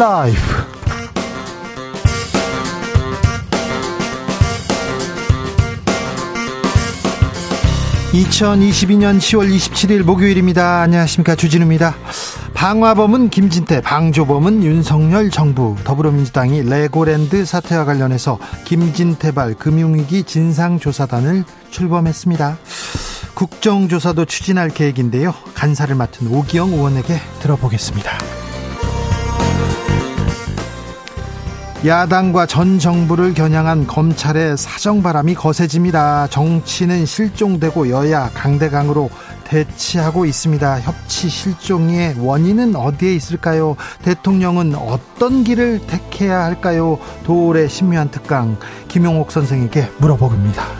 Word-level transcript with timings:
라이브. 0.00 0.38
2022년 8.14 9.18
10월 9.18 9.54
27일 9.54 10.02
목요일입니다. 10.04 10.80
안녕하십니까. 10.80 11.34
주진우입니다. 11.34 11.96
방화범은 12.54 13.28
김진태, 13.28 13.82
방조범은 13.82 14.64
윤석열 14.64 15.28
정부, 15.28 15.76
더불어민주당이 15.84 16.62
레고랜드 16.62 17.44
사태와 17.44 17.84
관련해서 17.84 18.38
김진태발 18.64 19.56
금융위기 19.56 20.22
진상조사단을 20.22 21.44
출범했습니다. 21.68 22.56
국정조사도 23.34 24.24
추진할 24.24 24.70
계획인데요. 24.70 25.34
간사를 25.52 25.94
맡은 25.94 26.28
오기영 26.28 26.70
의원에게 26.70 27.20
들어보겠습니다. 27.40 28.39
야당과 31.84 32.44
전 32.44 32.78
정부를 32.78 33.32
겨냥한 33.32 33.86
검찰의 33.86 34.58
사정 34.58 35.02
바람이 35.02 35.34
거세집니다. 35.34 36.26
정치는 36.26 37.06
실종되고 37.06 37.88
여야 37.88 38.28
강대강으로 38.34 39.08
대치하고 39.44 40.26
있습니다. 40.26 40.80
협치 40.80 41.30
실종의 41.30 42.16
원인은 42.18 42.76
어디에 42.76 43.14
있을까요? 43.14 43.76
대통령은 44.02 44.74
어떤 44.74 45.42
길을 45.42 45.86
택해야 45.86 46.44
할까요? 46.44 46.98
도올의 47.24 47.70
신묘한 47.70 48.10
특강 48.10 48.58
김용옥 48.88 49.32
선생에게 49.32 49.88
물어봅니다. 49.98 50.79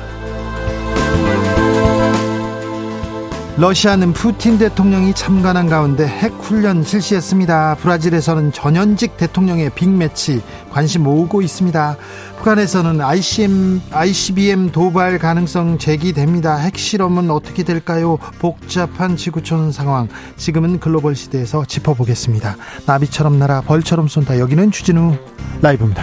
러시아는 3.61 4.15
푸틴 4.15 4.57
대통령이 4.57 5.13
참관한 5.13 5.69
가운데 5.69 6.07
핵 6.07 6.33
훈련 6.41 6.83
실시했습니다. 6.83 7.75
브라질에서는 7.75 8.53
전현직 8.53 9.19
대통령의 9.19 9.69
빅매치 9.75 10.41
관심 10.71 11.03
모으고 11.03 11.43
있습니다. 11.43 11.99
북한에서는 12.39 13.03
ICM, 13.03 13.83
ICBM 13.91 14.73
도발 14.73 15.19
가능성 15.19 15.77
제기됩니다. 15.77 16.57
핵실험은 16.57 17.31
어떻게 17.31 17.63
될까요? 17.63 18.17
복잡한 18.39 19.19
지구촌 19.19 19.73
상황. 19.73 20.09
지금은 20.39 20.81
글로벌 20.81 21.15
시대에서 21.15 21.67
짚어보겠습니다. 21.67 22.57
나비처럼 22.87 23.39
날아 23.39 23.61
벌처럼 23.61 24.09
쏜다. 24.09 24.39
여기는 24.39 24.71
주진우 24.71 25.19
라이브입니다. 25.61 26.03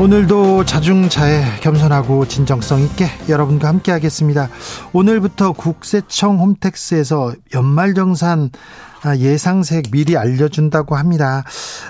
오늘도 0.00 0.64
자중자애 0.64 1.58
겸손하고 1.60 2.28
진정성 2.28 2.82
있게 2.82 3.06
여러분과 3.28 3.66
함께 3.66 3.90
하겠습니다. 3.90 4.48
오늘부터 4.92 5.50
국세청 5.50 6.38
홈택스에서 6.38 7.34
연말정산 7.52 8.50
아, 9.02 9.16
예상세액 9.16 9.90
미리 9.90 10.16
알려준다고 10.16 10.94
합니다. 10.94 11.42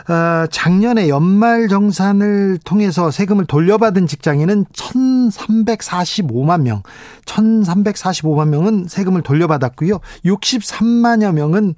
아, 0.07 0.47
작년에 0.51 1.11
연말정산을 1.11 2.61
통해서 2.65 3.11
세금을 3.11 3.45
돌려받은 3.45 4.07
직장인은 4.07 4.65
1,345만 4.73 6.63
명, 6.63 6.83
1,345만 7.27 8.49
명은 8.49 8.87
세금을 8.89 9.21
돌려받았고요. 9.21 10.01
63만여 10.25 11.33
명은 11.33 11.75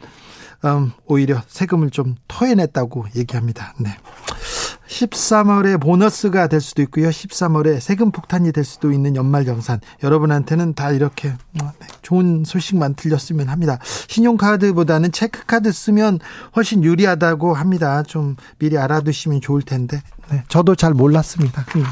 음, 0.65 0.93
오히려 1.07 1.43
세금을 1.49 1.91
좀 1.91 2.15
토해냈다고 2.29 3.07
얘기합니다. 3.17 3.75
네. 3.81 3.97
13월에 4.91 5.81
보너스가 5.81 6.49
될 6.49 6.61
수도 6.61 6.83
있고요. 6.83 7.09
13월에 7.09 7.79
세금 7.81 8.11
폭탄이 8.11 8.51
될 8.53 8.65
수도 8.65 8.91
있는 8.91 9.15
연말 9.15 9.45
정산. 9.45 9.81
여러분한테는 10.03 10.75
다 10.75 10.91
이렇게 10.91 11.29
어, 11.29 11.73
네, 11.79 11.87
좋은 12.03 12.43
소식만 12.45 12.95
들렸으면 12.95 13.49
합니다. 13.49 13.79
신용카드보다는 14.09 15.13
체크카드 15.13 15.71
쓰면 15.71 16.19
훨씬 16.57 16.83
유리하다고 16.83 17.55
합니다. 17.55 18.03
좀 18.03 18.35
미리 18.59 18.77
알아두시면 18.77 19.41
좋을 19.41 19.63
텐데. 19.63 20.03
네, 20.31 20.43
저도 20.49 20.75
잘 20.75 20.93
몰랐습니다. 20.93 21.65
음. 21.77 21.85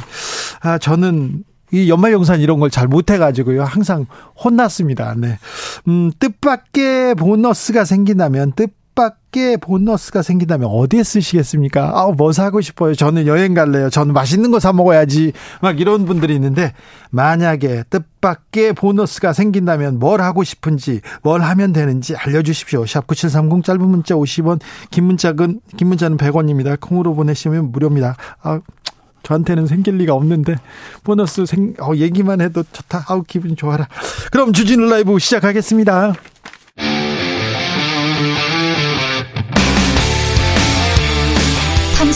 아, 0.61 0.79
저는 0.79 1.45
이 1.71 1.89
연말정산 1.91 2.41
이런 2.41 2.59
걸 2.59 2.71
잘 2.71 2.89
못해가지고요. 2.89 3.63
항상 3.63 4.07
혼났습니다. 4.43 5.15
네. 5.17 5.39
음, 5.87 6.11
뜻밖의 6.19 7.15
보너스가 7.15 7.85
생긴다면, 7.85 8.53
뜻 8.57 8.78
밖에 8.99 9.57
보너스가 9.57 10.23
생긴다면 10.23 10.69
어디에 10.69 11.05
쓰시겠습니까? 11.05 11.93
아, 11.95 12.11
뭐 12.17 12.33
사고 12.33 12.61
싶어요. 12.61 12.97
저는 12.97 13.29
여행 13.29 13.55
갈래요. 13.55 13.91
저는 13.91 14.13
맛있는 14.13 14.51
거 14.51 14.59
사 14.59 14.73
먹어야지. 14.73 15.33
막 15.63 15.79
이런 15.79 16.05
분들이 16.05 16.35
있는데 16.35 16.73
만약에 17.11 17.85
뜻밖의 17.91 18.73
보너스가 18.73 19.33
생긴다면 19.33 20.01
뭘 20.01 20.21
하고 20.21 20.43
싶은지, 20.43 21.01
뭘 21.23 21.43
하면 21.43 21.73
되는지 21.73 22.17
알려 22.17 22.43
주십시오. 22.43 22.85
샵 22.87 23.07
9730 23.07 23.65
짧은 23.65 23.81
문자 23.81 24.17
50원, 24.17 24.59
긴 24.91 25.05
문자는 25.05 25.61
긴 25.77 25.87
문자는 25.87 26.17
100원입니다. 26.17 26.77
콩으로 26.81 27.15
보내시면 27.15 27.71
무료입니다. 27.71 28.17
아, 28.43 28.59
저한테는 29.23 29.67
생길 29.67 29.97
리가 29.99 30.13
없는데 30.15 30.57
보너스 31.05 31.47
생 31.47 31.75
어, 31.81 31.95
얘기만 31.95 32.41
해도 32.41 32.65
좋다. 32.73 33.05
아우 33.09 33.23
기분 33.23 33.55
좋아라. 33.55 33.87
그럼 34.33 34.53
주진우 34.53 34.91
라이브 34.91 35.17
시작하겠습니다. 35.21 36.15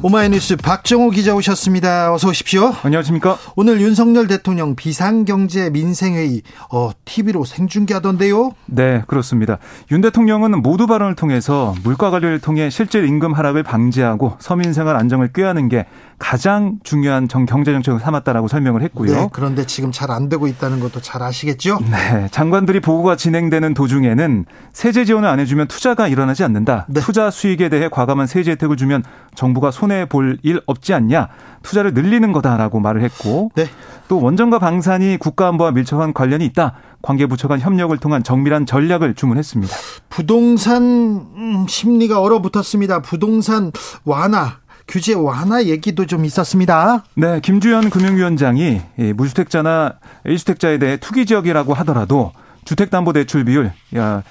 오마이뉴스 0.00 0.54
박정호 0.56 1.10
기자 1.10 1.34
오셨습니다. 1.34 2.14
어서 2.14 2.28
오십시오. 2.28 2.72
안녕하십니까? 2.84 3.36
오늘 3.56 3.80
윤석열 3.80 4.28
대통령 4.28 4.76
비상경제 4.76 5.70
민생회의 5.70 6.42
어, 6.70 6.90
TV로 7.04 7.44
생중계하던데요. 7.44 8.52
네, 8.66 9.02
그렇습니다. 9.08 9.58
윤 9.90 10.00
대통령은 10.00 10.62
모두 10.62 10.86
발언을 10.86 11.16
통해서 11.16 11.74
물가 11.82 12.10
관리를 12.10 12.38
통해 12.38 12.70
실질 12.70 13.08
임금 13.08 13.32
하락을 13.32 13.64
방지하고 13.64 14.36
서민 14.38 14.72
생활 14.72 14.94
안정을 14.94 15.32
꾀하는 15.32 15.68
게 15.68 15.86
가장 16.18 16.78
중요한 16.82 17.28
정, 17.28 17.46
경제 17.46 17.72
정책을 17.72 18.00
삼았다라고 18.00 18.48
설명을 18.48 18.82
했고요. 18.82 19.12
네, 19.14 19.28
그런데 19.32 19.64
지금 19.66 19.92
잘 19.92 20.08
안 20.10 20.28
되고 20.28 20.46
있다는 20.46 20.80
것도 20.80 21.00
잘 21.00 21.22
아시겠죠? 21.22 21.78
네, 21.90 22.28
장관들이 22.30 22.80
보고가 22.80 23.14
진행되는 23.16 23.74
도중에는 23.74 24.46
세제 24.72 25.04
지원을 25.04 25.28
안 25.28 25.38
해주면 25.38 25.68
투자가 25.68 26.08
일어나지 26.08 26.42
않는다. 26.44 26.86
네. 26.88 27.00
투자 27.00 27.30
수익에 27.30 27.68
대해 27.68 27.88
과감한 27.90 28.26
세제 28.26 28.52
혜택을 28.52 28.76
주면 28.76 29.04
정부가 29.34 29.70
손해 29.70 30.06
볼 30.06 30.38
일 30.42 30.60
없지 30.66 30.94
않냐. 30.94 31.28
투자를 31.62 31.92
늘리는 31.94 32.32
거다라고 32.32 32.80
말을 32.80 33.02
했고 33.02 33.50
네. 33.54 33.66
또 34.08 34.20
원전과 34.22 34.58
방산이 34.58 35.18
국가안보와 35.18 35.72
밀접한 35.72 36.14
관련이 36.14 36.44
있다. 36.46 36.74
관계부처 37.02 37.48
간 37.48 37.60
협력을 37.60 37.96
통한 37.98 38.22
정밀한 38.22 38.66
전략을 38.66 39.14
주문했습니다. 39.14 39.76
부동산 40.08 40.82
음, 40.82 41.66
심리가 41.68 42.20
얼어붙었습니다. 42.20 43.02
부동산 43.02 43.72
완화 44.04 44.56
규제 44.88 45.12
완화 45.12 45.62
얘기도 45.64 46.06
좀 46.06 46.24
있었습니다. 46.24 47.04
네, 47.14 47.40
김주현 47.40 47.90
금융위원장이 47.90 48.80
무주택자나 49.14 49.94
1주택자에 50.24 50.80
대해 50.80 50.96
투기 50.96 51.26
지역이라고 51.26 51.74
하더라도 51.74 52.32
주택담보대출 52.68 53.46
비율 53.46 53.72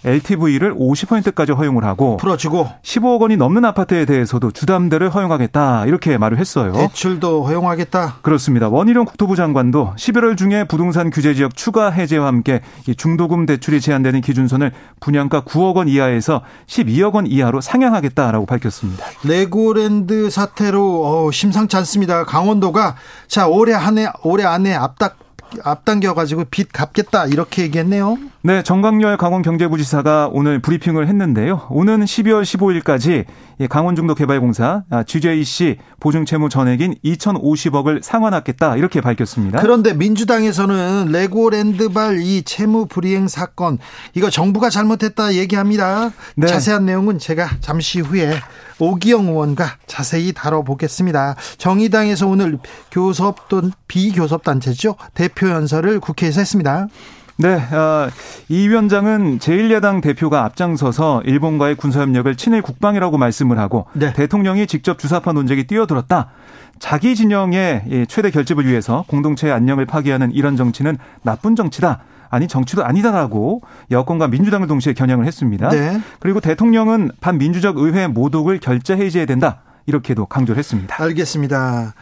LTV를 0.06 0.76
50%까지 0.76 1.54
허용을 1.54 1.84
하고 1.84 2.18
풀어주고 2.18 2.70
15억 2.84 3.22
원이 3.22 3.36
넘는 3.36 3.66
아파트에 3.66 4.06
대해서도 4.06 4.52
주담대를 4.52 5.10
허용하겠다 5.10 5.88
이렇게 5.88 6.20
말을 6.20 6.38
했어요. 6.38 6.72
대출도 6.74 7.46
허용하겠다. 7.46 8.18
그렇습니다. 8.22 8.70
원희룡 8.70 9.06
국토부 9.06 9.36
장관도 9.36 9.96
11월 9.98 10.38
중에 10.38 10.66
부동산 10.66 11.10
규제 11.10 11.34
지역 11.34 11.56
추가 11.56 11.90
해제와 11.90 12.28
함께 12.28 12.62
중도금 12.96 13.48
대출이 13.48 13.82
제한되는 13.82 14.22
기준선을 14.22 14.72
분양가 15.00 15.42
9억 15.42 15.78
원 15.78 15.88
이하에서 15.88 16.44
12억 16.68 17.14
원 17.16 17.26
이하로 17.26 17.62
상향하겠다라고 17.62 18.46
밝혔습니다. 18.46 19.04
레고랜드 19.24 20.30
사태로 20.30 21.26
어, 21.28 21.32
심상치 21.32 21.76
않습니다. 21.78 22.24
강원도가 22.24 22.98
자 23.28 23.48
올해 23.48 23.74
한해 23.74 24.08
올해 24.24 24.44
안에 24.44 24.76
앞닥 24.76 25.27
앞당겨 25.64 26.14
가지고 26.14 26.46
빚 26.46 26.72
갚겠다 26.72 27.26
이렇게 27.26 27.64
얘기했네요. 27.64 28.18
네, 28.42 28.64
정광열 28.64 29.18
강원경제부지사가 29.18 30.30
오늘 30.32 30.62
브리핑을 30.62 31.08
했는데요. 31.08 31.68
오는 31.70 32.04
12월 32.04 32.44
15일까지 32.44 33.26
강원중도개발공사 33.70 34.84
GJC 35.06 35.78
보증채무 36.00 36.50
전액인 36.50 36.96
2,050억을 37.04 38.04
상환하겠다 38.04 38.78
이렇게 38.78 39.02
밝혔습니다. 39.02 39.60
그런데 39.62 39.94
민주당에서는 39.94 41.08
레고랜드발 41.12 42.20
이 42.22 42.44
채무 42.44 42.86
불이행 42.86 43.28
사건 43.28 43.80
이거 44.14 44.30
정부가 44.30 44.70
잘못했다 44.70 45.34
얘기합니다. 45.34 46.12
네. 46.36 46.48
자세한 46.48 46.86
내용은 46.86 47.20
제가 47.20 47.50
잠시 47.60 48.00
후에 48.00 48.34
오기영 48.80 49.28
의원과 49.28 49.78
자세히 49.88 50.34
다뤄보겠습니다. 50.34 51.36
정의당에서 51.58 52.28
오늘 52.28 52.60
교섭 52.92 53.50
또 53.50 53.62
비교섭 53.88 54.44
단체죠 54.44 54.96
대표 55.14 55.50
연설을 55.50 56.00
국회에서 56.00 56.42
했습니다. 56.42 56.88
네, 57.40 57.54
어, 57.54 58.10
이 58.50 58.68
위원장은 58.68 59.38
제1야당 59.38 60.02
대표가 60.02 60.44
앞장서서 60.46 61.22
일본과의 61.24 61.76
군사협력을 61.76 62.36
친일 62.36 62.64
국방이라고 62.64 63.20
말씀을 63.20 63.60
하고 63.60 63.86
네. 63.94 64.12
대통령이 64.12 64.66
직접 64.66 64.98
주사파 64.98 65.34
논쟁에 65.34 65.64
뛰어들었다. 65.64 66.32
자기 66.80 67.16
진영의 67.16 68.06
최대 68.08 68.32
결집을 68.32 68.66
위해서 68.66 69.06
공동체의 69.08 69.54
안녕을 69.54 69.86
파괴하는 69.86 70.32
이런 70.32 70.58
정치는 70.58 70.98
나쁜 71.22 71.56
정치다. 71.56 72.00
아니 72.30 72.48
정치도 72.48 72.84
아니다라고 72.84 73.62
여권과 73.92 74.28
민주당을 74.28 74.68
동시에 74.68 74.94
겨냥을 74.94 75.26
했습니다. 75.26 75.70
네. 75.70 76.02
그리고 76.20 76.40
대통령은 76.40 77.12
반민주적 77.22 77.78
의회 77.78 78.08
모독을 78.08 78.60
결재 78.60 78.94
해제해야 78.96 79.26
된다. 79.26 79.62
이렇게도 79.86 80.26
강조를 80.26 80.60
했습니다. 80.60 81.02
알겠습니다. 81.02 81.94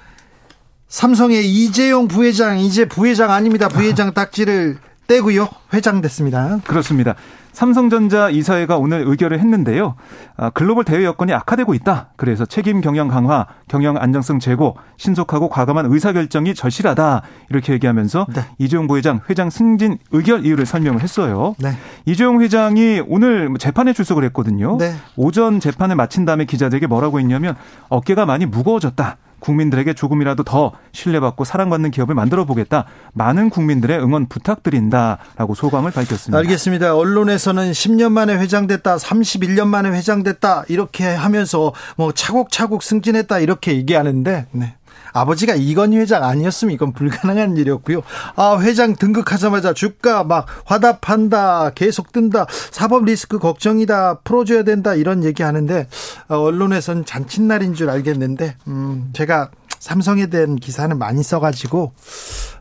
삼성의 0.87 1.47
이재용 1.47 2.07
부회장 2.07 2.59
이제 2.59 2.85
부회장 2.85 3.31
아닙니다. 3.31 3.67
부회장 3.67 4.13
딱지를 4.13 4.77
떼고요. 5.07 5.47
회장 5.73 6.01
됐습니다. 6.01 6.59
그렇습니다. 6.65 7.15
삼성전자 7.55 8.29
이사회가 8.29 8.77
오늘 8.77 9.03
의결을 9.07 9.39
했는데요. 9.39 9.95
아, 10.37 10.49
글로벌 10.51 10.83
대외 10.83 11.05
여건이 11.05 11.33
악화되고 11.33 11.73
있다. 11.73 12.09
그래서 12.17 12.45
책임 12.45 12.81
경영 12.81 13.07
강화, 13.07 13.47
경영 13.67 13.97
안정성 13.97 14.39
제고, 14.39 14.75
신속하고 14.97 15.49
과감한 15.49 15.91
의사결정이 15.91 16.53
절실하다. 16.53 17.21
이렇게 17.49 17.73
얘기하면서 17.73 18.27
네. 18.35 18.41
이재용 18.59 18.87
부회장 18.87 19.21
회장 19.29 19.49
승진 19.49 19.97
의결 20.11 20.45
이유를 20.45 20.65
설명을 20.65 21.01
했어요. 21.01 21.55
네. 21.57 21.71
이재용 22.05 22.41
회장이 22.41 23.01
오늘 23.07 23.53
재판에 23.57 23.93
출석을 23.93 24.23
했거든요. 24.25 24.77
네. 24.77 24.93
오전 25.15 25.59
재판을 25.59 25.95
마친 25.95 26.25
다음에 26.25 26.45
기자들에게 26.45 26.87
뭐라고 26.87 27.19
했냐면 27.19 27.55
어깨가 27.89 28.25
많이 28.25 28.45
무거워졌다. 28.45 29.17
국민들에게 29.45 29.93
조금이라도 29.93 30.43
더 30.43 30.71
신뢰받고 30.91 31.43
사랑받는 31.43 31.91
기업을 31.91 32.15
만들어 32.15 32.45
보겠다. 32.45 32.85
많은 33.13 33.51
국민들의 33.51 33.99
응원 33.99 34.27
부탁드린다라고 34.27 35.53
소감을 35.53 35.91
밝혔습니다. 35.91 36.37
알겠습니다. 36.39 36.95
언론에서는 36.95 37.71
10년 37.71 38.11
만에 38.11 38.35
회장됐다, 38.35 38.97
31년 38.97 39.67
만에 39.67 39.89
회장됐다 39.89 40.65
이렇게 40.67 41.05
하면서 41.05 41.73
뭐 41.95 42.11
차곡차곡 42.11 42.81
승진했다 42.81 43.39
이렇게 43.39 43.73
얘기하는데 43.73 44.47
네. 44.51 44.75
아버지가 45.13 45.55
이건희 45.55 45.97
회장 45.97 46.23
아니었으면 46.23 46.73
이건 46.73 46.93
불가능한 46.93 47.57
일이었고요. 47.57 48.01
아, 48.35 48.57
회장 48.59 48.95
등극하자마자 48.95 49.73
주가 49.73 50.23
막 50.23 50.45
화답한다, 50.65 51.71
계속 51.71 52.11
뜬다, 52.11 52.47
사법 52.71 53.05
리스크 53.05 53.39
걱정이다, 53.39 54.19
풀어줘야 54.23 54.63
된다, 54.63 54.93
이런 54.95 55.23
얘기 55.23 55.43
하는데, 55.43 55.87
어, 56.27 56.37
언론에선 56.37 57.05
잔칫날인 57.05 57.73
줄 57.73 57.89
알겠는데, 57.89 58.57
음, 58.67 59.09
제가 59.13 59.51
삼성에 59.79 60.27
대한 60.27 60.55
기사는 60.57 60.97
많이 60.97 61.23
써가지고, 61.23 61.93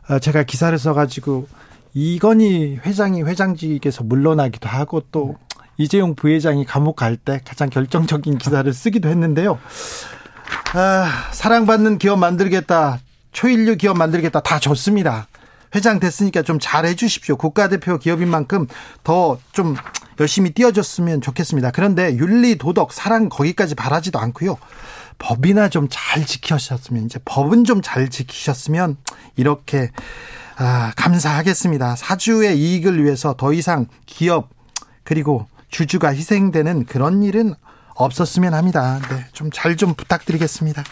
어, 0.09 0.19
제가 0.19 0.43
기사를 0.43 0.77
써가지고, 0.77 1.47
이건희 1.93 2.79
회장이 2.85 3.23
회장직에서 3.23 4.03
물러나기도 4.03 4.67
하고 4.67 5.01
또 5.11 5.35
이재용 5.77 6.15
부회장이 6.15 6.65
감옥 6.65 6.97
갈 6.97 7.15
때 7.17 7.39
가장 7.45 7.69
결정적인 7.69 8.37
기사를 8.37 8.71
쓰기도 8.73 9.09
했는데요. 9.09 9.57
아, 10.73 11.29
사랑받는 11.31 11.97
기업 11.97 12.19
만들겠다. 12.19 12.99
초일류 13.31 13.77
기업 13.77 13.97
만들겠다. 13.97 14.41
다 14.41 14.59
좋습니다. 14.59 15.27
회장 15.73 15.99
됐으니까 15.99 16.41
좀 16.41 16.57
잘해 16.59 16.95
주십시오. 16.95 17.35
국가대표 17.35 17.97
기업인 17.97 18.29
만큼 18.29 18.67
더 19.03 19.37
좀 19.51 19.75
열심히 20.19 20.51
뛰어줬으면 20.51 21.19
좋겠습니다. 21.19 21.71
그런데 21.71 22.15
윤리, 22.15 22.57
도덕, 22.57 22.93
사랑 22.93 23.27
거기까지 23.27 23.75
바라지도 23.75 24.17
않고요. 24.19 24.57
법이나 25.17 25.67
좀 25.69 25.87
잘 25.89 26.25
지키셨으면 26.25 27.05
이제 27.05 27.19
법은 27.25 27.65
좀 27.65 27.81
잘 27.81 28.09
지키셨으면 28.09 28.95
이렇게 29.35 29.91
아, 30.57 30.93
감사하겠습니다. 30.95 31.97
사주의 31.97 32.57
이익을 32.57 33.03
위해서 33.03 33.35
더 33.37 33.51
이상 33.51 33.87
기업 34.05 34.49
그리고 35.03 35.47
주주가 35.69 36.13
희생되는 36.13 36.85
그런 36.85 37.21
일은 37.23 37.53
없었으면 37.95 38.53
합니다. 38.53 38.99
네, 39.09 39.25
좀 39.31 39.49
잘좀 39.51 39.77
좀 39.77 39.93
부탁드리겠습니다. 39.95 40.83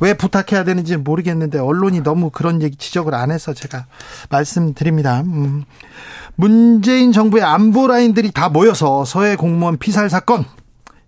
왜 0.00 0.14
부탁해야 0.14 0.64
되는지 0.64 0.96
모르겠는데 0.96 1.58
언론이 1.58 2.02
너무 2.02 2.30
그런 2.30 2.62
얘기 2.62 2.76
지적을 2.76 3.14
안 3.14 3.30
해서 3.30 3.52
제가 3.52 3.86
말씀드립니다. 4.30 5.20
음. 5.20 5.64
문재인 6.36 7.12
정부의 7.12 7.44
안보 7.44 7.86
라인들이 7.86 8.32
다 8.32 8.48
모여서 8.48 9.04
서해 9.04 9.36
공무원 9.36 9.78
피살 9.78 10.10
사건 10.10 10.44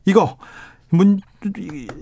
이거 0.05 0.37
문 0.89 1.21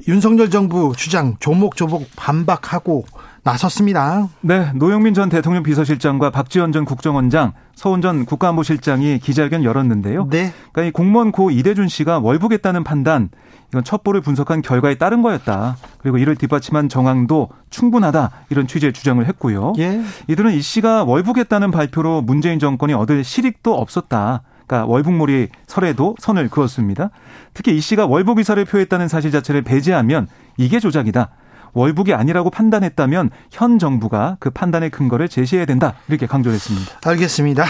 윤석열 0.07 0.51
정부 0.51 0.93
주장 0.97 1.37
조목조목 1.41 2.09
반박하고 2.17 3.07
나섰습니다. 3.45 4.29
네, 4.41 4.73
노영민 4.75 5.13
전 5.13 5.29
대통령 5.29 5.63
비서실장과 5.63 6.31
박지원 6.31 6.73
전 6.73 6.85
국정원장, 6.87 7.53
서훈 7.75 8.01
전 8.01 8.25
국가안보실장이 8.25 9.19
기자회견 9.19 9.65
열었는데요. 9.65 10.29
네. 10.31 10.53
그러니까 10.73 10.83
이 10.85 10.91
공무원 10.91 11.31
고 11.31 11.51
이대준 11.51 11.89
씨가 11.89 12.21
월북했다는 12.21 12.85
판단, 12.85 13.29
이건 13.69 13.85
첩보를 13.85 14.23
분석한 14.23 14.63
결과에 14.63 14.95
따른 14.95 15.21
거였다. 15.21 15.77
그리고 15.99 16.17
이를 16.17 16.37
뒷받침한 16.37 16.89
정황도 16.89 17.51
충분하다. 17.69 18.31
이런 18.49 18.67
취지의 18.67 18.93
주장을 18.93 19.25
했고요. 19.27 19.75
예. 19.79 20.01
이들은 20.29 20.53
이 20.53 20.63
씨가 20.63 21.05
월북했다는 21.05 21.71
발표로 21.71 22.23
문재인 22.23 22.59
정권이 22.59 22.95
얻을 22.95 23.25
실익도 23.25 23.75
없었다. 23.75 24.43
그러니까 24.67 24.87
월북몰이 24.91 25.49
설에도 25.67 26.15
선을 26.19 26.49
그었습니다. 26.49 27.11
특히 27.53 27.77
이 27.77 27.81
씨가 27.81 28.07
월북 28.07 28.39
의사를 28.39 28.65
표했다는 28.65 29.09
사실 29.09 29.31
자체를 29.31 29.63
배제하면 29.63 30.29
이게 30.57 30.79
조작이다. 30.79 31.31
월북이 31.75 32.15
아니라고 32.15 32.51
판단했다면 32.51 33.31
현 33.51 33.79
정부가 33.79 34.37
그 34.41 34.51
판단의 34.51 34.91
근거를 34.91 35.29
제시해야 35.29 35.67
된다. 35.67 35.95
이렇게 36.09 36.27
강조했습니다. 36.27 37.01
알겠습니다. 37.05 37.65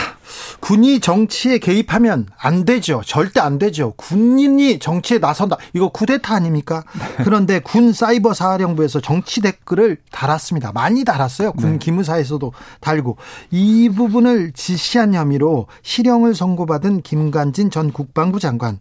군이 0.61 1.01
정치에 1.01 1.59
개입하면 1.59 2.27
안 2.39 2.65
되죠. 2.65 3.03
절대 3.05 3.41
안 3.41 3.59
되죠. 3.59 3.93
군인이 3.97 4.79
정치에 4.79 5.19
나선다. 5.19 5.57
이거 5.73 5.89
쿠데타 5.89 6.35
아닙니까? 6.35 6.85
네. 6.99 7.25
그런데 7.25 7.61
군 7.61 7.93
사이버 7.93 8.35
사령부에서 8.35 9.01
정치 9.01 9.41
댓글을 9.41 9.99
달았습니다. 10.11 10.73
많이 10.73 11.05
달았어요. 11.05 11.53
군 11.53 11.73
네. 11.73 11.79
기무사에서도 11.79 12.53
달고 12.81 13.17
이 13.51 13.91
부분을 13.95 14.53
지시한 14.53 15.15
혐의로 15.15 15.67
실형을 15.83 16.35
선고받은 16.35 17.03
김관진 17.03 17.71
전 17.71 17.93
국방부 17.93 18.39
장관. 18.41 18.79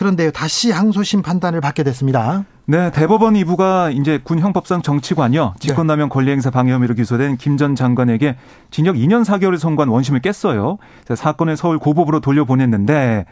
그런데 0.00 0.30
다시 0.30 0.70
항소심 0.70 1.20
판단을 1.20 1.60
받게 1.60 1.82
됐습니다. 1.82 2.46
네, 2.64 2.90
대법원 2.90 3.34
2부가 3.34 3.94
이제 3.94 4.18
군 4.24 4.38
형법상 4.38 4.80
정치관여 4.80 5.56
직권남용 5.60 6.08
권리행사 6.08 6.48
방해 6.48 6.72
혐의로 6.72 6.94
기소된 6.94 7.36
김 7.36 7.58
전 7.58 7.74
장관에게 7.74 8.36
징역 8.70 8.96
2년 8.96 9.26
4개월을 9.26 9.58
선고한 9.58 9.90
원심을 9.90 10.20
깼어요. 10.20 10.78
사건을 11.14 11.58
서울 11.58 11.78
고법으로 11.78 12.20
돌려보냈는데 12.20 13.26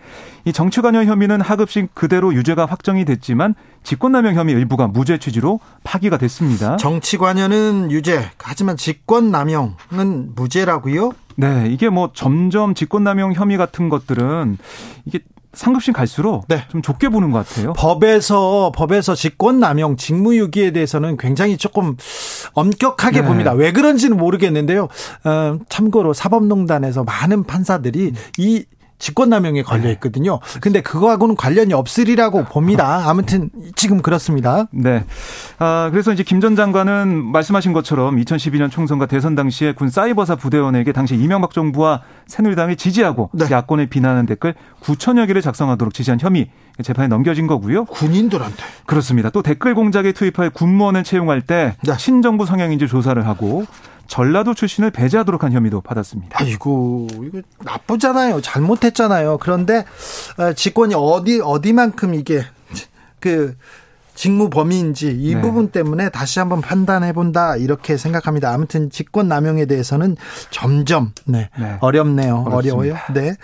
이 0.45 0.53
정치관여 0.53 1.05
혐의는 1.05 1.41
하급식 1.41 1.95
그대로 1.95 2.35
유죄가 2.35 2.67
확정이 2.67 3.07
됐지만 3.07 3.55
직권남용 3.83 4.35
혐의 4.35 4.55
일부가 4.55 4.89
무죄 4.89 5.17
취지로 5.17 5.61
파기가 5.85 6.19
됐습니다. 6.19 6.77
정치관여는 6.77 7.91
유죄, 7.91 8.31
하지만 8.39 8.77
직권남용은 8.77 10.35
무죄라고요? 10.35 11.13
네, 11.37 11.69
이게 11.71 11.89
뭐 11.89 12.11
점점 12.13 12.75
직권남용 12.75 13.33
혐의 13.33 13.57
같은 13.57 13.89
것들은 13.89 14.59
이게 15.07 15.21
상급심 15.59 15.93
갈수록 15.93 16.47
네. 16.47 16.65
좀 16.71 16.83
좁게 16.83 17.09
보는 17.09 17.33
것 17.33 17.47
같아요. 17.47 17.73
법에서 17.73 18.71
법에서 18.75 19.17
직권 19.17 19.59
남용, 19.59 19.97
직무유기에 19.97 20.71
대해서는 20.71 21.17
굉장히 21.17 21.57
조금 21.57 21.97
엄격하게 22.53 23.23
네. 23.23 23.27
봅니다. 23.27 23.53
왜 23.53 23.73
그런지는 23.73 24.17
모르겠는데요. 24.17 24.87
어, 25.25 25.59
참고로 25.69 26.12
사법농단에서 26.12 27.03
많은 27.03 27.43
판사들이 27.43 28.12
이 28.38 28.65
직권남용에 28.99 29.62
걸려 29.62 29.85
네. 29.85 29.93
있거든요. 29.93 30.40
근데 30.61 30.81
그거하고는 30.81 31.37
관련이 31.37 31.73
없으리라고 31.73 32.45
봅니다. 32.45 33.09
아무튼 33.09 33.50
지금 33.76 34.02
그렇습니다. 34.02 34.67
네. 34.73 35.05
아, 35.59 35.88
그래서 35.90 36.12
이제 36.12 36.23
김 36.23 36.38
전 36.38 36.55
장관은 36.55 37.25
말씀하신 37.33 37.73
것처럼 37.73 38.17
2012년 38.17 38.71
총선과 38.71 39.07
대선 39.07 39.35
당시에 39.35 39.73
군 39.73 39.90
사이버사 39.90 40.37
부대원에게 40.37 40.93
당시 40.93 41.17
이명박 41.17 41.52
정부와 41.52 42.02
새누리당을 42.28 42.76
지지하고 42.76 43.31
네. 43.33 43.47
야권을 43.50 43.87
비난하는 43.88 44.26
댓글 44.26 44.55
9천여 44.83 45.26
개를 45.26 45.43
작성하도록 45.43 45.93
지시한 45.93 46.21
혐의 46.21 46.50
재판에 46.81 47.09
넘겨진 47.09 47.49
거고요. 47.49 47.87
군인들한테. 47.87 48.57
그렇습니다. 48.87 49.31
또 49.31 49.43
댓글 49.43 49.75
공작에 49.75 50.12
투입할 50.12 50.50
군무원을 50.50 51.02
채용할 51.02 51.40
때 51.40 51.75
네. 51.85 51.95
신정부 51.99 52.47
성향인지 52.47 52.87
조사를 52.87 53.26
하고 53.26 53.67
전라도 54.09 54.55
출신을 54.55 54.91
배제하도록 54.91 55.45
한 55.45 55.53
혐의도 55.53 55.81
받았습니다. 55.83 56.38
아이고 56.41 57.07
이거 57.25 57.43
나쁘잖아요. 57.62 58.41
잘못했잖아요. 58.41 59.38
그런데 59.38 59.85
어, 60.38 60.53
직권이 60.55 60.95
어디 60.97 61.41
어디만큼 61.41 62.15
이게 62.15 62.43
그 63.21 63.55
직무 64.15 64.50
범위인지 64.50 65.17
이 65.17 65.35
네. 65.37 65.41
부분 65.41 65.69
때문에 65.69 66.09
다시 66.09 66.41
한번 66.41 66.61
판단해 66.61 67.12
본다 67.12 67.55
이렇게 67.55 67.97
생각합니다. 67.97 68.53
아무튼 68.53 68.91
직권 68.91 69.29
남용에 69.29 69.67
대해서는 69.67 70.17
점점 70.50 71.12
네, 71.25 71.50
네. 71.57 71.77
어렵네요. 71.81 72.45
어렵습니다. 72.49 72.57
어려워요. 72.57 72.97
네. 73.15 73.37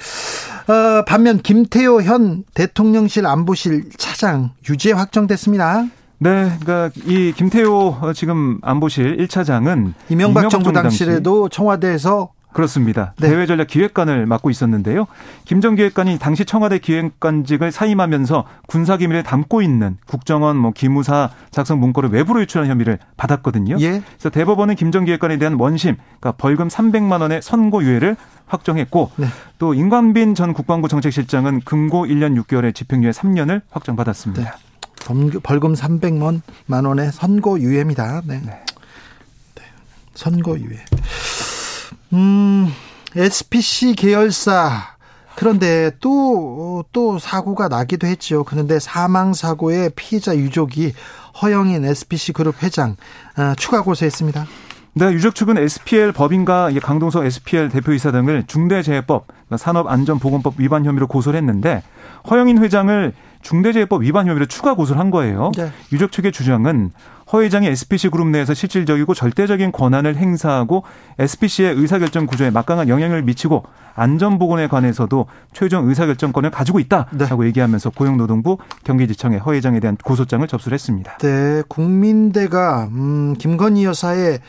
어, 0.66 1.04
반면 1.04 1.38
김태호 1.40 2.02
현 2.02 2.42
대통령실 2.54 3.24
안보실 3.26 3.90
차장 3.98 4.50
유죄 4.68 4.90
확정됐습니다. 4.90 5.84
네, 6.18 6.56
그러니까 6.60 6.90
이 7.06 7.32
김태호 7.32 8.12
지금 8.14 8.58
안보실 8.62 9.16
1차장은 9.18 9.94
이명박, 10.08 10.40
이명박 10.40 10.48
정부 10.50 10.72
당시에도 10.72 11.48
청와대에서 11.48 12.30
그렇습니다. 12.54 13.14
네. 13.18 13.28
대외 13.28 13.46
전략 13.46 13.66
기획관을 13.66 14.26
맡고 14.26 14.48
있었는데요. 14.48 15.06
김정 15.44 15.74
기획관이 15.74 16.18
당시 16.18 16.44
청와대 16.44 16.78
기획관직을 16.78 17.72
사임하면서 17.72 18.44
군사 18.68 18.96
기밀을 18.96 19.24
담고 19.24 19.60
있는 19.60 19.98
국정원 20.06 20.56
뭐 20.56 20.70
기무사 20.70 21.30
작성 21.50 21.80
문건을 21.80 22.10
외부로 22.10 22.40
유출한 22.40 22.70
혐의를 22.70 22.98
받았거든요. 23.16 23.76
예. 23.80 24.02
그래서 24.06 24.30
대법원은 24.30 24.76
김정 24.76 25.04
기획관에 25.04 25.36
대한 25.36 25.54
원심, 25.54 25.96
그러니까 26.20 26.32
벌금 26.32 26.68
300만 26.68 27.20
원의 27.20 27.42
선고유예를 27.42 28.16
확정했고 28.46 29.10
네. 29.16 29.26
또 29.58 29.74
임관빈 29.74 30.36
전 30.36 30.52
국방부 30.52 30.86
정책실장은 30.86 31.60
금고 31.64 32.06
1년 32.06 32.40
6개월의 32.40 32.74
집행유예 32.74 33.10
3년을 33.10 33.62
확정받았습니다. 33.70 34.42
네. 34.42 34.50
벌금 35.42 35.74
300만 35.74 36.40
원의 36.86 37.12
선고 37.12 37.60
유예입니다. 37.60 38.22
네. 38.24 38.40
네. 38.44 38.64
네. 39.54 39.62
선고 40.14 40.58
유예. 40.58 40.78
음, 42.14 42.72
SPC 43.16 43.94
계열사 43.96 44.94
그런데 45.36 45.90
또, 46.00 46.84
또 46.92 47.18
사고가 47.18 47.68
나기도 47.68 48.06
했죠. 48.06 48.44
그런데 48.44 48.78
사망 48.78 49.34
사고의 49.34 49.90
피해자 49.96 50.36
유족이 50.36 50.92
허영인 51.42 51.84
SPC 51.84 52.32
그룹 52.32 52.62
회장 52.62 52.96
어, 53.36 53.54
추가 53.56 53.82
고소했습니다. 53.82 54.46
네, 54.96 55.06
유족 55.06 55.34
측은 55.34 55.58
SPL 55.58 56.12
법인과 56.12 56.70
강동석 56.80 57.26
SPL 57.26 57.68
대표이사 57.68 58.12
등을 58.12 58.44
중대재해법, 58.46 59.26
그러니까 59.26 59.56
산업안전보건법 59.56 60.54
위반 60.58 60.84
혐의로 60.84 61.08
고소를 61.08 61.36
했는데 61.36 61.82
허영인 62.30 62.62
회장을 62.62 63.12
중대재해법 63.44 64.02
위반 64.02 64.26
혐의로 64.26 64.46
추가 64.46 64.74
고소를 64.74 64.98
한 64.98 65.10
거예요. 65.10 65.52
네. 65.56 65.70
유족 65.92 66.10
측의 66.10 66.32
주장은 66.32 66.90
허 67.32 67.42
회장이 67.42 67.66
SPC 67.66 68.08
그룹 68.08 68.28
내에서 68.28 68.54
실질적이고 68.54 69.14
절대적인 69.14 69.70
권한을 69.70 70.16
행사하고 70.16 70.82
SPC의 71.18 71.74
의사결정 71.74 72.26
구조에 72.26 72.50
막강한 72.50 72.88
영향을 72.88 73.22
미치고 73.22 73.64
안전보건에 73.94 74.66
관해서도 74.66 75.26
최종 75.52 75.88
의사결정권을 75.88 76.50
가지고 76.50 76.80
있다라고 76.80 77.42
네. 77.42 77.48
얘기하면서 77.48 77.90
고용노동부 77.90 78.58
경기지청에 78.82 79.36
허 79.38 79.52
회장에 79.52 79.78
대한 79.78 79.96
고소장을 80.02 80.46
접수를 80.48 80.74
했습니다. 80.74 81.18
네, 81.18 81.62
국민대가 81.68 82.88
음, 82.90 83.34
김건희 83.38 83.84
여사의 83.84 84.40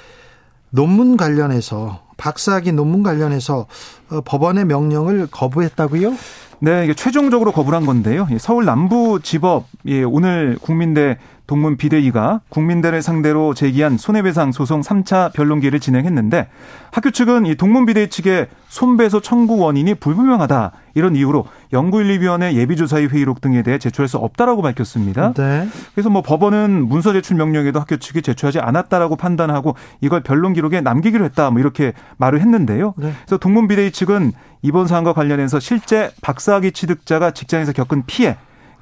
논문 0.69 1.15
관련해서 1.15 2.01
박사학위 2.17 2.71
논문 2.71 3.03
관련해서 3.03 3.67
어, 4.09 4.21
법원의 4.21 4.65
명령을 4.65 5.27
거부했다고요? 5.29 6.13
네, 6.59 6.85
이게 6.85 6.93
최종적으로 6.93 7.51
거부한 7.51 7.85
건데요. 7.85 8.27
서울 8.39 8.65
남부지법 8.65 9.65
예, 9.87 10.03
오늘 10.03 10.57
국민대 10.61 11.17
동문 11.47 11.77
비대위가 11.77 12.41
국민대를 12.49 13.01
상대로 13.01 13.53
제기한 13.53 13.97
손해배상 13.97 14.51
소송 14.51 14.81
3차 14.81 15.33
변론기를 15.33 15.79
진행했는데 15.79 16.47
학교 16.91 17.11
측은 17.11 17.45
이 17.45 17.55
동문 17.55 17.85
비대위 17.85 18.09
측의 18.09 18.47
손배소 18.67 19.21
청구 19.21 19.57
원인이 19.57 19.95
불분명하다 19.95 20.71
이런 20.95 21.15
이유로 21.15 21.45
연구윤리위원회 21.73 22.53
예비조사의 22.55 23.09
회의록 23.09 23.41
등에 23.41 23.61
대해 23.61 23.77
제출할 23.77 24.07
수 24.07 24.17
없다라고 24.17 24.61
밝혔습니다. 24.61 25.33
네. 25.33 25.67
그래서 25.93 26.09
뭐 26.09 26.21
법원은 26.21 26.87
문서 26.87 27.13
제출 27.13 27.35
명령에도 27.35 27.79
학교 27.79 27.97
측이 27.97 28.21
제출하지 28.21 28.59
않았다라고 28.59 29.15
판단하고 29.15 29.75
이걸 30.01 30.23
변론 30.23 30.53
기록에 30.53 30.81
남기기로 30.81 31.25
했다 31.25 31.51
뭐 31.51 31.59
이렇게 31.59 31.93
말을 32.17 32.41
했는데요. 32.41 32.93
네. 32.97 33.11
그래서 33.25 33.37
동문 33.37 33.67
비대위 33.67 33.91
측은 33.91 34.31
이번 34.61 34.87
사안과 34.87 35.13
관련해서 35.13 35.59
실제 35.59 36.11
박사학위 36.21 36.71
취득자가 36.71 37.31
직장에서 37.31 37.71
겪은 37.71 38.03
피해 38.07 38.35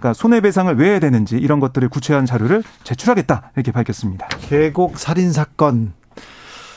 그러니까 0.04 0.14
손해배상을 0.14 0.76
왜 0.76 0.90
해야 0.90 1.00
되는지 1.00 1.38
이런 1.38 1.62
것들을 1.62 1.88
구체화한 1.88 2.26
자료를 2.26 2.62
제출하겠다 2.84 3.52
이렇게 3.56 3.72
밝혔습니다. 3.72 4.28
계곡 4.42 4.98
살인 4.98 5.32
사건 5.32 5.94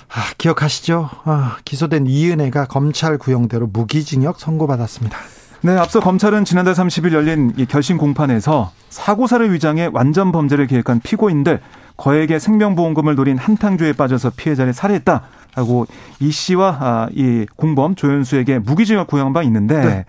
아, 0.09 0.23
기억하시죠? 0.39 1.11
아, 1.25 1.57
기소된 1.65 2.07
이은혜가 2.07 2.67
검찰 2.67 3.19
구형대로 3.19 3.67
무기징역 3.67 4.39
선고받았습니다. 4.39 5.19
네, 5.63 5.77
앞서 5.77 5.99
검찰은 5.99 6.45
지난달 6.45 6.75
30일 6.75 7.13
열린 7.15 7.67
결심 7.67 7.99
공판에서 7.99 8.71
사고사를 8.91 9.53
위장해 9.53 9.91
완전 9.93 10.31
범죄를 10.31 10.69
계획한 10.69 11.01
피고인들 11.01 11.61
거액의 11.97 12.39
생명보험금을 12.39 13.17
노린 13.17 13.39
한탕주에 13.39 13.95
빠져서 13.95 14.33
피해자를 14.37 14.73
살해했다. 14.73 15.23
하고 15.57 15.87
이 16.21 16.31
씨와 16.31 16.77
아, 16.81 17.09
이 17.13 17.47
공범 17.57 17.95
조현수에게 17.95 18.61
무기징역 18.61 19.07
구형한 19.09 19.33
바 19.33 19.43
있는데 19.43 19.85
네. 19.85 20.05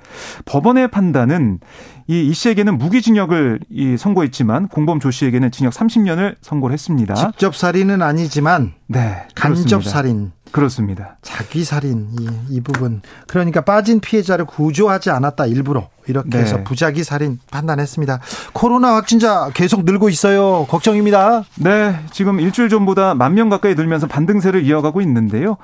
법원의 0.46 0.90
판단은 0.90 1.60
이, 2.08 2.28
이 2.28 2.34
씨에게는 2.34 2.78
무기징역을 2.78 3.62
이 3.70 3.98
선고했지만 3.98 4.68
공범 4.68 5.00
조 5.00 5.10
씨에게는 5.10 5.52
징역 5.52 5.74
30년을 5.74 6.36
선고를 6.42 6.74
했습니다. 6.74 7.16
직접 7.16 7.56
살인은 7.56 8.02
아니지만 8.02 8.74
네, 8.88 9.26
간접 9.36 9.84
살인. 9.84 10.32
그렇습니다. 10.52 11.18
자기 11.22 11.64
살인 11.64 12.10
이, 12.20 12.28
이 12.50 12.62
부분. 12.62 13.02
그러니까 13.28 13.62
빠진 13.62 14.00
피해자를 14.00 14.46
구조하지 14.46 15.10
않았다 15.10 15.46
일부러. 15.48 15.90
이렇게 16.08 16.30
네. 16.30 16.40
해서 16.40 16.64
부작위 16.64 17.04
살인 17.04 17.40
판단했습니다. 17.52 18.20
코로나 18.54 18.96
확진자 18.96 19.50
계속 19.54 19.86
늘고 19.86 20.10
있어요. 20.10 20.66
걱정입니다. 20.70 21.44
네, 21.56 22.00
지금 22.12 22.40
일주일 22.40 22.70
전보다 22.70 23.14
만 23.14 23.38
명 23.38 23.50
가까이 23.50 23.76
늘면서 23.76 24.08
반등세를 24.08 24.66
이어가고 24.66 25.00
있는데요. 25.02 25.58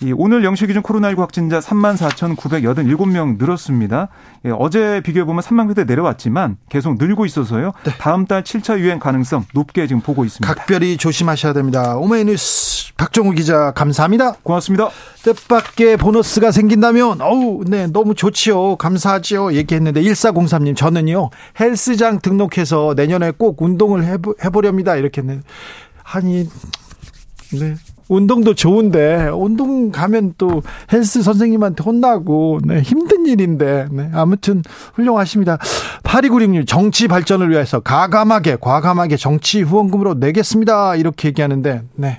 이 0.00 0.14
오늘 0.16 0.44
영시 0.44 0.66
기준 0.66 0.82
코로나19 0.82 1.18
확진자 1.18 1.58
3만 1.58 1.96
4,987명 1.96 3.36
늘었습니다. 3.38 4.08
예, 4.46 4.50
어제 4.56 5.00
비교해 5.04 5.24
보면 5.24 5.42
3만 5.42 5.74
대 5.74 5.84
내려왔지만 5.84 6.56
계속 6.70 6.96
늘고 6.98 7.26
있어서요. 7.26 7.72
네. 7.84 7.90
다음 7.98 8.26
달 8.26 8.42
7차 8.44 8.78
유행 8.78 8.98
가능성 8.98 9.44
높게 9.52 9.86
지금 9.86 10.00
보고 10.00 10.24
있습니다. 10.24 10.54
각별히 10.54 10.96
조심하셔야 10.96 11.52
됩니다. 11.52 11.96
오메이뉴스 11.96 12.94
박정우 12.96 13.32
기자 13.32 13.72
감사합니다. 13.72 14.34
고맙습니다. 14.42 14.88
뜻밖의 15.34 15.98
보너스가 15.98 16.52
생긴다면 16.52 17.20
어우 17.20 17.64
네 17.66 17.86
너무 17.86 18.14
좋지요. 18.14 18.76
감사하지요. 18.76 19.52
얘기했는데 19.52 20.02
1403님 20.02 20.74
저는요 20.74 21.30
헬스장 21.60 22.20
등록해서 22.20 22.94
내년에 22.96 23.32
꼭 23.32 23.60
운동을 23.60 24.04
해보, 24.04 24.34
해보렵니다. 24.42 24.96
이렇게 24.96 25.20
했는데 25.20 25.42
아니 26.02 26.48
네 27.52 27.74
운동도 28.08 28.54
좋은데 28.54 29.28
운동 29.34 29.92
가면 29.92 30.34
또 30.38 30.62
헬스 30.90 31.22
선생님한테 31.22 31.84
혼나고 31.84 32.60
네, 32.64 32.80
힘든 32.80 33.26
일인데 33.26 33.88
네, 33.90 34.10
아무튼 34.14 34.62
훌륭하십니다. 34.94 35.58
8296님 36.04 36.66
정치 36.66 37.06
발전을 37.06 37.50
위해서 37.50 37.80
가감하게 37.80 38.56
과감하게 38.62 39.18
정치 39.18 39.60
후원금으로 39.60 40.14
내겠습니다. 40.14 40.96
이렇게 40.96 41.28
얘기하는데 41.28 41.82
네. 41.96 42.16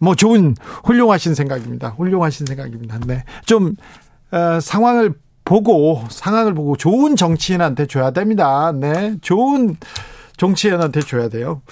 뭐 0.00 0.14
좋은 0.14 0.56
훌륭하신 0.84 1.34
생각입니다. 1.34 1.90
훌륭하신 1.90 2.46
생각입니다. 2.46 2.98
네. 3.06 3.24
좀 3.46 3.76
어, 4.32 4.58
상황을 4.60 5.14
보고 5.44 6.02
상황을 6.10 6.54
보고 6.54 6.76
좋은 6.76 7.16
정치인한테 7.16 7.86
줘야 7.86 8.10
됩니다. 8.10 8.72
네. 8.72 9.16
좋은 9.20 9.76
정치인한테 10.36 11.00
줘야 11.00 11.28
돼요. 11.28 11.62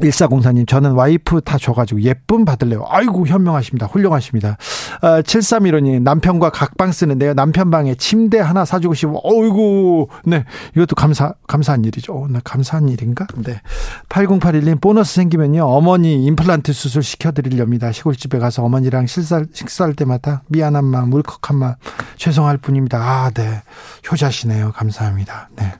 1404님, 0.00 0.68
저는 0.68 0.92
와이프 0.92 1.40
다 1.42 1.58
줘가지고 1.58 2.02
예쁨 2.02 2.44
받을래요. 2.44 2.84
아이고, 2.88 3.26
현명하십니다. 3.26 3.86
훌륭하십니다. 3.86 4.56
아, 5.00 5.22
7315님, 5.22 6.02
남편과 6.02 6.50
각방 6.50 6.92
쓰는데요. 6.92 7.34
남편 7.34 7.70
방에 7.70 7.94
침대 7.94 8.38
하나 8.38 8.64
사주고 8.64 8.94
싶어. 8.94 9.20
어이구, 9.22 10.08
네. 10.24 10.44
이것도 10.74 10.94
감사, 10.96 11.34
감사한 11.46 11.84
일이죠. 11.84 12.14
어, 12.14 12.26
네, 12.28 12.40
감사한 12.44 12.88
일인가? 12.88 13.26
네. 13.36 13.60
8081님, 14.08 14.80
보너스 14.80 15.14
생기면요. 15.14 15.64
어머니 15.64 16.24
임플란트 16.26 16.72
수술 16.72 17.02
시켜드리렵니다. 17.02 17.92
시골집에 17.92 18.38
가서 18.38 18.62
어머니랑 18.64 19.06
식사, 19.06 19.44
식사할 19.52 19.94
때마다 19.94 20.42
미안한 20.48 20.84
마음, 20.84 21.12
울컥한 21.12 21.56
마음, 21.56 21.74
죄송할 22.16 22.58
뿐입니다. 22.58 22.98
아, 22.98 23.30
네. 23.30 23.62
효자시네요. 24.10 24.72
감사합니다. 24.72 25.48
네. 25.56 25.72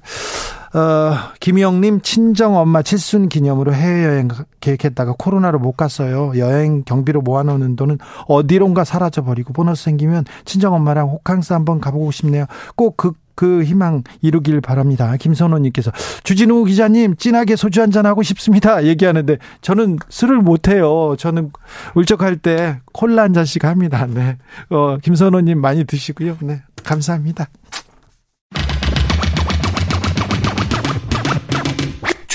어, 0.74 1.14
김영님 1.40 2.00
친정 2.02 2.56
엄마 2.56 2.82
칠순 2.82 3.28
기념으로 3.28 3.72
해외여행 3.72 4.28
계획했다가 4.60 5.14
코로나로 5.18 5.58
못 5.58 5.72
갔어요. 5.72 6.32
여행 6.36 6.82
경비로 6.84 7.22
모아놓는 7.22 7.76
돈은 7.76 7.98
어디론가 8.26 8.84
사라져 8.84 9.22
버리고 9.22 9.52
보너스 9.52 9.84
생기면 9.84 10.24
친정 10.44 10.74
엄마랑 10.74 11.08
호캉스 11.08 11.52
한번 11.52 11.80
가보고 11.80 12.10
싶네요. 12.10 12.46
꼭그 12.76 13.12
그 13.36 13.62
희망 13.62 14.02
이루길 14.22 14.60
바랍니다. 14.60 15.14
김선호님께서 15.16 15.92
주진우 16.24 16.64
기자님 16.64 17.16
진하게 17.16 17.54
소주 17.54 17.82
한잔 17.82 18.06
하고 18.06 18.22
싶습니다. 18.22 18.84
얘기하는데 18.84 19.36
저는 19.60 19.98
술을 20.08 20.38
못해요. 20.38 21.14
저는 21.18 21.52
울적할 21.94 22.38
때 22.38 22.80
콜라 22.92 23.22
한 23.24 23.34
잔씩 23.34 23.64
합니다. 23.64 24.06
네. 24.08 24.38
어, 24.70 24.96
김선호님 25.02 25.60
많이 25.60 25.84
드시고요. 25.84 26.38
네. 26.40 26.62
감사합니다. 26.82 27.48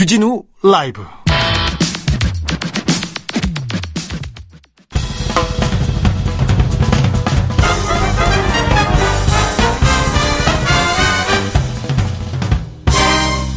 주진우 0.01 0.41
라이브. 0.63 1.03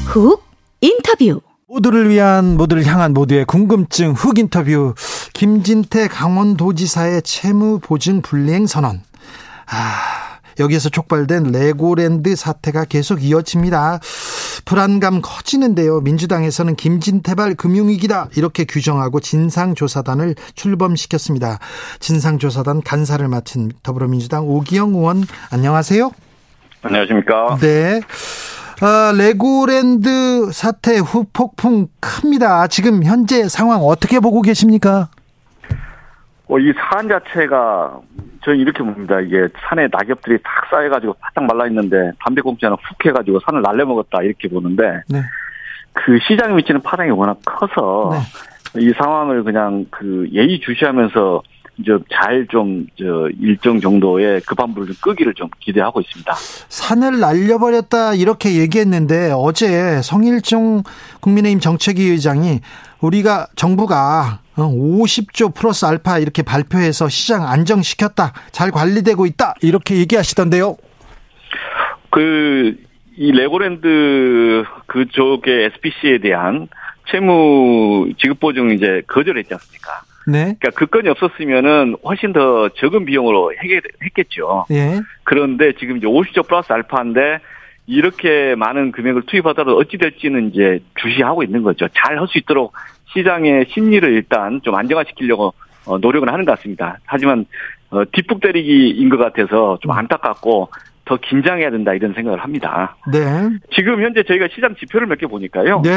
훅 0.05 0.45
인터뷰. 0.83 1.41
모두를 1.67 2.11
위한 2.11 2.59
모두를 2.59 2.85
향한 2.85 3.15
모두의 3.15 3.47
궁금증 3.47 4.13
훅 4.13 4.39
인터뷰. 4.39 4.95
김진태 5.33 6.09
강원도지사의 6.09 7.23
채무 7.23 7.79
보증 7.79 8.21
불이행 8.21 8.67
선언. 8.67 9.01
아 9.65 10.25
여기에서 10.61 10.91
촉발된 10.91 11.53
레고랜드 11.53 12.37
사태가 12.37 12.85
계속 12.85 13.25
이어집니다. 13.25 14.01
불안감 14.65 15.21
커지는데요. 15.23 16.01
민주당에서는 16.01 16.77
김진태발 16.77 17.55
금융위기다 17.55 18.29
이렇게 18.37 18.65
규정하고 18.65 19.21
진상조사단을 19.21 20.35
출범시켰습니다. 20.55 21.59
진상조사단 22.01 22.83
간사를 22.83 23.27
맡은 23.29 23.71
더불어민주당 23.83 24.49
오기영 24.49 24.95
의원 24.95 25.25
안녕하세요. 25.53 26.11
안녕하십니까. 26.83 27.59
네. 27.61 28.01
아, 28.81 29.13
레고랜드 29.17 30.51
사태 30.53 30.99
후폭풍 30.99 31.89
큽니다. 32.01 32.67
지금 32.67 33.05
현재 33.05 33.49
상황 33.49 33.81
어떻게 33.83 34.21
보고 34.21 34.43
계십니까? 34.43 35.09
어, 36.49 36.59
이 36.59 36.73
사안 36.73 37.09
자체가 37.09 38.01
저는 38.45 38.59
이렇게 38.59 38.83
봅니다. 38.83 39.21
이게 39.21 39.49
산에 39.69 39.89
낙엽들이 39.91 40.39
탁 40.43 40.67
쌓여가지고 40.71 41.15
바짝 41.15 41.45
말라 41.45 41.67
있는데 41.69 42.13
담배꽁초는 42.21 42.77
훅 42.77 43.07
해가지고 43.07 43.41
산을 43.41 43.63
날려먹었다 43.63 44.23
이렇게 44.23 44.49
보는데 44.49 45.03
네. 45.09 45.23
그 45.95 46.19
시장에 46.29 46.55
미치는 46.55 46.83
파장이 46.83 47.11
워낙 47.11 47.39
커서 47.45 48.11
네. 48.75 48.83
이 48.83 48.93
상황을 48.99 49.45
그냥 49.45 49.87
그 49.91 50.29
예의 50.33 50.61
주시하면서 50.61 51.43
잘좀저 52.13 53.31
일정 53.41 53.81
정도의 53.81 54.41
급한 54.43 54.75
불을 54.75 54.89
좀 54.89 54.97
끄기를 55.01 55.35
좀 55.35 55.49
기대하고 55.61 56.01
있습니다. 56.01 56.33
산을 56.35 57.21
날려버렸다 57.21 58.15
이렇게 58.15 58.55
얘기했는데 58.61 59.33
어제 59.35 60.01
성일종 60.03 60.83
국민의힘 61.21 61.61
정책위 61.61 62.03
의장이 62.03 62.61
우리가 63.01 63.49
정부가 63.57 64.41
50조 64.57 65.55
플러스 65.55 65.85
알파 65.85 66.19
이렇게 66.19 66.43
발표해서 66.43 67.09
시장 67.09 67.47
안정시켰다. 67.47 68.33
잘 68.53 68.71
관리되고 68.71 69.27
있다. 69.27 69.55
이렇게 69.63 69.97
얘기하시던데요. 69.97 70.77
그, 72.11 72.77
이 73.17 73.33
레고랜드 73.33 74.65
그쪽의 74.87 75.65
SPC에 75.75 76.19
대한 76.19 76.69
채무 77.11 78.09
지급 78.19 78.41
보증 78.41 78.71
이제 78.71 79.03
거절했지 79.07 79.53
않습니까? 79.53 80.03
네. 80.27 80.57
그러니까 80.59 80.71
그 80.75 80.87
건이 80.87 81.09
없었으면은 81.09 81.97
훨씬 82.05 82.33
더 82.33 82.69
적은 82.71 83.05
비용으로 83.05 83.53
해결했겠죠. 83.59 84.67
예. 84.71 85.01
그런데 85.25 85.73
지금 85.79 85.97
이제 85.99 86.07
50조 86.07 86.47
플러스 86.49 86.73
알파인데 86.73 87.41
이렇게 87.87 88.55
많은 88.57 88.93
금액을 88.93 89.23
투입하더라도 89.27 89.77
어찌 89.77 89.99
될지는 89.99 90.51
이제 90.51 90.81
주시하고 90.97 91.43
있는 91.43 91.63
거죠. 91.63 91.87
잘 91.89 92.19
할 92.19 92.27
수 92.27 92.39
있도록 92.39 92.73
시장의 93.13 93.67
심리를 93.69 94.11
일단 94.13 94.61
좀 94.63 94.75
안정화시키려고 94.75 95.53
어, 95.87 95.99
노력을 95.99 96.27
하는 96.33 96.45
것 96.47 96.57
같습니다. 96.57 96.99
하지만 97.05 97.45
어, 97.91 98.03
뒷북 98.11 98.41
때리기인 98.41 99.09
것 99.11 99.19
같아서 99.19 99.79
좀 99.83 99.93
안타깝고 99.93 100.71
더 101.05 101.17
긴장해야 101.19 101.71
된다 101.71 101.93
이런 101.93 102.15
생각을 102.15 102.41
합니다. 102.43 102.97
네. 103.13 103.19
지금 103.75 104.03
현재 104.03 104.23
저희가 104.23 104.49
시장 104.55 104.75
지표를 104.77 105.07
몇 105.07 105.19
개 105.19 105.27
보니까요. 105.27 105.83
네. 105.83 105.91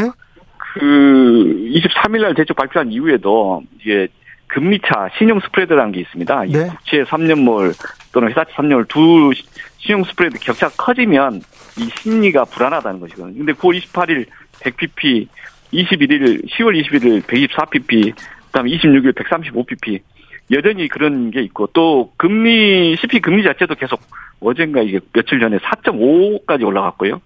그 0.79 1.69
23일 1.73 2.21
날 2.21 2.33
대책 2.35 2.55
발표한 2.55 2.91
이후에도 2.91 3.63
이게 3.79 4.07
금리차 4.47 5.09
신용 5.17 5.39
스프레드라는 5.41 5.91
게 5.91 6.01
있습니다. 6.01 6.43
네. 6.45 6.67
국채 6.67 7.03
3년물 7.03 7.73
또는 8.13 8.29
회사채 8.29 8.53
3년물 8.53 8.87
두 8.87 9.31
신용 9.77 10.03
스프레드 10.03 10.39
격차가 10.39 10.73
커지면 10.77 11.41
이 11.77 11.89
심리가 11.99 12.45
불안하다는 12.45 12.99
것이거든요. 12.99 13.37
근데 13.37 13.53
9월 13.53 13.79
28일 13.81 14.25
100pp, 14.61 15.27
21일 15.73 16.49
10월 16.49 16.81
21일 16.81 17.21
124pp, 17.23 18.13
그다음에 18.47 18.71
26일 18.71 19.13
135pp 19.13 19.99
여전히 20.51 20.87
그런 20.87 21.29
게 21.29 21.41
있고 21.41 21.67
또 21.73 22.13
금리 22.17 22.95
CP 22.97 23.19
금리 23.19 23.43
자체도 23.43 23.75
계속 23.75 24.01
어젠가 24.39 24.81
이게 24.81 24.99
며칠 25.13 25.39
전에 25.39 25.57
4.5까지 25.57 26.65
올라갔고요. 26.65 27.21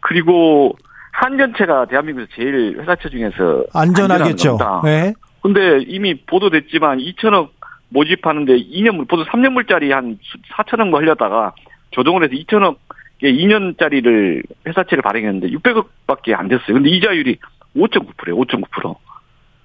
그리고 0.00 0.76
한전체가 1.18 1.86
대한민국에서 1.86 2.30
제일 2.36 2.78
회사채 2.78 3.08
중에서 3.08 3.64
안전하겠죠. 3.74 4.58
네. 4.84 5.12
근데 5.42 5.82
이미 5.86 6.14
보도됐지만 6.14 6.98
2천억 6.98 7.50
모집하는데 7.88 8.56
2년물 8.56 9.08
보도 9.08 9.24
3년물짜리 9.24 9.90
한 9.90 10.18
4천억 10.52 10.90
뭐 10.90 11.00
하려다가 11.00 11.54
조정을 11.90 12.24
해서 12.24 12.34
2천억 12.34 12.76
에 13.20 13.32
2년짜리를 13.32 14.44
회사채를 14.68 15.02
발행했는데 15.02 15.48
600억밖에 15.48 16.34
안 16.34 16.46
됐어요. 16.46 16.74
근데 16.74 16.88
이자율이 16.90 17.38
5.9%예요. 17.76 18.36
5.9%. 18.36 18.96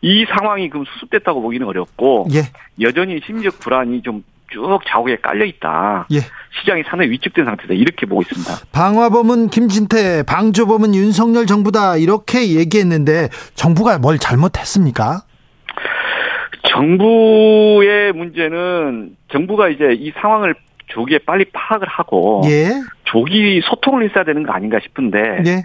이 0.01 0.25
상황이 0.25 0.69
그럼 0.69 0.85
수습됐다고 0.85 1.41
보기는 1.41 1.67
어렵고 1.67 2.27
예. 2.33 2.41
여전히 2.81 3.21
심리적 3.25 3.59
불안이 3.59 4.01
좀 4.01 4.23
쭉 4.51 4.79
좌우에 4.87 5.17
깔려 5.17 5.45
있다. 5.45 6.07
예. 6.11 6.19
시장이 6.59 6.83
상당히 6.83 7.11
위축된 7.11 7.45
상태다. 7.45 7.73
이렇게 7.73 8.05
보고 8.05 8.21
있습니다. 8.21 8.67
방화범은 8.71 9.49
김진태, 9.49 10.23
방조범은 10.23 10.95
윤석열 10.95 11.45
정부다 11.45 11.97
이렇게 11.97 12.55
얘기했는데 12.55 13.29
정부가 13.55 13.97
뭘 13.97 14.17
잘못했습니까? 14.19 15.21
정부의 16.69 18.13
문제는 18.13 19.15
정부가 19.31 19.69
이제 19.69 19.93
이 19.97 20.11
상황을 20.19 20.55
조기에 20.87 21.19
빨리 21.25 21.45
파악을 21.45 21.87
하고 21.87 22.41
예. 22.45 22.69
조기 23.05 23.61
소통을 23.63 24.07
했어야 24.07 24.23
되는 24.23 24.43
거 24.43 24.53
아닌가 24.53 24.79
싶은데 24.81 25.43
예. 25.45 25.63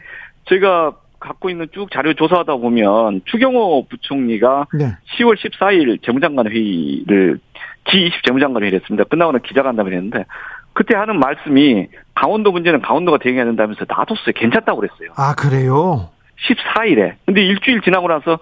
제가 0.49 0.93
갖고 1.21 1.51
있는 1.51 1.67
쭉 1.73 1.91
자료 1.93 2.15
조사하다 2.15 2.57
보면 2.57 3.23
추경호 3.25 3.87
부총리가 3.89 4.67
네. 4.75 4.93
10월 5.19 5.37
14일 5.37 6.03
재무장관 6.05 6.47
회의를 6.49 7.41
G20 7.89 8.25
재무장관 8.25 8.63
회의를 8.63 8.81
했습니다. 8.81 9.05
끝나고는 9.05 9.41
기자간담회를 9.43 9.97
했는데 9.99 10.25
그때 10.73 10.97
하는 10.97 11.19
말씀이 11.19 11.89
강원도 12.15 12.53
문제는 12.53 12.81
강원도가 12.83 13.19
대응해야 13.19 13.45
된다면서 13.45 13.85
놔뒀어요. 13.89 14.33
괜찮다고 14.35 14.81
그랬어요. 14.81 15.11
아 15.17 15.35
그래요? 15.35 16.11
14일에. 16.47 17.15
근데 17.27 17.43
일주일 17.43 17.81
지나고 17.83 18.09
나서 18.09 18.39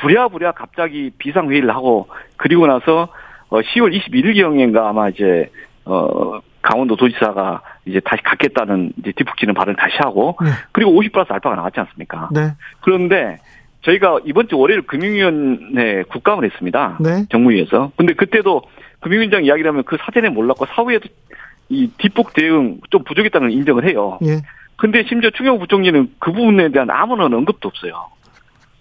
부랴부랴 0.00 0.52
갑자기 0.52 1.10
비상회의를 1.18 1.74
하고 1.74 2.08
그리고 2.36 2.66
나서 2.66 3.08
10월 3.50 3.98
21일경인가 3.98 4.86
아마 4.86 5.08
이제 5.08 5.50
어 5.84 6.40
강원도 6.62 6.96
도지사가 6.96 7.62
이제 7.86 8.00
다시 8.00 8.22
갖겠다는 8.22 8.92
이제 8.98 9.12
뒷북치는 9.12 9.54
발언을 9.54 9.76
다시 9.76 9.96
하고 9.98 10.36
네. 10.42 10.50
그리고 10.72 10.92
50 10.92 11.12
플러스 11.12 11.32
알파가 11.32 11.56
나왔지 11.56 11.80
않습니까? 11.80 12.28
네. 12.32 12.52
그런데 12.82 13.38
저희가 13.82 14.18
이번 14.24 14.48
주 14.48 14.58
월요일 14.58 14.82
금융위원회 14.82 16.02
국감을 16.04 16.44
했습니다. 16.44 16.98
네. 17.00 17.24
정무위에서. 17.30 17.92
근데 17.96 18.12
그때도 18.14 18.62
금융위원장 19.00 19.44
이야기를 19.44 19.70
하면 19.70 19.84
그 19.84 19.96
사전에 20.00 20.28
몰랐고 20.28 20.66
사후에도 20.66 21.08
이 21.68 21.90
뒷북 21.98 22.34
대응 22.34 22.78
좀 22.90 23.04
부족했다는 23.04 23.48
걸 23.48 23.56
인정을 23.56 23.88
해요. 23.88 24.18
예. 24.24 24.42
근데 24.76 25.04
심지어 25.08 25.30
추경호 25.30 25.58
부총리는 25.58 26.14
그 26.18 26.32
부분에 26.32 26.70
대한 26.70 26.90
아무런 26.90 27.32
언급도 27.32 27.68
없어요. 27.68 28.08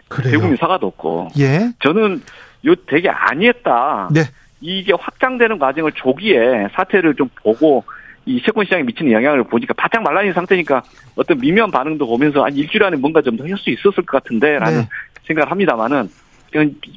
그래요. 0.08 0.32
대국민 0.32 0.58
사과도 0.58 0.88
없고. 0.88 1.30
예. 1.40 1.72
저는 1.80 2.22
요 2.66 2.76
되게 2.88 3.10
아니했다. 3.10 4.10
네. 4.14 4.22
이게 4.62 4.92
확장되는 4.94 5.60
과정을 5.60 5.94
조기에 5.94 6.70
사태를 6.74 7.16
좀 7.16 7.30
보고 7.44 7.84
이 8.30 8.39
채권 8.46 8.63
시장에 8.65 8.84
미치는 8.84 9.12
영향을 9.12 9.44
보니까 9.44 9.74
바짝 9.74 10.04
말라있는 10.04 10.34
상태니까 10.36 10.84
어떤 11.15 11.39
미묘한 11.39 11.72
반응도 11.72 12.06
보면서 12.08 12.44
한 12.46 12.56
일주일 12.56 12.84
안에 12.84 12.96
뭔가 12.98 13.22
좀 13.24 13.36
더 13.38 13.44
할 13.44 13.58
수 13.58 13.72
있었을 13.72 14.06
것 14.06 14.22
같은데라는 14.22 14.82
네. 14.82 14.88
생각을 15.26 15.50
합니다만은 15.50 16.10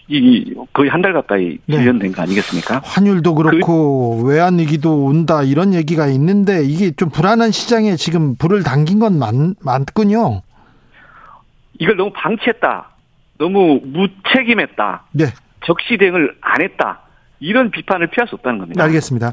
이 0.08 0.54
거의 0.74 0.90
한 0.90 1.00
달 1.00 1.12
가까이 1.14 1.56
네. 1.66 1.78
1년 1.78 2.00
된거 2.00 2.20
아니겠습니까? 2.22 2.80
환율도 2.84 3.34
그렇고 3.34 4.22
외환 4.24 4.58
위기도 4.58 5.04
온다 5.06 5.42
이런 5.42 5.72
얘기가 5.72 6.06
있는데 6.08 6.62
이게 6.64 6.90
좀 6.90 7.08
불안한 7.08 7.50
시장에 7.50 7.96
지금 7.96 8.34
불을 8.36 8.62
당긴 8.62 8.98
건 8.98 9.18
맞, 9.18 9.34
맞군요. 9.62 10.42
이걸 11.78 11.96
너무 11.96 12.12
방치했다. 12.14 12.88
너무 13.38 13.80
무책임했다. 13.84 15.04
네. 15.12 15.24
적시 15.64 15.96
대응을 15.96 16.36
안 16.42 16.62
했다. 16.62 17.00
이런 17.42 17.70
비판을 17.70 18.06
피할 18.06 18.28
수 18.28 18.36
없다는 18.36 18.58
겁니다. 18.58 18.84
알겠습니다. 18.84 19.32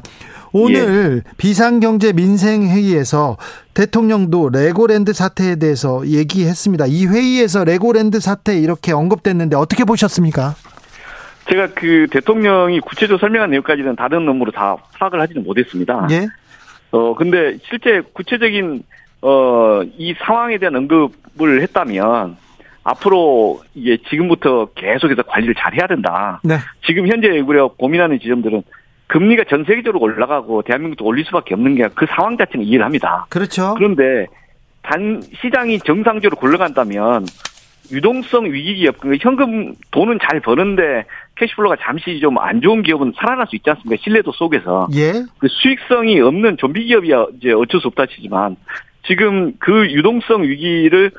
오늘 0.52 1.22
예. 1.24 1.30
비상경제 1.36 2.12
민생회의에서 2.12 3.36
대통령도 3.72 4.50
레고랜드 4.50 5.12
사태에 5.12 5.56
대해서 5.56 6.04
얘기했습니다. 6.06 6.86
이 6.88 7.06
회의에서 7.06 7.64
레고랜드 7.64 8.18
사태 8.18 8.58
이렇게 8.58 8.92
언급됐는데 8.92 9.56
어떻게 9.56 9.84
보셨습니까? 9.84 10.54
제가 11.48 11.68
그 11.74 12.06
대통령이 12.10 12.80
구체적으로 12.80 13.18
설명한 13.18 13.50
내용까지는 13.50 13.96
다른 13.96 14.28
업무로 14.28 14.50
다 14.50 14.76
파악을 14.98 15.20
하지는 15.20 15.44
못했습니다. 15.44 16.08
예. 16.10 16.26
어, 16.90 17.14
근데 17.14 17.58
실제 17.68 18.02
구체적인, 18.12 18.82
어, 19.22 19.82
이 19.96 20.14
상황에 20.24 20.58
대한 20.58 20.74
언급을 20.74 21.62
했다면 21.62 22.36
앞으로 22.84 23.60
이게 23.74 23.98
지금부터 24.08 24.66
계속해서 24.74 25.22
관리를 25.22 25.54
잘 25.58 25.74
해야 25.74 25.86
된다. 25.86 26.40
네. 26.42 26.56
지금 26.86 27.06
현재 27.08 27.28
우리가 27.38 27.68
고민하는 27.78 28.18
지점들은 28.20 28.62
금리가 29.08 29.44
전 29.50 29.64
세계적으로 29.64 30.00
올라가고 30.00 30.62
대한민국도 30.62 31.04
올릴 31.04 31.24
수밖에 31.26 31.54
없는 31.54 31.74
게 31.74 31.88
그 31.94 32.06
상황 32.14 32.36
자체는 32.38 32.64
이해를 32.64 32.84
합니다. 32.84 33.26
그렇죠. 33.28 33.74
그런데 33.76 34.26
단 34.82 35.20
시장이 35.42 35.80
정상적으로 35.80 36.38
굴러간다면 36.40 37.26
유동성 37.92 38.44
위기 38.52 38.76
기업, 38.76 38.98
그 39.00 39.16
현금 39.20 39.74
돈은 39.90 40.20
잘 40.22 40.40
버는데 40.40 41.04
캐시플로가 41.36 41.76
잠시 41.82 42.20
좀 42.20 42.38
안 42.38 42.60
좋은 42.60 42.82
기업은 42.82 43.14
살아날 43.16 43.46
수 43.48 43.56
있지 43.56 43.68
않습니까? 43.68 44.00
신뢰도 44.02 44.30
속에서. 44.32 44.86
예. 44.94 45.12
그 45.38 45.48
수익성이 45.48 46.20
없는 46.20 46.56
좀비 46.58 46.84
기업이야 46.84 47.26
이제 47.36 47.52
어쩔 47.52 47.80
수 47.80 47.88
없다 47.88 48.06
치지만 48.06 48.56
지금 49.06 49.54
그 49.58 49.90
유동성 49.90 50.44
위기를 50.44 51.10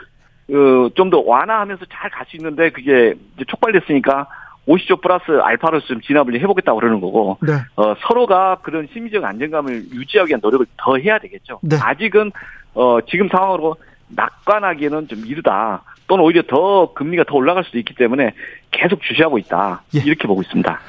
어, 0.49 0.89
좀더 0.95 1.21
완화하면서 1.25 1.85
잘 1.91 2.09
갈 2.11 2.25
수 2.27 2.37
있는데 2.37 2.69
그게 2.71 3.13
이제 3.35 3.45
촉발됐으니까 3.47 4.27
50조 4.67 5.01
플러스 5.01 5.31
알파로 5.41 5.79
좀 5.81 6.01
진압을 6.01 6.39
해보겠다고 6.39 6.79
그러는 6.79 7.01
거고 7.01 7.37
네. 7.41 7.53
어, 7.75 7.95
서로가 8.01 8.57
그런 8.61 8.87
심리적 8.93 9.23
안정감을 9.23 9.85
유지하기 9.91 10.29
위한 10.29 10.39
노력을 10.43 10.65
더 10.77 10.97
해야 10.97 11.17
되겠죠. 11.19 11.59
네. 11.63 11.77
아직은 11.81 12.31
어, 12.75 12.99
지금 13.09 13.27
상황으로 13.29 13.75
낙관하기에는 14.09 15.07
좀 15.07 15.25
이르다. 15.25 15.83
또는 16.07 16.25
오히려 16.25 16.41
더 16.43 16.93
금리가 16.93 17.23
더 17.25 17.35
올라갈 17.35 17.63
수도 17.63 17.77
있기 17.79 17.95
때문에 17.95 18.33
계속 18.71 19.01
주시하고 19.01 19.37
있다. 19.37 19.81
예. 19.95 19.99
이렇게 19.99 20.27
보고 20.27 20.41
있습니다. 20.41 20.79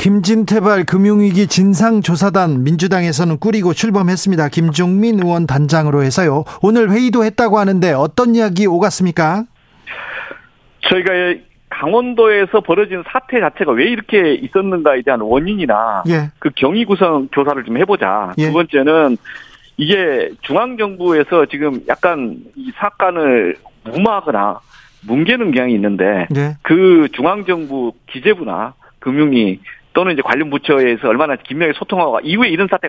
김진태발 0.00 0.84
금융위기 0.86 1.46
진상조사단 1.46 2.64
민주당에서는 2.64 3.38
꾸리고 3.38 3.74
출범했습니다. 3.74 4.48
김종민 4.48 5.22
의원 5.22 5.46
단장으로 5.46 6.02
해서요. 6.02 6.44
오늘 6.62 6.90
회의도 6.90 7.22
했다고 7.22 7.58
하는데 7.58 7.92
어떤 7.92 8.34
이야기 8.34 8.66
오갔습니까? 8.66 9.44
저희가 10.88 11.12
강원도에서 11.68 12.62
벌어진 12.62 13.02
사태 13.12 13.40
자체가 13.40 13.72
왜 13.72 13.90
이렇게 13.90 14.32
있었는가에 14.32 15.02
대한 15.02 15.20
원인이나 15.20 16.04
예. 16.08 16.30
그 16.38 16.48
경위 16.56 16.86
구성 16.86 17.28
조사를 17.30 17.62
좀 17.64 17.76
해보자. 17.76 18.32
예. 18.38 18.46
두 18.46 18.54
번째는 18.54 19.18
이게 19.76 20.30
중앙정부에서 20.40 21.44
지금 21.50 21.78
약간 21.88 22.38
이 22.56 22.72
사건을 22.76 23.56
무마하거나 23.84 24.60
뭉개는 25.06 25.52
경향이 25.52 25.74
있는데 25.74 26.26
네. 26.30 26.56
그 26.62 27.08
중앙정부 27.12 27.92
기재부나 28.10 28.72
금융위 28.98 29.60
또는 29.92 30.12
이제 30.12 30.22
관련 30.22 30.50
부처에서 30.50 31.08
얼마나 31.08 31.36
긴밀하게 31.36 31.78
소통하고 31.78 32.20
이후에 32.20 32.48
이런 32.48 32.68
사태 32.68 32.88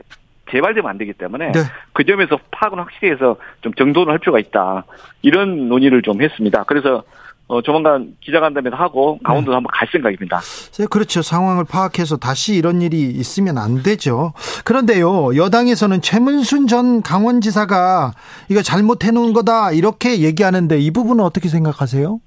재발되면 0.52 0.90
안 0.90 0.98
되기 0.98 1.14
때문에 1.14 1.52
네. 1.52 1.60
그 1.94 2.04
점에서 2.04 2.38
파악은 2.52 2.78
확실히 2.78 3.12
해서 3.12 3.38
좀 3.62 3.74
정돈을 3.74 4.12
할 4.12 4.20
필요가 4.20 4.40
있다. 4.40 4.84
이런 5.22 5.70
논의를 5.70 6.02
좀 6.02 6.22
했습니다. 6.22 6.64
그래서 6.66 7.04
어, 7.48 7.62
조만간 7.62 8.16
기자간담회도 8.22 8.78
하고 8.78 9.20
강원도도 9.26 9.52
네. 9.52 9.56
한번 9.56 9.72
갈 9.74 9.86
생각입니다. 9.92 10.40
네, 10.40 10.86
그렇죠. 10.90 11.22
상황을 11.22 11.66
파악해서 11.66 12.16
다시 12.16 12.56
이런 12.56 12.82
일이 12.82 13.02
있으면 13.02 13.58
안 13.58 13.84
되죠. 13.84 14.32
그런데요, 14.64 15.36
여당에서는 15.36 16.02
최문순 16.02 16.68
전 16.68 17.02
강원지사가 17.02 18.14
이거 18.48 18.62
잘못해 18.62 19.12
놓은 19.12 19.34
거다 19.34 19.74
이렇게 19.74 20.22
얘기하는데 20.22 20.80
이 20.80 20.92
부분은 20.92 21.26
어떻게 21.26 21.50
생각하세요? 21.50 22.20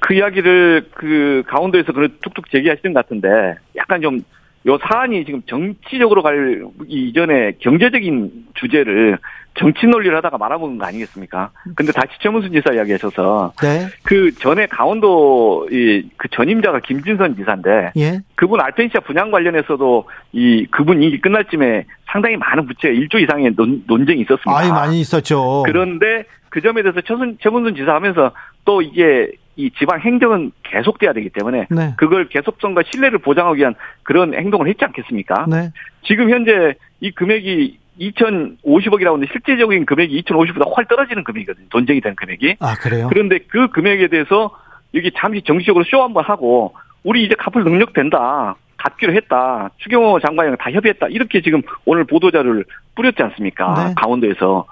그 0.00 0.14
이야기를 0.14 0.88
그 0.94 1.42
강원도에서 1.46 1.92
그런 1.92 2.16
툭툭 2.22 2.50
제기하시는 2.50 2.92
것 2.92 3.06
같은데 3.06 3.56
약간 3.76 4.00
좀 4.00 4.20
요 4.66 4.76
사안이 4.78 5.24
지금 5.24 5.40
정치적으로 5.46 6.22
갈 6.22 6.62
이전에 6.88 7.52
경제적인 7.60 8.48
주제를 8.54 9.18
정치 9.54 9.86
논리를 9.86 10.14
하다가 10.16 10.36
말아먹은 10.36 10.78
거 10.78 10.86
아니겠습니까? 10.86 11.50
근데 11.74 11.90
다시 11.92 12.08
최문순 12.20 12.52
지사 12.52 12.74
이야기 12.74 12.92
하셔서 12.92 13.52
네. 13.62 13.86
그 14.02 14.32
전에 14.34 14.66
강원도 14.66 15.68
이 15.70 16.02
그 16.16 16.28
전임자가 16.28 16.80
김진선 16.80 17.36
지사인데 17.36 17.92
예. 17.96 18.20
그분 18.34 18.60
알펜시아 18.60 19.00
분양 19.00 19.30
관련해서도 19.30 20.08
이 20.32 20.66
그분 20.70 21.02
임기 21.02 21.20
끝날 21.20 21.44
쯤에 21.44 21.84
상당히 22.10 22.36
많은 22.36 22.66
부채 22.66 22.88
1조 22.88 23.22
이상의 23.22 23.52
논, 23.56 23.84
논쟁이 23.86 24.20
있었습니다. 24.22 24.56
아이 24.56 24.70
많이 24.70 25.00
있었죠. 25.00 25.62
그런데 25.64 26.24
그 26.50 26.60
점에 26.60 26.82
대해서 26.82 27.00
최순, 27.00 27.38
최문순 27.40 27.76
지사 27.76 27.94
하면서 27.94 28.32
또 28.68 28.82
이게 28.82 29.30
이 29.56 29.70
지방 29.78 29.98
행정은 30.00 30.52
계속돼야 30.62 31.14
되기 31.14 31.30
때문에 31.30 31.68
네. 31.70 31.94
그걸 31.96 32.28
계속성과 32.28 32.82
신뢰를 32.90 33.18
보장하기 33.18 33.60
위한 33.60 33.74
그런 34.02 34.34
행동을 34.34 34.68
했지 34.68 34.84
않겠습니까? 34.84 35.46
네. 35.48 35.70
지금 36.02 36.28
현재 36.28 36.74
이 37.00 37.10
금액이 37.10 37.78
2,050억이라고 37.98 39.06
하는데 39.06 39.26
실제적인 39.32 39.86
금액이 39.86 40.22
2,050보다 40.22 40.70
훨 40.76 40.84
떨어지는 40.84 41.24
금액이거든요. 41.24 41.66
돈쟁이 41.70 42.02
되는 42.02 42.14
금액이. 42.14 42.56
아, 42.60 42.74
그래요? 42.74 43.08
그런데 43.08 43.38
그 43.48 43.68
금액에 43.68 44.08
대해서 44.08 44.54
여기 44.92 45.10
잠시 45.16 45.40
정식적으로 45.40 45.82
쇼 45.88 46.02
한번 46.02 46.24
하고 46.24 46.74
우리 47.02 47.24
이제 47.24 47.34
갚을 47.38 47.64
능력 47.64 47.94
된다. 47.94 48.54
갚기로 48.76 49.14
했다. 49.14 49.70
추경호 49.78 50.20
장관이랑 50.20 50.58
다 50.58 50.70
협의했다. 50.70 51.06
이렇게 51.08 51.40
지금 51.40 51.62
오늘 51.86 52.04
보도자를 52.04 52.66
뿌렸지 52.94 53.22
않습니까? 53.22 53.86
네. 53.88 53.94
강원도에서. 53.96 54.66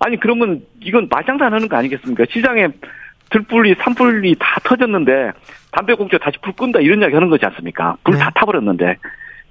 아니 0.00 0.20
그러면 0.20 0.62
이건 0.80 1.08
말장난 1.10 1.54
하는 1.54 1.66
거 1.66 1.78
아니겠습니까? 1.78 2.24
시장에 2.30 2.68
들불이 3.30 3.76
산불이 3.78 4.36
다 4.38 4.60
터졌는데 4.64 5.32
담배꽁초 5.72 6.18
다시 6.18 6.38
불 6.42 6.52
끈다 6.52 6.80
이런 6.80 7.00
이야기 7.00 7.14
하는 7.14 7.28
거지 7.28 7.44
않습니까? 7.46 7.96
불다 8.04 8.26
네. 8.26 8.30
타버렸는데 8.34 8.96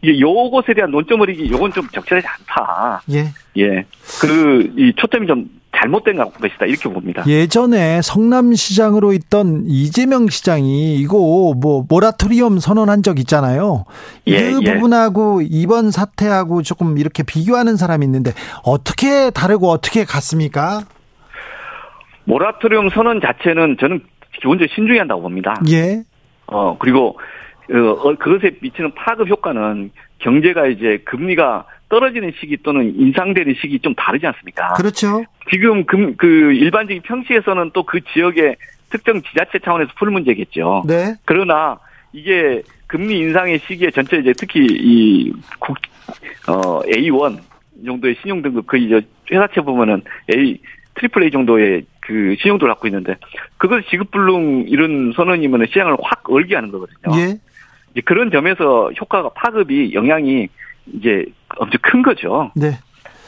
이게 0.01 0.19
요것에 0.19 0.73
대한 0.73 0.91
논점을 0.91 1.27
이기 1.29 1.51
요건 1.51 1.71
좀 1.71 1.87
적절하지 1.89 2.27
않다. 2.27 3.01
예. 3.11 3.27
예. 3.57 3.85
그, 4.21 4.73
이 4.77 4.93
초점이 4.95 5.25
좀 5.25 5.49
잘못된 5.75 6.17
것이다. 6.17 6.65
이렇게 6.65 6.89
봅니다. 6.89 7.23
예전에 7.27 8.01
성남시장으로 8.01 9.13
있던 9.13 9.65
이재명 9.67 10.27
시장이 10.27 10.95
이거 10.95 11.53
뭐 11.55 11.85
모라토리엄 11.87 12.59
선언한 12.59 13.03
적 13.03 13.19
있잖아요. 13.19 13.85
예, 14.25 14.51
그 14.51 14.59
예. 14.63 14.73
부분하고 14.73 15.41
이번 15.43 15.91
사태하고 15.91 16.63
조금 16.63 16.97
이렇게 16.97 17.23
비교하는 17.23 17.75
사람이 17.75 18.05
있는데 18.05 18.33
어떻게 18.63 19.29
다르고 19.29 19.69
어떻게 19.69 20.03
같습니까? 20.03 20.81
모라토리엄 22.27 22.89
선언 22.89 23.21
자체는 23.21 23.77
저는 23.79 24.01
기본적으로 24.33 24.67
신중히 24.75 24.99
한다고 24.99 25.21
봅니다. 25.21 25.55
예. 25.69 26.03
어, 26.45 26.77
그리고 26.77 27.19
어, 27.71 28.15
그것에 28.15 28.57
미치는 28.61 28.93
파급 28.95 29.29
효과는 29.29 29.91
경제가 30.19 30.67
이제 30.67 30.99
금리가 31.05 31.65
떨어지는 31.89 32.33
시기 32.39 32.57
또는 32.57 32.93
인상되는 32.99 33.55
시기 33.61 33.79
좀 33.79 33.95
다르지 33.95 34.27
않습니까? 34.27 34.73
그렇죠. 34.73 35.23
지금 35.49 35.85
금, 35.85 36.15
그 36.17 36.27
일반적인 36.53 37.01
평시에서는 37.03 37.71
또 37.71 37.83
그 37.83 38.01
지역의 38.13 38.57
특정 38.89 39.21
지자체 39.21 39.59
차원에서 39.63 39.91
풀 39.97 40.11
문제겠죠. 40.11 40.83
네. 40.87 41.15
그러나 41.25 41.79
이게 42.13 42.61
금리 42.87 43.19
인상의 43.19 43.59
시기에 43.59 43.91
전체 43.91 44.17
이제 44.17 44.33
특히 44.37 44.65
이 44.69 45.31
국, 45.59 45.77
어, 46.47 46.81
A1 46.81 47.37
정도의 47.85 48.15
신용 48.21 48.41
등급 48.41 48.67
그 48.67 48.77
이제 48.77 49.01
회사채 49.31 49.61
보면은 49.61 50.01
A 50.33 50.59
triple 50.95 51.23
A 51.23 51.31
정도의 51.31 51.85
그 52.07 52.37
신용도를 52.39 52.73
갖고 52.73 52.87
있는데 52.87 53.17
그걸 53.57 53.83
지급불능 53.83 54.65
이런 54.69 55.11
선언이면 55.13 55.67
시장을 55.67 55.97
확 56.01 56.23
얼게 56.29 56.55
하는 56.55 56.71
거거든요. 56.71 57.19
예. 57.19 57.37
이제 57.91 58.01
그런 58.05 58.31
점에서 58.31 58.91
효과가 58.97 59.29
파급이 59.35 59.93
영향이 59.93 60.47
이제 60.93 61.25
엄청 61.57 61.79
큰 61.81 62.01
거죠. 62.01 62.51
네. 62.55 62.71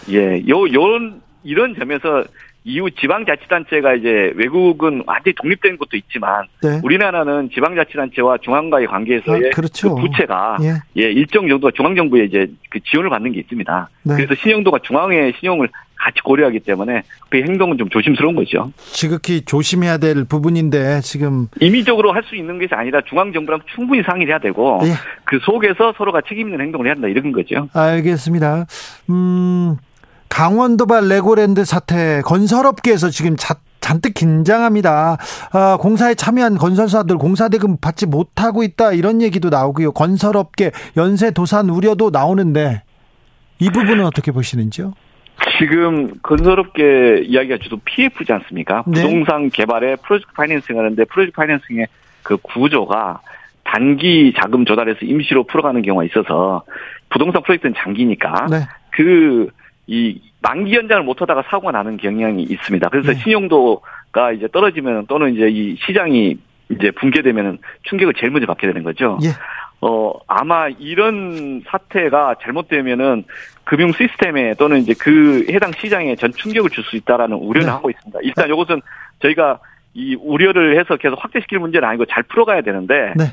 예, 0.10 0.42
요, 0.48 0.62
요, 0.74 1.12
이런 1.44 1.76
점에서 1.76 2.24
이후 2.66 2.90
지방자치단체가 2.92 3.96
이제 3.96 4.32
외국은 4.36 5.04
완전히 5.08 5.34
독립된 5.36 5.78
것도 5.78 5.96
있지만 5.98 6.46
네. 6.62 6.80
우리나라는 6.84 7.50
지방자치단체와 7.54 8.38
중앙과의 8.42 8.88
관계에서의 8.88 9.48
아, 9.48 9.56
그렇죠. 9.56 9.96
그 9.96 10.02
부채가 10.02 10.58
예. 10.62 10.74
예. 11.02 11.12
일정 11.12 11.48
정도 11.48 11.72
중앙정부의 11.72 12.28
이제 12.28 12.48
그 12.70 12.80
지원을 12.82 13.10
받는 13.10 13.32
게 13.32 13.40
있습니다. 13.40 13.90
네. 14.04 14.16
그래서 14.16 14.36
신용도가 14.36 14.80
중앙의 14.84 15.34
신용을 15.40 15.70
같이 15.96 16.22
고려하기 16.24 16.60
때문에 16.62 17.04
그 17.30 17.38
행동은 17.42 17.78
좀 17.78 17.90
조심스러운 17.90 18.36
거죠. 18.36 18.72
지극히 18.92 19.42
조심해야 19.42 19.98
될 19.98 20.24
부분인데 20.26 21.02
지금 21.02 21.48
임의적으로 21.60 22.14
할 22.14 22.24
수 22.24 22.36
있는 22.36 22.60
것이 22.60 22.70
아니라 22.74 23.02
중앙 23.08 23.34
정부랑 23.34 23.62
충분히 23.74 24.04
상의를 24.04 24.32
해야 24.32 24.40
되고 24.40 24.80
예. 24.84 24.92
그 25.24 25.40
속에서 25.40 25.94
서로가 25.98 26.22
책임 26.28 26.48
있는 26.50 26.62
행동을 26.62 26.86
해야 26.88 26.94
한다 26.94 27.08
이런 27.08 27.32
거죠. 27.32 27.68
알겠습니다. 27.74 28.66
음. 29.10 29.78
강원도발 30.30 31.08
레고랜드 31.08 31.66
사태 31.66 32.22
건설업계에서 32.22 33.10
지금 33.10 33.36
자, 33.36 33.56
잔뜩 33.82 34.14
긴장합니다. 34.14 35.18
아, 35.52 35.78
공사에 35.80 36.14
참여한 36.14 36.58
건설사들 36.58 37.18
공사 37.18 37.50
대금 37.50 37.78
받지 37.78 38.06
못하고 38.06 38.64
있다 38.64 38.94
이런 38.94 39.22
얘기도 39.22 39.50
나오고요. 39.50 39.92
건설업계 39.92 40.72
연쇄 40.98 41.32
도산 41.32 41.70
우려도 41.70 42.12
나오는데 42.12 42.84
이 43.60 43.70
부분은 43.70 44.06
어떻게 44.06 44.32
보시는지요? 44.32 44.94
지금 45.58 46.14
건설업계 46.22 47.24
이야기가 47.26 47.58
주로 47.62 47.78
PF지 47.84 48.32
않습니까? 48.32 48.84
네. 48.88 49.02
부동산 49.02 49.50
개발에 49.50 49.98
프로젝트 49.98 50.32
파이낸싱 50.34 50.78
하는데 50.78 51.04
프로젝트 51.06 51.36
파이낸싱의 51.36 51.88
그 52.24 52.38
구조가 52.38 53.22
단기 53.64 54.34
자금 54.40 54.66
조달해서 54.66 55.00
임시로 55.04 55.46
풀어가는 55.46 55.82
경우가 55.82 56.06
있어서 56.06 56.64
부동산 57.10 57.42
프로젝트는 57.44 57.76
장기니까 57.78 58.48
네. 58.50 58.60
그 58.92 59.50
이 59.92 60.22
만기 60.44 60.74
연장을 60.76 61.04
못하다가 61.04 61.44
사고가 61.50 61.72
나는 61.72 61.98
경향이 61.98 62.44
있습니다. 62.44 62.90
그래서 62.90 63.12
네. 63.14 63.18
신용도가 63.20 64.34
이제 64.34 64.48
떨어지면 64.52 65.08
또는 65.08 65.34
이제 65.34 65.50
이 65.50 65.76
시장이 65.78 66.38
이제 66.70 66.92
붕괴되면은 66.92 67.58
충격을 67.84 68.14
제일 68.14 68.32
먼저 68.32 68.46
받게 68.46 68.68
되는 68.68 68.84
거죠. 68.84 69.18
예. 69.24 69.30
어, 69.82 70.14
아마 70.28 70.68
이런 70.68 71.64
사태가 71.68 72.36
잘못되면은 72.44 73.24
금융 73.64 73.92
시스템에 73.94 74.54
또는 74.56 74.78
이제 74.78 74.94
그 75.00 75.46
해당 75.50 75.72
시장에 75.72 76.16
전 76.16 76.32
충격을 76.34 76.70
줄 76.70 76.84
수 76.84 76.96
있다라는 76.96 77.36
우려를 77.38 77.66
네. 77.66 77.72
하고 77.72 77.90
있습니다. 77.90 78.20
일단 78.22 78.48
이것은 78.50 78.82
저희가 79.24 79.60
이 79.96 80.16
우려를 80.16 80.80
해서 80.80 80.98
계속 80.98 81.24
확대시킬 81.24 81.58
문제는 81.58 81.88
아니고 81.88 82.06
잘 82.06 82.22
풀어가야 82.24 82.62
되는데 82.62 83.14
네. 83.18 83.24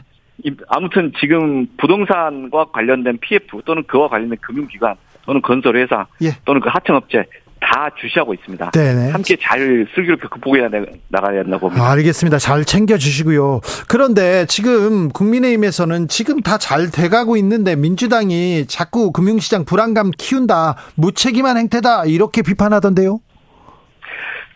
이- 0.45 0.57
아무튼 0.69 1.13
지금 1.21 1.67
부동산과 1.77 2.67
관련된 2.67 3.19
PF 3.21 3.61
또는 3.67 3.83
그와 3.85 4.09
관련된 4.09 4.39
금융기관 4.41 4.95
또는 5.27 5.43
건설회사 5.43 6.07
예. 6.23 6.37
또는 6.45 6.61
그 6.61 6.69
하청업체 6.71 7.25
다 7.61 7.89
주시하고 8.01 8.35
있습니다. 8.35 8.71
네네. 8.71 9.11
함께 9.11 9.37
잘 9.41 9.87
슬기롭게 9.95 10.29
극복해야 10.29 10.69
되- 10.69 10.85
나가야 11.09 11.43
된다고 11.43 11.69
봅니다. 11.69 11.85
아, 11.85 11.91
알겠습니다. 11.93 12.39
잘 12.39 12.65
챙겨주시고요. 12.65 13.61
그런데 13.89 14.45
지금 14.47 15.09
국민의힘에서는 15.09 16.07
지금 16.09 16.41
다 16.43 16.59
잘 16.59 16.91
돼가고 16.91 17.37
있는데 17.39 17.75
민주당이 17.75 18.67
자꾸 18.69 19.11
금융시장 19.11 19.65
불안감 19.65 20.11
키운다, 20.17 20.77
무책임한 20.97 21.57
행태다 21.57 22.05
이렇게 22.05 22.43
비판하던데요. 22.43 23.19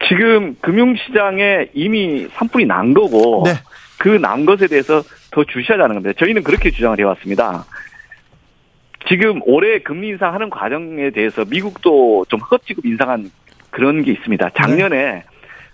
지금 0.09 0.57
금융시장에 0.61 1.69
이미 1.75 2.27
산불이 2.35 2.67
난 2.67 2.95
거고 2.95 3.43
네. 3.45 3.53
그난 3.99 4.47
것에 4.47 4.67
대해서 4.67 5.03
더 5.31 5.45
주시하자는 5.45 5.95
겁니다. 5.97 6.13
저희는 6.19 6.43
그렇게 6.43 6.71
주장을 6.71 6.99
해왔습니다. 6.99 7.65
지금 9.09 9.41
올해 9.45 9.79
금리 9.79 10.09
인상하는 10.09 10.51
과정에 10.51 11.11
대해서 11.11 11.45
미국도 11.45 12.27
좀 12.29 12.41
허겁지겁 12.41 12.85
인상한 12.85 13.31
그런 13.71 14.03
게 14.03 14.13
있습니다. 14.13 14.51
작년에 14.51 15.25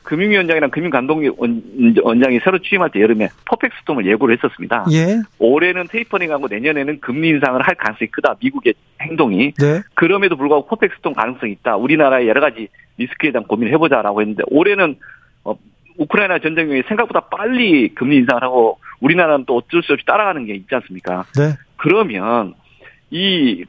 금융위원장이랑 0.07 0.71
금융감독원장이 0.71 2.39
새로 2.45 2.59
취임할 2.59 2.91
때 2.91 3.01
여름에 3.01 3.29
perfect 3.45 3.77
storm을 3.81 4.07
예고를 4.07 4.37
했었습니다. 4.37 4.87
예. 4.93 5.21
올해는 5.39 5.89
tapering하고 5.89 6.47
내년에는 6.49 7.01
금리 7.01 7.31
인상을 7.31 7.61
할 7.61 7.75
가능성이 7.75 8.09
크다. 8.13 8.37
미국의 8.41 8.75
행동이. 9.01 9.53
네. 9.55 9.81
그럼에도 9.95 10.37
불구하고 10.37 10.67
perfect 10.69 10.97
storm 10.99 11.13
가능성이 11.13 11.53
있다. 11.53 11.77
우리나라의 11.77 12.29
여러 12.29 12.41
가지 12.41 12.69
리스크에 12.99 13.33
대한 13.33 13.47
고민을 13.49 13.73
해보자라고 13.73 14.21
했는데 14.21 14.45
올해는 14.47 14.97
어, 15.43 15.57
우크라이나 15.99 16.39
전쟁 16.39 16.71
이 16.71 16.83
생각보다 16.87 17.21
빨리 17.21 17.89
금리 17.89 18.19
인상을 18.19 18.43
하고 18.43 18.79
우리나라는 19.01 19.45
또 19.45 19.57
어쩔 19.57 19.83
수 19.83 19.93
없이 19.93 20.07
따라가는 20.07 20.47
게 20.47 20.55
있지 20.55 20.73
않습니까? 20.73 21.25
네. 21.37 21.57
그러면 21.77 22.55
이 23.11 23.65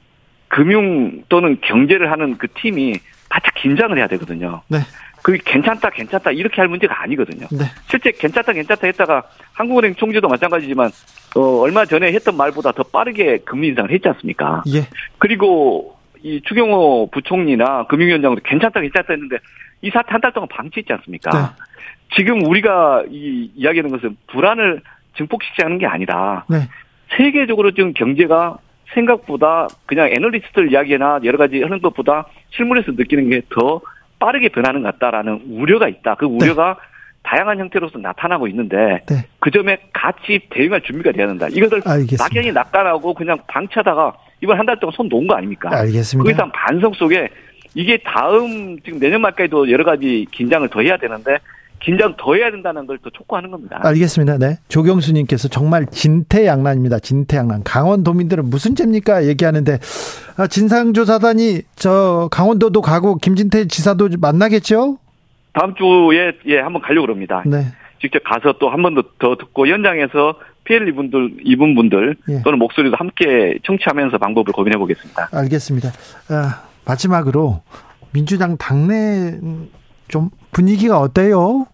금융 0.48 1.24
또는 1.30 1.60
경제를 1.62 2.12
하는 2.12 2.38
그 2.38 2.48
팀이 2.48 2.96
바짝 3.30 3.54
긴장을 3.56 3.98
해야 3.98 4.08
되거든요. 4.08 4.62
네. 4.68 4.80
그게 5.22 5.40
괜찮다 5.44 5.90
괜찮다 5.90 6.32
이렇게 6.32 6.62
할 6.62 6.70
문제가 6.70 7.02
아니거든요. 7.02 7.48
네. 7.52 7.66
실제 7.90 8.12
괜찮다 8.12 8.54
괜찮다 8.54 8.88
했다가 8.88 9.24
한국은행 9.54 9.96
총재도 9.96 10.28
마찬가지지만 10.28 10.90
어, 11.36 11.42
얼마 11.60 11.86
전에 11.86 12.14
했던 12.14 12.38
말보다 12.38 12.72
더 12.72 12.84
빠르게 12.84 13.40
금리 13.40 13.68
인상을 13.70 13.92
했지 13.92 14.08
않습니까? 14.08 14.64
예. 14.74 14.88
그리고 15.18 15.98
이 16.24 16.42
추경호 16.48 17.10
부총리나 17.12 17.88
금융위원장도 17.88 18.42
괜찮다 18.44 18.80
괜찮다 18.80 19.14
했는데 19.14 19.38
이 19.82 19.90
사태 19.90 20.12
한 20.12 20.22
달 20.22 20.32
동안 20.32 20.48
방치했지 20.50 20.94
않습니까? 20.94 21.32
네. 21.32 21.64
지금 22.16 22.46
우리가 22.46 23.04
이 23.10 23.52
이야기하는 23.56 23.92
것은 23.92 24.16
불안을 24.28 24.82
증폭시키지 25.18 25.64
않은 25.66 25.78
게 25.80 25.86
아니라 25.88 26.46
네. 26.48 26.70
세계적으로 27.18 27.72
지금 27.72 27.94
경제가 27.94 28.58
생각보다 28.94 29.68
그냥 29.86 30.10
애널리스트들 30.10 30.72
이야기나 30.72 31.20
여러 31.24 31.38
가지 31.38 31.62
하는 31.62 31.82
것보다 31.82 32.26
실물에서 32.52 32.92
느끼는 32.94 33.30
게 33.30 33.42
더 33.50 33.82
빠르게 34.20 34.50
변하는 34.50 34.82
것 34.82 34.94
같다라는 34.94 35.42
우려가 35.52 35.88
있다. 35.88 36.16
그 36.16 36.26
우려가 36.26 36.78
다양한 37.24 37.60
형태로서 37.60 38.00
나타나고 38.00 38.48
있는데 38.48 39.02
네. 39.08 39.16
그 39.40 39.52
점에 39.52 39.78
같이 39.94 40.40
대응할 40.50 40.82
준비가 40.82 41.12
돼야 41.12 41.28
된다. 41.28 41.48
이것을 41.52 41.82
알겠습니다. 41.86 42.24
막연히 42.24 42.52
낙관하고 42.52 43.14
그냥 43.14 43.38
방치하다가 43.48 44.14
이번 44.42 44.58
한 44.58 44.66
달 44.66 44.80
동안 44.80 44.94
손 44.96 45.08
놓은 45.10 45.28
거 45.28 45.36
아닙니까? 45.36 45.70
알겠습니다. 45.72 46.24
그 46.26 46.32
이상 46.32 46.52
반성 46.52 46.94
속에 46.94 47.28
이게 47.76 47.98
다음 48.04 48.80
지금 48.82 48.98
내년 49.00 49.22
말까지도 49.22 49.70
여러 49.70 49.84
가지 49.84 50.26
긴장을 50.32 50.68
더 50.70 50.82
해야 50.82 50.98
되는데 50.98 51.38
긴장 51.80 52.16
더 52.18 52.34
해야 52.36 52.50
된다는 52.52 52.86
걸또 52.88 53.10
촉구하는 53.12 53.52
겁니다. 53.52 53.80
알겠습니다. 53.84 54.38
네. 54.38 54.58
조경수님께서 54.68 55.48
정말 55.48 55.86
진퇴양난입니다. 55.88 57.00
진퇴양난. 57.00 57.64
강원도민들은 57.64 58.50
무슨 58.50 58.76
죄입니까? 58.76 59.26
얘기하는데 59.28 59.80
아, 60.38 60.48
진상조사단이 60.48 61.62
저 61.76 62.28
강원도도 62.32 62.82
가고 62.82 63.16
김진태 63.16 63.68
지사도 63.68 64.10
만나겠죠? 64.20 64.98
다음 65.54 65.74
주에 65.76 66.34
예 66.48 66.60
한번 66.60 66.82
가려고 66.82 67.08
그럽니다. 67.08 67.44
네. 67.46 67.66
직접 68.02 68.22
가서 68.24 68.54
또 68.60 68.70
한 68.70 68.82
번 68.84 68.96
더 69.20 69.36
듣고 69.38 69.68
현장에서 69.68 70.36
피해를 70.66 70.90
입은 70.90 71.10
분들 71.10 71.38
입은 71.44 71.76
분들 71.76 72.16
예. 72.30 72.42
또는 72.44 72.60
목소리도 72.60 72.96
함께 72.98 73.58
청취하면서 73.66 74.18
방법을 74.20 74.52
고민해 74.54 74.78
보겠습니다. 74.78 75.30
알겠습니다. 75.32 75.90
아, 76.30 76.64
마지막으로 76.86 77.62
민주당 78.12 78.58
당내 78.58 79.40
좀 80.08 80.30
분위기가 80.52 81.00
어때요? 81.00 81.68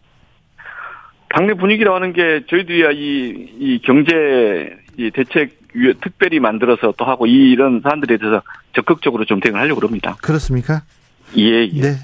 당내 1.30 1.56
분위기라고 1.56 1.96
하는 1.96 2.14
게 2.14 2.46
저희들이 2.50 2.84
이, 2.96 3.50
이 3.60 3.82
경제 3.84 4.78
이 4.98 5.10
대책 5.12 5.64
위에 5.74 5.94
특별히 6.04 6.40
만들어서 6.40 6.94
또 6.98 7.06
하고 7.06 7.26
이 7.26 7.52
이런 7.52 7.82
사안들에 7.84 8.18
대해서 8.18 8.44
적극적으로 8.76 9.26
좀 9.26 9.40
대응을 9.40 9.60
하려고 9.60 9.86
합니다. 9.86 10.16
그렇습니까? 10.22 10.84
예, 11.38 11.68
예. 11.68 11.82
네. 11.82 11.96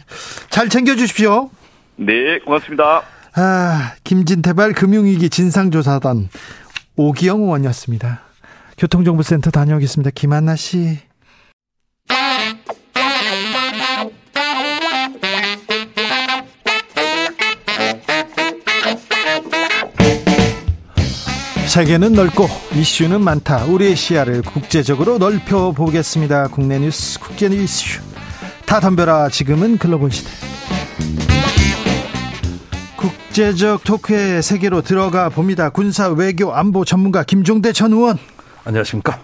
잘 0.50 0.70
챙겨 0.70 0.96
주십시오. 0.96 1.52
네, 1.96 2.39
고맙습니다. 2.39 3.04
아, 3.36 3.94
김진태발 4.04 4.74
금융위기 4.74 5.30
진상조사단 5.30 6.30
오기영 6.96 7.42
의원이었습니다. 7.42 8.22
교통정보센터 8.78 9.52
다녀오겠습니다. 9.52 10.12
김한나 10.15 10.56
씨. 10.56 10.98
세계는 21.69 22.13
넓고 22.13 22.49
이슈는 22.73 23.23
많다. 23.23 23.65
우리의 23.65 23.95
시야를 23.95 24.41
국제적으로 24.41 25.19
넓혀 25.19 25.71
보겠습니다. 25.71 26.47
국내 26.47 26.79
뉴스, 26.79 27.19
국제 27.19 27.45
이슈 27.45 28.01
다 28.65 28.79
덤벼라. 28.79 29.29
지금은 29.29 29.77
글로벌 29.77 30.12
시대. 30.12 30.32
국제적 32.97 33.84
토크의 33.84 34.41
세계로 34.41 34.82
들어가 34.82 35.29
봅니다. 35.29 35.69
군사 35.69 36.08
외교 36.08 36.51
안보 36.55 36.84
전문가 36.86 37.23
김종대 37.23 37.71
전 37.71 37.93
의원. 37.93 38.17
안녕하십니까. 38.65 39.19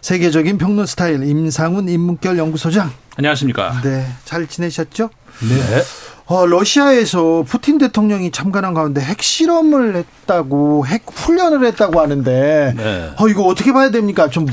세계적인 0.00 0.56
평론 0.56 0.86
스타일 0.86 1.24
임상훈 1.24 1.88
인문결 1.88 2.38
연구소장. 2.38 2.92
안녕하십니까. 3.16 3.80
네, 3.82 4.06
잘 4.24 4.46
지내셨죠? 4.46 5.10
네. 5.40 5.82
어, 6.28 6.46
러시아에서 6.46 7.44
푸틴 7.46 7.78
대통령이 7.78 8.30
참관한 8.30 8.74
가운데 8.74 9.00
핵실험을 9.00 9.96
했다고, 9.96 10.86
핵 10.86 11.04
훈련을 11.10 11.66
했다고 11.66 12.00
하는데, 12.00 12.74
네. 12.76 13.10
어, 13.18 13.28
이거 13.28 13.42
어떻게 13.44 13.72
봐야 13.72 13.90
됩니까? 13.90 14.28
좀 14.28 14.46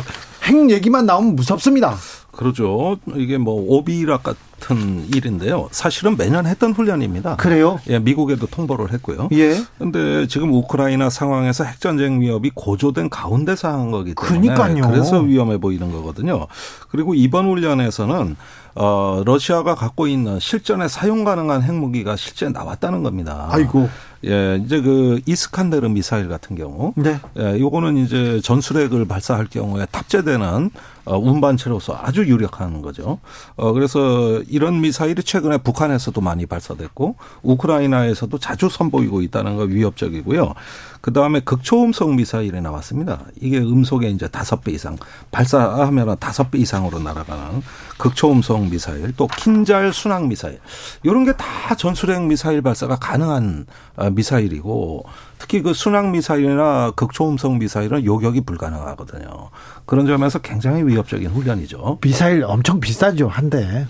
핵 0.45 0.69
얘기만 0.69 1.05
나오면 1.05 1.35
무섭습니다. 1.35 1.95
그러죠. 2.31 2.97
이게 3.15 3.37
뭐 3.37 3.55
오비락 3.67 4.23
같은 4.23 4.39
일인데요. 4.73 5.67
사실은 5.71 6.17
매년 6.17 6.45
했던 6.45 6.73
훈련입니다. 6.73 7.35
그래요? 7.35 7.79
예, 7.89 7.99
미국에도 7.99 8.47
통보를 8.47 8.91
했고요. 8.93 9.29
예. 9.33 9.55
근데 9.77 10.27
지금 10.27 10.53
우크라이나 10.53 11.09
상황에서 11.09 11.63
핵전쟁 11.63 12.21
위협이 12.21 12.51
고조된 12.55 13.09
가운데서 13.09 13.67
한 13.67 13.91
거기 13.91 14.15
때문에 14.15 14.55
그러니까요. 14.55 14.91
그래서 14.91 15.19
위험해 15.19 15.57
보이는 15.57 15.91
거거든요. 15.91 16.47
그리고 16.89 17.13
이번 17.13 17.47
훈련에서는 17.47 18.35
어 18.77 19.23
러시아가 19.25 19.73
갖고 19.75 20.07
있는 20.07 20.39
실전에 20.39 20.89
사용 20.89 21.23
가능한 21.23 21.63
핵무기가 21.63 22.15
실제 22.15 22.49
나왔다는 22.49 23.03
겁니다. 23.03 23.47
아이고. 23.51 23.89
예, 24.25 24.59
이제 24.65 24.81
그 24.81 25.21
이스칸데르 25.25 25.87
미사일 25.89 26.27
같은 26.29 26.55
경우, 26.55 26.93
네. 26.95 27.19
예, 27.37 27.59
요거는 27.59 27.97
이제 27.97 28.41
전술핵을 28.43 29.05
발사할 29.05 29.45
경우에 29.47 29.85
탑재되는 29.91 30.71
어, 31.05 31.17
운반체로서 31.19 31.99
아주 32.01 32.25
유력한 32.25 32.81
거죠. 32.81 33.19
어, 33.55 33.71
그래서 33.73 34.41
이런 34.55 34.79
미사일이 34.79 35.21
최근에 35.21 35.57
북한에서도 35.57 36.19
많이 36.21 36.45
발사됐고 36.45 37.17
우크라이나에서도 37.43 38.37
자주 38.39 38.69
선보이고 38.69 39.21
있다는 39.21 39.57
거 39.57 39.63
위협적이고요. 39.63 40.53
그 41.01 41.13
다음에 41.13 41.41
극초음속 41.41 42.15
미사일이 42.15 42.61
나왔습니다. 42.61 43.25
이게 43.41 43.59
음속에 43.59 44.09
이제 44.09 44.27
다섯 44.29 44.63
배 44.63 44.71
이상 44.71 44.97
발사하면 45.29 46.17
다섯 46.19 46.49
배 46.49 46.57
이상으로 46.59 46.99
날아가는 46.99 47.61
극초음속 47.97 48.69
미사일, 48.69 49.13
또 49.15 49.27
킨잘 49.27 49.93
순항 49.93 50.29
미사일 50.29 50.59
이런 51.03 51.25
게 51.25 51.33
다 51.37 51.75
전술핵 51.75 52.23
미사일 52.23 52.61
발사가 52.61 52.95
가능한 52.95 53.65
어, 53.97 54.09
미사일이고 54.09 55.03
특히 55.37 55.61
그 55.61 55.73
순항 55.73 56.11
미사일이나 56.11 56.91
극초음속 56.95 57.57
미사일은 57.57 58.05
요격이 58.05 58.41
불가능하거든요. 58.41 59.49
그런 59.85 60.07
점에서 60.07 60.39
굉장히 60.39 60.83
위협적인 60.83 61.29
훈련이죠. 61.29 61.99
미사일 62.01 62.43
엄청 62.45 62.79
비싸죠 62.79 63.27
한 63.27 63.49
대. 63.49 63.85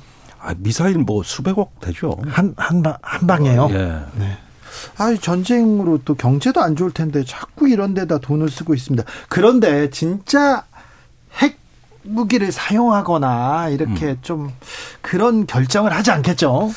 아, 0.45 0.53
미사일 0.58 0.99
뭐 0.99 1.23
수백억 1.23 1.79
되죠. 1.79 2.15
한한 2.27 2.84
한 3.01 3.27
방에요. 3.27 3.67
예. 3.71 3.99
네. 4.13 4.38
아, 4.97 5.15
전쟁으로 5.19 5.99
또 6.05 6.13
경제도 6.13 6.62
안 6.62 6.75
좋을 6.75 6.91
텐데 6.91 7.23
자꾸 7.25 7.67
이런 7.67 7.95
데다 7.95 8.19
돈을 8.19 8.49
쓰고 8.49 8.75
있습니다. 8.75 9.03
그런데 9.27 9.89
진짜 9.89 10.63
핵 11.38 11.58
무기를 12.03 12.51
사용하거나 12.51 13.69
이렇게 13.69 14.12
음. 14.12 14.17
좀 14.21 14.51
그런 15.01 15.47
결정을 15.47 15.91
하지 15.91 16.12
않겠죠. 16.12 16.71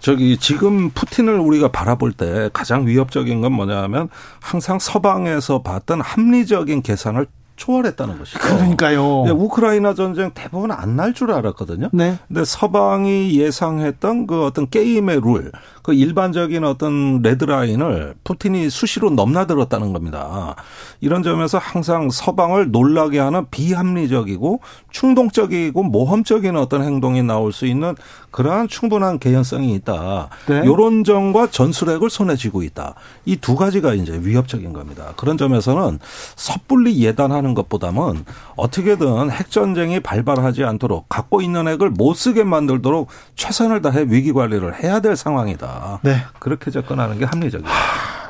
저기 0.00 0.36
지금 0.36 0.90
푸틴을 0.90 1.38
우리가 1.38 1.70
바라볼 1.70 2.12
때 2.12 2.50
가장 2.52 2.88
위협적인 2.88 3.40
건 3.40 3.52
뭐냐면 3.52 4.08
항상 4.40 4.80
서방에서 4.80 5.62
봤던 5.62 6.00
합리적인 6.00 6.82
계산을 6.82 7.28
초월했다는 7.62 8.18
것이죠. 8.18 8.38
그러니까요. 8.40 9.22
네, 9.24 9.30
우크라이나 9.30 9.94
전쟁 9.94 10.32
대부분 10.34 10.72
안 10.72 10.96
날 10.96 11.12
줄 11.14 11.30
알았거든요. 11.30 11.90
네. 11.92 12.18
근데 12.28 12.44
서방이 12.44 13.38
예상했던 13.38 14.26
그 14.26 14.44
어떤 14.44 14.68
게임의 14.68 15.20
룰, 15.22 15.52
그 15.82 15.92
일반적인 15.94 16.64
어떤 16.64 17.22
레드라인을 17.22 18.14
푸틴이 18.24 18.68
수시로 18.70 19.10
넘나들었다는 19.10 19.92
겁니다. 19.92 20.54
이런 21.00 21.22
점에서 21.22 21.58
항상 21.58 22.10
서방을 22.10 22.70
놀라게 22.72 23.18
하는 23.18 23.46
비합리적이고 23.50 24.60
충동적이고 24.90 25.82
모험적인 25.82 26.56
어떤 26.56 26.82
행동이 26.82 27.22
나올 27.22 27.52
수 27.52 27.66
있는 27.66 27.94
그러한 28.30 28.68
충분한 28.68 29.18
개연성이 29.18 29.74
있다. 29.74 30.28
네. 30.46 30.62
요런 30.64 31.04
점과 31.04 31.46
전술핵을 31.48 32.08
손에 32.10 32.36
쥐고 32.36 32.62
있다. 32.62 32.94
이 33.26 33.36
두 33.36 33.56
가지가 33.56 33.94
이제 33.94 34.18
위협적인 34.22 34.72
겁니다. 34.72 35.12
그런 35.16 35.36
점에서는 35.36 35.98
섣불리 36.36 37.02
예단하는 37.04 37.51
것보다는 37.54 38.24
어떻게든 38.56 39.30
핵전쟁이 39.30 40.00
발발하지 40.00 40.64
않도록 40.64 41.08
갖고 41.08 41.40
있는 41.42 41.68
핵을 41.68 41.90
못 41.90 42.14
쓰게 42.14 42.44
만들도록 42.44 43.08
최선을 43.36 43.82
다해 43.82 44.04
위기 44.08 44.32
관리를 44.32 44.82
해야 44.82 45.00
될 45.00 45.16
상황이다. 45.16 46.00
네. 46.02 46.16
그렇게 46.38 46.70
접근하는 46.70 47.18
게 47.18 47.24
합리적이다. 47.24 47.70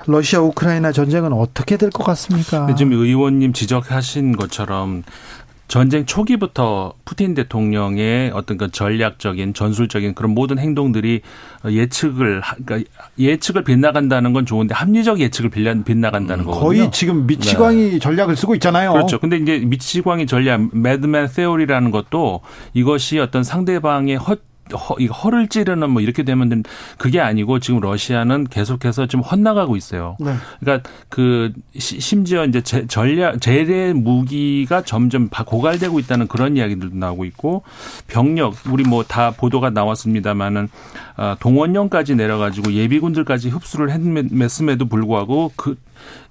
러시아 0.06 0.40
우크라이나 0.40 0.90
전쟁은 0.90 1.32
어떻게 1.32 1.76
될 1.76 1.90
것 1.90 2.02
같습니까? 2.04 2.74
지금 2.74 2.92
의원님 2.92 3.52
지적하신 3.52 4.36
것처럼 4.36 5.04
전쟁 5.72 6.04
초기부터 6.04 6.92
푸틴 7.06 7.32
대통령의 7.32 8.30
어떤 8.34 8.58
그 8.58 8.70
전략적인 8.70 9.54
전술적인 9.54 10.14
그런 10.14 10.34
모든 10.34 10.58
행동들이 10.58 11.22
예측을 11.64 12.42
하- 12.42 12.56
그러니까 12.62 12.90
예측을 13.18 13.64
빗나간다는 13.64 14.34
건 14.34 14.44
좋은데 14.44 14.74
합리적 14.74 15.20
예측을 15.20 15.48
빗나- 15.48 15.82
빗나간다는 15.82 16.44
거거든요. 16.44 16.62
거의 16.62 16.90
지금 16.92 17.26
미치광이 17.26 18.00
전략을 18.00 18.36
쓰고 18.36 18.54
있잖아요. 18.56 18.92
그렇죠. 18.92 19.18
근데 19.18 19.38
이제 19.38 19.60
미치광이 19.60 20.26
전략 20.26 20.76
매드맨 20.76 21.28
세오리라는 21.28 21.90
것도 21.90 22.42
이것이 22.74 23.18
어떤 23.18 23.42
상대방의 23.42 24.16
허 24.16 24.36
허, 24.72 24.96
이 24.98 25.06
허를 25.06 25.48
찌르는 25.48 25.90
뭐 25.90 26.02
이렇게 26.02 26.22
되면 26.22 26.62
그게 26.98 27.20
아니고 27.20 27.58
지금 27.60 27.80
러시아는 27.80 28.44
계속해서 28.48 29.06
좀 29.06 29.20
헛나가고 29.20 29.76
있어요. 29.76 30.16
네. 30.20 30.34
그러니까 30.60 30.88
그 31.08 31.52
시- 31.78 32.00
심지어 32.00 32.44
이제 32.44 32.60
제- 32.62 32.86
전략 32.86 33.40
재래 33.40 33.92
무기가 33.92 34.82
점점 34.82 35.28
바- 35.28 35.44
고갈되고 35.44 35.98
있다는 35.98 36.28
그런 36.28 36.56
이야기들도 36.56 36.96
나오고 36.96 37.24
있고 37.26 37.62
병력 38.06 38.54
우리 38.70 38.84
뭐 38.84 39.02
다 39.02 39.32
보도가 39.32 39.70
나왔습니다마는 39.70 40.68
아, 41.16 41.36
동원령까지 41.40 42.14
내려가지고 42.14 42.72
예비군들까지 42.72 43.50
흡수를 43.50 43.90
했음에도 43.90 44.86
불구하고 44.86 45.52
그 45.56 45.76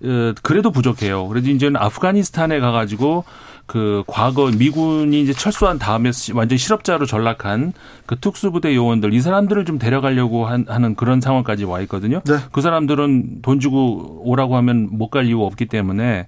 어, 0.04 0.34
그래도 0.42 0.72
부족해요. 0.72 1.28
그래서 1.28 1.48
이제는 1.50 1.78
아프가니스탄에 1.80 2.60
가가지고 2.60 3.24
그 3.72 4.04
과거 4.06 4.52
미군이 4.52 5.22
이제 5.22 5.32
철수한 5.32 5.80
다음에 5.80 6.12
시- 6.12 6.34
완전 6.34 6.58
실업자로 6.58 7.06
전락한 7.06 7.72
그 8.06 8.20
특수부대 8.20 8.76
요원들 8.76 9.14
이 9.14 9.22
사람들을 9.22 9.64
좀 9.64 9.80
데려가려고 9.80 10.46
한- 10.46 10.66
하는 10.68 10.94
그런 10.96 11.22
상황까지 11.22 11.64
와 11.64 11.80
있거든요. 11.84 12.20
네. 12.26 12.34
그 12.52 12.60
사람들은 12.60 13.42
돈 13.42 13.62
주고 13.62 14.24
오라고 14.26 14.58
하면 14.58 14.90
못 14.92 15.10
갈 15.10 15.26
이유 15.26 15.42
없기 15.44 15.68
때문에 15.68 16.28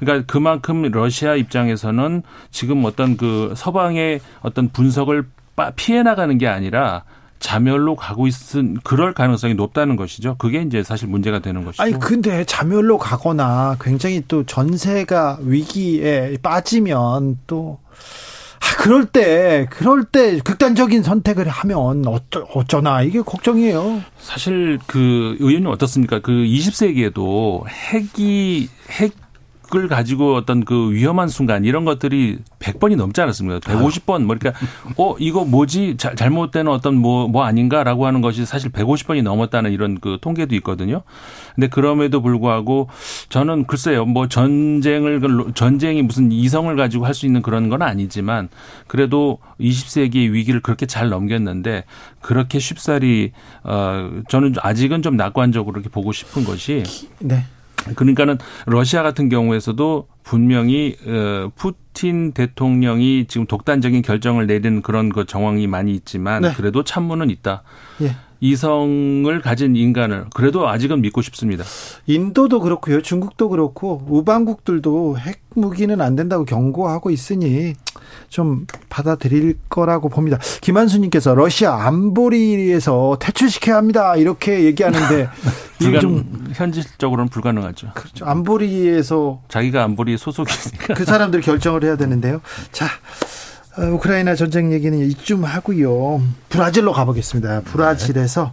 그러니까 0.00 0.24
그만큼 0.32 0.80
러시아 0.90 1.34
입장에서는 1.34 2.22
지금 2.50 2.82
어떤 2.86 3.18
그 3.18 3.52
서방의 3.54 4.20
어떤 4.40 4.70
분석을 4.70 5.26
빠- 5.56 5.72
피해 5.76 6.02
나가는 6.02 6.38
게 6.38 6.46
아니라 6.48 7.02
자멸로 7.40 7.96
가고 7.96 8.26
있은 8.26 8.78
그럴 8.82 9.14
가능성이 9.14 9.54
높다는 9.54 9.96
것이죠. 9.96 10.36
그게 10.38 10.62
이제 10.62 10.82
사실 10.82 11.08
문제가 11.08 11.38
되는 11.38 11.64
것이죠. 11.64 11.82
아니 11.82 11.98
근데 11.98 12.44
자멸로 12.44 12.98
가거나 12.98 13.76
굉장히 13.80 14.22
또 14.26 14.44
전세가 14.44 15.38
위기에 15.42 16.36
빠지면 16.42 17.38
또 17.46 17.78
아, 18.60 18.82
그럴 18.82 19.06
때 19.06 19.66
그럴 19.70 20.04
때 20.04 20.38
극단적인 20.38 21.02
선택을 21.02 21.48
하면 21.48 22.06
어쩌, 22.06 22.40
어쩌나 22.52 23.02
이게 23.02 23.20
걱정이에요. 23.20 24.02
사실 24.18 24.78
그 24.86 25.36
의원님 25.38 25.66
어떻습니까? 25.66 26.20
그 26.20 26.32
20세기에도 26.32 27.64
핵이 27.68 28.68
핵 28.90 29.27
을 29.74 29.86
가지고 29.86 30.34
어떤 30.34 30.64
그 30.64 30.92
위험한 30.92 31.28
순간 31.28 31.66
이런 31.66 31.84
것들이 31.84 32.38
100번이 32.58 32.96
넘지 32.96 33.20
않았습니까? 33.20 33.60
150번 33.60 34.22
뭐 34.24 34.34
그러니까 34.38 34.58
어 34.96 35.14
이거 35.18 35.44
뭐지 35.44 35.96
자- 35.98 36.14
잘못된 36.14 36.68
어떤 36.68 36.94
뭐뭐 36.96 37.44
아닌가라고 37.44 38.06
하는 38.06 38.22
것이 38.22 38.46
사실 38.46 38.70
150번이 38.72 39.22
넘었다는 39.22 39.70
이런 39.70 40.00
그 40.00 40.16
통계도 40.22 40.54
있거든요. 40.56 41.02
근데 41.54 41.68
그럼에도 41.68 42.22
불구하고 42.22 42.88
저는 43.28 43.66
글쎄요 43.66 44.06
뭐 44.06 44.26
전쟁을 44.26 45.20
전쟁이 45.54 46.00
무슨 46.02 46.32
이성을 46.32 46.74
가지고 46.74 47.04
할 47.04 47.12
수 47.18 47.26
있는 47.26 47.42
그런 47.42 47.68
건 47.68 47.82
아니지만 47.82 48.48
그래도 48.86 49.38
20세기의 49.60 50.30
위기를 50.32 50.60
그렇게 50.60 50.86
잘 50.86 51.10
넘겼는데 51.10 51.84
그렇게 52.22 52.58
쉽사리 52.58 53.32
어 53.64 54.08
저는 54.30 54.54
아직은 54.62 55.02
좀 55.02 55.16
낙관적으로 55.16 55.78
이렇게 55.80 55.90
보고 55.90 56.12
싶은 56.12 56.44
것이 56.44 56.84
네. 57.18 57.44
그러니까는 57.94 58.38
러시아 58.66 59.02
같은 59.02 59.28
경우에서도 59.28 60.08
분명히 60.22 60.96
어 61.06 61.50
푸틴 61.54 62.32
대통령이 62.32 63.26
지금 63.28 63.46
독단적인 63.46 64.02
결정을 64.02 64.46
내리는 64.46 64.82
그런 64.82 65.08
그 65.08 65.24
정황이 65.24 65.66
많이 65.66 65.94
있지만 65.94 66.42
네. 66.42 66.52
그래도 66.54 66.84
참모는 66.84 67.30
있다. 67.30 67.62
예. 68.02 68.16
이성을 68.40 69.40
가진 69.40 69.74
인간을 69.74 70.26
그래도 70.34 70.68
아직은 70.68 71.00
믿고 71.00 71.22
싶습니다. 71.22 71.64
인도도 72.06 72.60
그렇고요. 72.60 73.02
중국도 73.02 73.48
그렇고 73.48 74.02
우방국들도 74.08 75.18
핵 75.18 75.40
무기는 75.54 76.00
안 76.00 76.14
된다고 76.14 76.44
경고하고 76.44 77.10
있으니 77.10 77.74
좀 78.28 78.66
받아들일 78.88 79.58
거라고 79.68 80.08
봅니다. 80.08 80.38
김한수 80.60 80.98
님께서 81.00 81.34
러시아 81.34 81.86
안보리에서 81.86 83.18
퇴출시켜야 83.20 83.76
합니다. 83.76 84.14
이렇게 84.16 84.64
얘기하는데 84.64 85.28
이게 85.80 85.90
불가, 85.90 86.00
좀 86.00 86.44
현실적으로는 86.52 87.28
불가능하죠. 87.28 87.90
그렇죠. 87.94 88.24
안보리에서 88.24 89.42
자기가 89.48 89.82
안보리 89.84 90.16
소속이니까. 90.16 90.94
그 90.94 91.04
사람들이 91.04 91.42
결정을 91.42 91.84
해야 91.84 91.96
되는데요. 91.96 92.40
자, 92.72 92.86
어, 92.86 93.47
우크라이나 93.78 94.34
전쟁 94.34 94.72
얘기는 94.72 94.98
이쯤 94.98 95.44
하고요. 95.44 96.20
브라질로 96.48 96.92
가보겠습니다. 96.92 97.62
브라질에서 97.62 98.52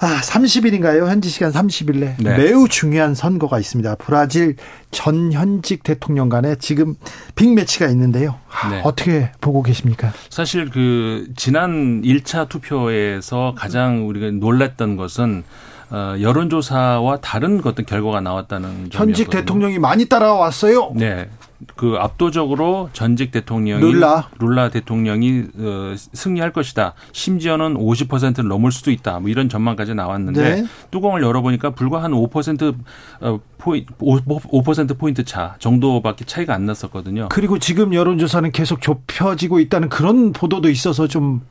아, 0.00 0.20
30일인가요? 0.20 1.08
현지 1.08 1.28
시간 1.28 1.50
30일에 1.50 2.14
네. 2.22 2.36
매우 2.36 2.68
중요한 2.68 3.14
선거가 3.16 3.58
있습니다. 3.58 3.96
브라질 3.96 4.54
전 4.92 5.32
현직 5.32 5.82
대통령 5.82 6.28
간에 6.28 6.54
지금 6.56 6.94
빅매치가 7.34 7.88
있는데요. 7.88 8.36
아, 8.48 8.68
네. 8.68 8.80
어떻게 8.84 9.32
보고 9.40 9.62
계십니까? 9.62 10.12
사실 10.30 10.70
그 10.70 11.26
지난 11.36 12.02
1차 12.02 12.48
투표에서 12.48 13.54
가장 13.56 14.08
우리가 14.08 14.30
놀랐던 14.30 14.96
것은 14.96 15.42
어, 15.90 16.16
여론조사와 16.20 17.20
다른 17.20 17.60
어떤 17.64 17.86
결과가 17.86 18.20
나왔다는 18.20 18.68
점이었거든요. 18.90 19.00
현직 19.00 19.30
대통령이 19.30 19.78
많이 19.78 20.04
따라왔어요. 20.04 20.92
네. 20.94 21.28
그 21.74 21.96
압도적으로 21.98 22.88
전직 22.92 23.32
대통령이 23.32 23.82
룰라. 23.82 24.28
룰라 24.38 24.70
대통령이 24.70 25.44
어, 25.58 25.94
승리할 25.96 26.52
것이다. 26.52 26.94
심지어는 27.12 27.74
50%를 27.74 28.48
넘을 28.48 28.70
수도 28.70 28.90
있다. 28.90 29.18
뭐 29.18 29.28
이런 29.28 29.48
전망까지 29.48 29.94
나왔는데 29.94 30.54
네. 30.62 30.66
뚜껑을 30.90 31.22
열어보니까 31.22 31.70
불과 31.70 32.02
한5% 32.02 32.74
어, 33.20 33.40
포인 33.58 33.86
5% 33.86 34.98
포인트 34.98 35.24
차 35.24 35.56
정도밖에 35.58 36.24
차이가 36.24 36.54
안 36.54 36.64
났었거든요. 36.66 37.28
그리고 37.30 37.58
지금 37.58 37.92
여론조사는 37.92 38.52
계속 38.52 38.80
좁혀지고 38.80 39.58
있다는 39.60 39.88
그런 39.88 40.32
보도도 40.32 40.70
있어서 40.70 41.08
좀 41.08 41.42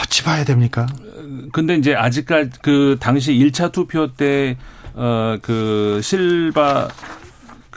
어찌 0.00 0.24
봐야 0.24 0.44
됩니까? 0.44 0.86
근데 1.52 1.76
이제 1.76 1.94
아직까지 1.94 2.50
그 2.62 2.96
당시 3.00 3.32
1차 3.32 3.70
투표 3.72 4.12
때 4.12 4.56
어 4.98 5.38
그 5.42 6.00
실바 6.02 6.88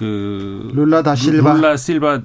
그 0.02 0.72
룰라 0.74 1.04
다 1.04 1.14
실바. 1.14 1.54
룰라 1.54 1.78
실바 1.78 2.22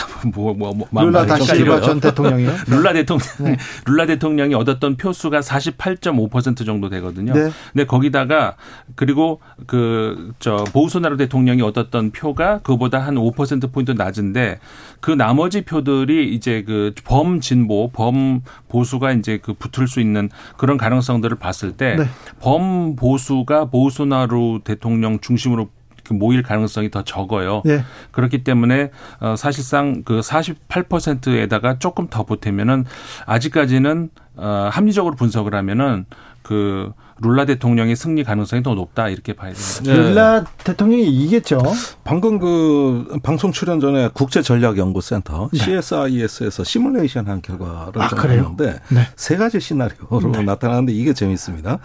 뭐, 0.34 0.54
뭐, 0.54 0.72
뭐, 0.90 1.02
룰라 1.04 1.26
다 1.26 1.38
실바. 1.38 1.80
전 1.82 2.00
대통령이요. 2.00 2.50
룰라 2.68 2.94
대통령, 2.94 3.26
네. 3.40 3.56
룰라 3.86 4.06
대통령이 4.06 4.54
얻었던 4.54 4.96
표수가 4.96 5.40
48.5% 5.40 6.64
정도 6.64 6.88
되거든요. 6.88 7.34
네. 7.34 7.50
근데 7.72 7.84
거기다가 7.86 8.56
그리고 8.96 9.40
그 9.66 10.32
저 10.38 10.56
보우소나루 10.72 11.18
대통령이 11.18 11.60
얻었던 11.60 12.12
표가 12.12 12.60
그보다 12.62 12.98
한 12.98 13.16
5% 13.16 13.72
포인트 13.72 13.90
낮은데 13.92 14.58
그 15.00 15.10
나머지 15.10 15.62
표들이 15.62 16.34
이제 16.34 16.62
그 16.62 16.94
범 17.04 17.40
진보, 17.40 17.90
범 17.92 18.40
보수가 18.68 19.12
이제 19.12 19.38
그 19.42 19.52
붙을 19.52 19.86
수 19.86 20.00
있는 20.00 20.30
그런 20.56 20.78
가능성들을 20.78 21.36
봤을 21.38 21.72
때 21.72 21.96
네. 21.96 22.04
범보수가 22.40 23.66
보우소나루 23.66 24.60
대통령 24.64 25.18
중심으로 25.20 25.66
그 25.66 25.79
모일 26.12 26.42
가능성이 26.42 26.90
더 26.90 27.02
적어요. 27.02 27.62
네. 27.64 27.84
그렇기 28.10 28.44
때문에 28.44 28.90
어 29.20 29.36
사실상 29.36 30.02
그 30.04 30.20
48%에다가 30.20 31.78
조금 31.78 32.08
더 32.08 32.24
보태면은 32.24 32.84
아직까지는 33.26 34.10
어 34.36 34.68
합리적으로 34.72 35.16
분석을 35.16 35.54
하면은 35.54 36.06
그 36.42 36.92
룰라 37.22 37.44
대통령의 37.44 37.96
승리 37.96 38.24
가능성이 38.24 38.62
더 38.62 38.74
높다 38.74 39.08
이렇게 39.08 39.34
봐야 39.34 39.52
됩니다. 39.52 39.82
네. 39.84 39.94
룰라 39.94 40.44
대통령이 40.64 41.06
이기겠죠. 41.06 41.60
방금 42.02 42.38
그 42.38 43.18
방송 43.22 43.52
출연 43.52 43.78
전에 43.78 44.08
국제 44.14 44.40
전략 44.40 44.78
연구센터 44.78 45.50
CSIS에서 45.52 46.64
시뮬레이션 46.64 47.28
한 47.28 47.42
결과를 47.42 48.02
아? 48.02 48.08
봤는데 48.08 48.80
네. 48.88 49.08
세 49.16 49.36
가지 49.36 49.60
시나리오로 49.60 50.42
나타나는데 50.42 50.92
이게 50.92 51.12
재밌습니다. 51.12 51.78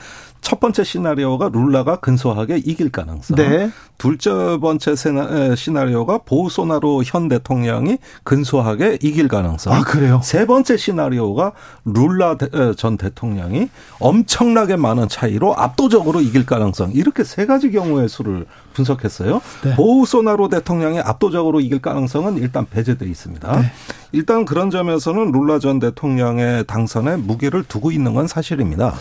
첫 0.45 0.59
번째 0.59 0.83
시나리오가 0.83 1.49
룰라가 1.51 1.95
근소하게 1.95 2.57
이길 2.57 2.91
가능성. 2.91 3.35
네. 3.35 3.71
둘째 3.97 4.59
번째 4.61 4.93
시나리오가 5.55 6.19
보우소나루 6.19 7.01
현 7.03 7.27
대통령이 7.27 7.97
근소하게 8.23 8.99
이길 9.01 9.27
가능성. 9.27 9.73
아, 9.73 9.81
그래요? 9.81 10.21
세 10.23 10.45
번째 10.45 10.77
시나리오가 10.77 11.53
룰라 11.83 12.37
전 12.77 12.95
대통령이 12.95 13.69
엄청나게 13.99 14.75
많은 14.75 15.09
차이로 15.09 15.55
압도적으로 15.57 16.21
이길 16.21 16.45
가능성. 16.45 16.91
이렇게 16.93 17.23
세 17.23 17.47
가지 17.47 17.71
경우의 17.71 18.07
수를 18.07 18.45
분석했어요. 18.75 19.41
네. 19.63 19.75
보우소나루 19.75 20.49
대통령이 20.49 20.99
압도적으로 20.99 21.59
이길 21.61 21.81
가능성은 21.81 22.37
일단 22.37 22.67
배제돼 22.69 23.05
있습니다. 23.07 23.59
네. 23.59 23.71
일단 24.11 24.45
그런 24.45 24.69
점에서는 24.69 25.31
룰라 25.31 25.59
전 25.59 25.79
대통령의 25.79 26.65
당선에 26.67 27.17
무게를 27.17 27.63
두고 27.63 27.91
있는 27.91 28.13
건 28.13 28.27
사실입니다. 28.27 28.93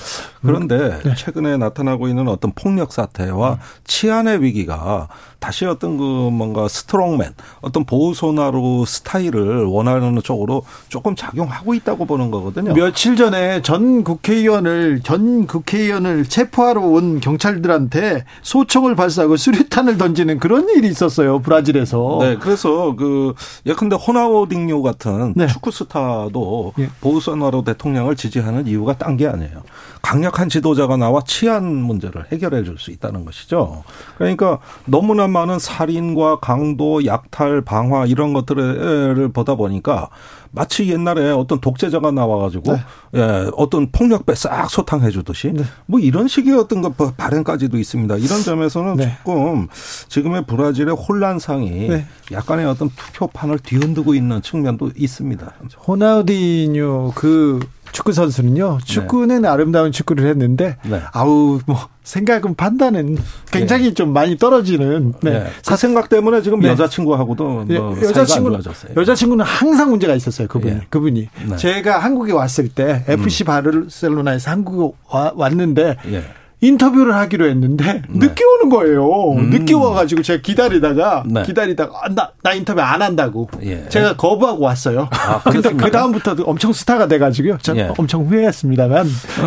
그런데 0.42 0.98
네. 1.04 1.14
최근에 1.14 1.56
나타나고 1.56 2.08
있는 2.08 2.26
어떤 2.28 2.52
폭력 2.52 2.92
사태와 2.92 3.58
치안의 3.84 4.42
위기가 4.42 5.08
다시 5.38 5.66
어떤 5.66 5.98
그 5.98 6.02
뭔가 6.02 6.68
strongman, 6.68 7.34
어떤 7.60 7.84
보우소나루 7.84 8.84
스타일을 8.86 9.66
원하는 9.66 10.18
쪽으로 10.22 10.64
조금 10.88 11.14
작용하고 11.14 11.74
있다고 11.74 12.06
보는 12.06 12.30
거거든요. 12.30 12.72
며칠 12.72 13.14
전에 13.14 13.60
전 13.60 14.04
국회의원을 14.04 15.02
전 15.02 15.46
국회의원을 15.46 16.24
체포하러 16.24 16.80
온 16.80 17.20
경찰들한테 17.20 18.24
소총을 18.40 18.96
발사하고 18.96 19.36
수류탄을 19.36 19.96
던지는 19.98 20.38
그런 20.38 20.68
일이 20.68 20.88
있었어요 20.88 21.40
브라질에서. 21.40 22.18
네, 22.20 22.36
그래서 22.36 22.94
그 22.96 23.34
예컨대 23.66 23.96
호나우딩요 23.96 24.82
같은 24.82 25.32
네. 25.36 25.46
축구 25.46 25.70
스타도 25.70 26.72
예. 26.78 26.90
보우소나루 27.00 27.64
대통령을 27.64 28.16
지지하는 28.16 28.66
이유가 28.66 28.92
딴 28.98 29.16
게 29.16 29.26
아니에요. 29.28 29.62
강력한 30.02 30.48
지도자가 30.48 30.96
나와 30.96 31.22
치안 31.24 31.64
문제를 31.64 32.26
해결해 32.32 32.62
줄 32.62 32.74
수 32.78 32.90
있다는 32.90 33.24
것이죠. 33.24 33.84
그러니까 34.18 34.58
너무나 34.84 35.28
많은 35.28 35.58
살인과 35.60 36.40
강도, 36.40 37.06
약탈, 37.06 37.62
방화 37.62 38.06
이런 38.06 38.32
것들을 38.32 39.30
보다 39.32 39.54
보니까 39.54 40.08
마치 40.54 40.88
옛날에 40.90 41.30
어떤 41.30 41.60
독재자가 41.60 42.12
나와가지고 42.12 42.72
네. 42.72 42.80
예, 43.16 43.50
어떤 43.56 43.90
폭력배 43.90 44.34
싹 44.34 44.70
소탕해 44.70 45.10
주듯이 45.10 45.52
뭐 45.86 45.98
이런 45.98 46.28
식의 46.28 46.56
어떤 46.56 46.80
것 46.80 46.96
발행까지도 47.16 47.76
있습니다. 47.76 48.16
이런 48.18 48.42
점에서는 48.42 48.96
네. 48.96 49.16
조금 49.24 49.66
지금의 50.08 50.46
브라질의 50.46 50.94
혼란상이 50.94 51.88
네. 51.88 52.06
약간의 52.30 52.66
어떤 52.66 52.88
투표판을 52.90 53.58
뒤흔들고 53.58 54.14
있는 54.14 54.40
측면도 54.42 54.92
있습니다. 54.96 55.52
호나우디뉴 55.86 57.12
그 57.14 57.60
축구 57.94 58.12
선수는요. 58.12 58.80
축구는 58.84 59.44
아름다운 59.44 59.92
축구를 59.92 60.26
했는데 60.28 60.76
네. 60.84 61.00
아우 61.12 61.60
뭐 61.64 61.88
생각은 62.02 62.56
판단은 62.56 63.16
굉장히 63.52 63.94
좀 63.94 64.12
많이 64.12 64.36
떨어지는. 64.36 65.14
네. 65.22 65.30
네. 65.30 65.46
그 65.64 65.76
생각 65.76 66.08
때문에 66.08 66.42
지금 66.42 66.58
네. 66.58 66.68
여자친구하고도 66.70 67.66
예, 67.70 67.78
뭐 67.78 67.96
여자친구. 68.02 68.58
여자친구는 68.96 69.44
항상 69.44 69.90
문제가 69.90 70.14
있었어요. 70.16 70.48
그분이 70.48 70.72
예. 70.74 70.80
그분이 70.90 71.28
네. 71.50 71.56
제가 71.56 72.00
한국에 72.00 72.32
왔을 72.32 72.68
때 72.68 73.04
FC 73.06 73.44
바르셀로나에서 73.44 74.50
한국에 74.50 74.96
와- 75.10 75.32
왔는데 75.36 75.96
예. 76.10 76.24
인터뷰를 76.64 77.14
하기로 77.14 77.46
했는데 77.48 78.02
늦게 78.08 78.42
오는 78.44 78.70
거예요. 78.70 79.34
늦게 79.50 79.74
와가지고 79.74 80.22
제가 80.22 80.40
기다리다가 80.42 81.24
네. 81.26 81.42
기다리다가 81.42 81.92
아, 82.02 82.08
나, 82.08 82.30
나 82.42 82.52
인터뷰 82.54 82.80
안 82.80 83.02
한다고 83.02 83.48
예. 83.62 83.86
제가 83.88 84.16
거부하고 84.16 84.64
왔어요. 84.64 85.08
아, 85.10 85.40
근데? 85.42 85.72
그 85.74 85.90
다음부터 85.90 86.36
엄청 86.44 86.72
스타가 86.72 87.06
돼가지고요. 87.06 87.58
전 87.58 87.76
예. 87.76 87.92
엄청 87.98 88.24
후회했습니다만 88.26 89.06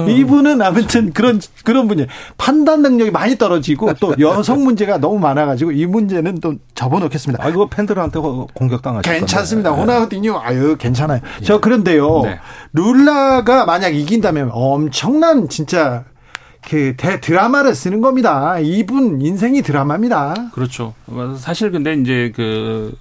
이분은 0.09 0.61
아무튼 0.61 1.11
그런 1.11 1.41
그런 1.63 1.87
분이 1.87 2.05
판단 2.37 2.81
능력이 2.83 3.09
많이 3.11 3.37
떨어지고 3.37 3.93
또 3.95 4.13
여성 4.19 4.63
문제가 4.63 4.99
너무 4.99 5.17
많아가지고 5.19 5.71
이 5.71 5.85
문제는 5.85 6.39
또 6.39 6.55
접어놓겠습니다. 6.75 7.43
아, 7.43 7.49
이거 7.49 7.67
팬들한테 7.67 8.19
공격당하실 8.53 9.11
괜찮습니다. 9.11 9.71
건데. 9.71 9.91
호나우디뉴 9.91 10.37
아유 10.37 10.75
괜찮아요. 10.77 11.21
저 11.43 11.59
그런데요. 11.59 12.21
네. 12.23 12.39
룰라가 12.73 13.65
만약 13.65 13.95
이긴다면 13.95 14.51
엄청난 14.53 15.49
진짜 15.49 16.03
그 16.67 16.95
대 16.97 17.21
드라마를 17.21 17.73
쓰는 17.75 18.01
겁니다. 18.01 18.59
이분 18.59 19.21
인생이 19.21 19.61
드라마입니다. 19.61 20.51
그렇죠. 20.53 20.93
사실 21.37 21.71
근데 21.71 21.93
이제 21.93 22.31
그 22.35 22.93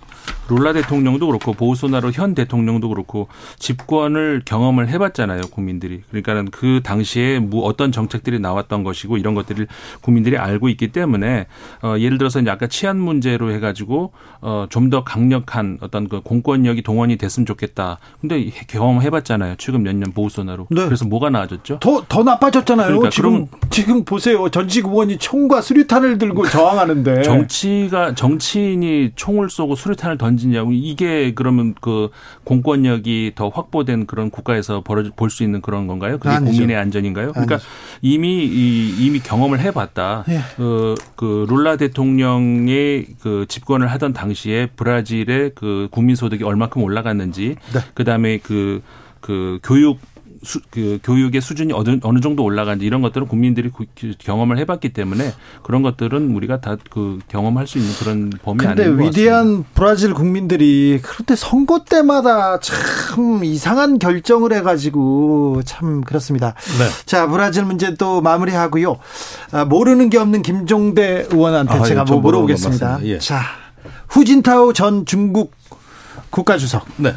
룰라 0.48 0.72
대통령도 0.72 1.26
그렇고 1.26 1.52
보우소나루 1.52 2.12
현 2.14 2.34
대통령도 2.34 2.88
그렇고 2.88 3.26
집권을 3.58 4.42
경험을 4.44 4.88
해봤잖아요 4.88 5.42
국민들이 5.50 6.02
그러니까는 6.10 6.50
그 6.52 6.80
당시에 6.84 7.40
뭐 7.40 7.64
어떤 7.64 7.90
정책들이 7.90 8.38
나왔던 8.38 8.84
것이고 8.84 9.16
이런 9.16 9.34
것들을 9.34 9.66
국민들이 10.02 10.38
알고 10.38 10.68
있기 10.68 10.92
때문에 10.92 11.46
어 11.82 11.96
예를 11.98 12.18
들어서 12.18 12.40
이제 12.40 12.50
아까 12.50 12.68
치안 12.68 12.98
문제로 13.00 13.50
해가지고 13.50 14.12
어좀 14.40 14.90
더 14.90 15.02
강력한 15.02 15.78
어떤 15.80 16.08
그 16.08 16.20
공권력이 16.20 16.82
동원이 16.82 17.16
됐으면 17.16 17.44
좋겠다. 17.46 17.98
근데 18.20 18.48
경험해봤잖아요 18.68 19.56
최근 19.58 19.82
몇 19.82 19.96
년 19.96 20.12
보우소나루. 20.12 20.66
네. 20.70 20.84
그래서 20.84 21.04
뭐가 21.06 21.30
나아졌죠? 21.30 21.78
더, 21.80 22.04
더 22.08 22.22
나빠졌잖아요. 22.22 22.86
그러니까 22.86 23.10
지금, 23.10 23.46
지금 23.70 24.04
보세요. 24.04 24.48
전직 24.50 24.84
의원이 24.86 25.16
총과 25.18 25.62
수류탄을 25.62 26.18
들고 26.18 26.46
저항하는데. 26.48 27.22
정치가 27.22 28.14
정치인이 28.14 29.12
총을 29.16 29.48
쏘고 29.50 29.74
수류탄을 29.74 30.15
던지냐고 30.16 30.72
이게 30.72 31.32
그러면 31.34 31.74
그 31.80 32.10
공권력이 32.44 33.32
더 33.34 33.48
확보된 33.48 34.06
그런 34.06 34.30
국가에서 34.30 34.82
벌어질 34.82 35.12
볼 35.16 35.30
수 35.30 35.42
있는 35.42 35.60
그런 35.60 35.86
건가요? 35.86 36.18
그게 36.18 36.30
아니죠. 36.30 36.52
국민의 36.52 36.76
안전인가요? 36.76 37.32
그러니까 37.32 37.56
아니죠. 37.56 37.68
이미 38.02 38.44
이, 38.46 38.94
이미 39.06 39.20
경험을 39.20 39.60
해봤다. 39.60 40.24
예. 40.28 40.40
그, 40.56 40.94
그 41.16 41.46
룰라 41.48 41.76
대통령의 41.76 43.06
그 43.20 43.46
집권을 43.48 43.88
하던 43.88 44.12
당시에 44.12 44.66
브라질의 44.76 45.52
그 45.54 45.88
국민 45.90 46.16
소득이 46.16 46.44
얼마큼 46.44 46.82
올라갔는지, 46.82 47.56
네. 47.74 47.80
그 47.94 48.04
다음에 48.04 48.38
그그 48.38 49.60
교육 49.62 49.98
수, 50.46 50.60
그 50.70 50.98
교육의 51.02 51.42
수준이 51.42 51.74
어느, 51.74 51.98
어느 52.02 52.20
정도 52.20 52.42
올라간지 52.42 52.86
이런 52.86 53.02
것들은 53.02 53.26
국민들이 53.26 53.70
경험을 54.18 54.58
해봤기 54.58 54.94
때문에 54.94 55.34
그런 55.62 55.82
것들은 55.82 56.34
우리가 56.34 56.60
다 56.60 56.76
그 56.90 57.18
경험할 57.28 57.66
수 57.66 57.78
있는 57.78 57.92
그런 57.94 58.30
범위 58.42 58.58
근데 58.58 58.84
것 58.84 58.90
같습니다. 58.90 59.06
위대한 59.06 59.64
브라질 59.74 60.14
국민들이 60.14 61.00
그런데 61.02 61.36
선거 61.36 61.84
때마다 61.84 62.58
참 62.60 63.44
이상한 63.44 63.98
결정을 63.98 64.52
해가지고 64.54 65.62
참 65.64 66.02
그렇습니다. 66.02 66.54
네. 66.78 66.88
자 67.04 67.26
브라질 67.26 67.64
문제 67.64 67.94
또 67.94 68.20
마무리하고요. 68.20 68.98
아, 69.52 69.64
모르는 69.64 70.10
게 70.10 70.18
없는 70.18 70.42
김종대 70.42 71.26
의원한테 71.30 71.74
아, 71.74 71.82
제가 71.82 72.02
예, 72.02 72.04
저뭐 72.06 72.20
물어보겠습니다. 72.20 73.00
예. 73.04 73.18
자 73.18 73.42
후진타오 74.08 74.72
전 74.72 75.04
중국 75.04 75.52
국가주석. 76.30 76.86
네. 76.96 77.14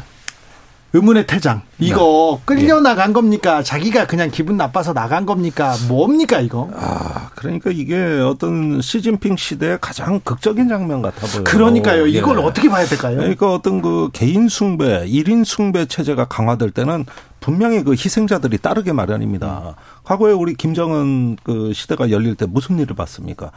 의문의 0.92 1.26
퇴장. 1.26 1.62
이거 1.78 2.40
네. 2.40 2.42
끌려 2.44 2.80
나간 2.80 3.12
겁니까? 3.12 3.62
자기가 3.62 4.06
그냥 4.06 4.30
기분 4.30 4.56
나빠서 4.56 4.92
나간 4.92 5.24
겁니까? 5.24 5.76
뭡니까 5.88 6.40
이거? 6.40 6.68
아, 6.74 7.30
그러니까 7.36 7.70
이게 7.72 7.96
어떤 7.96 8.80
시진핑 8.80 9.36
시대의 9.36 9.78
가장 9.80 10.20
극적인 10.20 10.68
장면 10.68 11.00
같아 11.00 11.26
보여요. 11.28 11.44
그러니까요. 11.44 12.06
이걸 12.06 12.38
예. 12.38 12.42
어떻게 12.42 12.68
봐야 12.68 12.84
될까요? 12.84 13.16
그러니까 13.18 13.52
어떤 13.52 13.80
그 13.82 14.10
개인 14.12 14.48
숭배, 14.48 15.06
1인 15.06 15.44
숭배 15.44 15.86
체제가 15.86 16.26
강화될 16.26 16.72
때는 16.72 17.06
분명히 17.38 17.82
그 17.82 17.92
희생자들이 17.92 18.58
따르게 18.58 18.92
마련입니다. 18.92 19.76
과거에 20.10 20.32
우리 20.32 20.54
김정은 20.54 21.36
그 21.44 21.72
시대가 21.72 22.10
열릴 22.10 22.34
때 22.34 22.44
무슨 22.44 22.80
일을 22.80 22.96
봤습니까? 22.96 23.52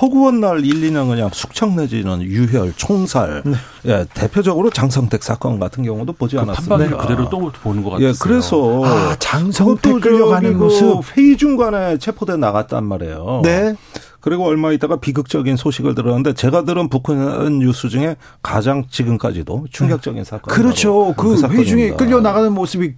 허구한 0.00 0.40
날 0.40 0.64
1, 0.64 0.90
2년 0.90 1.06
그냥 1.08 1.28
숙청 1.34 1.76
내지는 1.76 2.22
유혈, 2.22 2.72
총살, 2.76 3.42
네. 3.44 3.52
예, 3.84 4.06
대표적으로 4.14 4.70
장성택 4.70 5.22
사건 5.22 5.60
같은 5.60 5.84
경우도 5.84 6.14
보지 6.14 6.36
그 6.36 6.42
않았습니다. 6.42 6.76
판단을 6.78 6.96
그대로 6.96 7.28
또 7.28 7.52
보는 7.62 7.84
것 7.84 7.90
같아요. 7.90 8.08
예, 8.08 8.12
그래서 8.18 8.82
아, 8.86 9.16
장성택 9.18 10.00
끌려가는 10.00 10.54
그 10.54 10.64
모습 10.64 11.02
회의 11.14 11.36
중간에 11.36 11.98
체포돼 11.98 12.38
나갔단 12.38 12.84
말이에요. 12.84 13.42
네. 13.44 13.74
그리고 14.20 14.44
얼마 14.46 14.72
있다가 14.72 14.96
비극적인 14.96 15.56
소식을 15.56 15.94
들었는데 15.94 16.34
제가 16.34 16.64
들은 16.64 16.88
북한 16.88 17.58
뉴스 17.58 17.88
중에 17.88 18.16
가장 18.42 18.84
지금까지도 18.90 19.66
충격적인 19.70 20.24
사건. 20.24 20.54
그렇죠. 20.54 21.14
그, 21.16 21.40
그 21.40 21.48
회의 21.48 21.66
중에 21.66 21.90
끌려 21.90 22.20
나가는 22.20 22.52
모습이 22.52 22.94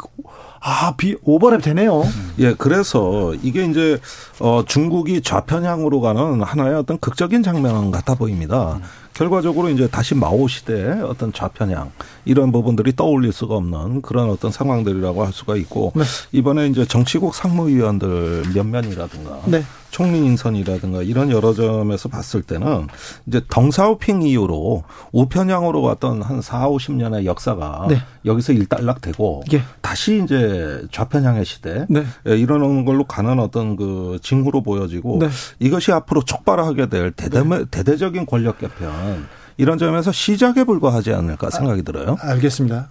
아, 0.63 0.95
비 0.97 1.17
오버랩 1.17 1.63
되네요. 1.63 2.03
예, 2.39 2.55
그래서 2.55 3.35
이게 3.43 3.65
이제 3.65 3.99
어 4.41 4.63
중국이 4.67 5.23
좌편향으로 5.23 6.01
가는 6.03 6.43
하나의 6.43 6.75
어떤 6.75 6.99
극적인 6.99 7.43
장면 7.43 7.91
같아 7.91 8.15
보입니다. 8.15 8.75
음. 8.75 8.83
결과적으로 9.15 9.69
이제 9.71 9.87
다시 9.89 10.15
마오 10.15 10.49
시대의 10.49 11.03
어떤 11.03 11.33
좌편향 11.33 11.91
이런 12.25 12.53
부분들이 12.53 12.95
떠올릴 12.95 13.33
수가 13.33 13.57
없는 13.57 14.03
그런 14.03 14.31
어떤 14.31 14.51
상황들이라고 14.51 15.25
할 15.25 15.33
수가 15.33 15.57
있고 15.57 15.93
네. 15.95 16.05
이번에 16.33 16.69
이제 16.69 16.87
정치국 16.87 17.35
상무위원들 17.35 18.45
몇 18.55 18.67
면이라든가 18.67 19.41
네. 19.47 19.65
총리 19.91 20.19
인선이라든가 20.19 21.03
이런 21.03 21.31
여러 21.31 21.53
점에서 21.53 22.09
봤을 22.09 22.43
때는 22.43 22.87
이제 23.27 23.41
덩사오핑 23.51 24.23
이후로 24.23 24.85
우편향으로 25.13 25.83
왔던 25.83 26.23
한 26.23 26.41
4, 26.41 26.69
50년의 26.69 27.25
역사가 27.25 27.87
네. 27.89 27.99
여기서 28.25 28.53
일단락되고 28.53 29.45
예. 29.53 29.63
다시 29.81 30.23
이제 30.23 30.83
좌편향의 30.93 31.45
시대 31.45 31.87
네. 31.89 32.05
예, 32.29 32.37
이런 32.37 32.85
걸로 32.85 33.05
가는 33.05 33.39
어떤 33.41 33.77
그 33.77 34.19
징후로 34.23 34.63
보여지고 34.63 35.19
네. 35.21 35.29
이것이 35.59 35.93
앞으로 35.93 36.23
촉발하게 36.23 36.89
될 36.89 37.11
대대, 37.11 37.43
네. 37.43 37.65
대대적인 37.71 38.27
권력 38.27 38.59
개편 38.59 39.27
이런 39.57 39.77
점에서 39.77 40.13
시작에 40.13 40.65
불과하지 40.65 41.13
않을까 41.13 41.51
생각이 41.51 41.83
들어요. 41.83 42.17
아, 42.23 42.31
알겠습니다. 42.31 42.89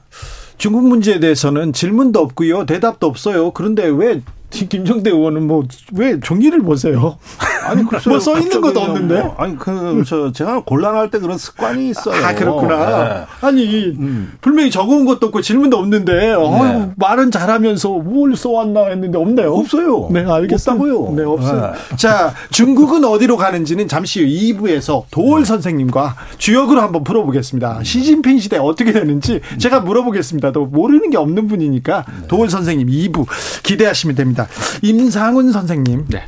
중국 0.57 0.87
문제에 0.87 1.19
대해서는 1.19 1.73
질문도 1.73 2.19
없고요. 2.19 2.65
대답도 2.65 3.07
없어요. 3.07 3.51
그런데 3.51 3.87
왜 3.87 4.21
김정대 4.51 5.09
의원은 5.11 5.47
뭐 5.47 5.63
왜 5.93 6.19
종이를 6.19 6.61
보세요? 6.63 7.17
아니 7.65 7.83
뭐 7.83 8.19
써 8.19 8.39
있는 8.39 8.61
것도 8.61 8.79
없는데. 8.79 9.21
뭐, 9.21 9.35
아니 9.37 9.57
그 9.57 10.03
저 10.07 10.31
제가 10.31 10.61
곤란할 10.65 11.11
때 11.11 11.19
그런 11.19 11.37
습관이 11.37 11.89
있어요. 11.89 12.25
아 12.25 12.33
그렇구나. 12.33 12.77
네. 13.09 13.25
아니 13.41 13.85
음. 13.97 14.33
분명히 14.41 14.71
적어온 14.71 15.05
것도 15.05 15.27
없고 15.27 15.41
질문도 15.41 15.77
없는데 15.77 16.13
네. 16.13 16.31
어, 16.33 16.91
말은 16.95 17.31
잘하면서 17.31 17.89
뭘 17.89 18.35
써왔나 18.35 18.87
했는데 18.87 19.17
없네요. 19.17 19.53
없어요. 19.53 20.09
네 20.11 20.25
알겠다고요. 20.25 21.13
네 21.15 21.23
없어요. 21.23 21.73
네. 21.89 21.95
자 21.97 22.33
중국은 22.51 23.03
어디로 23.05 23.37
가는지는 23.37 23.87
잠시 23.87 24.21
후 24.21 24.27
2부에서 24.27 25.03
도월 25.11 25.45
선생님과 25.45 26.15
주역으로 26.37 26.81
한번 26.81 27.03
풀어보겠습니다. 27.03 27.83
시진핑 27.83 28.39
시대 28.39 28.57
어떻게 28.57 28.91
되는지 28.93 29.41
제가 29.59 29.81
물어보겠습니다. 29.81 30.51
또 30.51 30.65
모르는 30.65 31.09
게 31.09 31.17
없는 31.17 31.47
분이니까 31.47 32.05
네. 32.21 32.27
도월 32.27 32.49
선생님 32.49 32.87
2부 32.87 33.25
기대하시면 33.63 34.15
됩니다. 34.15 34.38
임상훈 34.81 35.51
선생님. 35.51 36.05
네. 36.09 36.23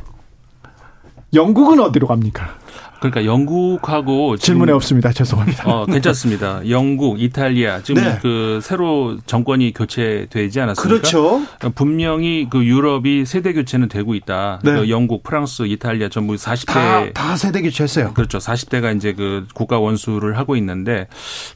영국은 1.34 1.80
어디로 1.80 2.06
갑니까? 2.06 2.62
그러니까 3.02 3.24
영국하고 3.24 4.36
질문에 4.36 4.70
없습니다. 4.72 5.10
죄송합니다. 5.10 5.68
어, 5.68 5.86
괜찮습니다. 5.86 6.60
영국, 6.70 7.20
이탈리아 7.20 7.82
지금 7.82 8.04
네. 8.04 8.18
그 8.22 8.60
새로 8.62 9.18
정권이 9.26 9.72
교체되지 9.72 10.60
않았습니까? 10.60 10.88
그렇죠. 10.88 11.42
분명히 11.74 12.46
그 12.48 12.64
유럽이 12.64 13.26
세대 13.26 13.52
교체는 13.54 13.88
되고 13.88 14.14
있다. 14.14 14.60
네. 14.62 14.72
그 14.72 14.88
영국, 14.88 15.24
프랑스, 15.24 15.66
이탈리아 15.66 16.08
전부 16.10 16.36
40대 16.36 16.66
다, 16.66 17.12
다 17.12 17.36
세대 17.36 17.60
교체했어요. 17.62 18.14
그렇죠. 18.14 18.38
40대가 18.38 18.96
이제 18.96 19.12
그 19.12 19.48
국가 19.52 19.80
원수를 19.80 20.38
하고 20.38 20.54
있는데 20.54 21.08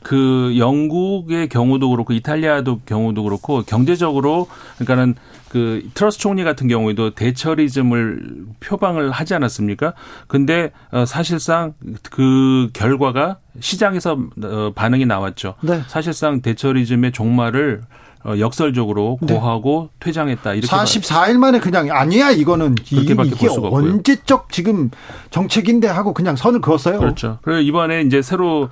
그 0.02 0.54
영국의 0.58 1.48
경우도 1.48 1.90
그렇고 1.90 2.12
이탈리아도 2.12 2.80
경우도 2.86 3.22
그렇고 3.22 3.62
경제적으로 3.62 4.48
그러니까는 4.78 5.14
그 5.56 5.88
트러스 5.94 6.18
총리 6.18 6.44
같은 6.44 6.68
경우에도 6.68 7.14
대처리즘을 7.14 8.44
표방을 8.60 9.10
하지 9.10 9.32
않았습니까? 9.32 9.94
근데 10.26 10.70
어, 10.92 11.06
사실상 11.06 11.72
그 12.10 12.68
결과가 12.74 13.38
시장에서 13.58 14.18
어, 14.44 14.72
반응이 14.74 15.06
나왔죠. 15.06 15.54
네. 15.62 15.80
사실상 15.86 16.42
대처리즘의 16.42 17.12
종말을 17.12 17.80
어, 18.26 18.38
역설적으로 18.38 19.18
네. 19.22 19.32
고하고 19.32 19.88
네. 19.92 19.96
퇴장했다. 20.00 20.54
이렇게 20.54 20.66
44일 20.76 21.38
만에 21.38 21.58
그냥 21.58 21.88
아니야 21.90 22.30
이거는 22.32 22.74
그렇게밖에 22.74 23.28
이게 23.28 23.38
볼 23.38 23.48
수가 23.48 23.68
없고요. 23.68 23.92
언제적 23.92 24.52
지금 24.52 24.90
정책인데 25.30 25.88
하고 25.88 26.12
그냥 26.12 26.36
선을 26.36 26.60
그었어요. 26.60 26.98
그렇죠. 26.98 27.38
그리고 27.40 27.60
이번에 27.60 28.02
이제 28.02 28.20
새로 28.20 28.68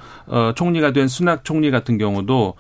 총리가 0.55 0.93
된 0.93 1.09
수낙 1.09 1.45
총리 1.45 1.71
같은 1.71 1.97
경우도 1.97 2.57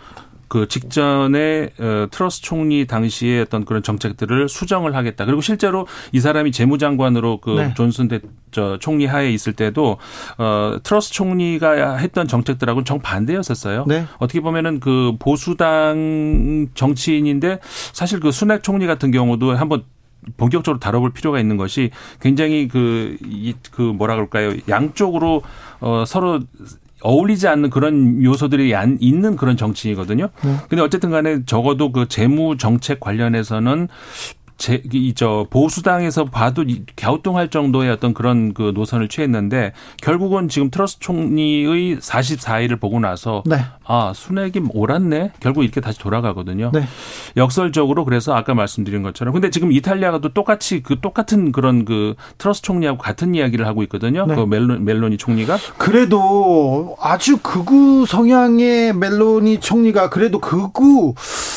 그 0.55 0.69
직전에 0.69 1.71
어, 1.81 2.07
트러스 2.13 2.41
총리 2.41 2.87
당시에 2.87 3.41
어떤 3.41 3.65
그런 3.65 3.83
정책들을 3.83 4.49
수정을 4.49 4.95
하겠다. 4.95 5.25
그리고 5.25 5.41
실제로 5.41 5.89
이 6.13 6.21
사람이 6.21 6.53
재무장관으로 6.53 7.41
그 7.41 7.51
네. 7.51 7.75
존슨 7.75 8.07
대, 8.07 8.21
저 8.53 8.79
총리 8.79 9.05
하에 9.05 9.33
있을 9.33 9.53
때도 9.55 9.97
어 10.39 10.77
트러스 10.85 11.13
총리가 11.13 11.97
했던 11.97 12.29
정책들하고는 12.29 12.85
정반대였었어요. 12.85 13.87
네. 13.89 14.07
어떻게 14.19 14.39
보면은 14.39 14.79
그 14.79 15.17
보수당 15.19 16.69
정치인인데 16.75 17.59
사실 17.93 18.21
그 18.21 18.31
순핵 18.31 18.63
총리 18.63 18.87
같은 18.87 19.11
경우도 19.11 19.57
한번 19.57 19.83
본격적으로 20.37 20.79
다뤄볼 20.79 21.15
필요가 21.15 21.41
있는 21.41 21.57
것이 21.57 21.91
굉장히 22.21 22.69
그, 22.69 23.17
이, 23.25 23.55
그 23.73 23.83
뭐라 23.83 24.15
그럴까요. 24.15 24.55
양쪽으로 24.69 25.43
어, 25.81 26.05
서로 26.07 26.41
어울리지 27.05 27.47
않는 27.47 27.71
그런 27.71 28.23
요소들이 28.23 28.75
있는 28.99 29.37
그런 29.37 29.57
정치이거든요. 29.57 30.31
네. 30.43 30.57
근데 30.69 30.83
어쨌든 30.83 31.11
간에 31.11 31.45
적어도 31.45 31.93
그 31.93 32.09
재무 32.09 32.57
정책 32.57 32.99
관련해서는 32.99 33.89
제, 34.57 34.83
이, 34.93 35.15
저, 35.15 35.47
보수당에서 35.51 36.27
봐도 36.27 36.65
갸우뚱할 36.97 37.49
정도의 37.49 37.91
어떤 37.91 38.15
그런 38.15 38.55
그 38.55 38.73
노선을 38.75 39.09
취했는데 39.09 39.73
결국은 40.01 40.49
지금 40.49 40.71
트러스 40.71 40.99
총리의 41.01 41.99
44일을 41.99 42.81
보고 42.81 43.01
나서 43.01 43.43
네. 43.47 43.57
아, 43.87 44.13
순핵이 44.15 44.63
옳았네? 44.73 45.33
결국 45.41 45.65
이렇게 45.65 45.81
다시 45.81 45.99
돌아가거든요. 45.99 46.71
네. 46.73 46.85
역설적으로 47.37 48.05
그래서 48.05 48.35
아까 48.35 48.55
말씀드린 48.55 49.03
것처럼 49.03 49.35
근데 49.35 49.51
지금 49.51 49.73
이탈리아가도 49.73 50.31
똑같이 50.31 50.83
그 50.83 51.01
똑같은 51.01 51.53
그런 51.53 51.85
그 51.85 52.15
트러스 52.39 52.63
총리하고 52.63 52.99
같은 52.99 53.35
이야기를 53.35 53.67
하고 53.67 53.83
있거든요. 53.85 54.25
네. 54.27 54.37
그 54.37 54.43
멜론, 54.43 54.85
멜로니 54.85 55.19
총리가. 55.19 55.59
그래도 55.77 56.97
아주 57.01 57.39
극우 57.39 58.07
성향의 58.07 58.95
멜로니 58.95 59.61
총리가 59.61 60.11
그래도 60.11 60.39
극우 60.39 61.15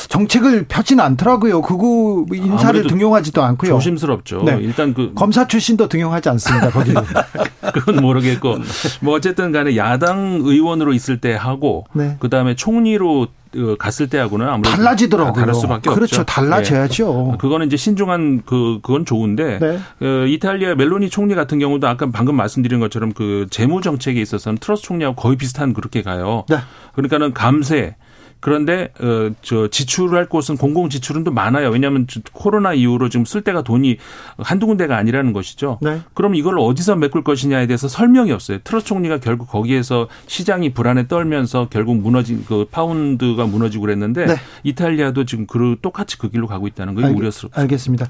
정책을 0.10 0.66
펴지는 0.68 1.04
않더라고요. 1.04 1.62
극우 1.62 2.26
인사를 2.34 2.86
등용하지도 2.88 3.43
않고요. 3.43 3.71
조심스럽죠. 3.71 4.43
네. 4.43 4.57
일단 4.61 4.93
그 4.93 5.13
검사 5.13 5.47
출신도 5.47 5.88
등용하지 5.88 6.29
않습니다. 6.29 6.69
거기는. 6.69 7.01
그건 7.73 7.97
모르겠고 7.97 8.57
뭐 9.01 9.15
어쨌든 9.15 9.51
간에 9.51 9.75
야당 9.75 10.39
의원으로 10.43 10.93
있을 10.93 11.19
때 11.19 11.33
하고 11.33 11.85
네. 11.93 12.17
그다음에 12.19 12.55
총리로 12.55 13.27
어, 13.55 13.75
갔을 13.79 14.07
때하고는 14.07 14.47
아무래도 14.47 14.75
달라지더라고요. 14.75 15.33
다를 15.33 15.55
수밖에 15.55 15.89
그렇죠. 15.89 16.21
없죠. 16.21 16.25
달라져야죠. 16.25 17.29
네. 17.31 17.38
그거는 17.38 17.67
이제 17.67 17.77
신중한 17.77 18.43
그 18.45 18.79
그건 18.81 19.05
좋은데 19.05 19.59
네. 19.59 19.79
어, 20.05 20.25
이탈리아 20.27 20.75
멜로니 20.75 21.09
총리 21.09 21.33
같은 21.33 21.57
경우도 21.59 21.88
아까 21.88 22.09
방금 22.11 22.35
말씀드린 22.35 22.79
것처럼 22.79 23.13
그 23.13 23.47
재무 23.49 23.81
정책에 23.81 24.21
있어서는 24.21 24.57
트러스 24.57 24.83
총리하고 24.83 25.15
거의 25.15 25.38
비슷한 25.38 25.73
그렇게 25.73 26.01
가요. 26.01 26.45
네. 26.49 26.57
그러니까는 26.93 27.33
감세 27.33 27.95
그런데 28.39 28.89
어저 28.99 29.67
지출할 29.69 30.27
곳은 30.27 30.57
공공 30.57 30.89
지출은 30.89 31.23
또 31.23 31.31
많아요. 31.31 31.69
왜냐하면 31.69 32.07
코로나 32.33 32.73
이후로 32.73 33.09
지금 33.09 33.25
쓸 33.25 33.41
데가 33.41 33.63
돈이 33.63 33.97
한두 34.38 34.67
군데가 34.67 34.97
아니라는 34.97 35.33
것이죠. 35.33 35.79
네. 35.81 36.01
그럼 36.13 36.35
이걸 36.35 36.59
어디서 36.59 36.95
메꿀 36.95 37.23
것이냐에 37.23 37.67
대해서 37.67 37.88
설명이 37.88 38.31
없어요. 38.31 38.59
트러스 38.63 38.85
총리가 38.85 39.19
결국 39.19 39.49
거기에서 39.49 40.07
시장이 40.27 40.73
불안에 40.73 41.07
떨면서 41.07 41.67
결국 41.69 41.97
무너진 41.97 42.45
그 42.47 42.65
파운드가 42.69 43.45
무너지고 43.45 43.81
그랬는데 43.81 44.25
네. 44.25 44.35
이탈리아도 44.63 45.25
지금 45.25 45.47
그 45.47 45.75
똑같이 45.81 46.17
그 46.17 46.29
길로 46.29 46.47
가고 46.47 46.67
있다는 46.67 46.95
게 46.95 47.03
우려스럽습니다. 47.03 47.61
알겠습니다. 47.61 48.07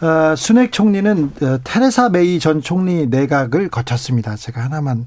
어, 0.00 0.36
순핵 0.36 0.72
총리는 0.72 1.30
어, 1.42 1.58
테레사 1.64 2.10
메이 2.10 2.38
전 2.38 2.60
총리 2.60 3.06
내각을 3.06 3.68
거쳤습니다. 3.68 4.36
제가 4.36 4.64
하나만 4.64 5.06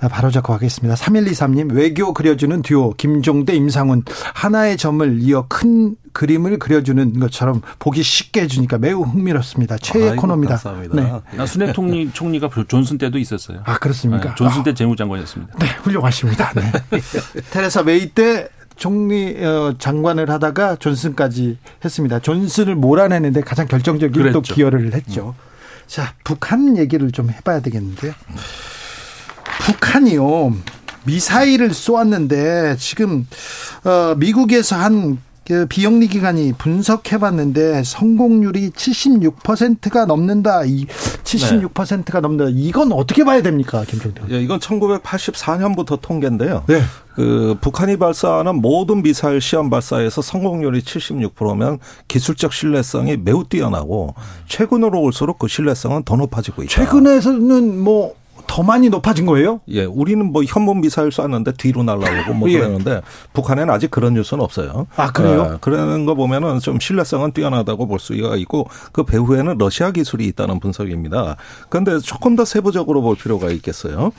바로잡고 0.00 0.52
하겠습니다. 0.52 0.94
3123님 0.94 1.72
외교 1.74 2.12
그려주는 2.12 2.62
듀오 2.62 2.94
김종대 2.94 3.54
임상훈 3.54 4.02
하나의 4.34 4.76
점을 4.76 5.20
이어 5.20 5.46
큰 5.48 5.96
그림을 6.12 6.58
그려주는 6.58 7.18
것처럼 7.20 7.62
보기 7.78 8.02
쉽게 8.02 8.42
해주니까 8.42 8.78
매우 8.78 9.02
흥미롭습니다. 9.02 9.78
최애 9.78 10.16
코너입니다. 10.16 10.60
네. 10.92 11.12
나 11.36 11.46
순핵 11.46 11.72
총리 11.72 12.10
총리가 12.12 12.50
존슨 12.68 12.98
때도 12.98 13.18
있었어요. 13.18 13.60
아 13.64 13.78
그렇습니까? 13.78 14.30
네, 14.30 14.34
존슨 14.34 14.62
때 14.62 14.74
재무장관이었습니다. 14.74 15.58
네, 15.58 15.66
훌륭하십니다. 15.82 16.52
네. 16.54 16.72
테레사 17.50 17.82
메이 17.82 18.10
때 18.10 18.48
총리 18.76 19.36
어, 19.44 19.74
장관을 19.78 20.28
하다가 20.30 20.76
존슨까지 20.76 21.58
했습니다. 21.84 22.18
존슨을 22.18 22.74
몰아내는데 22.74 23.42
가장 23.42 23.66
결정적인 23.66 24.12
그랬죠. 24.12 24.42
또 24.42 24.54
기여를 24.54 24.94
했죠. 24.94 25.34
음. 25.38 25.52
자, 25.86 26.14
북한 26.24 26.76
얘기를 26.76 27.10
좀 27.12 27.30
해봐야 27.30 27.60
되겠는데요. 27.60 28.12
북한이요. 29.60 30.54
미사일을 31.04 31.74
쏘았는데 31.74 32.76
지금 32.78 33.26
어 33.84 34.14
미국에서 34.16 34.76
한 34.76 35.18
그 35.44 35.66
비영리 35.66 36.06
기관이 36.06 36.52
분석해 36.52 37.18
봤는데 37.18 37.82
성공률이 37.84 38.70
76%가 38.70 40.06
넘는다. 40.06 40.64
이 40.64 40.86
76%가 40.86 42.20
넘는다. 42.20 42.50
이건 42.54 42.92
어떻게 42.92 43.24
봐야 43.24 43.42
됩니까, 43.42 43.84
김종대? 43.86 44.22
예, 44.30 44.40
이건 44.40 44.60
1984년부터 44.60 46.00
통계인데요. 46.00 46.62
네. 46.68 46.80
그 47.16 47.56
북한이 47.60 47.98
발사하는 47.98 48.62
모든 48.62 49.02
미사일 49.02 49.40
시험 49.40 49.68
발사에서 49.68 50.22
성공률이 50.22 50.80
76%면 50.80 51.80
기술적 52.06 52.52
신뢰성이 52.52 53.16
매우 53.16 53.44
뛰어나고 53.44 54.14
최근으로 54.48 55.00
올수록 55.02 55.38
그 55.40 55.48
신뢰성은 55.48 56.04
더 56.04 56.16
높아지고 56.16 56.62
있다. 56.62 56.72
최근에서는 56.72 57.80
뭐 57.80 58.14
더 58.52 58.62
많이 58.62 58.90
높아진 58.90 59.24
거예요? 59.24 59.60
예, 59.68 59.84
우리는 59.84 60.30
뭐 60.30 60.42
현문 60.44 60.82
미사일 60.82 61.10
쐈는데 61.10 61.52
뒤로 61.52 61.82
날라오고 61.82 62.34
뭐 62.34 62.50
예. 62.52 62.58
그러는데 62.58 63.00
북한에는 63.32 63.72
아직 63.72 63.90
그런 63.90 64.12
뉴스는 64.12 64.44
없어요. 64.44 64.86
아 64.94 65.10
그래요? 65.10 65.52
예, 65.54 65.58
그러는 65.62 66.04
거 66.04 66.14
보면은 66.14 66.58
좀 66.58 66.78
신뢰성은 66.78 67.32
뛰어나다고 67.32 67.86
볼 67.86 67.98
수가 67.98 68.36
있고 68.36 68.68
그 68.92 69.04
배후에는 69.04 69.56
러시아 69.56 69.90
기술이 69.90 70.26
있다는 70.26 70.60
분석입니다. 70.60 71.36
그런데 71.70 71.98
조금 72.00 72.36
더 72.36 72.44
세부적으로 72.44 73.00
볼 73.00 73.16
필요가 73.16 73.50
있겠어요. 73.50 74.12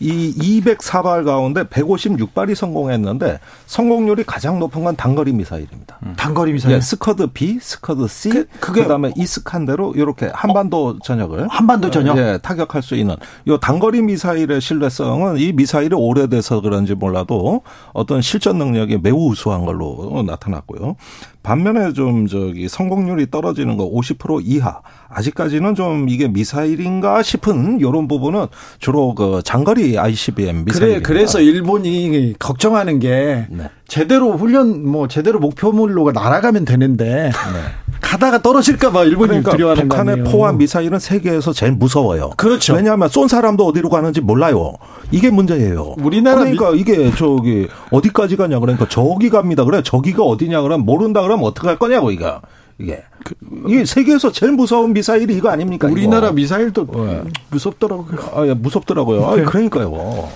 이 0.00 0.60
204발 0.60 1.24
가운데 1.24 1.62
156발이 1.64 2.54
성공했는데 2.54 3.38
성공률이 3.66 4.24
가장 4.24 4.58
높은 4.58 4.82
건 4.82 4.96
단거리 4.96 5.32
미사일입니다. 5.32 5.98
음. 6.04 6.14
단거리 6.16 6.54
미사일. 6.54 6.76
예, 6.76 6.80
스커드 6.80 7.28
B, 7.28 7.58
스커드 7.60 8.08
C, 8.08 8.30
그, 8.30 8.46
그게 8.60 8.82
그다음에 8.82 9.12
이스칸데르 9.14 9.92
이렇게 9.94 10.30
한반도 10.32 10.98
전역을 11.00 11.48
한반도 11.48 11.90
전역 11.90 12.16
예, 12.16 12.38
타격할 12.42 12.82
수 12.82 12.94
있는 12.94 13.16
요 13.48 13.58
단거리 13.58 14.00
미사일의 14.00 14.60
신뢰성은 14.62 15.36
이 15.36 15.52
미사일이 15.52 15.94
오래돼서 15.94 16.62
그런지 16.62 16.94
몰라도 16.94 17.62
어떤 17.92 18.22
실전 18.22 18.56
능력이 18.56 18.98
매우 19.02 19.28
우수한 19.28 19.66
걸로 19.66 20.22
나타났고요. 20.26 20.96
반면에 21.42 21.92
좀 21.92 22.26
저기 22.26 22.68
성공률이 22.68 23.30
떨어지는 23.30 23.76
거 23.76 23.90
50% 23.90 24.42
이하. 24.44 24.80
아직까지는 25.08 25.74
좀 25.74 26.08
이게 26.08 26.28
미사일인가 26.28 27.22
싶은 27.22 27.80
이런 27.80 28.08
부분은 28.08 28.46
주로 28.78 29.14
그 29.14 29.40
장거리 29.44 29.98
ICBM 29.98 30.64
미사일. 30.64 30.88
그래 30.88 31.00
그래서 31.00 31.40
일본이 31.40 32.34
걱정하는 32.38 32.98
게 32.98 33.46
네. 33.50 33.70
제대로 33.88 34.32
훈련 34.36 34.86
뭐 34.86 35.08
제대로 35.08 35.40
목표물로 35.40 36.12
날아가면 36.12 36.64
되는데 36.64 37.30
네. 37.30 37.89
가다가 38.10 38.42
떨어질까봐 38.42 39.04
일본이 39.04 39.28
그러니까 39.28 39.52
두려워하는 39.52 39.88
북한의 39.88 40.24
포함 40.24 40.58
미사일은 40.58 40.98
세계에서 40.98 41.52
제일 41.52 41.72
무서워요. 41.72 42.30
그렇죠. 42.36 42.74
왜냐하면 42.74 43.08
쏜 43.08 43.28
사람도 43.28 43.64
어디로 43.64 43.88
가는지 43.88 44.20
몰라요. 44.20 44.74
이게 45.12 45.30
문제예요. 45.30 45.94
우리나라 46.02 46.38
그러니까 46.38 46.72
미... 46.72 46.80
이게 46.80 47.12
저기 47.14 47.68
어디까지 47.92 48.36
가냐 48.36 48.58
그러니까 48.58 48.88
저기 48.88 49.30
갑니다. 49.30 49.64
그래 49.64 49.82
저기가 49.84 50.24
어디냐 50.24 50.60
그러면 50.62 50.84
모른다 50.84 51.22
그러면 51.22 51.46
어떻게 51.46 51.68
할 51.68 51.78
거냐고 51.78 52.10
이거. 52.10 52.40
이게 52.80 53.02
그, 53.24 53.34
이게 53.68 53.84
세계에서 53.84 54.32
제일 54.32 54.52
무서운 54.52 54.92
미사일이 54.94 55.34
이거 55.36 55.50
아닙니까? 55.50 55.86
우리나라 55.88 56.28
이거. 56.28 56.34
미사일도 56.36 56.86
네. 56.90 57.22
무섭더라고요. 57.50 58.18
아, 58.34 58.46
예, 58.46 58.54
무섭더라고요. 58.54 59.24
아, 59.26 59.34
그러니까요. 59.44 59.90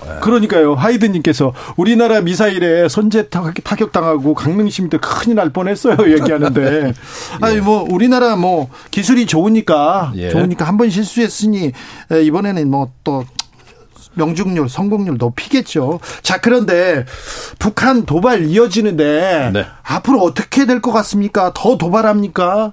네. 0.06 0.12
그러니까요. 0.20 0.74
하이드님께서 0.74 1.54
우리나라 1.76 2.20
미사일에 2.20 2.88
선제 2.88 3.28
타격 3.30 3.92
당하고 3.92 4.34
강릉 4.34 4.68
시민 4.68 4.90
때 4.90 4.98
큰일 4.98 5.36
날 5.36 5.50
뻔했어요. 5.50 5.96
얘기하는데 6.12 6.62
예. 6.88 6.94
아니 7.40 7.60
뭐 7.60 7.86
우리나라 7.90 8.36
뭐 8.36 8.68
기술이 8.90 9.26
좋으니까 9.26 10.12
예. 10.16 10.28
좋으니까 10.30 10.64
한 10.66 10.74
번 10.74 10.90
실수했으니 10.90 11.70
이번에는 12.24 12.68
뭐또 12.68 13.24
명중률, 14.14 14.68
성공률 14.68 15.16
높이겠죠. 15.18 16.00
자, 16.22 16.40
그런데 16.40 17.04
북한 17.58 18.04
도발 18.04 18.44
이어지는데 18.46 19.50
네. 19.52 19.66
앞으로 19.82 20.20
어떻게 20.20 20.66
될 20.66 20.80
것 20.80 20.92
같습니까? 20.92 21.52
더 21.54 21.76
도발합니까? 21.78 22.72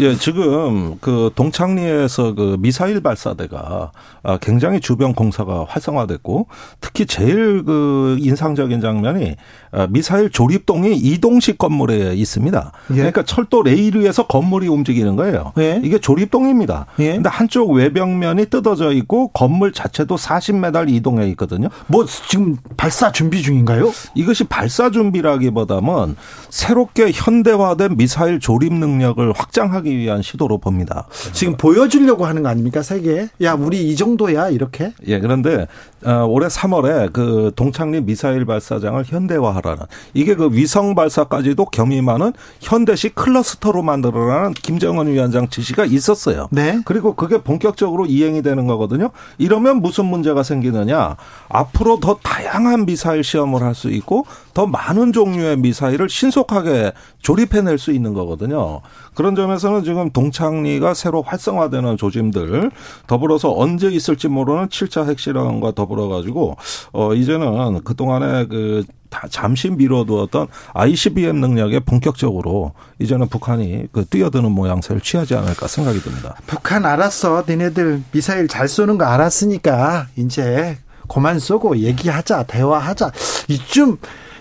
예, 0.00 0.14
지금 0.16 0.96
그 1.00 1.30
동창리에서 1.34 2.34
그 2.34 2.56
미사일 2.60 3.00
발사대가 3.00 3.90
아, 4.17 4.17
굉장히 4.36 4.80
주변 4.80 5.14
공사가 5.14 5.64
활성화됐고 5.68 6.46
특히 6.80 7.06
제일 7.06 7.64
그 7.64 8.16
인상적인 8.20 8.80
장면이 8.80 9.36
아, 9.70 9.86
미사일 9.90 10.30
조립동이 10.30 10.96
이동식 10.96 11.58
건물에 11.58 12.14
있습니다. 12.14 12.72
예. 12.90 12.94
그러니까 12.94 13.22
철도 13.22 13.62
레일 13.62 13.96
위에서 13.96 14.26
건물이 14.26 14.68
움직이는 14.68 15.16
거예요. 15.16 15.52
예. 15.58 15.80
이게 15.84 15.98
조립동입니다. 15.98 16.86
예. 17.00 17.14
근데 17.14 17.28
한쪽 17.28 17.70
외벽면이 17.70 18.46
뜯어져 18.46 18.92
있고 18.92 19.28
건물 19.28 19.72
자체도 19.72 20.16
40m 20.16 20.90
이동해 20.90 21.28
있거든요. 21.30 21.68
뭐 21.86 22.04
지금 22.06 22.56
발사 22.76 23.12
준비 23.12 23.42
중인가요? 23.42 23.92
이것이 24.14 24.44
발사 24.44 24.90
준비라기보다는 24.90 26.16
새롭게 26.50 27.10
현대화된 27.12 27.96
미사일 27.96 28.40
조립 28.40 28.72
능력을 28.72 29.32
확장하기 29.32 29.96
위한 29.96 30.22
시도로 30.22 30.58
봅니다. 30.58 31.06
지금 31.32 31.56
보여주려고 31.56 32.26
하는 32.26 32.42
거 32.42 32.48
아닙니까 32.48 32.82
세계에? 32.82 33.28
야 33.42 33.54
우리 33.54 33.88
이 33.88 33.96
정도야 34.18 34.50
이렇게? 34.50 34.92
예 35.06 35.20
그런데 35.20 35.66
어, 36.04 36.26
올해 36.28 36.48
3월에 36.48 37.12
그 37.12 37.52
동창리 37.56 38.00
미사일 38.02 38.44
발사장을 38.44 39.02
현대화하라는 39.04 39.84
이게 40.12 40.34
그 40.34 40.50
위성 40.52 40.94
발사까지도 40.94 41.66
겸임하는 41.66 42.32
현대식 42.60 43.14
클러스터로 43.14 43.82
만들어라는 43.82 44.52
김정은 44.54 45.06
위원장 45.06 45.48
지시가 45.48 45.84
있었어요. 45.86 46.48
네. 46.50 46.80
그리고 46.84 47.14
그게 47.14 47.38
본격적으로 47.38 48.06
이행이 48.06 48.42
되는 48.42 48.66
거거든요. 48.66 49.10
이러면 49.38 49.80
무슨 49.80 50.06
문제가 50.06 50.42
생기느냐? 50.42 51.16
앞으로 51.48 52.00
더 52.00 52.18
다양한 52.22 52.84
미사일 52.84 53.24
시험을 53.24 53.62
할 53.62 53.78
수 53.78 53.90
있고 53.90 54.26
더 54.58 54.66
많은 54.66 55.12
종류의 55.12 55.56
미사일을 55.58 56.08
신속하게 56.08 56.90
조립해낼 57.22 57.78
수 57.78 57.92
있는 57.92 58.12
거거든요. 58.12 58.80
그런 59.14 59.36
점에서는 59.36 59.84
지금 59.84 60.10
동창리가 60.10 60.94
새로 60.94 61.22
활성화되는 61.22 61.96
조짐들 61.96 62.72
더불어서 63.06 63.56
언제 63.56 63.88
있을지 63.88 64.26
모르는 64.26 64.66
7차 64.66 65.08
핵실험과 65.08 65.70
더불어 65.76 66.08
가지고 66.08 66.56
어 66.92 67.14
이제는 67.14 67.84
그동안에 67.84 68.46
그 68.46 68.82
잠시 69.30 69.70
미뤄두었던 69.70 70.48
ICBM 70.74 71.36
능력에 71.36 71.78
본격적으로 71.78 72.72
이제는 72.98 73.28
북한이 73.28 73.86
그 73.92 74.06
뛰어드는 74.06 74.50
모양새를 74.50 75.00
취하지 75.00 75.36
않을까 75.36 75.68
생각이 75.68 76.00
듭니다. 76.00 76.34
북한 76.48 76.84
알았어. 76.84 77.44
니네들 77.48 78.02
미사일 78.10 78.48
잘 78.48 78.66
쏘는 78.66 78.98
거 78.98 79.04
알았으니까 79.04 80.08
이제 80.16 80.78
그만 81.06 81.38
쏘고 81.38 81.78
얘기하자, 81.78 82.42
대화하자. 82.42 83.12
이쯤 83.46 83.98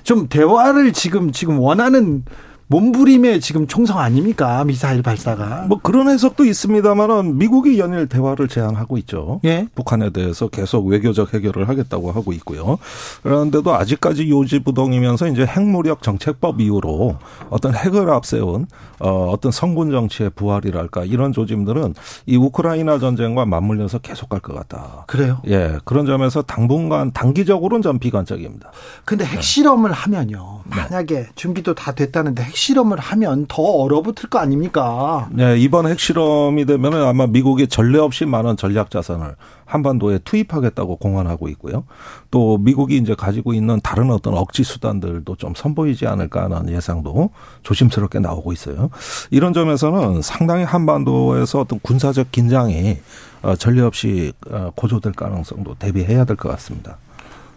좀 0.08 0.30
대화를 0.30 0.94
지금 0.94 1.34
지금 1.34 1.60
원하는 1.60 2.24
몸부림의 2.68 3.42
지금 3.42 3.68
총성 3.68 4.00
아닙니까? 4.00 4.64
미사일 4.64 5.02
발사가. 5.02 5.66
뭐 5.68 5.80
그런 5.84 6.08
해석도 6.08 6.46
있습니다만은 6.46 7.38
미국이 7.38 7.78
연일 7.78 8.08
대화를 8.08 8.48
제안하고 8.48 8.98
있죠. 9.00 9.42
예? 9.44 9.68
북한에 9.76 10.10
대해서 10.12 10.48
계속 10.48 10.86
외교적 10.88 11.34
해결을 11.34 11.68
하겠다고 11.68 12.12
하고 12.12 12.32
있고요. 12.34 12.78
그런데도 13.24 13.74
아직까지 13.76 14.30
요지부동이면서 14.30 15.28
이제 15.28 15.46
핵무력 15.46 16.02
정책법 16.02 16.62
이후로 16.62 17.18
어떤 17.50 17.76
핵을 17.76 18.10
앞세운 18.10 18.68
어, 19.00 19.30
어떤 19.32 19.52
성군 19.52 19.92
정치의 19.92 20.32
부활이랄까 20.32 21.06
이런 21.06 21.32
조짐들은 21.34 21.94
이 22.26 22.36
우크라이나 22.38 23.00
전쟁과 23.00 23.46
맞물려서 23.46 24.00
계속 24.00 24.30
갈 24.30 24.38
것 24.40 24.54
같다. 24.56 25.04
그래요? 25.08 25.42
예. 25.48 25.78
그런 25.84 26.06
점에서 26.06 26.42
당분간 26.44 27.12
단기적으로는 27.12 27.82
좀 27.82 28.00
비관적입니다. 28.00 28.72
근데 29.06 29.26
핵실험을 29.26 29.90
네. 29.90 29.96
하면요. 29.96 30.62
만약에 30.66 31.28
준비도 31.36 31.74
다 31.74 31.92
됐다는데 31.94 32.44
핵실험을 32.44 33.00
하면 33.00 33.46
더 33.48 33.64
얼어붙을 33.64 34.30
거 34.30 34.40
아닙니까? 34.40 35.28
네, 35.32 35.58
이번 35.58 35.88
핵실험이 35.88 36.66
되면 36.66 36.94
아마 36.94 37.26
미국이 37.28 37.68
전례 37.68 37.98
없이 38.00 38.26
많은 38.26 38.58
전략 38.58 38.92
자산을 38.92 39.36
한반도에 39.68 40.20
투입하겠다고 40.24 40.96
공언하고 40.96 41.50
있고요. 41.50 41.84
또 42.32 42.58
미국이 42.58 42.98
이제 42.98 43.14
가지고 43.14 43.54
있는 43.54 43.80
다른 43.84 44.10
어떤 44.10 44.34
억지 44.34 44.64
수단들도 44.64 45.36
좀 45.36 45.54
선보이지 45.56 46.08
않을까 46.08 46.46
하는 46.46 46.74
예상도 46.74 47.30
조심스럽게 47.64 48.20
나오고 48.20 48.54
있어요. 48.54 48.90
이런 49.30 49.54
점에서는 49.54 50.22
상당히 50.22 50.64
한반도에서 50.64 51.60
어떤 51.60 51.80
군사적 51.82 52.32
긴장이 52.32 52.98
어, 53.44 53.56
전례 53.56 53.82
없이 53.82 54.34
어, 54.50 54.72
고조될 54.76 55.14
가능성도 55.14 55.76
대비해야 55.76 56.24
될 56.26 56.38
것 56.38 56.50
같습니다. 56.50 56.98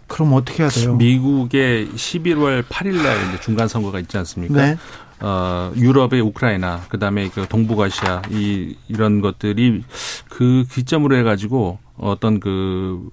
그럼 0.09 0.33
어떻게 0.33 0.65
해야 0.65 0.71
돼요? 0.71 0.97
미국의 0.97 1.89
11월 1.91 2.65
8일 2.65 3.03
날 3.03 3.41
중간 3.41 3.69
선거가 3.69 4.01
있지 4.01 4.19
않습니까? 4.19 4.55
네. 4.55 4.77
어, 5.21 5.71
유럽의 5.77 6.21
우크라이나, 6.23 6.81
그 6.89 6.99
다음에 6.99 7.29
그 7.29 7.47
동북아시아, 7.47 8.23
이, 8.31 8.75
이런 8.89 9.21
것들이 9.21 9.85
그 10.29 10.65
기점으로 10.73 11.15
해가지고 11.17 11.79
어떤 12.01 12.41
그, 12.41 13.09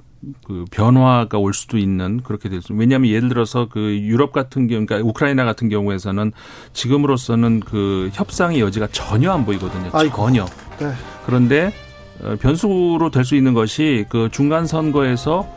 그 0.46 0.66
변화가 0.72 1.38
올 1.38 1.54
수도 1.54 1.78
있는 1.78 2.22
그렇게 2.24 2.50
됐습니다. 2.50 2.80
왜냐하면 2.80 3.10
예를 3.12 3.30
들어서 3.30 3.68
그 3.70 3.98
유럽 4.00 4.32
같은 4.32 4.68
경우, 4.68 4.86
그러니까 4.86 5.08
우크라이나 5.08 5.46
같은 5.46 5.70
경우에서는 5.70 6.32
지금으로서는 6.74 7.60
그 7.62 8.10
협상의 8.14 8.60
여지가 8.62 8.88
전혀 8.92 9.32
안 9.32 9.46
보이거든요. 9.46 9.90
아이고. 9.94 10.16
전혀. 10.16 10.46
네. 10.80 10.92
그런데 11.26 11.74
어, 12.24 12.36
변수로 12.40 13.12
될 13.12 13.24
수 13.26 13.36
있는 13.36 13.54
것이 13.54 14.06
그 14.10 14.30
중간 14.32 14.66
선거에서 14.66 15.48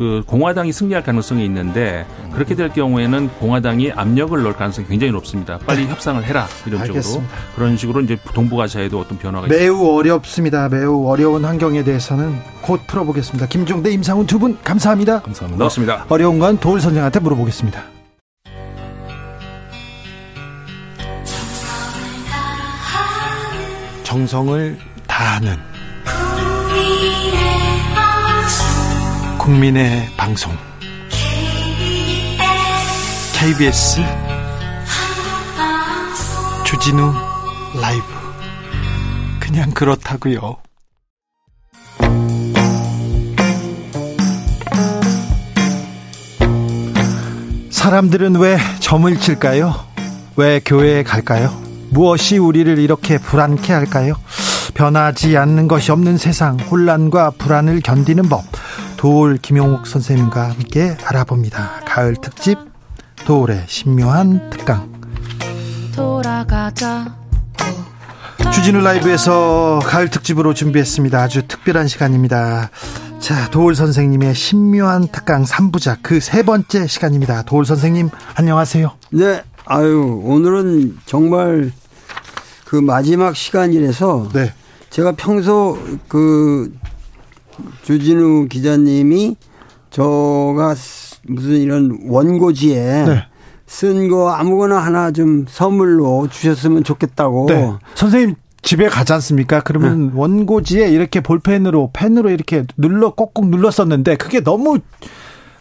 그 0.00 0.22
공화당이 0.26 0.72
승리할 0.72 1.02
가능성이 1.04 1.44
있는데 1.44 2.06
그렇게 2.32 2.54
될 2.54 2.70
경우에는 2.70 3.28
공화당이 3.38 3.92
압력을 3.92 4.42
넣을 4.42 4.54
가능성이 4.54 4.86
굉장히 4.88 5.12
높습니다. 5.12 5.58
빨리 5.66 5.86
협상을 5.88 6.24
해라 6.24 6.46
이런 6.64 6.78
쪽으로 6.78 6.84
네. 6.86 6.88
알겠습니다. 7.00 7.34
그런 7.54 7.76
식으로 7.76 8.00
이제 8.00 8.16
동북아시아에도 8.32 8.98
어떤 8.98 9.18
변화가 9.18 9.46
있습니다. 9.48 9.62
매우 9.62 9.98
어렵습니다. 9.98 10.70
매우 10.70 11.06
어려운 11.06 11.44
환경에 11.44 11.84
대해서는 11.84 12.34
곧 12.62 12.80
풀어보겠습니다. 12.86 13.46
김종대, 13.48 13.90
임상훈 13.90 14.26
두 14.26 14.38
분 14.38 14.56
감사합니다. 14.64 15.20
감사합니다. 15.20 15.58
그렇습니다. 15.58 16.06
어려운 16.08 16.38
건 16.38 16.56
도울 16.58 16.80
선생한테 16.80 17.20
물어보겠습니다. 17.20 17.82
정성을 24.04 24.78
다하는 25.06 25.69
국민의 29.40 30.06
방송 30.18 30.52
KBS 33.32 34.02
주진우 36.66 37.10
라이브 37.80 38.04
그냥 39.40 39.70
그렇다고요. 39.70 40.58
사람들은 47.70 48.36
왜 48.36 48.58
점을 48.80 49.18
칠까요? 49.18 49.74
왜 50.36 50.60
교회에 50.62 51.02
갈까요? 51.02 51.58
무엇이 51.88 52.36
우리를 52.36 52.78
이렇게 52.78 53.16
불안케 53.16 53.72
할까요? 53.72 54.16
변하지 54.74 55.38
않는 55.38 55.66
것이 55.66 55.92
없는 55.92 56.18
세상, 56.18 56.58
혼란과 56.58 57.30
불안을 57.38 57.80
견디는 57.80 58.28
법. 58.28 58.44
도울 59.00 59.38
김용옥 59.38 59.86
선생님과 59.86 60.50
함께 60.50 60.94
알아봅니다. 61.06 61.80
가을 61.86 62.16
특집 62.16 62.58
도울의 63.24 63.64
신묘한 63.66 64.50
특강. 64.50 64.92
돌아가자. 65.96 67.16
주진우 68.52 68.82
라이브에서 68.82 69.80
가을 69.84 70.10
특집으로 70.10 70.52
준비했습니다. 70.52 71.18
아주 71.18 71.48
특별한 71.48 71.88
시간입니다. 71.88 72.68
자, 73.20 73.48
도울 73.48 73.74
선생님의 73.74 74.34
신묘한 74.34 75.08
특강 75.08 75.44
3부작 75.44 76.02
그 76.02 76.20
세 76.20 76.42
번째 76.42 76.86
시간입니다. 76.86 77.40
도울 77.44 77.64
선생님, 77.64 78.10
안녕하세요. 78.34 78.92
네, 79.12 79.42
아유, 79.64 80.20
오늘은 80.24 80.98
정말 81.06 81.72
그 82.66 82.76
마지막 82.76 83.34
시간이라서 83.34 84.28
네. 84.34 84.52
제가 84.90 85.12
평소 85.12 85.78
그 86.06 86.70
주진우 87.82 88.48
기자님이 88.48 89.36
저가 89.90 90.74
무슨 91.28 91.52
이런 91.56 92.00
원고지에 92.04 93.04
네. 93.04 93.26
쓴거 93.66 94.30
아무거나 94.30 94.78
하나 94.78 95.10
좀 95.12 95.44
선물로 95.48 96.28
주셨으면 96.30 96.84
좋겠다고. 96.84 97.46
네. 97.48 97.72
선생님 97.94 98.34
집에 98.62 98.88
가지 98.88 99.12
않습니까? 99.14 99.60
그러면 99.60 100.12
원고지에 100.14 100.88
이렇게 100.90 101.20
볼펜으로 101.20 101.90
펜으로 101.92 102.30
이렇게 102.30 102.64
눌러 102.76 103.14
꼭꼭 103.14 103.48
눌렀었는데 103.48 104.16
그게 104.16 104.40
너무 104.40 104.78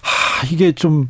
하 0.02 0.47
이게 0.52 0.72
좀 0.74 1.08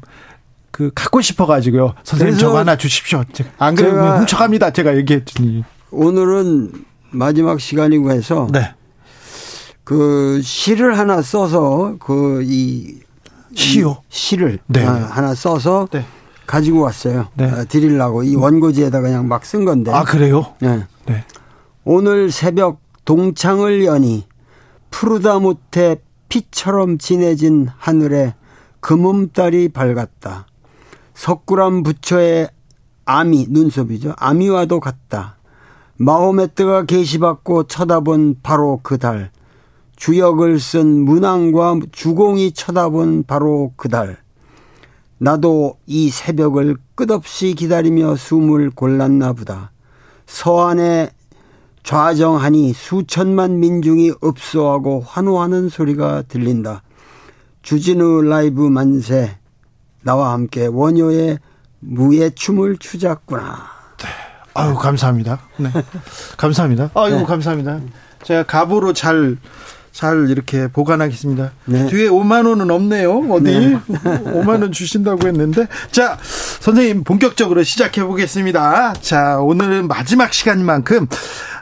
그 0.80 0.92
갖고 0.96 1.20
싶어 1.20 1.46
가지고요. 1.46 1.94
선생님 2.04 2.38
저거 2.38 2.60
하나 2.60 2.78
주십시오. 2.78 3.24
안 3.58 3.76
그러면 3.76 4.20
훔쳐갑니다. 4.20 4.72
제가 4.72 4.96
얘기했더니. 4.96 5.66
오늘은 5.92 6.72
마지막 7.12 7.60
시간이고 7.60 8.12
해서 8.12 8.48
네. 8.52 8.74
그 9.90 10.40
시를 10.44 11.00
하나 11.00 11.20
써서 11.24 11.96
그 12.00 12.44
이 12.44 13.00
시요. 13.56 14.04
시를 14.10 14.60
네. 14.68 14.86
아, 14.86 14.94
하나 14.94 15.34
써서 15.34 15.88
네. 15.92 16.06
가지고 16.46 16.82
왔어요. 16.82 17.30
네. 17.34 17.50
아, 17.50 17.64
드리려고 17.64 18.22
이 18.22 18.36
원고지에다 18.36 19.02
그냥 19.02 19.28
막 19.28 19.42
쓴 19.44 19.66
건데. 19.66 19.92
아, 19.92 20.04
그래요? 20.04 20.54
네. 20.60 20.86
네. 21.08 21.24
오늘 21.86 22.30
새벽 22.32 22.80
동창을 23.06 23.84
여니 23.86 24.28
푸르다 24.92 25.40
못해 25.40 25.96
피처럼 26.30 27.00
진해진 27.00 27.68
하늘에 27.76 28.36
금음달이 28.82 29.70
밝았다. 29.70 30.46
석굴암 31.16 31.82
부처의 31.82 32.52
아미 33.06 33.48
눈썹이죠. 33.50 34.14
아미와도 34.18 34.80
같다. 34.82 35.38
마호메트가 35.98 36.86
계시받고 36.86 37.64
쳐다본 37.64 38.42
바로 38.44 38.80
그 38.84 39.00
달. 39.00 39.32
주역을 40.00 40.60
쓴 40.60 41.02
문왕과 41.02 41.80
주공이 41.92 42.54
쳐다본 42.54 43.26
바로 43.28 43.74
그 43.76 43.90
달. 43.90 44.18
나도 45.18 45.78
이 45.86 46.10
새벽을 46.10 46.78
끝없이 46.96 47.54
기다리며 47.54 48.16
숨을 48.16 48.72
골랐나 48.72 49.34
보다. 49.34 49.72
서안에 50.26 51.10
좌정하니 51.84 52.72
수천만 52.74 53.60
민중이 53.60 54.14
읍소하고 54.24 55.02
환호하는 55.06 55.68
소리가 55.68 56.24
들린다. 56.30 56.82
주진우 57.62 58.22
라이브 58.22 58.62
만세 58.62 59.38
나와 60.02 60.32
함께 60.32 60.66
원효의 60.66 61.40
무예 61.82 62.30
춤을 62.30 62.78
추자꾸나. 62.78 63.80
아유, 64.54 64.76
감사합니다. 64.76 65.42
네. 65.58 65.70
감사합니다. 66.38 66.92
아유, 66.94 67.18
네. 67.18 67.24
감사합니다. 67.26 67.82
제가 68.24 68.44
갑으로 68.44 68.94
잘, 68.94 69.38
잘 69.92 70.30
이렇게 70.30 70.68
보관하겠습니다. 70.68 71.52
네. 71.66 71.88
뒤에 71.88 72.10
5만 72.10 72.48
원은 72.48 72.70
없네요. 72.72 73.28
어디? 73.32 73.78
5만 73.88 74.62
원 74.62 74.72
주신다고 74.72 75.28
했는데. 75.28 75.68
자, 75.92 76.18
선생님 76.60 77.04
본격적으로 77.04 77.64
시작해 77.64 78.04
보겠습니다. 78.04 78.94
자, 79.02 79.40
오늘은 79.40 79.88
마지막 79.88 80.34
시간인 80.34 80.66
만큼 80.66 81.08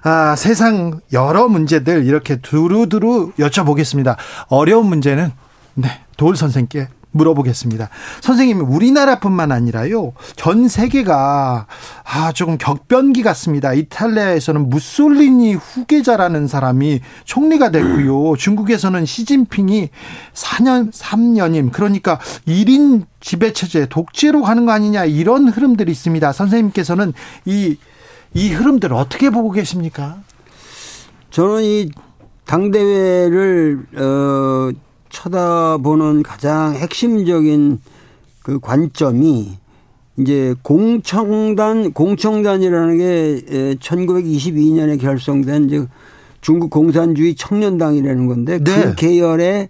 아, 0.03 0.35
세상 0.35 0.99
여러 1.13 1.47
문제들 1.47 2.05
이렇게 2.05 2.37
두루두루 2.37 3.33
여쭤보겠습니다. 3.39 4.15
어려운 4.47 4.87
문제는 4.87 5.31
네, 5.73 6.01
도울 6.17 6.35
선생께 6.35 6.87
물어보겠습니다. 7.17 7.89
선생님, 8.21 8.61
우리나라뿐만 8.61 9.51
아니라요, 9.51 10.13
전 10.35 10.67
세계가, 10.67 11.67
아, 12.03 12.31
조금 12.31 12.57
격변기 12.57 13.23
같습니다. 13.23 13.73
이탈리아에서는 13.73 14.69
무솔리니 14.69 15.55
후계자라는 15.55 16.47
사람이 16.47 17.01
총리가 17.25 17.71
됐고요. 17.71 18.37
중국에서는 18.37 19.05
시진핑이 19.05 19.89
4년, 20.33 20.91
3년임, 20.93 21.71
그러니까 21.71 22.19
1인 22.47 23.05
지배 23.19 23.51
체제, 23.51 23.87
독재로 23.87 24.41
가는 24.41 24.65
거 24.65 24.71
아니냐, 24.71 25.05
이런 25.05 25.49
흐름들이 25.49 25.91
있습니다. 25.91 26.31
선생님께서는 26.31 27.13
이, 27.45 27.77
이 28.33 28.49
흐름들 28.49 28.93
어떻게 28.93 29.29
보고 29.29 29.51
계십니까? 29.51 30.19
저는 31.31 31.63
이 31.63 31.89
당대회를 32.45 33.85
어 33.97 34.71
쳐다보는 35.17 36.21
가장 36.21 36.75
핵심적인 36.75 37.79
그 38.43 38.59
관점이 38.59 39.57
이제 40.17 40.55
공청단 40.61 41.91
공청단이라는 41.91 42.97
게 42.97 43.75
1922년에 43.79 44.99
결성된 45.01 45.65
이제 45.65 45.87
중국 46.41 46.69
공산주의 46.69 47.35
청년당이라는 47.35 48.27
건데 48.27 48.59
네. 48.63 48.83
그 48.83 48.95
계열의 48.95 49.69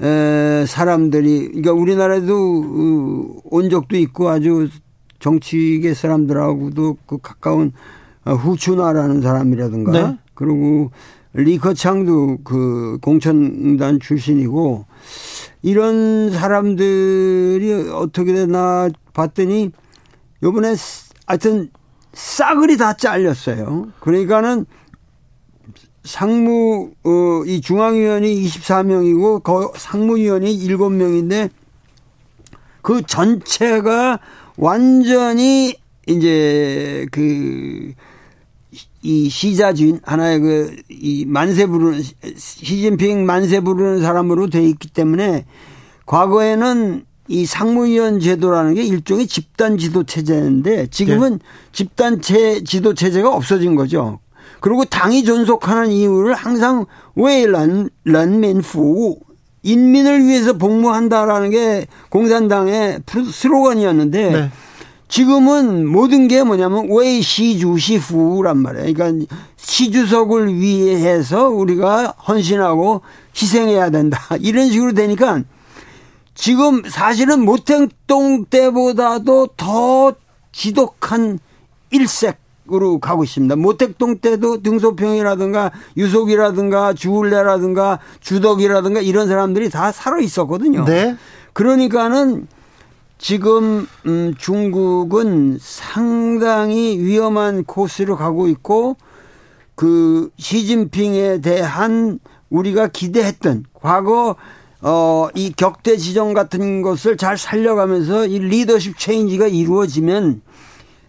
에, 0.00 0.64
사람들이 0.66 1.48
그러니까 1.48 1.72
우리나라에도 1.72 2.34
어, 2.34 3.40
온 3.44 3.70
적도 3.70 3.96
있고 3.96 4.28
아주 4.28 4.68
정치계 5.18 5.94
사람들하고도 5.94 6.98
그 7.06 7.18
가까운 7.18 7.72
어, 8.24 8.32
후추나라는 8.32 9.22
사람이라든가 9.22 9.92
네. 9.92 10.18
그리고 10.34 10.90
리커창도 11.34 12.38
그 12.44 12.98
공천단 13.02 13.98
출신이고 13.98 14.86
이런 15.62 16.30
사람들이 16.30 17.90
어떻게 17.92 18.32
되나 18.32 18.88
봤더니 19.12 19.72
요번에 20.42 20.74
하여튼 21.26 21.70
싸그리 22.12 22.76
다 22.76 22.96
잘렸어요. 22.96 23.88
그러니까는 23.98 24.66
상무 26.04 26.92
어, 27.04 27.44
이 27.46 27.60
중앙위원이 27.60 28.44
24명이고 28.44 29.42
거 29.42 29.72
상무위원이 29.74 30.56
7명인데 30.58 31.50
그 32.82 33.02
전체가 33.02 34.20
완전히 34.56 35.74
이제 36.06 37.06
그 37.10 37.94
이 39.04 39.28
시자주인 39.28 40.00
하나의 40.02 40.40
그 40.40 40.84
이 41.04 41.26
만세 41.26 41.66
부르는 41.66 42.02
시진핑 42.36 43.26
만세 43.26 43.60
부르는 43.60 44.00
사람으로 44.00 44.48
돼 44.48 44.64
있기 44.64 44.88
때문에 44.88 45.44
과거에는 46.06 47.04
이 47.28 47.44
상무위원 47.44 48.20
제도라는 48.20 48.74
게 48.74 48.82
일종의 48.82 49.26
집단 49.26 49.76
지도 49.76 50.04
체제인데 50.04 50.86
지금은 50.86 51.32
네. 51.32 51.38
집단 51.72 52.22
체 52.22 52.64
지도 52.64 52.94
체제가 52.94 53.30
없어진 53.30 53.76
거죠. 53.76 54.18
그리고 54.60 54.86
당이 54.86 55.24
존속하는 55.24 55.90
이유를 55.90 56.34
항상 56.34 56.86
웨이란 57.16 57.90
란맨후 58.04 59.18
인민을 59.62 60.26
위해서 60.26 60.54
복무한다라는 60.54 61.50
게 61.50 61.86
공산당의 62.08 63.00
스로건이었는데 63.30 64.30
네. 64.30 64.50
지금은 65.14 65.86
모든 65.86 66.26
게 66.26 66.42
뭐냐면 66.42 66.88
왜 66.90 67.20
시주 67.20 67.78
시후란 67.78 68.58
말이에요. 68.58 68.92
그러니까 68.92 69.32
시주석을 69.54 70.52
위해서 70.56 71.50
우리가 71.50 72.16
헌신하고 72.26 73.00
희생해야 73.40 73.90
된다. 73.90 74.18
이런 74.42 74.72
식으로 74.72 74.92
되니까 74.92 75.42
지금 76.34 76.82
사실은 76.88 77.44
모택동 77.44 78.46
때보다도 78.46 79.50
더 79.56 80.14
지독한 80.50 81.38
일색으로 81.92 82.98
가고 82.98 83.22
있습니다. 83.22 83.54
모택동 83.54 84.18
때도 84.18 84.64
등소평이라든가 84.64 85.70
유속이라든가 85.96 86.92
주울레라든가 86.92 88.00
주덕이라든가 88.18 89.00
이런 89.00 89.28
사람들이 89.28 89.70
다 89.70 89.92
살아 89.92 90.18
있었거든요. 90.18 90.84
네. 90.86 91.16
그러니까는 91.52 92.48
지금 93.18 93.86
음 94.06 94.34
중국은 94.38 95.58
상당히 95.60 96.98
위험한 96.98 97.64
코스로 97.64 98.16
가고 98.16 98.48
있고 98.48 98.96
그 99.74 100.30
시진핑에 100.38 101.40
대한 101.40 102.18
우리가 102.50 102.88
기대했던 102.88 103.64
과거 103.72 104.36
어 104.82 105.14
이 105.34 105.52
격대 105.56 105.96
지정 105.96 106.34
같은 106.34 106.82
것을 106.82 107.16
잘 107.16 107.38
살려가면서 107.38 108.26
이 108.26 108.38
리더십 108.38 108.98
체인지가 108.98 109.46
이루어지면 109.46 110.42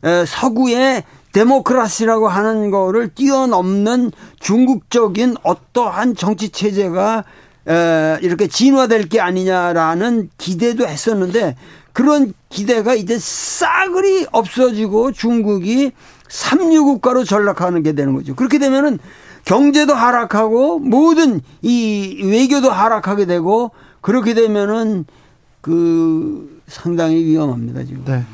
에, 0.03 0.25
서구의 0.25 1.03
데모크라시라고 1.33 2.29
하는 2.29 2.71
거를 2.71 3.13
뛰어넘는 3.13 4.11
중국적인 4.39 5.35
어떠한 5.43 6.15
정치 6.15 6.49
체제가 6.49 7.25
에, 7.67 8.17
이렇게 8.21 8.47
진화될 8.47 9.09
게 9.09 9.19
아니냐라는 9.19 10.29
기대도 10.37 10.87
했었는데 10.87 11.55
그런 11.95 12.33
기대가 12.49 12.93
이제 12.93 13.17
싸그리 13.17 14.27
없어지고 14.33 15.13
중국이 15.13 15.93
삼류 16.27 16.83
국가로 16.83 17.23
전락하는 17.23 17.83
게 17.83 17.93
되는 17.93 18.13
거죠. 18.13 18.35
그렇게 18.35 18.59
되면은 18.59 18.99
경제도 19.45 19.93
하락하고 19.93 20.79
모든 20.79 21.39
이 21.61 22.19
외교도 22.21 22.69
하락하게 22.69 23.25
되고 23.27 23.71
그렇게 24.01 24.33
되면은 24.33 25.05
그 25.61 26.61
상당히 26.67 27.23
위험합니다 27.23 27.85
지금. 27.85 28.03
네. 28.03 28.25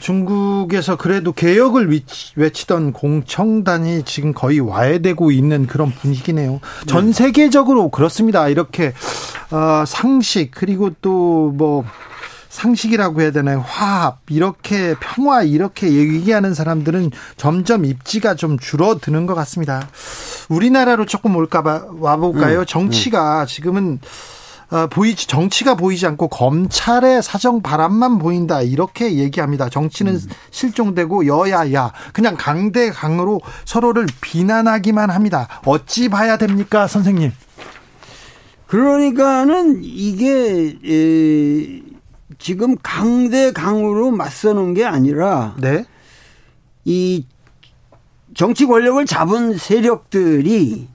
중국에서 0.00 0.96
그래도 0.96 1.32
개혁을 1.32 2.00
외치던 2.36 2.94
공청단이 2.94 4.04
지금 4.04 4.32
거의 4.32 4.58
와해되고 4.58 5.32
있는 5.32 5.66
그런 5.66 5.90
분위기네요. 5.90 6.60
전 6.86 7.08
네. 7.08 7.12
세계적으로 7.12 7.90
그렇습니다. 7.90 8.48
이렇게 8.48 8.94
어, 9.50 9.84
상식 9.86 10.50
그리고 10.52 10.88
또뭐 11.02 11.84
상식이라고 12.50 13.22
해야 13.22 13.30
되나요? 13.30 13.64
화합, 13.66 14.18
이렇게 14.28 14.94
평화, 15.00 15.42
이렇게 15.42 15.92
얘기하는 15.92 16.52
사람들은 16.52 17.12
점점 17.36 17.84
입지가 17.84 18.34
좀 18.34 18.58
줄어드는 18.58 19.26
것 19.26 19.34
같습니다. 19.36 19.88
우리나라로 20.48 21.06
조금 21.06 21.36
올까 21.36 21.62
봐 21.62 21.84
와볼까요? 21.88 22.60
음, 22.60 22.66
정치가 22.66 23.42
음. 23.42 23.46
지금은 23.46 24.00
어, 24.72 24.86
보이지 24.88 25.26
정치가 25.26 25.74
보이지 25.74 26.06
않고 26.06 26.28
검찰의 26.28 27.22
사정 27.22 27.60
바람만 27.60 28.18
보인다 28.18 28.62
이렇게 28.62 29.14
얘기합니다. 29.14 29.68
정치는 29.68 30.14
음. 30.14 30.28
실종되고 30.50 31.26
여야야 31.26 31.92
그냥 32.12 32.36
강대 32.36 32.90
강으로 32.90 33.40
서로를 33.64 34.06
비난하기만 34.20 35.10
합니다. 35.10 35.48
어찌 35.64 36.08
봐야 36.08 36.36
됩니까, 36.36 36.86
선생님? 36.86 37.32
그러니까는 38.66 39.80
이게 39.82 40.76
에, 40.84 41.89
지금 42.40 42.74
강대 42.82 43.52
강으로 43.52 44.10
맞서는 44.10 44.74
게 44.74 44.84
아니라 44.84 45.54
네. 45.58 45.84
이 46.84 47.26
정치 48.34 48.66
권력을 48.66 49.04
잡은 49.04 49.56
세력들이 49.56 50.88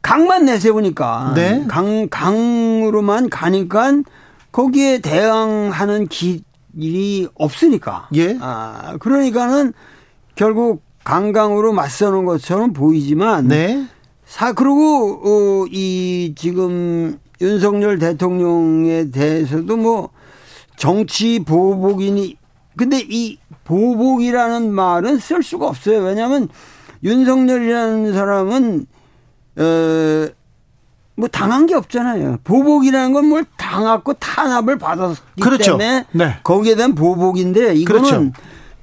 강만 0.00 0.46
내세우니까 0.46 1.32
네. 1.36 1.64
강 1.68 2.08
강으로만 2.08 3.28
가니까 3.28 4.02
거기에 4.50 5.00
대항하는 5.00 6.08
길이 6.08 7.28
없으니까. 7.34 8.08
예. 8.14 8.38
아 8.40 8.96
그러니까는 9.00 9.74
결국 10.34 10.82
강강으로 11.04 11.74
맞서는 11.74 12.24
것처럼 12.24 12.72
보이지만 12.72 13.48
네. 13.48 13.86
사 14.24 14.54
그리고 14.54 15.20
어, 15.22 15.66
이 15.70 16.32
지금 16.34 17.18
윤석열 17.40 17.98
대통령에 17.98 19.10
대해서도 19.10 19.76
뭐 19.76 20.10
정치 20.76 21.40
보복이니 21.40 22.36
근데 22.76 23.04
이 23.08 23.38
보복이라는 23.64 24.70
말은 24.72 25.18
쓸 25.18 25.42
수가 25.42 25.66
없어요. 25.66 26.00
왜냐하면 26.00 26.48
윤석열이라는 27.02 28.12
사람은 28.12 28.86
어 29.58 30.38
뭐 31.18 31.26
당한 31.28 31.66
게 31.66 31.74
없잖아요. 31.74 32.38
보복이라는 32.44 33.12
건 33.12 33.24
뭘 33.28 33.44
당하고 33.56 34.12
탄압을 34.14 34.78
받았기 34.78 35.42
그렇죠. 35.42 35.76
때문에 35.76 36.04
네. 36.12 36.36
거기에 36.44 36.76
대한 36.76 36.94
보복인데 36.94 37.74
이거는 37.74 38.02
그렇죠. 38.02 38.32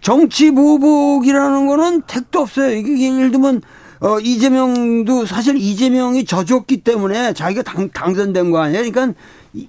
정치 0.02 0.52
보복이라는 0.52 1.66
거는 1.66 2.02
택도 2.02 2.42
없어요. 2.42 2.76
이게 2.76 3.16
예를 3.16 3.32
들면 3.32 3.62
어, 4.06 4.20
이재명도 4.20 5.26
사실 5.26 5.58
이재명이 5.58 6.26
져줬기 6.26 6.82
때문에 6.82 7.34
자기가 7.34 7.64
당, 7.64 7.90
당선된 7.90 8.52
거 8.52 8.60
아니야. 8.60 8.84
그러니까 8.84 9.20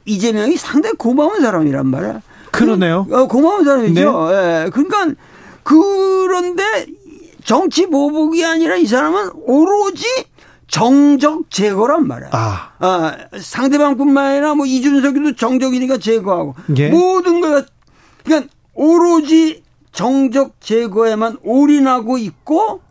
이재명이 0.04 0.58
상당히 0.58 0.94
고마운 0.96 1.40
사람이란 1.40 1.86
말이야. 1.86 2.20
그러네요. 2.50 3.06
어, 3.10 3.26
고마운 3.28 3.64
사람이죠. 3.64 4.28
네. 4.30 4.64
예. 4.64 4.70
그러니까 4.70 5.14
그런데 5.62 6.62
정치 7.44 7.86
보복이 7.86 8.44
아니라 8.44 8.76
이 8.76 8.84
사람은 8.84 9.30
오로지 9.46 10.04
정적 10.68 11.50
제거란 11.50 12.06
말이야. 12.06 12.28
아. 12.32 12.72
아 12.78 13.16
상대방뿐만 13.40 14.32
아니라 14.32 14.54
뭐 14.54 14.66
이준석이도 14.66 15.36
정적이니까 15.36 15.96
제거하고 15.96 16.54
예. 16.76 16.90
모든 16.90 17.40
거 17.40 17.64
그러니까 18.22 18.52
오로지 18.74 19.62
정적 19.92 20.60
제거에만 20.60 21.38
올인하고 21.42 22.18
있고 22.18 22.82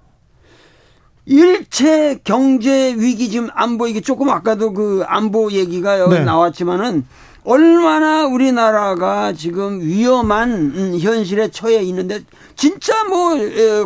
일체 1.26 2.19
경제 2.23 2.93
위기 2.95 3.30
지금 3.30 3.49
안보 3.53 3.88
이게 3.88 4.01
조금 4.01 4.30
아까도 4.30 4.73
그 4.73 5.03
안보 5.07 5.51
얘기가 5.51 5.99
여기 5.99 6.15
네. 6.15 6.23
나왔지만은 6.23 7.05
얼마나 7.43 8.26
우리나라가 8.26 9.34
지금 9.34 9.82
위험한 9.82 10.51
음, 10.51 10.97
현실에 10.99 11.49
처해 11.49 11.82
있는데 11.84 12.21
진짜 12.55 13.03
뭐 13.05 13.36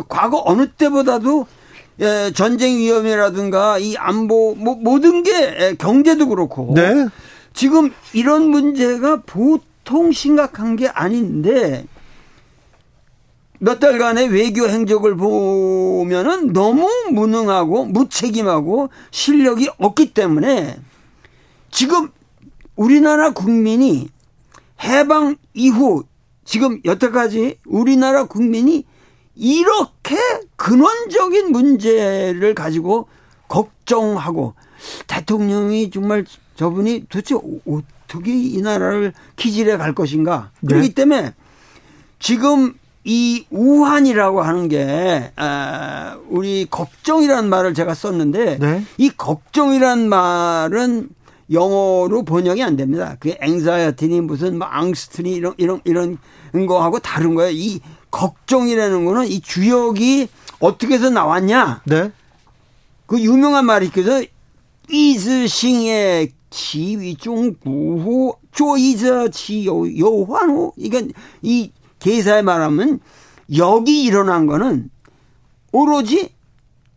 과거 0.08 0.42
어느 0.44 0.68
때보다도 0.68 1.46
전쟁 2.34 2.78
위험이라든가 2.78 3.78
이 3.78 3.96
안보 3.96 4.54
뭐 4.54 4.76
모든 4.76 5.22
게 5.22 5.74
경제도 5.76 6.28
그렇고 6.28 6.72
네. 6.74 7.08
지금 7.52 7.92
이런 8.12 8.48
문제가 8.48 9.22
보통 9.26 10.12
심각한 10.12 10.76
게 10.76 10.88
아닌데 10.88 11.84
몇 13.62 13.78
달간의 13.78 14.28
외교 14.28 14.66
행적을 14.66 15.16
보면은 15.16 16.54
너무 16.54 16.88
무능하고 17.12 17.84
무책임하고 17.84 18.88
실력이 19.10 19.68
없기 19.76 20.14
때문에 20.14 20.78
지금 21.70 22.08
우리나라 22.74 23.32
국민이 23.32 24.08
해방 24.82 25.36
이후 25.52 26.04
지금 26.44 26.80
여태까지 26.86 27.58
우리나라 27.66 28.24
국민이 28.24 28.86
이렇게 29.34 30.16
근원적인 30.56 31.52
문제를 31.52 32.54
가지고 32.54 33.08
걱정하고 33.48 34.54
대통령이 35.06 35.90
정말 35.90 36.24
저분이 36.56 37.04
도대체 37.10 37.34
어떻게 37.34 38.32
이 38.32 38.62
나라를 38.62 39.12
기질해 39.36 39.76
갈 39.76 39.94
것인가. 39.94 40.50
네. 40.60 40.68
그렇기 40.68 40.94
때문에 40.94 41.34
지금 42.18 42.79
이 43.04 43.46
우한이라고 43.50 44.42
하는 44.42 44.68
게, 44.68 45.32
아, 45.36 46.18
우리 46.28 46.66
걱정이라는 46.70 47.48
말을 47.48 47.74
제가 47.74 47.94
썼는데, 47.94 48.58
네. 48.58 48.84
이 48.98 49.10
걱정이라는 49.10 50.08
말은 50.08 51.08
영어로 51.50 52.24
번역이 52.24 52.62
안 52.62 52.76
됩니다. 52.76 53.16
그게 53.18 53.38
앵자이어티니 53.40 54.20
무슨 54.20 54.58
뭐 54.58 54.66
앙스트니 54.68 55.32
이런, 55.32 55.54
이런, 55.56 55.80
이런 55.84 56.18
거하고 56.66 56.98
다른 56.98 57.34
거예요. 57.34 57.50
이 57.52 57.80
걱정이라는 58.10 59.04
거는 59.04 59.26
이 59.26 59.40
주역이 59.40 60.28
어떻게 60.60 60.94
해서 60.94 61.10
나왔냐? 61.10 61.82
네. 61.86 62.12
그 63.06 63.20
유명한 63.20 63.64
말이 63.64 63.86
있거든. 63.86 64.24
이즈싱의 64.90 66.32
지위중 66.50 67.54
구호 67.62 68.36
조이저 68.52 69.28
지요 69.28 69.96
요환호 69.96 70.72
이건 70.76 71.12
이 71.42 71.70
계사에 72.00 72.42
말하면 72.42 73.00
역이 73.54 74.02
일어난 74.04 74.46
거는 74.46 74.90
오로지 75.72 76.34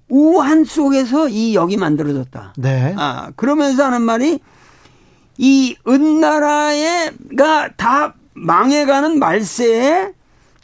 우한 0.09 0.65
속에서 0.65 1.29
이 1.29 1.55
역이 1.55 1.77
만들어졌다. 1.77 2.53
네. 2.57 2.93
아 2.97 3.31
그러면서 3.35 3.85
하는 3.85 4.01
말이 4.01 4.39
이 5.37 5.75
은나라에가 5.87 7.69
다 7.75 8.15
망해가는 8.33 9.17
말세에 9.19 10.13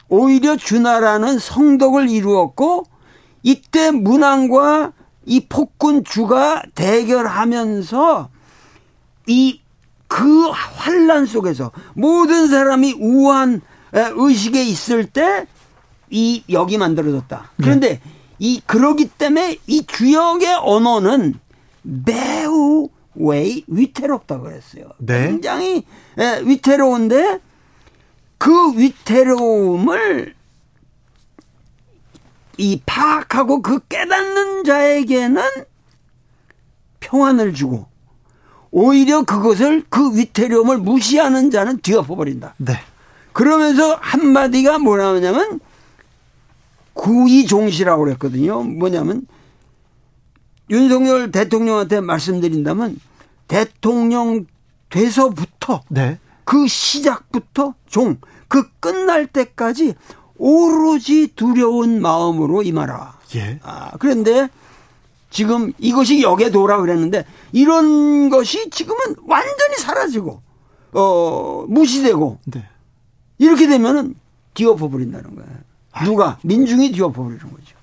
오히려 0.08 0.56
주나라는 0.56 1.38
성덕을 1.38 2.08
이루었고 2.10 2.84
이때 3.42 3.90
문왕과 3.90 4.92
이 5.26 5.46
폭군 5.48 6.04
주가 6.04 6.62
대결하면서 6.74 8.28
이 9.28 9.60
그 10.10 10.48
환란 10.50 11.24
속에서 11.24 11.70
모든 11.94 12.48
사람이 12.48 12.96
우한 12.98 13.62
의식에 13.92 14.62
있을 14.64 15.06
때 15.06 15.46
이 16.10 16.42
역이 16.50 16.76
만들어졌다. 16.76 17.52
그런데 17.56 17.88
네. 17.88 18.00
이 18.40 18.60
그러기 18.66 19.10
때문에 19.10 19.58
이 19.66 19.86
주역의 19.86 20.58
언어는 20.60 21.38
매우 21.82 22.88
왜 23.14 23.60
위태롭다 23.68 24.40
그랬어요. 24.40 24.90
네. 24.98 25.28
굉장히 25.28 25.84
위태로운데 26.44 27.40
그 28.38 28.76
위태로움을 28.76 30.34
이 32.58 32.80
파악하고 32.84 33.62
그 33.62 33.78
깨닫는 33.86 34.64
자에게는 34.64 35.42
평안을 37.00 37.54
주고 37.54 37.86
오히려 38.72 39.22
그것을 39.22 39.84
그 39.88 40.16
위태로움을 40.16 40.78
무시하는 40.78 41.50
자는 41.50 41.80
뒤엎어버린다. 41.80 42.54
네. 42.58 42.74
그러면서 43.32 43.96
한마디가 44.00 44.78
뭐냐면 44.78 45.60
구이종시라고 46.94 48.04
그랬거든요. 48.04 48.62
뭐냐면 48.62 49.26
윤석열 50.68 51.30
대통령한테 51.30 52.00
말씀드린다면 52.00 53.00
대통령 53.48 54.46
돼서부터 54.88 55.82
네. 55.88 56.18
그 56.44 56.66
시작부터 56.66 57.74
종, 57.88 58.18
그 58.48 58.68
끝날 58.80 59.26
때까지 59.26 59.94
오로지 60.36 61.28
두려운 61.34 62.00
마음으로 62.00 62.62
임하라. 62.62 63.18
예. 63.36 63.60
아, 63.62 63.92
그런데 63.98 64.48
지금 65.30 65.72
이것이 65.78 66.22
역에 66.22 66.50
도라 66.50 66.80
그랬는데 66.80 67.24
이런 67.52 68.30
것이 68.30 68.68
지금은 68.70 69.16
완전히 69.26 69.76
사라지고 69.76 70.42
어 70.92 71.64
무시되고 71.68 72.38
네. 72.46 72.68
이렇게 73.40 73.66
되면은 73.66 74.14
뒤엎어 74.54 74.88
버린다는 74.88 75.34
거예요. 75.34 75.50
누가 76.04 76.38
민중이 76.42 76.92
뒤엎어 76.92 77.12
버리는 77.12 77.40
거죠. 77.40 77.80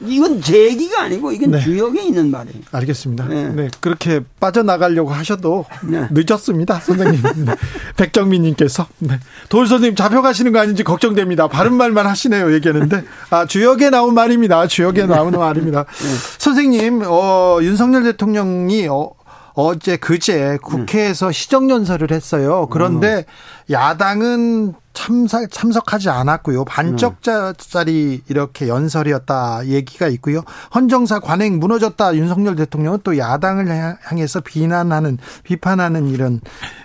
이건 0.00 0.42
제 0.42 0.64
얘기가 0.64 1.02
아니고 1.02 1.32
이건 1.32 1.52
네. 1.52 1.60
주역에 1.60 2.02
있는 2.02 2.30
말이에요. 2.30 2.58
알겠습니다. 2.72 3.26
네. 3.28 3.48
네. 3.50 3.70
그렇게 3.80 4.20
빠져나가려고 4.40 5.10
하셔도 5.10 5.64
네. 5.82 6.08
늦었습니다, 6.10 6.80
선생님. 6.80 7.22
네. 7.46 7.54
백정민 7.96 8.42
님께서 8.42 8.86
네. 8.98 9.18
돌 9.48 9.66
선생님 9.66 9.94
잡혀가시는 9.94 10.52
거 10.52 10.58
아닌지 10.58 10.82
걱정됩니다. 10.82 11.46
바른 11.48 11.74
말만 11.74 12.06
하시네요, 12.06 12.52
얘기하는데 12.54 13.04
아 13.30 13.46
주역에 13.46 13.90
나온 13.90 14.14
말입니다. 14.14 14.66
주역에 14.66 15.06
나오는 15.06 15.38
말입니다. 15.38 15.84
네. 15.84 16.08
선생님, 16.38 17.02
어, 17.06 17.58
윤석열 17.62 18.02
대통령이 18.02 18.88
어, 18.88 19.12
어제 19.54 19.96
그제 19.96 20.58
국회에서 20.62 21.30
시정연설을 21.30 22.10
했어요. 22.10 22.66
그런데 22.70 23.24
음. 23.68 23.72
야당은 23.72 24.74
참석, 24.94 25.50
참석하지 25.50 26.08
않았고요. 26.08 26.64
반쪽짜리 26.64 28.22
이렇게 28.28 28.68
연설이었다 28.68 29.66
얘기가 29.66 30.08
있고요. 30.08 30.42
헌정사 30.74 31.20
관행 31.20 31.58
무너졌다 31.58 32.14
윤석열 32.16 32.56
대통령은 32.56 33.00
또 33.04 33.16
야당을 33.16 33.96
향해서 34.02 34.40
비난하는 34.40 35.18
비판하는 35.42 36.08
이런 36.08 36.40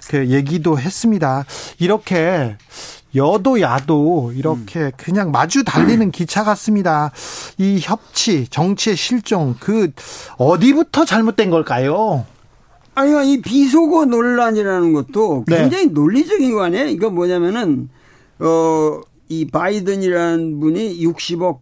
그 0.07 0.27
얘기도 0.27 0.79
했습니다. 0.79 1.45
이렇게 1.79 2.57
여도 3.15 3.61
야도 3.61 4.33
이렇게 4.35 4.79
음. 4.79 4.91
그냥 4.97 5.31
마주 5.31 5.63
달리는 5.63 6.11
기차 6.11 6.43
같습니다. 6.43 7.11
이 7.57 7.79
협치, 7.81 8.47
정치의 8.47 8.95
실종 8.95 9.55
그 9.59 9.91
어디부터 10.37 11.05
잘못된 11.05 11.49
걸까요? 11.49 12.25
아니, 12.95 13.33
이 13.33 13.41
비속어 13.41 14.05
논란이라는 14.05 14.93
것도 14.93 15.45
네. 15.47 15.61
굉장히 15.61 15.87
네. 15.87 15.91
논리적인 15.93 16.53
거 16.53 16.63
아니에요? 16.63 16.87
이거 16.87 17.09
뭐냐면은, 17.09 17.89
어, 18.39 19.01
이 19.29 19.45
바이든이라는 19.45 20.59
분이 20.59 20.99
60억 21.05 21.59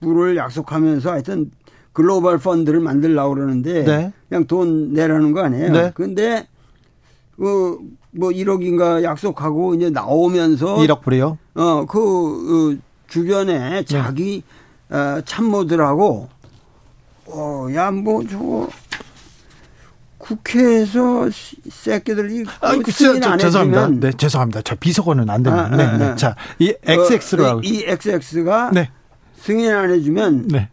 불을 0.00 0.36
약속하면서 0.36 1.10
하여튼 1.10 1.50
글로벌 1.92 2.38
펀드를 2.38 2.80
만들려고 2.80 3.34
그러는데 3.34 3.84
네. 3.84 4.12
그냥 4.28 4.46
돈 4.46 4.92
내라는 4.92 5.32
거 5.32 5.42
아니에요? 5.42 5.72
네. 5.72 5.92
근데 5.94 6.46
그, 7.36 7.78
뭐 8.10 8.30
1억인가 8.30 9.02
약속하고 9.02 9.74
이제 9.74 9.88
나오면서 9.88 10.76
1억 10.76 11.00
불이요? 11.00 11.38
어, 11.54 11.86
그, 11.86 11.98
그 11.98 12.80
주변에 13.08 13.58
네. 13.70 13.84
자기 13.84 14.42
네. 14.88 14.96
어, 14.96 15.22
참모들하고 15.24 16.28
어, 17.28 17.66
야, 17.74 17.90
뭐 17.90 18.22
저거 18.26 18.68
국회에서 20.26 21.30
새끼들이 21.70 22.44
아, 22.60 22.76
그, 22.76 22.90
저, 22.90 23.18
저, 23.20 23.36
죄송합니다. 23.36 23.88
네, 23.88 24.12
죄송합니다. 24.12 24.62
저 24.62 24.74
비속어는 24.74 25.30
안 25.30 25.42
됩니다. 25.42 25.66
아, 25.66 25.76
네, 25.76 25.84
아, 25.84 25.96
네. 25.96 26.04
아. 26.06 26.16
자, 26.16 26.34
이 26.58 26.74
XX로 26.82 27.44
어, 27.44 27.60
이, 27.62 27.68
이 27.68 27.84
XX가 27.86 28.72
네. 28.74 28.90
승인 29.36 29.72
안 29.72 29.90
해주면 29.90 30.48
네. 30.48 30.68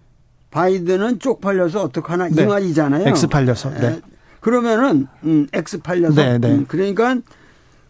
바이든은 0.50 1.20
쪽팔려서 1.20 1.84
어떡하나 1.84 2.30
네. 2.30 2.44
이 2.44 2.46
말이잖아요. 2.46 3.08
X 3.10 3.28
팔려서. 3.28 3.70
네. 3.72 4.02
그러면은 4.40 5.08
음, 5.24 5.48
X 5.54 5.80
팔려서. 5.82 6.16
네, 6.16 6.40
네. 6.40 6.52
음, 6.52 6.66
그러니까 6.68 7.18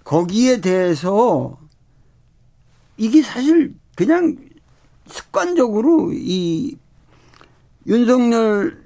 거기에 0.03 0.59
대해서 0.59 1.57
이게 2.97 3.21
사실 3.21 3.73
그냥 3.95 4.35
습관적으로 5.07 6.11
이 6.13 6.77
윤석열 7.87 8.82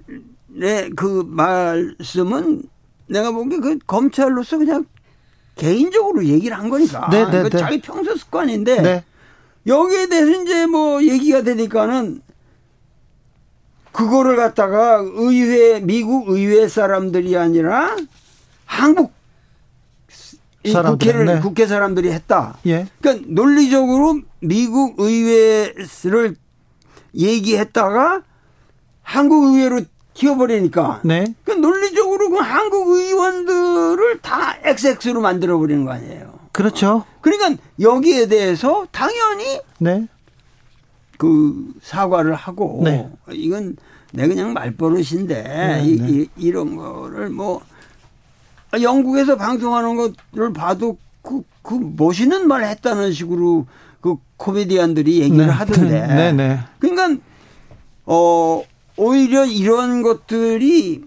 네, 0.58 0.90
그 0.96 1.24
말씀은 1.28 2.64
내가 3.08 3.32
보기에 3.32 3.60
그 3.60 3.78
검찰로서 3.86 4.58
그냥 4.58 4.86
개인적으로 5.56 6.26
얘기를 6.26 6.58
한 6.58 6.70
거니까. 6.70 7.10
네, 7.12 7.26
네, 7.26 7.44
그 7.44 7.50
네. 7.50 7.58
자기 7.58 7.80
평소 7.80 8.16
습관인데 8.16 8.82
네. 8.82 9.04
여기에 9.68 10.08
대해서 10.08 10.42
이제 10.42 10.66
뭐 10.66 11.04
얘기가 11.04 11.44
되니까는 11.44 12.22
그거를 13.92 14.36
갖다가 14.36 15.02
의회 15.04 15.80
미국 15.80 16.30
의회 16.30 16.68
사람들이 16.68 17.38
아니라 17.38 17.96
한국 18.66 19.14
국회를 20.64 21.26
네. 21.26 21.40
국회 21.40 21.66
사람들이 21.66 22.12
했다. 22.12 22.58
예. 22.66 22.88
그러니까 23.00 23.26
논리적으로 23.30 24.22
미국 24.40 25.00
의회를 25.00 26.36
얘기했다가 27.16 28.24
한국 29.02 29.46
의회로 29.46 29.82
키워버리니까. 30.18 31.02
네. 31.04 31.26
그 31.44 31.52
논리적으로 31.52 32.30
그 32.30 32.38
한국 32.38 32.90
의원들을 32.90 34.20
다 34.22 34.58
XX로 34.64 35.22
만들어버리는 35.22 35.86
거 35.86 35.92
아니에요. 35.92 36.34
그렇죠. 36.52 37.06
그러니까 37.22 37.62
여기에 37.80 38.28
대해서 38.28 38.88
당연히. 38.92 39.62
네. 39.78 40.08
그 41.18 41.72
사과를 41.82 42.34
하고. 42.34 42.82
네. 42.84 43.10
이건 43.32 43.78
내 44.12 44.28
그냥 44.28 44.54
말버릇인데. 44.54 45.44
네, 45.44 45.84
이, 45.86 46.00
네. 46.00 46.10
이, 46.10 46.28
이런 46.36 46.76
거를 46.76 47.30
뭐. 47.30 47.62
영국에서 48.82 49.38
방송하는 49.38 49.96
것을 49.96 50.52
봐도 50.52 50.98
그, 51.22 51.42
그 51.62 51.76
멋있는 51.76 52.48
말 52.48 52.64
했다는 52.64 53.14
식으로 53.14 53.66
그 54.02 54.16
코미디언들이 54.38 55.22
얘기를 55.22 55.46
네. 55.46 55.52
하던데. 55.52 56.08
네, 56.08 56.32
네. 56.34 56.60
그러니까 56.80 57.22
어 58.06 58.64
오히려 58.98 59.46
이런 59.46 60.02
것들이 60.02 61.02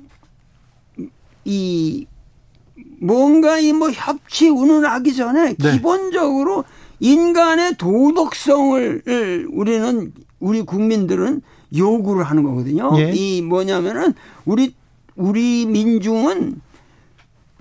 이 1.45 2.07
뭔가 3.01 3.59
이 3.59 3.73
뭐 3.73 3.91
협치 3.91 4.49
운운하기 4.49 5.15
전에 5.15 5.55
네. 5.55 5.73
기본적으로 5.73 6.65
인간의 7.01 7.77
도덕성을 7.77 9.47
우리는 9.53 10.13
우리 10.39 10.63
국민들은 10.63 11.43
요구를 11.77 12.25
하는 12.25 12.43
거거든요. 12.43 12.91
예. 12.99 13.13
이 13.15 13.43
뭐냐면은 13.43 14.15
우리 14.45 14.75
우리 15.17 15.67
민중은 15.67 16.61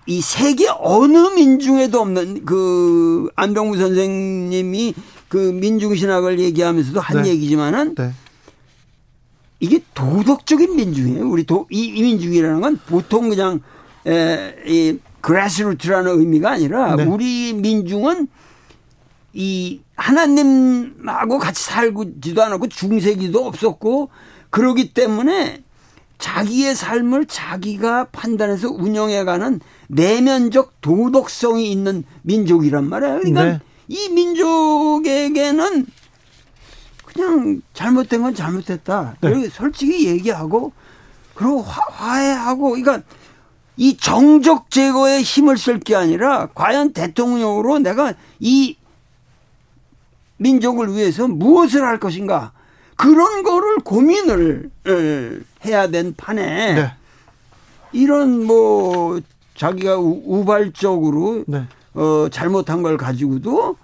이 0.07 0.21
세계 0.21 0.67
어느 0.79 1.17
민중에도 1.35 2.01
없는 2.01 2.45
그 2.45 3.29
안병무 3.35 3.77
선생님이 3.77 4.93
그 5.27 5.37
민중 5.37 5.95
신학을 5.95 6.39
얘기하면서도 6.39 6.99
한 6.99 7.21
네. 7.21 7.29
얘기지만은 7.29 7.95
네. 7.95 8.11
이게 9.59 9.81
도덕적인 9.93 10.75
민중이에요. 10.75 11.29
우리 11.29 11.45
도, 11.45 11.67
이, 11.69 11.85
이 11.85 12.01
민중이라는 12.01 12.61
건 12.61 12.79
보통 12.87 13.29
그냥 13.29 13.61
에, 14.07 14.55
이 14.65 14.97
그라스루트라는 15.21 16.19
의미가 16.19 16.51
아니라 16.51 16.95
네. 16.95 17.03
우리 17.03 17.53
민중은 17.53 18.27
이 19.33 19.81
하나님하고 19.95 21.39
같이 21.39 21.63
살지도 21.63 22.41
않았고 22.41 22.67
중세기도 22.69 23.45
없었고 23.45 24.09
그러기 24.49 24.93
때문에 24.93 25.61
자기의 26.17 26.75
삶을 26.75 27.25
자기가 27.25 28.05
판단해서 28.05 28.69
운영해가는 28.69 29.59
내면적 29.87 30.81
도덕성이 30.81 31.71
있는 31.71 32.03
민족이란 32.23 32.89
말이에요. 32.89 33.19
그러니까 33.19 33.43
네. 33.43 33.59
이 33.87 34.09
민족에게는 34.09 35.85
그냥 37.19 37.61
잘못된 37.73 38.21
건 38.21 38.33
잘못됐다. 38.33 39.17
네. 39.21 39.49
솔직히 39.49 40.07
얘기하고 40.07 40.71
그리고 41.35 41.61
화, 41.61 41.81
화해하고 41.91 42.69
그러니까 42.71 43.01
이 43.75 43.97
정적 43.97 44.71
제거에 44.71 45.21
힘을 45.21 45.57
쓸 45.57 45.79
게 45.79 45.95
아니라 45.95 46.47
과연 46.55 46.93
대통령으로 46.93 47.79
내가 47.79 48.13
이 48.39 48.77
민족을 50.37 50.93
위해서 50.95 51.27
무엇을 51.27 51.83
할 51.83 51.99
것인가 51.99 52.53
그런 52.95 53.43
거를 53.43 53.77
고민을 53.77 54.69
에, 54.87 55.39
해야 55.65 55.87
된 55.87 56.13
판에 56.15 56.73
네. 56.73 56.91
이런 57.91 58.45
뭐 58.45 59.19
자기가 59.55 59.97
우- 59.97 60.21
우발적으로 60.25 61.43
네. 61.47 61.65
어 61.93 62.27
잘못한 62.31 62.81
걸 62.81 62.97
가지고도 62.97 63.75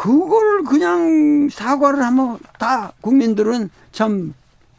그걸 0.00 0.64
그냥 0.64 1.50
사과를 1.52 2.02
하면 2.02 2.38
다 2.58 2.92
국민들은 3.02 3.68
참 3.92 4.32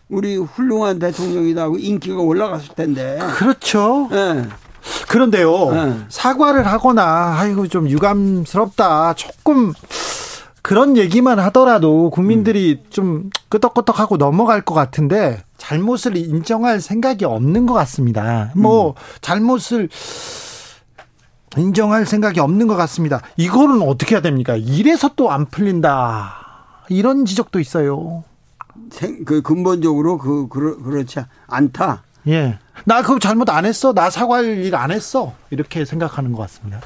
우리 0.09 0.35
훌륭한 0.35 0.97
대통령이다 0.97 1.61
하고 1.61 1.77
인기가 1.77 2.15
올라갔을 2.15 2.73
텐데. 2.73 3.19
그렇죠. 3.37 4.09
예. 4.13 4.47
그런데요. 5.07 5.71
네. 5.73 5.99
사과를 6.09 6.65
하거나 6.65 7.35
아이고 7.37 7.67
좀 7.67 7.87
유감스럽다. 7.87 9.13
조금 9.13 9.73
그런 10.63 10.97
얘기만 10.97 11.37
하더라도 11.37 12.09
국민들이 12.09 12.81
좀 12.89 13.29
끄덕끄덕하고 13.49 14.17
넘어갈 14.17 14.61
것 14.61 14.73
같은데 14.73 15.43
잘못을 15.59 16.17
인정할 16.17 16.81
생각이 16.81 17.25
없는 17.25 17.67
것 17.67 17.75
같습니다. 17.75 18.51
뭐 18.55 18.95
잘못을 19.21 19.87
인정할 21.57 22.05
생각이 22.05 22.39
없는 22.39 22.67
것 22.67 22.75
같습니다. 22.75 23.21
이거는 23.37 23.81
어떻게 23.81 24.15
해야 24.15 24.21
됩니까? 24.21 24.55
이래서 24.55 25.09
또 25.15 25.29
안 25.31 25.45
풀린다. 25.47 26.85
이런 26.89 27.25
지적도 27.25 27.59
있어요. 27.59 28.23
생- 28.91 29.23
그 29.25 29.41
근본적으로 29.41 30.17
그 30.17 30.47
그러, 30.47 30.77
그렇지 30.77 31.19
않다. 31.47 32.03
예. 32.27 32.59
나 32.85 33.01
그거 33.01 33.19
잘못 33.19 33.49
안 33.49 33.65
했어. 33.65 33.93
나 33.93 34.09
사과할 34.09 34.45
일 34.65 34.75
안 34.75 34.91
했어. 34.91 35.33
이렇게 35.49 35.85
생각하는 35.85 36.31
것 36.31 36.39
같습니다. 36.43 36.81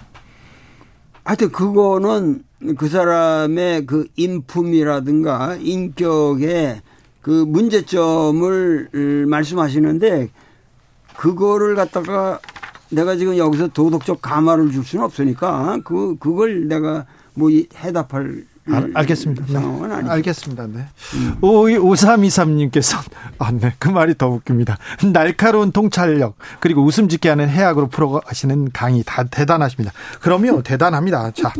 하여튼 1.24 1.51
그거는 1.51 2.43
그 2.78 2.88
사람의 2.88 3.86
그 3.86 4.07
인품이라든가 4.16 5.55
인격의 5.59 6.82
그 7.22 7.30
문제점을 7.47 8.89
음, 8.93 9.30
말씀하시는데 9.30 10.30
그거를 11.18 11.76
갖다가 11.76 12.39
내가 12.89 13.15
지금 13.15 13.38
여기서 13.38 13.69
도덕적 13.69 14.21
감화를 14.21 14.71
줄 14.71 14.83
수는 14.83 15.05
없으니까 15.05 15.79
그 15.83 16.15
그걸 16.19 16.67
내가 16.67 17.05
뭐 17.33 17.49
이- 17.49 17.67
해답할 17.77 18.43
알, 18.67 18.91
알겠습니다. 18.95 19.45
상황은 19.45 19.89
네. 19.89 19.95
아니죠. 19.95 20.11
알겠습니다. 20.13 20.67
네. 20.73 20.86
오 21.41 21.65
5323님께서, 21.67 22.97
아, 23.38 23.51
네. 23.51 23.75
그 23.77 23.89
말이 23.89 24.17
더 24.17 24.27
웃깁니다. 24.29 24.79
날카로운 25.13 25.71
통찰력, 25.71 26.36
그리고 26.59 26.83
웃음 26.83 27.07
짓게 27.07 27.29
하는 27.29 27.47
해악으로 27.47 27.89
풀어가시는 27.89 28.71
강의 28.73 29.03
다 29.05 29.23
대단하십니다. 29.25 29.91
그럼요, 30.19 30.63
대단합니다. 30.63 31.29
자. 31.31 31.53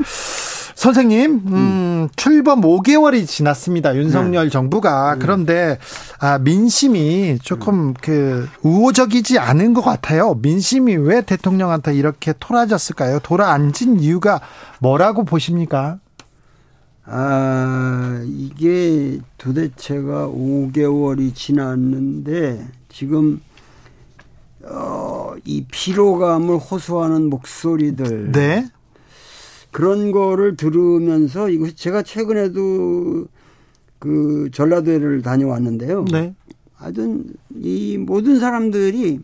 선생님, 0.76 1.41
음, 1.47 2.09
출범 2.17 2.61
5개월이 2.61 3.26
지났습니다. 3.26 3.95
윤석열 3.95 4.49
정부가. 4.49 5.15
그런데, 5.19 5.80
아, 6.19 6.38
민심이 6.38 7.39
조금 7.41 7.93
그, 7.93 8.47
우호적이지 8.61 9.39
않은 9.39 9.73
것 9.73 9.82
같아요. 9.82 10.36
민심이 10.36 10.95
왜 10.95 11.21
대통령한테 11.21 11.95
이렇게 11.95 12.34
토라졌을까요? 12.39 13.19
돌아앉은 13.19 14.01
이유가 14.01 14.41
뭐라고 14.80 15.23
보십니까? 15.23 15.99
아, 17.05 18.21
이게 18.26 19.19
도대체가 19.38 20.28
5개월이 20.28 21.34
지났는데 21.36 22.67
지금 22.89 23.41
어, 24.67 25.36
이 25.45 25.63
피로감을 25.71 26.57
호소하는 26.57 27.30
목소리들 27.30 28.32
네. 28.32 28.67
그런 29.76 30.13
거를 30.13 30.55
들으면서 30.55 31.49
이거 31.49 31.69
제가 31.69 32.01
최근에도 32.01 33.26
그 33.99 34.49
전라도를 34.53 35.21
다녀왔는데요. 35.21 36.05
네. 36.13 36.34
하여튼 36.76 37.26
이 37.53 37.97
모든 37.97 38.39
사람들이 38.39 39.19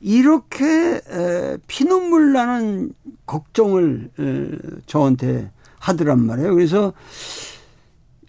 이렇게 0.00 1.02
에, 1.06 1.58
피눈물 1.66 2.32
나는 2.32 2.94
걱정을 3.26 4.08
에, 4.18 4.58
저한테 4.86 5.50
하더란 5.80 6.24
말이에요. 6.24 6.54
그래서 6.54 6.94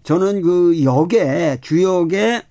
저는 0.04 0.42
그 0.42 0.84
역에 0.84 1.60
주역에 1.62 2.42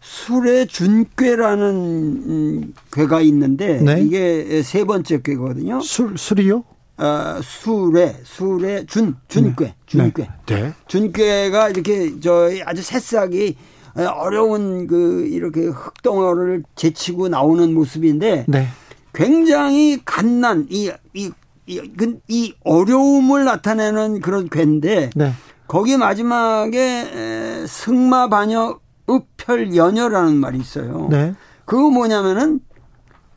술의 0.00 0.66
준꾀라는 0.68 1.74
음, 1.74 2.74
괴가 2.90 3.20
있는데 3.20 3.82
네. 3.82 4.00
이게 4.00 4.62
세 4.62 4.86
번째 4.86 5.20
괴거든요. 5.20 5.82
술, 5.82 6.16
술이요? 6.16 6.71
아, 7.02 7.40
술의 7.42 8.16
술의 8.22 8.86
준 8.86 9.16
준꾀 9.28 9.74
준꾀 9.86 10.28
네. 10.46 10.72
준꾀가 10.86 11.70
이렇게 11.70 12.20
저 12.20 12.48
아주 12.64 12.82
새싹이 12.82 13.56
어려운 13.94 14.86
그 14.86 15.26
이렇게 15.26 15.66
흙덩어리를 15.66 16.62
제치고 16.76 17.28
나오는 17.28 17.74
모습인데 17.74 18.44
네. 18.46 18.68
굉장히 19.12 20.00
갓난 20.04 20.66
이 20.70 20.90
이 21.14 21.30
이, 21.66 21.80
그, 21.96 22.18
이 22.28 22.54
어려움을 22.64 23.44
나타내는 23.44 24.20
그런 24.20 24.48
괴인데 24.48 25.10
네. 25.14 25.32
거기 25.68 25.96
마지막에 25.96 26.78
에, 26.80 27.66
승마반여 27.66 28.80
읍혈 29.08 29.76
연여라는 29.76 30.36
말이 30.36 30.58
있어요. 30.58 31.08
네. 31.10 31.34
그거 31.64 31.90
뭐냐면은 31.90 32.60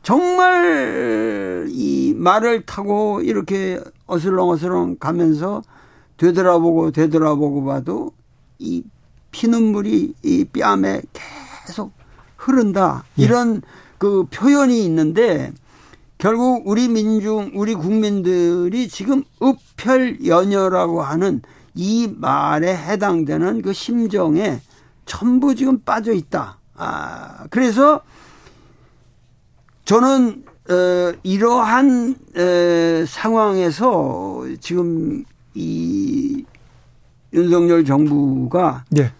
정말 0.06 1.66
이 1.68 2.14
말을 2.16 2.64
타고 2.64 3.20
이렇게 3.22 3.80
어슬렁어슬렁 4.06 4.98
가면서 5.00 5.64
되돌아보고 6.16 6.92
되돌아보고 6.92 7.64
봐도 7.64 8.12
이 8.60 8.84
피눈물이 9.32 10.14
이 10.22 10.44
뺨에 10.44 11.02
계속 11.66 11.90
흐른다. 12.36 13.02
예. 13.18 13.24
이런 13.24 13.62
그 13.98 14.26
표현이 14.30 14.84
있는데 14.84 15.52
결국 16.18 16.62
우리 16.68 16.86
민중, 16.86 17.50
우리 17.56 17.74
국민들이 17.74 18.86
지금 18.86 19.24
읍혈연여라고 19.42 21.02
하는 21.02 21.42
이 21.74 22.08
말에 22.16 22.76
해당되는 22.76 23.60
그 23.60 23.72
심정에 23.72 24.60
전부 25.04 25.56
지금 25.56 25.80
빠져 25.80 26.12
있다. 26.12 26.60
아, 26.76 27.48
그래서 27.50 28.02
저는 29.86 30.42
어, 30.68 31.12
이러한 31.22 32.16
에, 32.36 33.04
상황에서 33.06 34.42
지금 34.60 35.24
이 35.54 36.44
윤석열 37.32 37.84
정부가 37.84 38.84
예. 38.98 39.12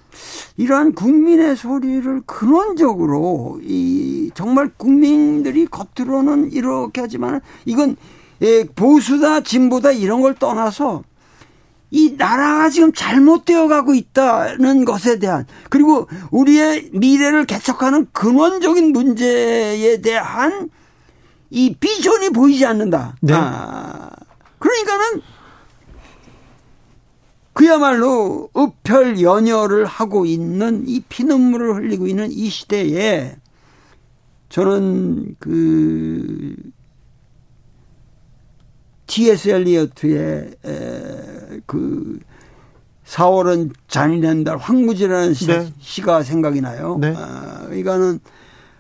이러한 0.57 0.95
국민의 0.95 1.57
소리를 1.57 2.23
근원적으로 2.27 3.61
이 3.63 4.31
정말 4.35 4.71
국민들이 4.77 5.67
겉으로는 5.67 6.53
이렇게 6.53 7.01
하지만 7.01 7.41
이건 7.65 7.97
예, 8.43 8.65
보수다 8.65 9.43
진보다 9.43 9.93
이런 9.93 10.21
걸 10.21 10.35
떠나서 10.35 11.05
이 11.91 12.15
나라가 12.17 12.69
지금 12.69 12.93
잘못되어 12.93 13.69
가고 13.69 13.95
있다는 13.95 14.85
것에 14.85 15.19
대한 15.19 15.47
그리고 15.71 16.09
우리의 16.31 16.91
미래를 16.93 17.47
개척하는 17.47 18.07
근원적인 18.13 18.93
문제에 18.93 20.01
대한 20.01 20.71
이 21.51 21.75
비전이 21.79 22.31
보이지 22.31 22.67
않는다. 22.67 23.17
네. 23.21 23.35
아, 23.35 24.11
그러니까는 24.59 25.23
그야말로 27.53 28.51
읍혈 28.55 29.23
연혈을 29.23 29.87
하고 29.87 30.27
있는 30.27 30.85
이 30.87 31.01
피눈물을 31.01 31.77
흘리고 31.77 32.07
있는 32.07 32.31
이 32.31 32.51
시대에 32.51 33.37
저는 34.51 35.37
그 35.39 36.55
T.S. 39.07 39.49
엘리어트의 39.49 40.51
그 41.67 42.19
4월은 43.07 43.73
잔인한 43.89 44.45
달 44.45 44.57
황무지라는 44.57 45.35
네. 45.35 45.73
시, 45.79 46.03
가 46.03 46.23
생각이 46.23 46.61
나요. 46.61 46.99
네. 47.01 47.15
아, 47.17 47.69
이거는 47.73 48.19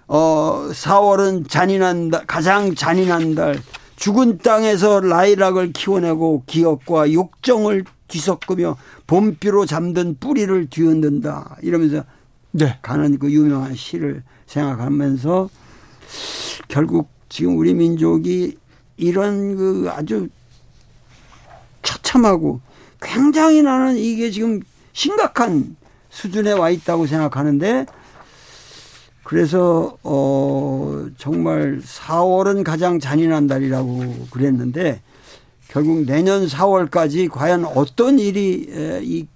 어 0.08 0.68
4월은 0.72 1.48
잔인한 1.48 2.10
달 2.10 2.26
가장 2.26 2.74
잔인한 2.74 3.34
달 3.34 3.58
죽은 3.96 4.38
땅에서 4.38 5.00
라이락을 5.00 5.72
키워내고 5.72 6.44
기업과 6.46 7.12
욕정을 7.12 7.84
뒤섞으며 8.08 8.76
봄비로 9.06 9.66
잠든 9.66 10.16
뿌리를 10.18 10.66
뒤흔든다 10.68 11.56
이러면서 11.62 12.04
네. 12.52 12.78
가는 12.82 13.18
그 13.18 13.30
유명한 13.30 13.74
시를 13.74 14.22
생각하면서 14.46 15.48
결국 16.68 17.08
지금 17.28 17.58
우리 17.58 17.74
민족이 17.74 18.56
이런 18.96 19.56
그 19.56 19.88
아주 19.90 20.28
처참하고 21.82 22.60
굉장히 23.00 23.62
나는 23.62 23.96
이게 23.96 24.30
지금 24.30 24.60
심각한 24.92 25.76
수준에 26.10 26.52
와 26.52 26.70
있다고 26.70 27.06
생각하는데 27.06 27.86
그래서 29.22 29.98
어 30.02 31.06
정말 31.18 31.80
4월은 31.80 32.64
가장 32.64 32.98
잔인한 33.00 33.46
달이라고 33.46 34.28
그랬는데 34.30 35.02
결국 35.68 36.06
내년 36.06 36.46
4월까지 36.46 37.28
과연 37.28 37.64
어떤 37.64 38.18
일이 38.18 38.66
이, 39.02 39.26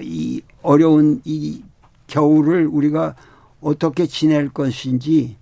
이 0.00 0.42
어려운 0.60 1.20
이 1.24 1.62
겨울을 2.08 2.66
우리가 2.66 3.14
어떻게 3.60 4.06
지낼 4.06 4.48
것인지 4.48 5.36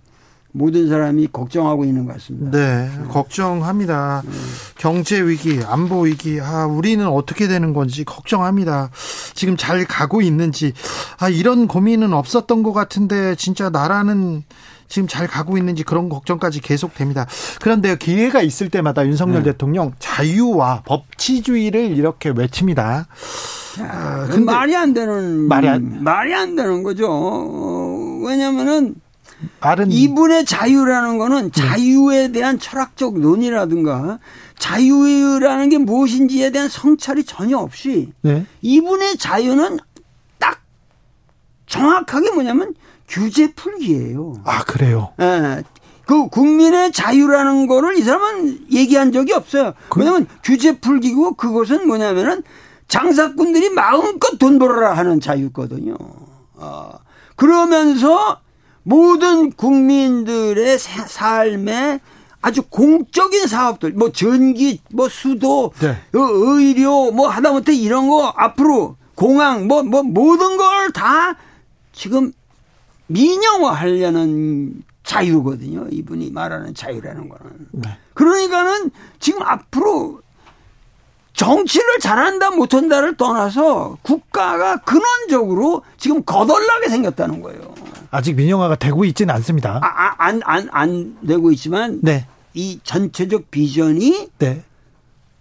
모든 0.53 0.87
사람이 0.87 1.29
걱정하고 1.33 1.83
있는 1.83 2.05
것 2.05 2.13
같습니다. 2.13 2.51
네, 2.51 2.89
걱정합니다. 3.09 4.21
네. 4.23 4.31
경제 4.77 5.19
위기, 5.21 5.59
안보 5.65 6.01
위기, 6.01 6.39
아, 6.39 6.67
우리는 6.67 7.05
어떻게 7.07 7.47
되는 7.47 7.73
건지 7.73 8.03
걱정합니다. 8.03 8.91
지금 9.33 9.57
잘 9.57 9.83
가고 9.85 10.21
있는지, 10.21 10.73
아, 11.17 11.27
이런 11.27 11.67
고민은 11.67 12.13
없었던 12.13 12.61
것 12.61 12.71
같은데, 12.71 13.33
진짜 13.35 13.71
나라는 13.71 14.43
지금 14.87 15.07
잘 15.07 15.25
가고 15.25 15.57
있는지 15.57 15.83
그런 15.83 16.07
걱정까지 16.07 16.61
계속됩니다. 16.61 17.25
그런데 17.59 17.97
기회가 17.97 18.43
있을 18.43 18.69
때마다 18.69 19.07
윤석열 19.07 19.41
네. 19.41 19.51
대통령 19.51 19.93
자유와 19.97 20.83
법치주의를 20.85 21.97
이렇게 21.97 22.29
외칩니다. 22.29 23.07
아, 23.79 24.27
근데 24.29 24.45
말이 24.45 24.75
안 24.75 24.93
되는 24.93 25.47
말이 25.47 25.67
안, 25.67 26.03
말이 26.03 26.31
안 26.35 26.55
되는 26.55 26.83
거죠. 26.83 27.07
어, 27.09 28.19
왜냐면은 28.23 28.93
말은 29.59 29.91
이분의 29.91 30.45
자유라는 30.45 31.17
거는 31.17 31.51
네. 31.51 31.61
자유에 31.61 32.31
대한 32.31 32.59
철학적 32.59 33.19
논의라든가 33.19 34.19
자유라는 34.57 35.69
게 35.69 35.77
무엇인지에 35.77 36.51
대한 36.51 36.69
성찰이 36.69 37.23
전혀 37.23 37.57
없이 37.57 38.11
네. 38.21 38.45
이분의 38.61 39.17
자유는 39.17 39.79
딱 40.39 40.61
정확하게 41.65 42.31
뭐냐면 42.31 42.73
규제 43.07 43.53
풀기예요. 43.53 44.41
아 44.45 44.63
그래요? 44.63 45.13
예. 45.19 45.63
그 46.05 46.27
국민의 46.27 46.91
자유라는 46.91 47.67
거를 47.67 47.97
이 47.97 48.01
사람은 48.01 48.71
얘기한 48.71 49.11
적이 49.11 49.33
없어요. 49.33 49.73
그... 49.89 49.99
왜냐면 49.99 50.27
규제 50.43 50.79
풀기고 50.79 51.35
그것은 51.35 51.87
뭐냐면은 51.87 52.43
장사꾼들이 52.87 53.69
마음껏 53.69 54.37
돈 54.37 54.59
벌어라 54.59 54.93
하는 54.93 55.19
자유거든요. 55.19 55.95
어. 56.55 56.91
그러면서 57.35 58.39
모든 58.83 59.51
국민들의 59.51 60.77
삶에 60.79 61.99
아주 62.41 62.61
공적인 62.63 63.47
사업들, 63.47 63.91
뭐 63.93 64.11
전기, 64.11 64.81
뭐 64.91 65.07
수도, 65.07 65.71
네. 65.79 65.89
어, 65.89 66.19
의료, 66.19 67.11
뭐 67.11 67.29
하다못해 67.29 67.73
이런 67.73 68.09
거 68.09 68.33
앞으로 68.35 68.97
공항, 69.15 69.67
뭐, 69.67 69.81
뭐 69.83 70.03
모든 70.03 70.57
걸 70.57 70.91
다 70.91 71.35
지금 71.93 72.33
민영화 73.07 73.71
하려는 73.71 74.83
자유거든요. 75.03 75.87
이분이 75.91 76.31
말하는 76.31 76.73
자유라는 76.73 77.29
거는. 77.29 77.51
네. 77.71 77.97
그러니까는 78.13 78.91
지금 79.19 79.41
앞으로 79.43 80.21
정치를 81.33 81.99
잘한다 81.99 82.51
못한다를 82.51 83.15
떠나서 83.15 83.97
국가가 84.01 84.77
근원적으로 84.77 85.83
지금 85.97 86.23
거덜나게 86.23 86.89
생겼다는 86.89 87.41
거예요. 87.41 87.73
아직 88.13 88.35
민영화가 88.35 88.75
되고 88.75 89.05
있지는 89.05 89.33
않습니다. 89.35 89.79
아, 89.81 89.87
아, 89.87 90.15
안, 90.17 90.41
안, 90.43 90.69
안 90.71 91.17
되고 91.25 91.51
있지만 91.51 91.99
네. 92.01 92.25
이 92.53 92.79
전체적 92.83 93.51
비전이 93.51 94.29
네. 94.39 94.63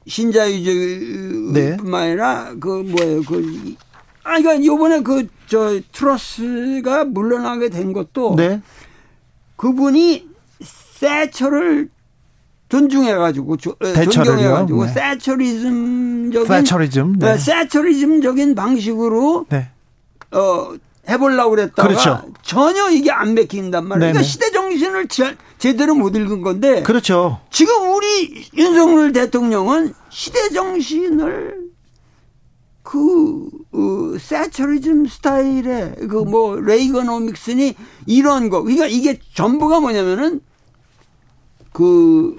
신자유주의뿐만 0.07 1.91
네. 1.91 1.97
아니라 1.97 2.55
그 2.59 2.69
뭐예요 2.69 3.23
그 3.23 3.75
아, 4.25 4.39
그러니까 4.39 4.65
요번에 4.65 5.03
그 5.03 5.27
저 5.53 5.79
트러스가 5.93 7.05
물러나게 7.05 7.69
된 7.69 7.93
것도 7.93 8.37
네. 8.37 8.63
그분이 9.57 10.27
세처를 10.63 11.91
존중해가지고 12.71 13.53
어, 13.53 14.05
존경해가지고 14.11 14.87
네. 14.87 14.93
세처리즘적인 14.95 16.47
세처리즘, 16.47 17.19
네. 17.19 17.37
세처리즘적인 17.37 18.55
방식으로 18.55 19.45
네. 19.51 19.69
어 20.31 20.75
해보려고 21.09 21.51
그랬다가 21.51 21.89
그렇죠. 21.89 22.33
전혀 22.43 22.89
이게 22.91 23.11
안 23.11 23.35
맥힌단 23.35 23.87
말이에요. 23.89 24.13
그러니까 24.13 24.23
시대 24.23 24.51
정신을 24.53 25.09
제대로 25.59 25.95
못 25.95 26.15
읽은 26.15 26.43
건데. 26.43 26.83
그렇죠. 26.83 27.41
지금 27.51 27.95
우리 27.95 28.45
윤석열 28.55 29.13
대통령은 29.13 29.95
시대 30.11 30.49
정신을 30.51 31.63
그, 32.83 33.49
어, 33.73 34.19
세처리즘 34.19 35.07
스타일의 35.07 35.95
그 36.09 36.25
뭐 36.25 36.57
레이거노믹스니 36.61 37.75
이런 38.07 38.51
거. 38.51 38.63
그러니까 38.63 38.87
이게 38.87 39.19
전부가 39.35 39.81
뭐냐면은 39.81 40.41
그, 41.73 42.37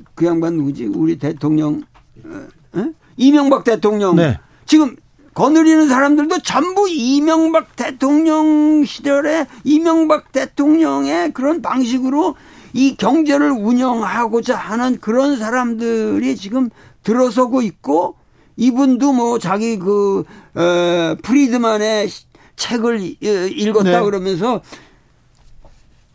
어, 0.00 0.10
그 0.14 0.24
양반 0.26 0.54
누구지? 0.56 0.86
우리 0.86 1.18
대통령, 1.18 1.82
어? 2.24 2.46
어? 2.74 2.84
이명박 3.16 3.64
대통령. 3.64 4.16
네. 4.16 4.38
지금 4.64 4.96
거느리는 5.34 5.88
사람들도 5.88 6.40
전부 6.40 6.88
이명박 6.88 7.76
대통령 7.76 8.84
시절에 8.84 9.46
이명박 9.64 10.30
대통령의 10.32 11.32
그런 11.32 11.60
방식으로 11.60 12.36
이 12.72 12.96
경제를 12.96 13.50
운영하고자 13.50 14.56
하는 14.56 14.98
그런 15.00 15.36
사람들이 15.36 16.36
지금 16.36 16.70
들어서고 17.02 17.62
있고 17.62 18.16
이분도 18.56 19.12
뭐 19.12 19.38
자기 19.38 19.78
그, 19.78 20.24
어, 20.54 21.16
프리드만의 21.22 22.08
책을 22.56 23.16
읽었다 23.22 23.98
네. 23.98 24.04
그러면서 24.04 24.60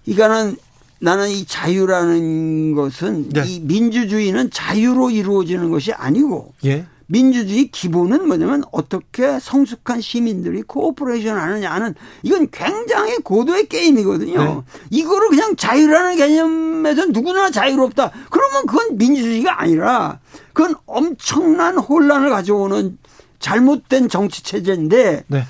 이거는 0.05 0.55
나는 0.99 1.29
이 1.29 1.45
자유라는 1.45 2.75
것은 2.75 3.29
네. 3.29 3.43
이 3.45 3.59
민주주의는 3.61 4.49
자유로 4.51 5.11
이루어지는 5.11 5.69
것이 5.69 5.93
아니고 5.93 6.53
예. 6.65 6.85
민주주의 7.11 7.69
기본은 7.69 8.27
뭐냐면 8.27 8.64
어떻게 8.72 9.40
성숙한 9.40 9.99
시민들이 9.99 10.61
cooperation 10.61 11.38
하느냐 11.38 11.72
하는 11.72 11.95
이건 12.22 12.49
굉장히 12.52 13.18
고도의 13.18 13.68
게임이거든요. 13.68 14.44
네. 14.44 14.61
이거를 14.91 15.30
그냥 15.30 15.56
자유라는 15.56 16.18
개념에서 16.18 17.07
누구나 17.07 17.49
자유롭다. 17.49 18.11
그러면 18.30 18.65
그건 18.68 18.98
민주주의가 18.98 19.60
아니라 19.60 20.19
그건 20.53 20.76
엄청난 20.86 21.80
혼란을 21.80 22.30
가져오는 22.30 22.99
잘못된 23.40 24.07
정치 24.07 24.44
체제인데 24.44 25.23
네. 25.27 25.45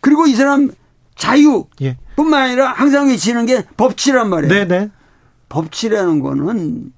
그리고 0.00 0.26
이 0.26 0.34
사람 0.34 0.72
자유 1.14 1.66
예. 1.80 1.96
뿐만 2.16 2.42
아니라 2.42 2.72
항상 2.72 3.06
외치는 3.06 3.46
게 3.46 3.64
법치란 3.76 4.28
말이에요. 4.30 4.52
네네. 4.52 4.78
네. 4.78 4.90
법치라는 5.48 6.18
거는 6.18 6.92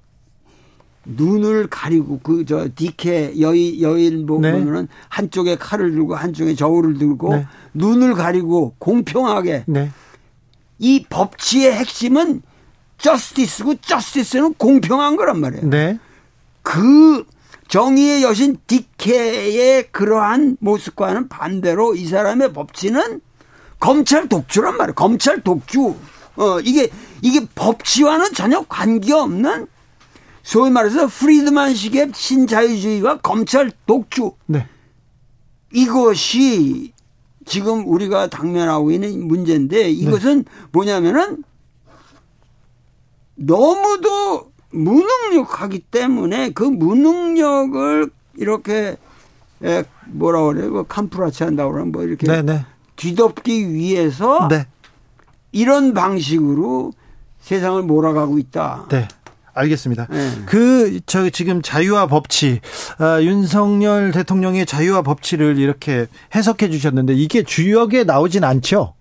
눈을 1.15 1.67
가리고 1.67 2.19
그 2.19 2.45
저 2.45 2.67
디케 2.75 3.39
여인 3.39 3.81
여인 3.81 4.25
보면은 4.25 4.81
네. 4.81 4.87
한쪽에 5.09 5.55
칼을 5.55 5.91
들고 5.91 6.15
한쪽에 6.15 6.55
저울을 6.55 6.97
들고 6.97 7.35
네. 7.35 7.47
눈을 7.73 8.13
가리고 8.13 8.75
공평하게 8.79 9.63
네. 9.67 9.91
이 10.79 11.05
법치의 11.09 11.73
핵심은 11.73 12.41
저스티스고 12.97 13.75
저스티스는 13.81 14.53
공평한 14.55 15.15
거란 15.15 15.39
말이에요. 15.39 15.69
네. 15.69 15.99
그 16.61 17.25
정의의 17.67 18.23
여신 18.23 18.57
디케의 18.67 19.89
그러한 19.91 20.57
모습과는 20.59 21.27
반대로 21.27 21.95
이 21.95 22.05
사람의 22.05 22.53
법치는 22.53 23.21
검찰 23.79 24.27
독주란 24.27 24.77
말이에요. 24.77 24.95
검찰 24.95 25.41
독주. 25.41 25.95
어, 26.37 26.59
이게, 26.59 26.89
이게 27.21 27.45
법치와는 27.55 28.33
전혀 28.33 28.61
관계없는 28.61 29.67
소위 30.47 30.69
말해서 30.69 31.07
프리드만식의 31.07 32.13
신자유주의와 32.15 33.17
검찰 33.17 33.69
독주. 33.85 34.31
네. 34.45 34.65
이것이 35.73 36.93
지금 37.45 37.85
우리가 37.85 38.27
당면하고 38.27 38.91
있는 38.91 39.27
문제인데 39.27 39.89
이것은 39.89 40.45
네. 40.45 40.51
뭐냐면은 40.71 41.43
너무도 43.35 44.53
무능력하기 44.69 45.79
때문에 45.79 46.51
그 46.51 46.63
무능력을 46.63 48.09
이렇게 48.37 48.95
뭐라 50.05 50.43
그래요? 50.43 50.71
뭐 50.71 50.83
캄프라치 50.83 51.43
한다고 51.43 51.73
그러면 51.73 51.91
뭐 51.91 52.03
이렇게 52.03 52.25
네네. 52.25 52.53
네. 52.53 52.65
뒤덮기 52.95 53.73
위해서 53.73 54.47
네. 54.47 54.65
이런 55.51 55.93
방식으로 55.93 56.93
세상을 57.41 57.81
몰아가고 57.83 58.39
있다. 58.39 58.85
네. 58.87 59.09
알겠습니다. 59.57 60.07
네. 60.09 60.31
그, 60.45 60.99
저, 61.05 61.29
지금 61.29 61.61
자유와 61.61 62.07
법치, 62.07 62.61
아, 62.99 63.21
윤석열 63.21 64.11
대통령의 64.11 64.65
자유와 64.65 65.01
법치를 65.01 65.57
이렇게 65.57 66.07
해석해 66.35 66.69
주셨는데 66.69 67.13
이게 67.13 67.43
주역에 67.43 68.03
나오진 68.03 68.43
않죠? 68.43 68.93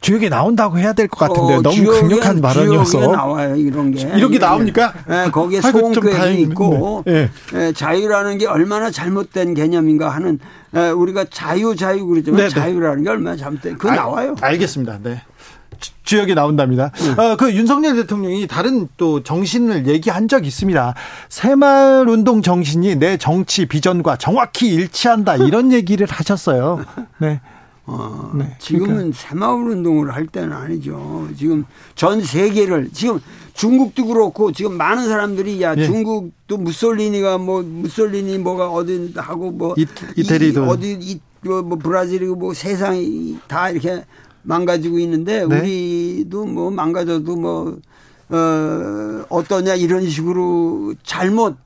주역에 0.00 0.28
나온다고 0.28 0.78
해야 0.78 0.92
될 0.92 1.08
것 1.08 1.18
같은데 1.18 1.54
어, 1.54 1.62
너무 1.62 1.76
주역에, 1.76 2.00
강력한 2.00 2.40
발언이어서 2.42 2.90
주역에 2.90 3.16
나와요 3.16 3.56
이런 3.56 3.90
게 3.90 4.02
이런 4.14 4.30
게 4.30 4.38
나옵니까? 4.38 4.92
네, 5.08 5.30
거기에 5.30 5.62
소음괴이 5.62 6.42
있고 6.42 7.02
네. 7.06 7.30
네. 7.54 7.72
자유라는 7.72 8.36
게 8.36 8.46
얼마나 8.46 8.90
잘못된 8.90 9.54
개념인가 9.54 10.10
하는 10.10 10.38
네, 10.72 10.90
우리가 10.90 11.24
자유 11.30 11.74
자유 11.74 12.04
그러지만 12.04 12.36
네, 12.38 12.48
네. 12.50 12.54
자유라는 12.54 13.02
게 13.02 13.08
얼마나 13.08 13.34
잘못된 13.36 13.78
그 13.78 13.86
나와요. 13.86 14.34
알겠습니다. 14.42 14.98
네. 15.02 15.22
주역이 16.04 16.34
나온답니다. 16.34 16.90
음. 16.94 17.18
어, 17.18 17.36
그 17.36 17.52
윤석열 17.54 17.96
대통령이 17.96 18.46
다른 18.46 18.88
또 18.96 19.22
정신을 19.22 19.86
얘기한 19.86 20.28
적 20.28 20.46
있습니다. 20.46 20.94
새마을 21.28 22.08
운동 22.08 22.42
정신이 22.42 22.96
내 22.96 23.16
정치 23.16 23.66
비전과 23.66 24.16
정확히 24.16 24.68
일치한다 24.68 25.36
이런 25.36 25.70
얘기를 25.72 26.06
하셨어요. 26.08 26.84
네. 27.18 27.40
어, 27.86 28.32
네. 28.34 28.56
지금은 28.58 28.86
그러니까. 28.86 29.18
새마을 29.18 29.68
운동을 29.70 30.14
할 30.14 30.26
때는 30.26 30.52
아니죠. 30.52 31.28
지금 31.36 31.64
전 31.94 32.22
세계를 32.22 32.90
지금 32.92 33.20
중국도 33.52 34.06
그렇고 34.06 34.52
지금 34.52 34.76
많은 34.76 35.06
사람들이 35.06 35.60
야 35.62 35.74
예. 35.76 35.84
중국도 35.84 36.56
무솔리니가 36.56 37.38
뭐 37.38 37.62
무솔리니 37.62 38.38
뭐가 38.38 38.70
어디 38.70 39.12
하고 39.16 39.50
뭐 39.50 39.74
이, 39.76 39.86
이태리도 40.16 40.64
어디 40.64 40.96
이, 40.98 41.20
뭐, 41.42 41.62
뭐 41.62 41.78
브라질이고 41.78 42.36
뭐 42.36 42.54
세상이 42.54 43.38
다 43.46 43.68
이렇게 43.68 44.04
망가지고 44.44 44.98
있는데 45.00 45.46
네. 45.46 45.58
우리도 45.58 46.46
뭐 46.46 46.70
망가져도 46.70 47.36
뭐 47.36 47.78
어, 48.28 49.24
어떠냐 49.28 49.74
이런 49.74 50.08
식으로 50.08 50.94
잘못 51.02 51.56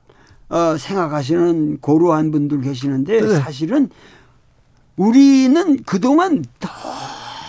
어, 0.49 0.77
생각하시는 0.77 1.79
고루한 1.79 2.31
분들 2.31 2.61
계시는데 2.61 3.21
네. 3.21 3.39
사실은 3.39 3.89
우리는 4.97 5.81
그동안 5.83 6.43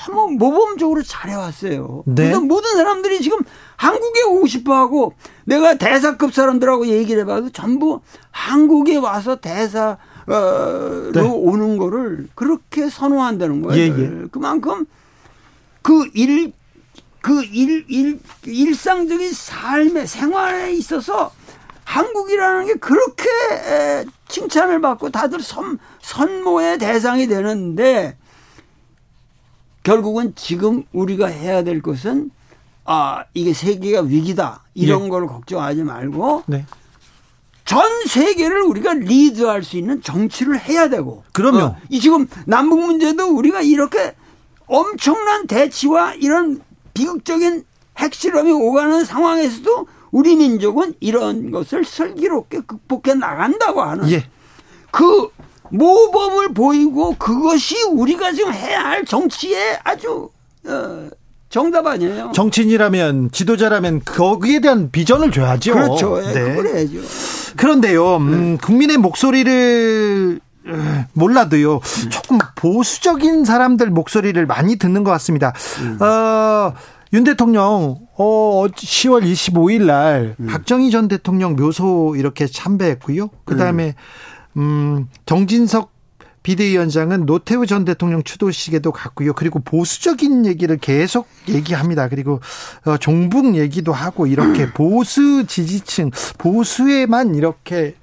너무 0.07 0.32
모범적으로 0.32 1.02
잘해왔어요. 1.02 2.05
네. 2.07 2.15
그래서 2.15 2.40
모든 2.40 2.70
사람들이 2.77 3.20
지금 3.20 3.39
한국에 3.77 4.23
오고 4.23 4.47
싶어 4.47 4.74
하고 4.74 5.15
내가 5.44 5.74
대사급 5.74 6.32
사람들하고 6.35 6.89
얘기를 6.89 7.23
해봐도 7.23 7.51
전부 7.51 8.01
한국에 8.31 8.97
와서 8.97 9.36
대사로 9.36 9.97
네. 11.12 11.20
오는 11.20 11.77
거를 11.78 12.28
그렇게 12.35 12.89
선호한다는 12.89 13.62
거예요. 13.62 13.81
예, 13.81 13.98
예. 13.98 14.27
그만큼 14.31 14.86
그 15.82 16.09
일, 16.15 16.52
그 17.20 17.43
일, 17.44 17.85
일, 17.89 18.20
일상적인 18.47 19.32
삶의 19.32 20.07
생활에 20.07 20.73
있어서 20.73 21.32
한국이라는 21.85 22.66
게 22.66 22.74
그렇게 22.74 23.28
칭찬을 24.28 24.81
받고 24.81 25.11
다들 25.11 25.40
선, 25.43 25.78
선모의 26.02 26.78
대상이 26.78 27.27
되는데 27.27 28.16
결국은 29.82 30.35
지금 30.36 30.85
우리가 30.93 31.27
해야 31.27 31.65
될 31.65 31.82
것은 31.82 32.31
아, 32.85 33.24
이게 33.35 33.52
세계가 33.52 34.02
위기다. 34.02 34.65
이런 34.74 35.05
예. 35.05 35.09
걸 35.09 35.27
걱정하지 35.27 35.82
말고 35.85 36.44
네. 36.47 36.65
전 37.65 37.85
세계를 38.07 38.62
우리가 38.62 38.94
리드할 38.94 39.62
수 39.62 39.77
있는 39.77 40.02
정치를 40.02 40.61
해야 40.61 40.89
되고. 40.89 41.23
그러면 41.32 41.62
어, 41.62 41.77
이 41.89 42.01
지금 42.01 42.27
남북 42.47 42.81
문제도 42.85 43.24
우리가 43.28 43.61
이렇게 43.61 44.15
엄청난 44.71 45.49
대치와 45.49 46.15
이런 46.15 46.61
비극적인 46.95 47.65
핵실험이 47.99 48.53
오가는 48.53 49.05
상황에서도 49.05 49.87
우리 50.13 50.37
민족은 50.37 50.95
이런 51.01 51.51
것을 51.51 51.85
슬기롭게 51.85 52.61
극복해 52.67 53.15
나간다고 53.15 53.83
하는 53.83 54.11
예. 54.11 54.25
그 54.93 55.29
모범을 55.71 56.55
보이고 56.55 57.17
그것이 57.17 57.83
우리가 57.91 58.33
지금 58.33 58.53
해야 58.53 58.81
할 58.81 59.05
정치의 59.05 59.79
아주 59.83 60.31
어, 60.67 61.09
정답 61.49 61.87
아니에요. 61.87 62.31
정치인이라면 62.35 63.33
지도자라면 63.33 64.03
거기에 64.05 64.61
대한 64.61 64.91
비전을 64.91 65.33
줘야죠. 65.33 65.73
그렇죠. 65.73 66.23
예, 66.25 66.33
네. 66.33 66.55
그걸 66.55 66.67
해야죠. 66.69 66.99
그런데요, 67.57 68.17
음, 68.17 68.59
국민의 68.59 68.99
목소리를 68.99 70.41
몰라도요 71.12 71.81
조금 72.11 72.39
보수적인 72.55 73.45
사람들 73.45 73.91
목소리를 73.91 74.45
많이 74.47 74.77
듣는 74.77 75.05
것 75.05 75.11
같습니다. 75.12 75.53
음. 75.81 76.03
어, 76.03 76.74
윤 77.12 77.24
대통령 77.24 77.97
어 78.16 78.66
10월 78.69 79.24
25일 79.24 79.85
날 79.87 80.37
음. 80.39 80.47
박정희 80.47 80.91
전 80.91 81.09
대통령 81.09 81.57
묘소 81.57 82.15
이렇게 82.16 82.47
참배했고요. 82.47 83.31
그다음에 83.45 83.95
음, 84.57 84.61
음 84.61 85.09
정진석 85.27 85.93
비대위원장은 86.43 87.27
노태우 87.27 87.66
전 87.66 87.85
대통령 87.85 88.23
추도식에도 88.23 88.93
갔고요. 88.93 89.35
그리고 89.35 89.61
보수적인 89.61 90.47
얘기를 90.47 90.78
계속 90.78 91.28
얘기합니다. 91.49 92.09
그리고 92.09 92.41
어, 92.87 92.97
종북 92.97 93.57
얘기도 93.57 93.93
하고 93.93 94.27
이렇게 94.27 94.70
보수 94.73 95.47
지지층 95.47 96.11
보수에만 96.39 97.35
이렇게 97.35 97.95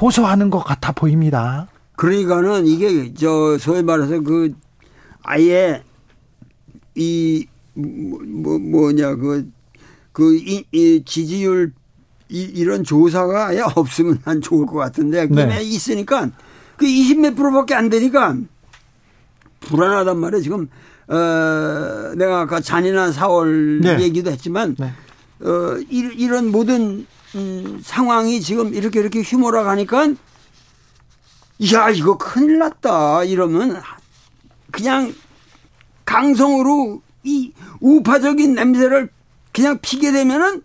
호소하는 0.00 0.50
것 0.50 0.64
같아 0.64 0.92
보입니다. 0.92 1.68
그러니까는 1.96 2.66
이게 2.66 3.12
저 3.14 3.58
소위 3.58 3.82
말해서 3.82 4.20
그 4.20 4.54
아예 5.22 5.82
이 6.94 7.46
뭐, 7.74 8.58
뭐냐 8.58 9.16
그그 9.16 10.36
이, 10.36 10.64
이 10.72 11.02
지지율 11.04 11.72
이, 12.28 12.42
이런 12.42 12.84
조사가 12.84 13.48
아예 13.48 13.60
없으면 13.74 14.20
난 14.24 14.40
좋을 14.40 14.66
것 14.66 14.74
같은데 14.74 15.26
그게 15.26 15.46
네. 15.46 15.62
있으니까 15.62 16.30
그 16.76 16.86
20 16.86 17.20
몇 17.20 17.34
프로밖에 17.34 17.74
안 17.74 17.88
되니까 17.88 18.36
불안하단 19.60 20.18
말이에요 20.18 20.42
지금 20.42 20.68
어 21.08 22.14
내가 22.16 22.40
아까 22.40 22.60
잔인한 22.60 23.12
4월 23.12 23.82
네. 23.82 24.02
얘기도 24.02 24.30
했지만 24.30 24.76
네. 24.78 24.92
어 25.40 25.78
이런 25.88 26.50
모든 26.50 27.06
음, 27.34 27.80
상황이 27.82 28.40
지금 28.40 28.74
이렇게 28.74 29.00
이렇게 29.00 29.20
휘몰아 29.20 29.62
가니까 29.62 30.14
야, 31.72 31.88
이거 31.90 32.18
큰일 32.18 32.58
났다. 32.58 33.24
이러면 33.24 33.80
그냥 34.70 35.12
강성으로 36.04 37.00
이 37.24 37.52
우파적인 37.80 38.54
냄새를 38.54 39.08
그냥 39.52 39.78
피게 39.80 40.12
되면은 40.12 40.62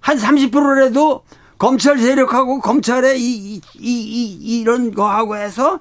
한 0.00 0.18
30%라도 0.18 1.24
검찰 1.56 1.98
세력하고 1.98 2.60
검찰의 2.60 3.18
이, 3.20 3.54
이, 3.54 3.62
이, 3.78 3.80
이 3.80 4.60
이런 4.60 4.92
거하고 4.92 5.36
해서 5.36 5.80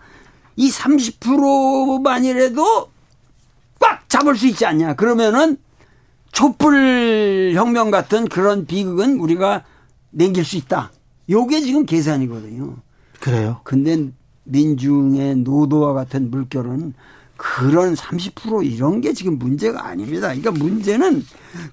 이 0.55 0.71
30%만이라도 0.71 2.89
꽉 3.79 4.07
잡을 4.07 4.37
수 4.37 4.47
있지 4.47 4.65
않냐. 4.65 4.93
그러면은 4.93 5.57
촛불 6.31 7.51
혁명 7.53 7.91
같은 7.91 8.29
그런 8.29 8.65
비극은 8.65 9.19
우리가 9.19 9.65
냉길 10.11 10.45
수 10.45 10.55
있다. 10.55 10.93
요게 11.29 11.59
지금 11.61 11.85
계산이거든요. 11.85 12.77
그래요? 13.23 13.61
근데 13.63 14.09
민중의 14.43 15.37
노도와 15.37 15.93
같은 15.93 16.29
물결은 16.29 16.93
그런 17.37 17.93
30% 17.93 18.69
이런 18.69 18.99
게 18.99 19.13
지금 19.13 19.39
문제가 19.39 19.87
아닙니다. 19.87 20.27
그러니까 20.27 20.51
문제는 20.51 21.23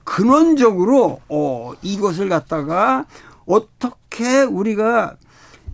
근원적으로 0.04 1.20
어 1.28 1.72
이것을 1.82 2.28
갖다가 2.28 3.04
어떻게 3.46 4.42
우리가 4.42 5.16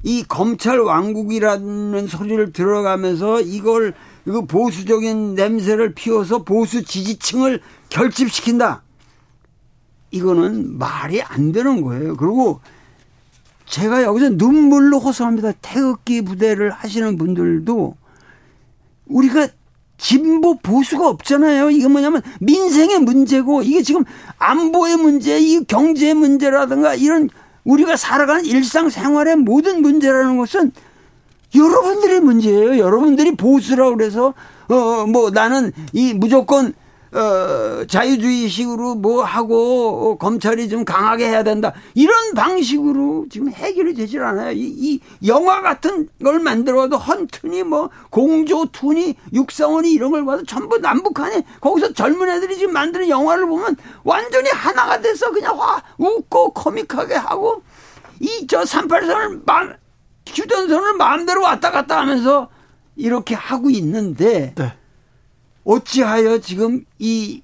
이 0.02 0.24
검찰 0.26 0.80
왕국이라는 0.80 2.06
소리를 2.06 2.54
들어가면서 2.54 3.42
이걸 3.42 3.92
이거 4.26 4.46
보수적인 4.46 5.34
냄새를 5.34 5.92
피워서 5.92 6.42
보수 6.42 6.84
지지층을 6.84 7.60
결집시킨다. 7.90 8.82
이거는 10.10 10.78
말이 10.78 11.20
안 11.20 11.52
되는 11.52 11.82
거예요. 11.82 12.16
그리고 12.16 12.60
제가 13.66 14.04
여기서 14.04 14.30
눈물로 14.30 14.98
호소합니다. 14.98 15.52
태극기 15.60 16.22
부대를 16.22 16.70
하시는 16.70 17.16
분들도 17.16 17.96
우리가 19.06 19.48
진보 19.98 20.56
보수가 20.58 21.08
없잖아요. 21.08 21.70
이게 21.70 21.88
뭐냐면 21.88 22.22
민생의 22.40 23.00
문제고 23.00 23.62
이게 23.62 23.82
지금 23.82 24.04
안보의 24.38 24.96
문제, 24.96 25.38
이 25.38 25.64
경제 25.64 26.14
문제라든가 26.14 26.94
이런 26.94 27.30
우리가 27.64 27.96
살아가는 27.96 28.44
일상생활의 28.44 29.36
모든 29.36 29.82
문제라는 29.82 30.36
것은 30.36 30.72
여러분들의 31.54 32.20
문제예요. 32.20 32.78
여러분들이 32.78 33.36
보수라고 33.36 33.96
그래서 33.96 34.34
어 34.68 35.06
뭐 35.06 35.30
나는 35.30 35.72
이 35.92 36.12
무조건 36.12 36.74
어, 37.12 37.84
자유주의식으로 37.86 38.96
뭐 38.96 39.22
하고 39.22 40.12
어, 40.12 40.18
검찰이 40.18 40.68
좀 40.68 40.84
강하게 40.84 41.28
해야 41.28 41.42
된다. 41.42 41.72
이런 41.94 42.34
방식으로 42.34 43.26
지금 43.30 43.50
해결이 43.50 43.94
되질 43.94 44.22
않아요. 44.22 44.52
이, 44.52 44.62
이 44.64 45.00
영화 45.26 45.62
같은 45.62 46.08
걸 46.22 46.40
만들어도 46.40 46.96
헌트니 46.96 47.62
뭐 47.62 47.90
공조투니 48.10 49.14
육상원이 49.32 49.90
이런 49.92 50.10
걸 50.10 50.24
봐도 50.24 50.44
전부 50.44 50.78
남북한이 50.78 51.42
거기서 51.60 51.92
젊은 51.92 52.28
애들이 52.28 52.56
지금 52.56 52.72
만드는 52.72 53.08
영화를 53.08 53.46
보면 53.46 53.76
완전히 54.04 54.50
하나가 54.50 55.00
돼서 55.00 55.30
그냥 55.30 55.58
화 55.60 55.82
웃고 55.98 56.54
코믹하게 56.54 57.14
하고 57.14 57.62
이 58.20 58.46
저 58.48 58.62
38선을 58.62 59.42
마, 59.44 59.68
휴전선을 60.28 60.94
마음대로 60.94 61.42
왔다 61.42 61.70
갔다 61.70 62.00
하면서 62.00 62.48
이렇게 62.96 63.34
하고 63.34 63.70
있는데 63.70 64.54
네. 64.54 64.72
어찌하여 65.66 66.38
지금 66.38 66.84
이 66.98 67.42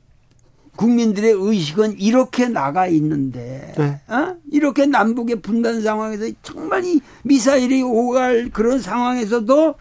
국민들의 0.76 1.32
의식은 1.32 1.98
이렇게 1.98 2.48
나가 2.48 2.86
있는데 2.86 3.74
네. 3.76 4.00
어? 4.06 4.36
이렇게 4.50 4.86
남북의 4.86 5.42
분단 5.42 5.82
상황에서 5.82 6.26
정말 6.42 6.84
이 6.84 7.00
미사일이 7.24 7.82
오갈 7.82 8.48
그런 8.50 8.80
상황에서도 8.80 9.74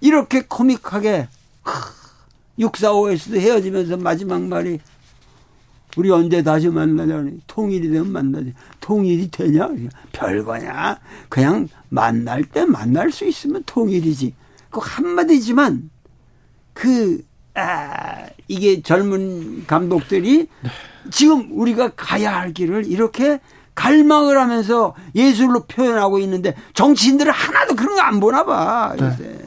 이렇게 0.00 0.42
코믹하게 0.42 1.28
645에서도 2.58 3.38
헤어지면서 3.38 3.96
마지막 3.96 4.42
말이 4.42 4.80
우리 5.96 6.10
언제 6.10 6.42
다시 6.42 6.68
만나냐니 6.68 7.40
통일이 7.46 7.88
되면 7.88 8.12
만나지 8.12 8.52
통일이 8.80 9.30
되냐 9.30 9.68
별거냐 10.12 11.00
그냥 11.28 11.68
만날 11.88 12.44
때 12.44 12.64
만날 12.64 13.10
수 13.10 13.26
있으면 13.26 13.62
통일이지 13.64 14.34
그 14.70 14.80
한마디지만 14.82 15.90
그 16.74 17.22
아, 17.54 18.26
이게 18.48 18.80
젊은 18.82 19.64
감독들이 19.66 20.46
네. 20.62 20.70
지금 21.10 21.48
우리가 21.52 21.90
가야 21.96 22.36
할 22.36 22.52
길을 22.52 22.86
이렇게 22.86 23.40
갈망을 23.74 24.38
하면서 24.38 24.94
예술로 25.14 25.64
표현하고 25.64 26.18
있는데 26.20 26.54
정치인들은 26.74 27.32
하나도 27.32 27.74
그런 27.76 27.96
거 27.96 28.02
안 28.02 28.20
보나 28.20 28.44
봐. 28.44 28.94
네. 28.98 29.06
요새. 29.06 29.38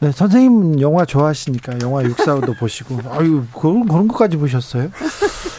네, 0.00 0.12
선생님 0.12 0.80
영화 0.80 1.04
좋아하시니까 1.04 1.78
영화 1.82 2.04
육사도 2.04 2.54
보시고 2.60 2.98
아유 3.10 3.44
그런 3.58 3.86
그런 3.88 4.06
것까지 4.06 4.36
보셨어요? 4.36 4.90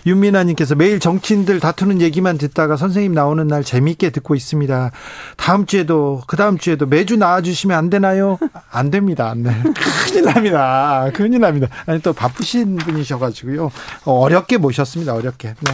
윤미나님께서 0.09 0.75
매일 0.75 0.99
정치인들 0.99 1.59
다투는 1.59 2.01
얘기만 2.01 2.37
듣다가 2.37 2.77
선생님 2.77 3.13
나오는 3.13 3.47
날 3.47 3.63
재미있게 3.63 4.09
듣고 4.09 4.35
있습니다. 4.35 4.91
다음 5.37 5.65
주에도 5.65 6.21
그 6.27 6.35
다음 6.35 6.57
주에도 6.57 6.85
매주 6.85 7.15
나와주시면 7.15 7.77
안 7.77 7.89
되나요? 7.89 8.37
안 8.71 8.91
됩니다. 8.91 9.29
안 9.29 9.43
돼. 9.43 9.51
큰일 10.09 10.25
납니다. 10.25 11.09
큰일 11.13 11.39
납니다. 11.39 11.67
아니 11.85 12.01
또 12.01 12.13
바쁘신 12.13 12.77
분이셔가지고요 12.77 13.71
어렵게 14.05 14.57
모셨습니다. 14.57 15.13
어렵게. 15.13 15.53
네. 15.59 15.71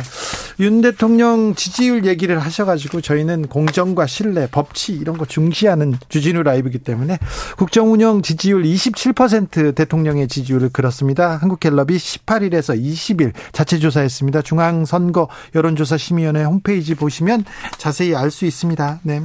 윤 0.59 0.81
대통령 0.81 1.53
지지율 1.53 2.05
얘기를 2.05 2.39
하셔가지고 2.39 3.01
저희는 3.01 3.47
공정과 3.47 4.07
신뢰, 4.07 4.47
법치 4.47 4.93
이런 4.93 5.17
거 5.17 5.25
중시하는 5.25 5.95
주진우 6.07 6.43
라이브이기 6.43 6.79
때문에 6.79 7.19
국정운영 7.57 8.21
지지율 8.21 8.63
27% 8.63 9.75
대통령의 9.75 10.27
지지율을 10.27 10.69
그렇습니다. 10.69 11.35
한국갤럽이 11.37 11.97
18일에서 11.97 12.81
20일 12.81 13.33
자체 13.51 13.79
조사했습니다. 13.79 14.24
중앙선거 14.41 15.27
여론조사 15.55 15.97
심의위원회 15.97 16.43
홈페이지 16.43 16.95
보시면 16.95 17.45
자세히 17.77 18.15
알 18.15 18.31
수 18.31 18.45
있습니다. 18.45 18.99
네. 19.03 19.21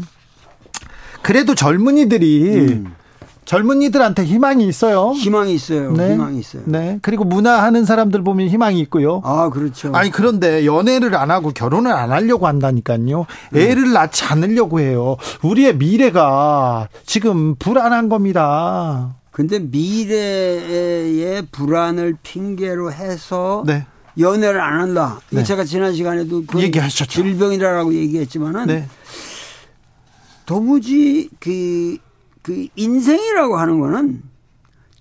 그래도 1.23 1.55
젊은이들이 1.55 2.57
음. 2.69 2.95
젊은이들한테 3.45 4.25
희망이 4.25 4.67
있어요. 4.69 5.11
희망이 5.11 5.53
있어요. 5.53 5.91
네. 5.93 6.13
희망이 6.13 6.39
있어요. 6.39 6.63
네. 6.67 7.01
그리고 7.03 7.25
문화 7.25 7.63
하는 7.65 7.85
사람들 7.85 8.23
보면 8.23 8.47
희망이 8.49 8.79
있고요. 8.81 9.21
아, 9.25 9.51
그렇죠. 9.51 9.91
아니, 9.93 10.11
그런데 10.11 10.65
연애를 10.65 11.17
안 11.17 11.33
하고 11.33 11.51
결혼을 11.51 11.91
안 11.91 12.13
하려고 12.13 12.47
한다니까요. 12.47 13.27
애를 13.57 13.87
음. 13.87 13.93
낳지 13.93 14.25
않으려고 14.27 14.79
해요. 14.79 15.17
우리의 15.43 15.77
미래가 15.77 16.89
지금 17.05 17.57
불안한 17.57 18.09
겁니다. 18.09 19.17
근데 19.33 19.59
미래의 19.59 21.47
불안을 21.51 22.19
핑계로 22.23 22.93
해서 22.93 23.65
네. 23.67 23.85
연애를 24.21 24.61
안 24.61 24.81
한다. 24.81 25.21
네. 25.31 25.43
제가 25.43 25.65
지난 25.65 25.95
시간에도 25.95 26.45
그 26.47 26.61
얘기하셨죠. 26.61 27.23
질병이라고 27.23 27.95
얘기했지만은 27.95 28.67
네. 28.67 28.89
도무지 30.47 31.29
그 31.39 31.99
그 32.43 32.67
인생이라고 32.77 33.57
하는 33.57 33.81
거는 33.81 34.23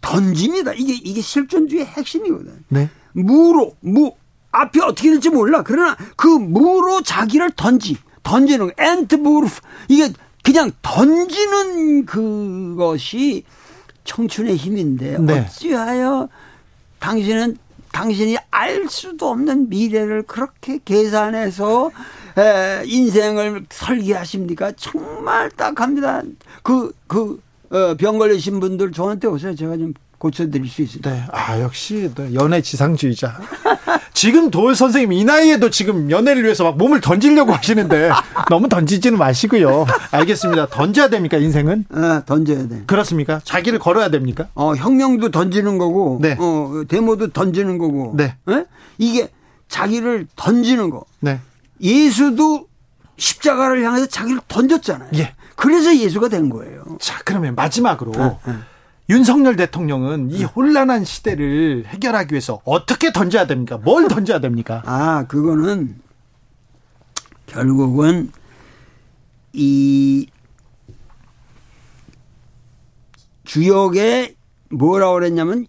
던짐이다. 0.01 0.73
이게 0.73 0.93
이게 0.93 1.21
실존주의 1.21 1.85
핵심이거든. 1.85 2.63
네. 2.69 2.89
무로 3.13 3.75
무 3.81 4.13
앞이 4.51 4.79
어떻게 4.81 5.09
될지 5.09 5.29
몰라. 5.29 5.63
그러나 5.63 5.95
그 6.15 6.27
무로 6.27 7.01
자기를 7.01 7.51
던지 7.51 7.97
던지는 8.23 8.67
거. 8.67 8.83
엔트 8.83 9.15
무르 9.15 9.47
이게 9.87 10.11
그냥 10.43 10.71
던지는 10.81 12.05
그것이 12.05 13.43
청춘의 14.03 14.55
힘인데 14.55 15.17
네. 15.19 15.39
어찌하여 15.41 16.29
당신은 16.99 17.57
당신이 17.91 18.37
알 18.51 18.87
수도 18.89 19.29
없는 19.29 19.69
미래를 19.69 20.23
그렇게 20.23 20.79
계산해서 20.83 21.91
에, 22.37 22.83
인생을 22.85 23.65
설계하십니까? 23.69 24.71
정말 24.73 25.49
딱합니다. 25.51 26.21
그, 26.63 26.93
그, 27.07 27.41
어, 27.69 27.95
병 27.95 28.17
걸리신 28.17 28.59
분들 28.59 28.91
저한테 28.91 29.27
오세요. 29.27 29.55
제가 29.55 29.77
좀 29.77 29.93
고쳐드릴 30.17 30.67
수 30.69 30.81
있습니다. 30.81 31.11
네. 31.11 31.23
아, 31.31 31.59
역시 31.61 32.11
연애 32.33 32.61
지상주의자. 32.61 33.39
지금 34.19 34.51
도울 34.51 34.75
선생님 34.75 35.13
이 35.13 35.23
나이에도 35.23 35.69
지금 35.69 36.11
연애를 36.11 36.43
위해서 36.43 36.65
막 36.65 36.77
몸을 36.77 36.99
던지려고 36.99 37.53
하시는데 37.53 38.11
너무 38.51 38.67
던지지는 38.67 39.17
마시고요. 39.17 39.85
알겠습니다. 40.11 40.67
던져야 40.67 41.07
됩니까, 41.07 41.37
인생은? 41.37 41.85
네, 41.89 42.21
던져야 42.25 42.67
돼. 42.67 42.83
그렇습니까? 42.85 43.39
자기를 43.45 43.79
걸어야 43.79 44.09
됩니까? 44.09 44.49
어, 44.55 44.75
혁명도 44.75 45.31
던지는 45.31 45.77
거고, 45.77 46.19
네. 46.21 46.35
어, 46.37 46.83
데모도 46.89 47.29
던지는 47.29 47.77
거고, 47.77 48.13
네. 48.17 48.35
네? 48.45 48.65
이게 48.97 49.29
자기를 49.69 50.27
던지는 50.35 50.89
거. 50.89 51.05
네. 51.21 51.39
예수도 51.79 52.67
십자가를 53.15 53.85
향해서 53.85 54.07
자기를 54.07 54.41
던졌잖아요. 54.49 55.11
예. 55.15 55.33
그래서 55.55 55.95
예수가 55.95 56.27
된 56.27 56.49
거예요. 56.49 56.83
자, 56.99 57.21
그러면 57.23 57.55
마지막으로 57.55 58.11
네, 58.11 58.37
네. 58.47 58.53
윤석열 59.09 59.55
대통령은 59.55 60.29
이 60.31 60.39
네. 60.39 60.43
혼란한 60.43 61.03
시대를 61.03 61.85
해결하기 61.87 62.31
위해서 62.31 62.61
어떻게 62.63 63.11
던져야 63.11 63.47
됩니까? 63.47 63.77
뭘 63.77 64.07
던져야 64.07 64.39
됩니까? 64.39 64.83
아, 64.85 65.25
그거는 65.27 65.99
결국은 67.47 68.31
이 69.51 70.27
주역에 73.45 74.35
뭐라고 74.69 75.15
그랬냐면 75.15 75.65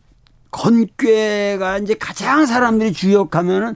건괴가 0.50 1.78
이제 1.78 1.94
가장 1.94 2.44
사람들이 2.44 2.92
주역하면은 2.92 3.74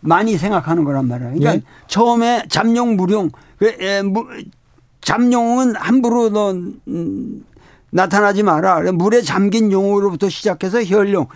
많이 0.00 0.36
생각하는 0.36 0.82
거란 0.82 1.06
말이에요. 1.06 1.34
그러니까 1.34 1.54
예? 1.54 1.62
처음에 1.86 2.46
잠룡 2.48 2.96
무룡 2.96 3.30
그, 3.58 3.72
잠룡은 5.00 5.76
함부로 5.76 6.30
너 6.30 6.50
음, 6.52 7.44
나타나지 7.94 8.42
마라. 8.42 8.90
물에 8.90 9.22
잠긴 9.22 9.70
용으로부터 9.70 10.28
시작해서 10.28 10.82
혈룡 10.82 11.28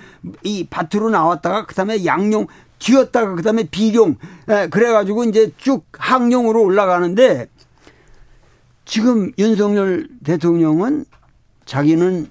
이 0.43 0.67
밭으로 0.69 1.09
나왔다가 1.09 1.67
그다음에 1.67 2.05
양룡 2.05 2.49
뒤었다가 2.81 3.37
그다음에 3.37 3.63
비룡 3.71 4.17
예, 4.51 4.67
그래가지고 4.69 5.25
이제 5.25 5.53
쭉 5.57 5.87
항룡으로 5.93 6.61
올라가는데 6.61 7.47
지금 8.85 9.31
윤석열 9.39 10.09
대통령은 10.25 11.05
자기는 11.65 12.27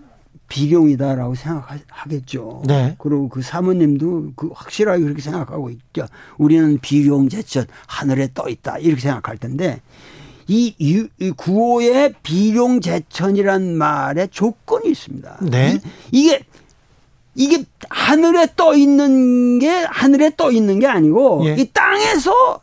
비룡이다라고 0.50 1.36
생각하겠죠. 1.36 2.64
네. 2.68 2.96
그리고 3.00 3.30
그 3.30 3.42
사모님도 3.42 4.34
그 4.36 4.50
확실하게 4.54 5.04
그렇게 5.04 5.22
생각하고 5.22 5.70
있죠. 5.70 6.06
우리는 6.38 6.78
비룡 6.82 7.30
제천 7.30 7.66
하늘에 7.88 8.28
떠 8.34 8.50
있다 8.50 8.80
이렇게 8.80 9.02
생각할 9.02 9.38
텐데 9.38 9.82
이, 10.48 10.74
이 10.78 11.32
구호의 11.32 12.14
비룡 12.24 12.80
제천이란 12.80 13.76
말에 13.76 14.28
조건이 14.28 14.90
있습니다. 14.90 15.38
네. 15.42 15.80
이, 16.12 16.30
게 16.30 16.46
이게 17.36 17.64
하늘에 17.90 18.48
떠 18.56 18.74
있는 18.74 19.60
게 19.60 19.70
하늘에 19.70 20.32
떠 20.36 20.52
있는 20.52 20.80
게 20.80 20.88
아니고 20.88 21.44
예. 21.46 21.56
이 21.56 21.70
땅에서 21.72 22.62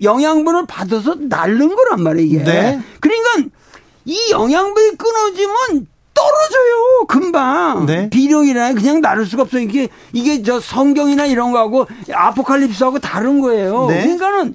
영양분을 0.00 0.66
받아서 0.66 1.16
날른 1.18 1.74
거란 1.74 2.02
말이에요 2.02 2.26
이게. 2.28 2.44
네. 2.44 2.80
그러니까 3.00 3.50
이 4.04 4.30
영양분이 4.30 4.96
끊어지면 4.96 5.88
떨어져요 6.14 7.06
금방 7.08 7.86
네. 7.86 8.08
비룡이라 8.08 8.74
그냥 8.74 9.00
나를 9.00 9.26
수가 9.26 9.42
없어요 9.42 9.62
이게 9.62 9.88
이게 10.12 10.42
저 10.44 10.60
성경이나 10.60 11.26
이런 11.26 11.50
거하고 11.50 11.86
아포칼립스하고 12.12 13.00
다른 13.00 13.40
거예요 13.40 13.88
네. 13.88 14.02
그러니까는 14.02 14.54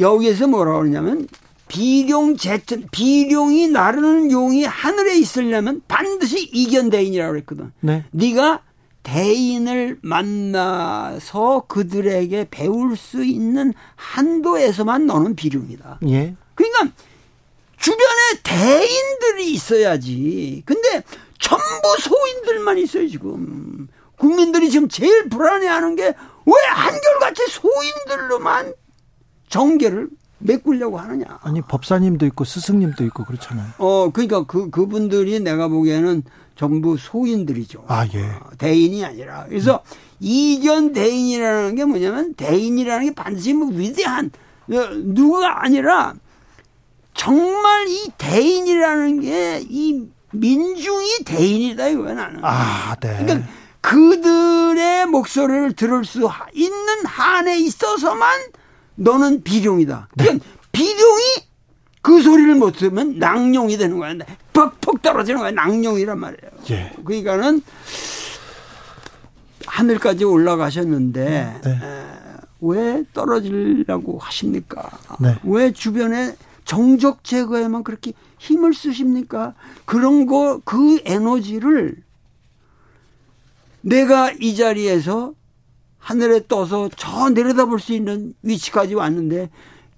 여기에서 0.00 0.48
뭐라고 0.48 0.80
그러냐면 0.80 1.28
비룡 1.72 2.36
제천 2.36 2.86
비룡이 2.92 3.68
나르는 3.68 4.30
용이 4.30 4.64
하늘에 4.64 5.16
있으려면 5.16 5.80
반드시 5.88 6.42
이견대인이라고 6.52 7.32
그랬거든 7.32 7.72
네. 7.80 8.04
네가 8.10 8.62
대인을 9.02 9.98
만나서 10.02 11.64
그들에게 11.68 12.48
배울 12.50 12.94
수 12.96 13.24
있는 13.24 13.72
한도에서만 13.96 15.06
너는 15.06 15.34
비룡이다 15.34 16.00
예. 16.08 16.36
그러니까 16.54 16.94
주변에 17.78 18.42
대인들이 18.44 19.52
있어야지. 19.52 20.62
근데 20.66 21.02
전부 21.40 21.96
소인들만 21.98 22.78
있어요, 22.78 23.08
지금. 23.08 23.88
국민들이 24.16 24.70
지금 24.70 24.88
제일 24.88 25.28
불안해하는 25.28 25.96
게 25.96 26.14
왜 26.46 26.54
한결같이 26.68 27.42
소인들로만 27.48 28.74
정계를 29.48 30.08
메꾸려고 30.42 30.98
하느냐. 30.98 31.38
아니 31.42 31.60
법사님도 31.62 32.26
있고 32.26 32.44
스승님도 32.44 33.04
있고 33.04 33.24
그렇잖아요. 33.24 33.68
어, 33.78 34.10
그러니까 34.12 34.44
그, 34.44 34.70
그분들이 34.70 35.40
내가 35.40 35.68
보기에는 35.68 36.22
전부 36.56 36.96
소인들이죠. 36.96 37.84
아 37.88 38.06
예. 38.14 38.22
어, 38.24 38.50
대인이 38.58 39.04
아니라. 39.04 39.46
그래서 39.48 39.82
이견 40.20 40.92
대인이라는 40.92 41.74
게 41.74 41.84
뭐냐면 41.84 42.34
대인이라는 42.34 43.06
게 43.06 43.14
반드시 43.14 43.54
뭐 43.54 43.68
위대한 43.68 44.30
어, 44.70 44.88
누가 44.94 45.64
아니라 45.64 46.14
정말 47.14 47.88
이 47.88 48.10
대인이라는 48.18 49.20
게 49.20 49.62
이 49.68 50.06
민중이 50.32 51.24
대인이다 51.24 51.88
이거야 51.88 52.14
나는. 52.14 52.40
아 52.42 52.96
네. 53.00 53.18
그러니까 53.24 53.48
그들의 53.80 55.06
목소리를 55.06 55.72
들을 55.74 56.04
수 56.04 56.28
있는 56.54 57.04
한에 57.04 57.58
있어서만 57.58 58.40
너는 58.94 59.42
비룡이다. 59.42 60.08
네. 60.16 60.24
그러니까 60.24 60.46
비룡이 60.72 61.22
그 62.02 62.20
소리를 62.22 62.54
못 62.56 62.72
들으면 62.72 63.18
낭룡이 63.18 63.76
되는 63.78 63.98
거야. 63.98 64.14
퍽퍽 64.52 65.02
떨어지는 65.02 65.40
거야. 65.40 65.50
낭룡이란 65.52 66.18
말이에요. 66.18 66.50
예. 66.70 66.92
그러니까는 67.04 67.62
하늘까지 69.66 70.24
올라가셨는데 70.24 71.60
네. 71.64 71.70
에, 71.70 72.06
왜 72.60 73.04
떨어지려고 73.12 74.18
하십니까? 74.18 74.90
네. 75.20 75.36
왜 75.44 75.72
주변에 75.72 76.36
정적 76.64 77.24
제거에만 77.24 77.82
그렇게 77.84 78.12
힘을 78.38 78.74
쓰십니까? 78.74 79.54
그런 79.84 80.26
거 80.26 80.60
그 80.64 81.00
에너지를 81.04 81.96
내가 83.80 84.30
이 84.40 84.54
자리에서 84.54 85.34
하늘에 86.02 86.40
떠서 86.48 86.90
저 86.96 87.28
내려다볼 87.30 87.78
수 87.78 87.92
있는 87.92 88.34
위치까지 88.42 88.94
왔는데 88.94 89.50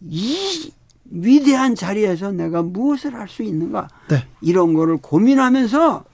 이 0.03 0.71
위대한 1.11 1.75
자리에서 1.75 2.31
내가 2.33 2.63
무엇을 2.63 3.15
할 3.15 3.27
수 3.29 3.43
있는가? 3.43 3.89
네. 4.09 4.27
이런 4.43 4.75
거를 4.75 4.99
고민하면서 4.99 6.05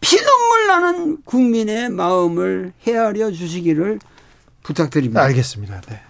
피눈물 0.00 0.66
나는 0.66 1.18
국민의 1.24 1.88
마음을 1.88 2.72
헤아려 2.86 3.30
주시기를 3.32 3.98
부탁드립니다. 4.62 5.22
알겠습니다. 5.22 5.80
네. 5.88 6.00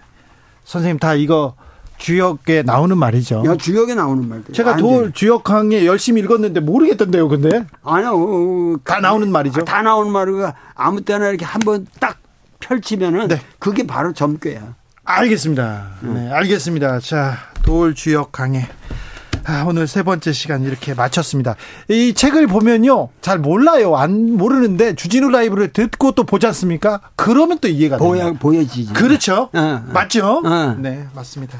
선생님 0.65 0.99
다 0.99 1.13
이거 1.15 1.55
주역에 1.97 2.63
나오는 2.63 2.97
말이죠. 2.97 3.43
야, 3.45 3.55
주역에 3.55 3.95
나오는 3.95 4.27
말들. 4.27 4.53
제가 4.53 4.73
안돌 4.73 5.05
돼. 5.07 5.11
주역 5.13 5.43
강의 5.45 5.85
열심히 5.85 6.21
읽었는데 6.21 6.59
모르겠던데요, 6.59 7.29
근데 7.29 7.65
아니요. 7.83 8.11
어, 8.15 8.75
다 8.83 8.99
나오는 8.99 9.31
말이죠. 9.31 9.63
다 9.63 9.81
나오는 9.81 10.11
말이가 10.11 10.53
아무 10.73 11.01
때나 11.01 11.29
이렇게 11.29 11.45
한번 11.45 11.87
딱 12.01 12.17
펼치면은 12.67 13.27
네. 13.27 13.41
그게 13.59 13.85
바로 13.85 14.13
점괘야. 14.13 14.75
알겠습니다. 15.03 15.97
네, 16.01 16.31
알겠습니다. 16.31 16.99
자, 16.99 17.37
돌 17.61 17.93
주역 17.93 18.31
강의. 18.31 18.65
아, 19.47 19.63
오늘 19.67 19.85
세 19.87 20.01
번째 20.01 20.31
시간 20.31 20.63
이렇게 20.63 20.93
마쳤습니다. 20.95 21.55
이 21.87 22.13
책을 22.15 22.47
보면요. 22.47 23.09
잘 23.21 23.37
몰라요. 23.37 23.95
안 23.95 24.35
모르는데 24.37 24.95
주진우 24.95 25.29
라이브를 25.29 25.71
듣고 25.71 26.13
또 26.13 26.23
보지 26.23 26.47
않습니까? 26.47 26.99
그러면 27.15 27.59
또 27.59 27.67
이해가 27.67 27.97
보여 27.97 28.23
됩니다. 28.25 28.39
보여지지. 28.39 28.93
그렇죠. 28.93 29.49
어, 29.53 29.59
어. 29.59 29.83
맞죠? 29.93 30.41
어. 30.43 30.75
네, 30.79 31.05
맞습니다. 31.13 31.59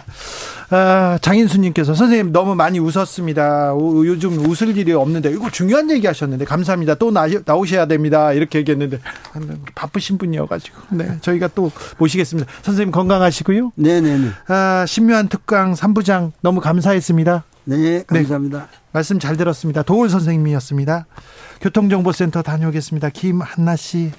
아, 0.71 1.19
장인수님께서 1.21 1.93
선생님 1.93 2.31
너무 2.31 2.55
많이 2.55 2.79
웃었습니다. 2.79 3.73
우- 3.75 4.05
요즘 4.07 4.43
웃을 4.49 4.75
일이 4.75 4.91
없는데 4.93 5.29
이거 5.31 5.51
중요한 5.51 5.91
얘기 5.91 6.07
하셨는데 6.07 6.45
감사합니다. 6.45 6.95
또 6.95 7.11
나, 7.11 7.27
나오셔야 7.45 7.85
됩니다. 7.85 8.33
이렇게 8.33 8.57
얘기했는데 8.59 8.99
아, 9.33 9.39
바쁘신 9.75 10.17
분이어가지고 10.17 10.77
네 10.91 11.17
저희가 11.21 11.49
또 11.53 11.71
모시겠습니다. 11.99 12.49
선생님 12.63 12.91
건강하시고요. 12.91 13.73
네네네. 13.75 14.29
아, 14.47 14.85
신묘한 14.87 15.27
특강 15.27 15.73
3부장 15.73 16.31
너무 16.41 16.61
감사했습니다. 16.61 17.43
네, 17.65 18.03
감사합니다. 18.05 18.67
말씀 18.91 19.19
잘 19.19 19.37
들었습니다. 19.37 19.83
도울 19.83 20.09
선생님이었습니다. 20.09 21.07
교통정보센터 21.61 22.41
다녀오겠습니다. 22.41 23.09
김한나 23.09 23.75
씨. 23.75 24.11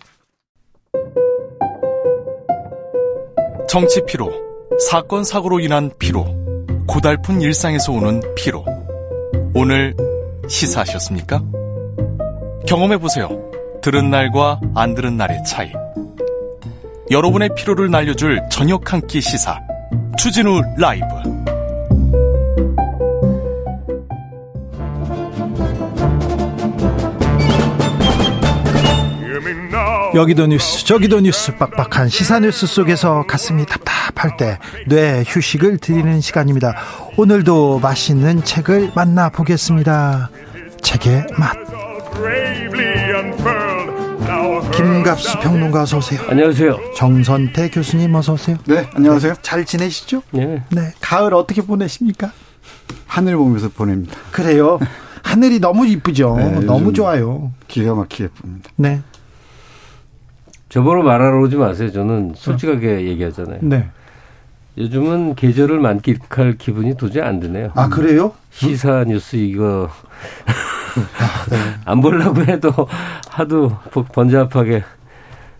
정치 3.69 4.05
피로, 4.07 4.33
사건 4.91 5.25
사고로 5.25 5.61
인한 5.61 5.91
피로, 5.99 6.25
고달픈 6.87 7.41
일상에서 7.41 7.93
오는 7.93 8.21
피로. 8.35 8.65
오늘 9.55 9.95
시사하셨습니까? 10.49 11.43
경험해 12.67 12.99
보세요. 12.99 13.29
들은 13.83 14.11
날과 14.11 14.61
안 14.75 14.95
들은 14.95 15.17
날의 15.17 15.45
차이. 15.45 15.73
여러분의 17.11 17.51
피로를 17.57 17.91
날려줄 17.91 18.41
저녁 18.51 18.93
한 18.93 19.01
끼 19.07 19.21
시사. 19.21 19.61
추진우 20.19 20.61
라이브. 20.79 21.07
여기도 30.17 30.47
뉴스 30.47 30.83
저기도 30.87 31.21
뉴스 31.21 31.55
빡빡한 31.57 32.09
시사 32.09 32.41
뉴스 32.41 32.67
속에서 32.67 33.25
가슴이 33.29 33.67
답답할 33.67 34.39
때 34.39 34.59
뇌 34.89 35.23
휴식을 35.27 35.77
드리는 35.77 36.23
시간입니다. 36.23 36.75
오늘도 37.19 37.81
맛있는 37.81 38.43
책을 38.43 38.93
만나보겠습니다. 38.95 40.31
책의 40.81 41.27
맛 41.39 41.55
김갑수 44.73 45.39
평론가 45.41 45.83
어서 45.83 45.99
오세요. 45.99 46.21
안녕하세요. 46.31 46.79
정선태 46.97 47.69
교수님 47.69 48.15
어서 48.15 48.33
오세요. 48.33 48.57
네, 48.65 48.89
안녕하세요. 48.95 49.35
잘 49.43 49.67
지내시죠? 49.67 50.23
네. 50.31 50.63
네. 50.71 50.93
가을 51.01 51.35
어떻게 51.35 51.61
보내십니까? 51.61 52.33
하늘 53.07 53.37
보면서 53.37 53.69
보냅니다. 53.69 54.17
그래요. 54.33 54.79
하늘이 55.23 55.59
너무 55.61 55.87
이쁘죠. 55.87 56.37
네, 56.39 56.61
너무 56.61 56.95
좋아요. 56.95 57.53
기가 57.69 57.95
막히게 57.95 58.25
예쁩니다. 58.25 58.71
네. 58.77 59.03
저보러 60.69 61.03
말하러 61.03 61.41
오지 61.43 61.57
마세요. 61.57 61.93
저는 61.93 62.33
솔직하게 62.37 63.07
얘기하잖아요. 63.07 63.59
네. 63.63 63.89
요즘은 64.79 65.37
계절을 65.37 65.79
만끽할 65.81 66.57
기분이 66.59 66.97
도저히 66.97 67.23
안 67.23 67.41
드네요. 67.41 67.71
아, 67.75 67.89
그래요? 67.89 68.33
시사 68.51 69.05
뉴스 69.05 69.37
이거 69.37 69.89
아, 70.47 71.47
네. 71.51 71.57
안 71.85 72.01
보려고 72.01 72.43
해도 72.43 72.71
하도 73.31 73.79
번잡하게 74.13 74.83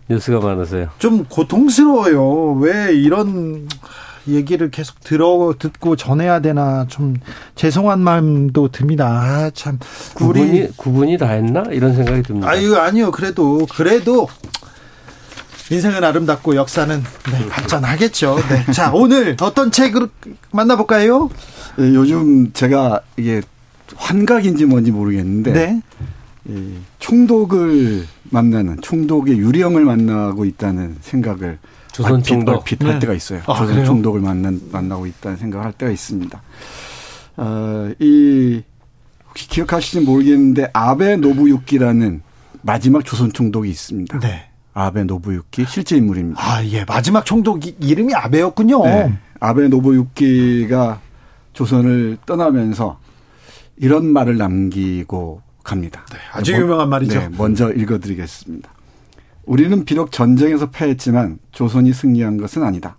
뉴스가 0.09 0.39
많아서요. 0.45 0.89
좀 0.99 1.25
고통스러워요. 1.25 2.53
왜 2.59 2.93
이런 2.93 3.67
얘기를 4.27 4.69
계속 4.69 4.99
들어 4.99 5.53
듣고 5.57 5.95
전해야 5.95 6.39
되나 6.41 6.85
좀 6.87 7.15
죄송한 7.55 7.99
마음도 7.99 8.67
듭니다. 8.67 9.07
아, 9.07 9.49
참 9.53 9.79
구분이 10.15 10.77
구분이 10.77 11.17
다 11.17 11.27
했나 11.29 11.63
이런 11.71 11.95
생각이 11.95 12.23
듭니다. 12.23 12.49
아유 12.49 12.75
아니요 12.75 13.11
그래도 13.11 13.65
그래도 13.73 14.27
인생은 15.69 16.03
아름답고 16.03 16.55
역사는 16.55 17.03
네, 17.31 17.49
발전하겠죠. 17.49 18.37
네. 18.49 18.71
자 18.71 18.91
오늘 18.93 19.35
어떤 19.41 19.71
책을 19.71 20.07
만나볼까요? 20.51 21.29
예, 21.79 21.83
요즘 21.93 22.51
제가 22.53 23.01
이게 23.17 23.41
환각인지 23.95 24.65
뭔지 24.65 24.91
모르겠는데 24.91 25.51
네. 25.53 25.81
이 26.45 26.75
총독을 26.99 28.07
만나는 28.29 28.81
총독의 28.81 29.37
유령을 29.37 29.83
만나고 29.83 30.45
있다는 30.45 30.97
생각을 31.01 31.59
조선 31.91 32.23
총독. 32.23 32.55
얼핏 32.59 32.81
할 32.83 32.93
네. 32.93 32.99
때가 32.99 33.13
있어요. 33.13 33.39
아, 33.47 33.53
조선 33.53 33.67
그래요? 33.67 33.85
총독을 33.85 34.21
만난 34.21 34.61
만나고 34.71 35.05
있다는 35.07 35.37
생각을 35.37 35.65
할 35.65 35.73
때가 35.73 35.91
있습니다. 35.91 36.41
어, 37.37 37.91
이 37.99 38.61
혹시 39.29 39.47
기억하실지 39.49 40.05
모르겠는데 40.05 40.69
아베 40.73 41.17
노부유키라는 41.17 42.21
마지막 42.61 43.03
조선 43.03 43.31
총독이 43.33 43.69
있습니다. 43.69 44.19
네. 44.19 44.46
아베 44.79 45.03
노부유키 45.05 45.65
실제 45.67 45.97
인물입니다. 45.97 46.39
아, 46.39 46.63
예. 46.65 46.85
마지막 46.85 47.25
총독 47.25 47.61
이름이 47.83 48.13
아베였군요. 48.13 48.83
네. 48.83 49.17
아베 49.39 49.67
노부유키가 49.69 51.01
조선을 51.53 52.19
떠나면서 52.27 52.99
이런 53.77 54.05
말을 54.05 54.37
남기고 54.37 55.41
갑니다. 55.63 56.05
네, 56.11 56.17
아주 56.31 56.53
유명한 56.53 56.89
말이죠. 56.89 57.19
네, 57.19 57.29
먼저 57.35 57.71
읽어드리겠습니다. 57.73 58.69
우리는 59.45 59.83
비록 59.83 60.11
전쟁에서 60.11 60.69
패했지만 60.69 61.39
조선이 61.51 61.91
승리한 61.91 62.37
것은 62.37 62.61
아니다. 62.61 62.97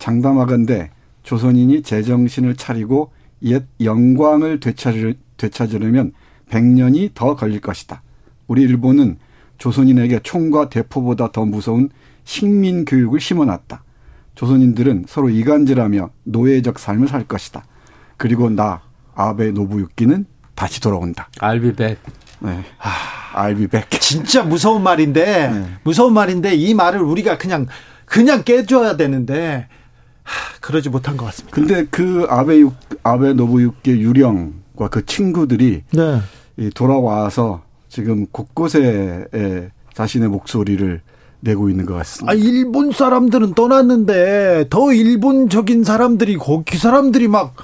장담하건대 0.00 0.90
조선인이 1.22 1.82
제정신을 1.82 2.56
차리고 2.56 3.12
옛 3.44 3.64
영광을 3.80 4.58
되찾으, 4.58 5.14
되찾으려면 5.36 6.14
100년이 6.50 7.12
더 7.14 7.36
걸릴 7.36 7.60
것이다. 7.60 8.02
우리 8.48 8.62
일본은 8.62 9.18
조선인에게 9.62 10.18
총과 10.24 10.70
대포보다 10.70 11.30
더 11.30 11.44
무서운 11.44 11.88
식민 12.24 12.84
교육을 12.84 13.20
심어놨다. 13.20 13.84
조선인들은 14.34 15.04
서로 15.06 15.28
이간질하며 15.28 16.10
노예적 16.24 16.80
삶을 16.80 17.06
살 17.06 17.22
것이다. 17.28 17.64
그리고 18.16 18.50
나 18.50 18.80
아베 19.14 19.52
노부유키는 19.52 20.26
다시 20.56 20.80
돌아온다. 20.80 21.28
알비백. 21.38 21.96
네. 22.40 22.64
아, 22.80 23.46
I'll 23.46 23.56
be 23.56 23.68
back. 23.68 24.00
진짜 24.00 24.42
무서운 24.42 24.82
말인데 24.82 25.50
네. 25.50 25.66
무서운 25.84 26.12
말인데 26.12 26.56
이 26.56 26.74
말을 26.74 27.00
우리가 27.00 27.38
그냥 27.38 27.68
그냥 28.04 28.42
깨줘야 28.42 28.96
되는데 28.96 29.68
하, 30.24 30.58
그러지 30.60 30.88
못한 30.88 31.16
것 31.16 31.26
같습니다. 31.26 31.54
근데 31.54 31.86
그 31.88 32.26
아베 32.28 32.64
아베 33.04 33.32
노부유키 33.32 33.92
유령과 33.92 34.88
그 34.90 35.06
친구들이 35.06 35.84
네. 35.92 36.20
돌아와서 36.74 37.62
지금 37.92 38.24
곳곳에 38.32 39.26
자신의 39.92 40.30
목소리를 40.30 41.02
내고 41.40 41.68
있는 41.68 41.84
것 41.84 41.92
같습니다. 41.94 42.32
아, 42.32 42.34
일본 42.34 42.90
사람들은 42.90 43.52
떠났는데 43.52 44.68
더 44.70 44.94
일본적인 44.94 45.84
사람들이 45.84 46.38
거기 46.38 46.78
사람들이 46.78 47.28
막 47.28 47.54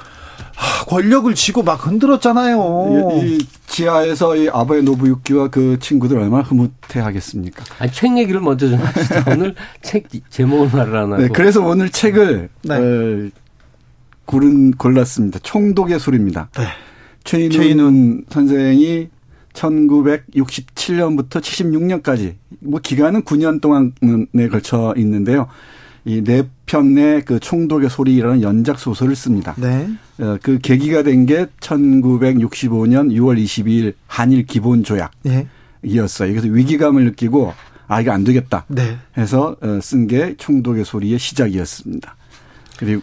권력을 0.86 1.34
쥐고 1.34 1.62
막 1.62 1.86
흔들었잖아요. 1.86 3.20
이, 3.22 3.36
이 3.36 3.38
지하에서 3.68 4.36
이 4.36 4.50
아베 4.52 4.82
노부유키와 4.82 5.48
그 5.48 5.78
친구들 5.80 6.18
얼마나 6.18 6.42
흐뭇해 6.42 7.00
하겠습니까? 7.00 7.64
아니, 7.78 7.90
책 7.90 8.18
얘기를 8.18 8.38
먼저 8.40 8.68
좀 8.68 8.78
합시다. 8.80 9.24
오늘 9.32 9.54
책 9.80 10.08
제목을 10.28 10.94
하고. 10.94 11.16
네, 11.16 11.28
그래서 11.28 11.62
오늘 11.64 11.88
책을 11.88 12.50
네. 12.64 12.74
어, 12.74 13.30
고른 14.26 14.72
골랐습니다. 14.72 15.38
총독의 15.38 15.98
소리입니다. 15.98 16.50
네. 16.54 16.64
최인훈, 17.24 17.50
최인훈 17.50 18.24
선생이 18.28 19.08
1967년부터 19.58 21.40
76년까지 21.40 22.34
뭐 22.60 22.80
기간은 22.80 23.22
9년 23.22 23.60
동안에 23.60 24.48
걸쳐 24.50 24.94
있는데요. 24.96 25.48
이 26.04 26.22
네 26.22 26.42
편의 26.64 27.24
그 27.24 27.38
총독의 27.40 27.90
소리라는 27.90 28.40
연작 28.42 28.78
소설을 28.78 29.14
씁니다. 29.16 29.54
네. 29.58 29.88
어, 30.20 30.38
그 30.42 30.58
계기가 30.58 31.02
된 31.02 31.26
게 31.26 31.46
1965년 31.60 33.10
6월 33.12 33.42
22일 33.42 33.94
한일 34.06 34.46
기본 34.46 34.84
조약이었어요. 34.84 36.32
그래서 36.32 36.48
위기감을 36.48 37.04
느끼고 37.04 37.52
아 37.88 38.00
이거 38.00 38.12
안 38.12 38.24
되겠다. 38.24 38.64
네. 38.68 38.96
해서 39.18 39.56
어, 39.60 39.80
쓴게 39.82 40.36
총독의 40.38 40.84
소리의 40.84 41.18
시작이었습니다. 41.18 42.16
그리고 42.78 43.02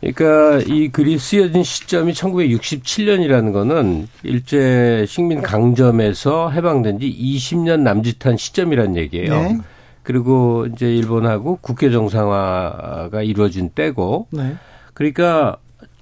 그러니까 0.00 0.62
이 0.66 0.88
글이 0.88 1.18
쓰여진 1.18 1.62
시점이 1.62 2.12
1967년이라는 2.12 3.52
거는 3.52 4.08
일제 4.22 5.04
식민 5.08 5.42
강점에서 5.42 6.50
해방된 6.50 7.00
지 7.00 7.06
20년 7.08 7.80
남짓한 7.80 8.36
시점이란 8.36 8.96
얘기예요. 8.96 9.34
네. 9.34 9.58
그리고 10.02 10.66
이제 10.66 10.86
일본하고 10.86 11.58
국교 11.60 11.90
정상화가 11.90 13.22
이루어진 13.22 13.70
때고 13.70 14.28
네. 14.30 14.54
그러니까 14.94 15.56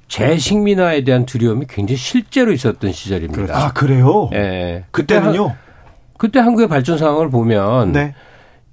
재식민화에 0.09 1.05
대한 1.05 1.25
두려움이 1.25 1.67
굉장히 1.69 1.97
실제로 1.97 2.53
있었던 2.53 2.93
시절입니다. 2.93 3.57
아 3.57 3.73
그래요? 3.73 4.29
예. 4.33 4.39
네. 4.39 4.85
그때는요? 4.91 5.57
그때 6.19 6.39
한국의 6.39 6.69
발전 6.69 6.99
상황을 6.99 7.31
보면 7.31 7.93
네. 7.93 8.15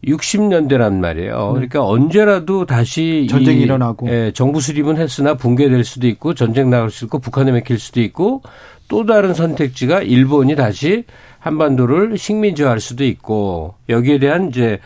60년대란 0.03 0.95
말이에요. 0.95 1.47
네. 1.47 1.53
그러니까 1.53 1.85
언제라도 1.85 2.65
다시 2.65 3.27
전쟁이 3.29 3.61
일어나고 3.61 4.09
예, 4.09 4.31
정부 4.33 4.59
수립은 4.59 4.97
했으나 4.97 5.35
붕괴될 5.35 5.83
수도 5.83 6.07
있고 6.07 6.33
전쟁 6.33 6.69
나갈 6.69 6.89
수도 6.89 7.05
있고 7.05 7.19
북한에 7.19 7.51
맥힐 7.51 7.77
수도 7.77 8.01
있고 8.01 8.41
또 8.87 9.05
다른 9.05 9.33
선택지가 9.33 10.01
일본이 10.01 10.55
다시 10.55 11.05
한반도를 11.39 12.17
식민지화할 12.17 12.79
수도 12.79 13.03
있고 13.03 13.75
여기에 13.89 14.19
대한 14.19 14.49
이제 14.49 14.79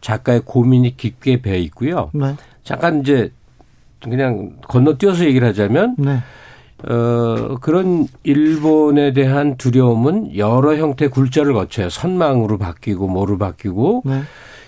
작가의 0.00 0.42
고민이 0.44 0.96
깊게 0.96 1.42
배어 1.42 1.56
있고요. 1.56 2.10
네. 2.12 2.34
잠깐 2.64 3.00
이제 3.00 3.30
그냥 4.02 4.52
건너뛰어서 4.66 5.24
얘기를 5.24 5.46
하자면 5.48 5.96
네. 5.98 6.18
어, 6.88 7.56
그런 7.60 8.08
일본에 8.24 9.12
대한 9.12 9.56
두려움은 9.56 10.36
여러 10.36 10.76
형태 10.76 11.08
굴절을 11.08 11.52
거쳐요. 11.54 11.88
선망으로 11.88 12.58
바뀌고 12.58 13.06
뭐로 13.06 13.38
바뀌고 13.38 14.02
네. 14.04 14.22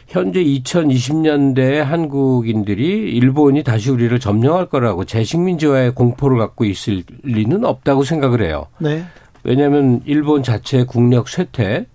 현재 0.07 0.43
2020년대 0.43 1.79
한국인들이 1.79 3.11
일본이 3.13 3.63
다시 3.63 3.91
우리를 3.91 4.19
점령할 4.21 4.67
거라고 4.67 5.05
재식민지화의 5.05 5.95
공포를 5.95 6.39
갖고 6.39 6.65
있을 6.65 7.03
리는 7.23 7.65
없다고 7.65 8.05
생각을 8.05 8.43
해요. 8.43 8.67
네. 8.79 9.05
왜냐하면 9.43 10.01
일본 10.05 10.43
자체의 10.43 10.87
국력 10.87 11.29
쇠퇴, 11.29 11.87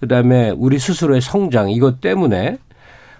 그다음에 0.00 0.50
우리 0.50 0.78
스스로의 0.78 1.20
성장 1.20 1.70
이것 1.70 2.00
때문에 2.00 2.58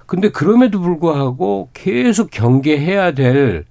근데 0.07 0.31
그럼에도 0.31 0.81
불구하고 0.81 1.71
계속 1.73 2.31
경계해야 2.31 3.13
될 3.13 3.65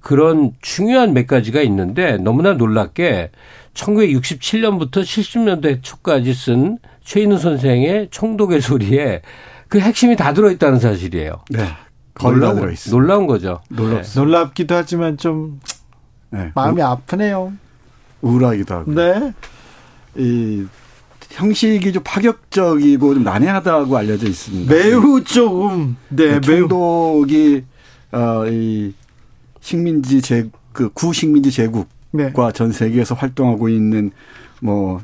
그런 0.00 0.52
중요한 0.62 1.12
몇 1.12 1.26
가지가 1.26 1.60
있는데 1.62 2.16
너무나 2.16 2.52
놀랍게 2.54 3.30
1967년부터 3.74 5.02
70년대 5.02 5.82
초까지 5.82 6.32
쓴 6.34 6.78
최인우 7.04 7.38
선생의 7.38 8.08
총독의 8.10 8.60
소리에 8.60 9.22
그 9.70 9.78
핵심이 9.80 10.16
다 10.16 10.34
들어있다는 10.34 10.80
사실이에요. 10.80 11.42
네. 11.48 11.66
놀라운, 12.20 12.56
들어있어. 12.56 12.90
놀라운 12.90 13.26
거죠. 13.26 13.62
놀랍 13.70 14.02
네. 14.02 14.20
놀랍기도 14.20 14.74
하지만 14.74 15.16
좀 15.16 15.60
네. 16.30 16.50
마음이 16.54 16.82
아프네요. 16.82 17.52
우울하기도 18.20 18.74
하고. 18.74 18.92
네. 18.92 19.32
이 20.16 20.66
형식이 21.30 21.92
좀 21.92 22.02
파격적이고 22.02 23.14
좀 23.14 23.22
난해하다고 23.22 23.96
알려져 23.96 24.26
있습니다. 24.26 24.74
매우 24.74 25.22
조금 25.22 25.96
네, 26.08 26.40
네 26.40 26.40
총독이 26.40 27.64
어 28.12 28.44
이 28.48 28.92
식민지 29.60 30.20
제그 30.20 30.90
구식민지 30.94 31.52
제국과 31.52 31.86
네. 32.12 32.32
전 32.52 32.72
세계에서 32.72 33.14
활동하고 33.14 33.68
있는 33.68 34.10
뭐 34.60 34.98
에, 34.98 35.02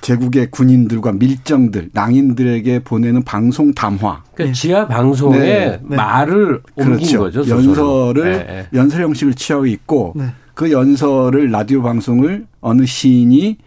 제국의 0.00 0.50
군인들과 0.50 1.12
밀정들, 1.12 1.90
낭인들에게 1.92 2.80
보내는 2.80 3.22
방송 3.22 3.72
담화. 3.72 4.22
그러니까 4.34 4.54
지하 4.54 4.88
방송에 4.88 5.38
네. 5.38 5.80
네. 5.82 5.96
말을 5.96 6.60
옮긴 6.74 6.96
그렇죠. 6.96 7.18
거죠. 7.20 7.44
소설로. 7.44 7.68
연설을 7.68 8.32
네, 8.32 8.38
네. 8.44 8.66
연설 8.74 9.02
형식을 9.02 9.34
취하고 9.34 9.66
있고 9.66 10.14
네. 10.16 10.26
그 10.54 10.72
연설을 10.72 11.50
라디오 11.50 11.82
방송을 11.82 12.46
어느 12.60 12.84
시인이 12.84 13.58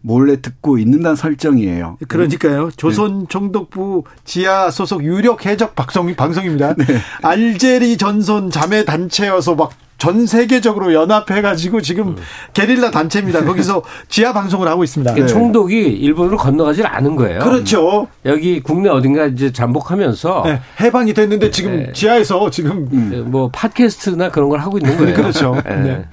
몰래 0.00 0.40
듣고 0.40 0.78
있는다는 0.78 1.16
설정이에요. 1.16 1.98
그러니까요. 2.06 2.70
조선 2.76 3.26
총독부 3.28 4.04
지하 4.24 4.70
소속 4.70 5.02
유력 5.04 5.46
해적 5.46 5.74
방송, 5.74 6.14
방송입니다. 6.14 6.74
네. 6.74 6.84
알제리 7.22 7.96
전선 7.96 8.50
자매 8.50 8.84
단체여서 8.84 9.56
막 9.56 9.72
전 9.98 10.26
세계적으로 10.26 10.92
연합해가지고 10.92 11.80
지금 11.80 12.08
음. 12.08 12.16
게릴라 12.52 12.90
단체입니다. 12.90 13.44
거기서 13.44 13.82
지하 14.08 14.32
방송을 14.32 14.68
하고 14.68 14.84
있습니다. 14.84 15.14
네. 15.14 15.26
총독이 15.26 15.74
일본으로 15.74 16.36
건너가질 16.36 16.86
않은 16.86 17.16
거예요. 17.16 17.40
그렇죠. 17.40 18.06
여기 18.24 18.60
국내 18.60 18.90
어딘가 18.90 19.26
이제 19.26 19.52
잠복하면서 19.52 20.42
네. 20.44 20.60
해방이 20.80 21.14
됐는데 21.14 21.50
지금 21.50 21.76
네. 21.76 21.92
지하에서 21.92 22.50
지금 22.50 22.88
음. 22.92 23.24
뭐 23.28 23.48
팟캐스트나 23.50 24.30
그런 24.30 24.50
걸 24.50 24.60
하고 24.60 24.76
있는 24.78 24.96
거예요. 24.98 25.16
그렇죠. 25.16 25.56
네. 25.64 25.76
네. 25.76 26.04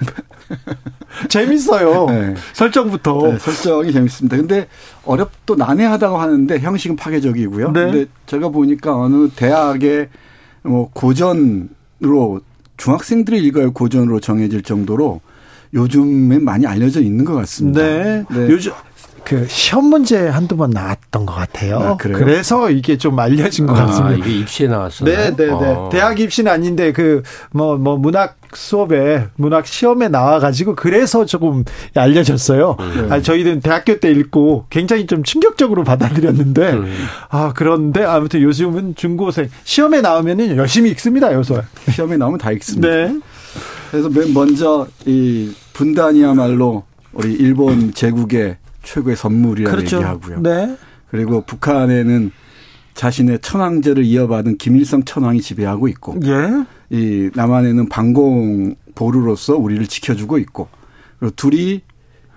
재밌어요. 1.28 2.06
네. 2.08 2.36
설정부터. 2.54 3.20
네, 3.24 3.40
설정이 3.40 3.92
재밌습니다. 3.92 4.38
근데 4.38 4.68
어렵도 5.06 5.56
난해하다고 5.56 6.18
하는데 6.18 6.60
형식은 6.60 6.96
파괴적이고요. 6.96 7.72
네. 7.72 7.82
근데 7.86 8.06
제가 8.28 8.50
보니까 8.50 8.96
어느 8.96 9.30
대학의 9.30 10.10
뭐 10.64 10.90
고전으로 10.94 12.42
중학생들이 12.78 13.44
읽어야 13.46 13.70
고전으로 13.70 14.20
정해질 14.20 14.64
정도로 14.64 15.22
요즘에 15.74 16.40
많이 16.40 16.66
알려져 16.68 17.02
있는 17.02 17.26
것 17.26 17.34
같습니다. 17.34 17.82
네. 17.82 18.24
네. 18.30 18.48
요즘 18.50 18.72
그 19.26 19.48
시험 19.48 19.86
문제 19.86 20.28
한두 20.28 20.58
번 20.58 20.72
나왔던 20.72 21.26
것 21.26 21.34
같아요. 21.34 21.80
아, 21.80 21.98
그래서 21.98 22.70
이게 22.70 22.98
좀 22.98 23.18
알려진 23.20 23.66
것 23.66 23.78
아, 23.78 23.86
같습니다. 23.86 24.18
이게 24.18 24.40
입시에 24.40 24.68
나왔어요. 24.68 25.10
네, 25.10 25.36
네, 25.36 25.46
네. 25.46 25.52
어. 25.52 25.90
대학 25.92 26.20
입시는 26.20 26.52
아닌데 26.52 26.92
그 26.92 27.24
뭐뭐 27.52 27.78
뭐 27.78 27.98
문학 27.98 28.38
수업에 28.54 29.28
문학 29.36 29.66
시험에 29.66 30.10
나와 30.10 30.40
가지고 30.40 30.76
그래서 30.76 31.26
조금 31.26 31.64
알려졌어요. 31.96 32.78
네. 32.80 33.08
아, 33.10 33.22
저희는 33.22 33.62
대학교 33.62 34.00
때 34.00 34.12
읽고 34.12 34.66
굉장히 34.70 35.08
좀 35.08 35.24
충격적으로 35.24 35.84
받아들였는데 35.84 36.74
네. 36.74 36.92
아 37.30 37.54
그런데 37.56 38.04
아무튼 38.04 38.42
요즘은 38.42 38.96
중고생 38.96 39.50
시험에 39.64 40.02
나오면은 40.02 40.58
열심히 40.58 40.92
읽습니다. 40.92 41.34
요새 41.34 41.62
시험에 41.90 42.18
나오면 42.18 42.40
다 42.40 42.52
읽습니다. 42.52 42.90
네. 42.90 43.20
그래서 43.90 44.10
맨 44.10 44.34
먼저 44.34 44.88
이 45.06 45.52
분단이야말로 45.74 46.84
우리 47.14 47.34
일본 47.34 47.94
제국의 47.94 48.58
최고의 48.84 49.16
선물이라고 49.16 49.76
그렇죠. 49.76 49.98
얘기하고요. 49.98 50.42
네. 50.42 50.78
그리고 51.10 51.42
북한에는 51.42 52.32
자신의 52.94 53.40
천황제를 53.40 54.04
이어받은 54.04 54.58
김일성 54.58 55.04
천황이 55.04 55.42
지배하고 55.42 55.88
있고, 55.88 56.20
예. 56.26 56.66
이 56.90 57.32
남한에는 57.34 57.90
방공 57.90 58.76
보루로서 58.94 59.58
우리를 59.58 59.88
지켜주고 59.88 60.38
있고, 60.40 60.68
그리고 61.20 61.34
둘이 61.36 61.82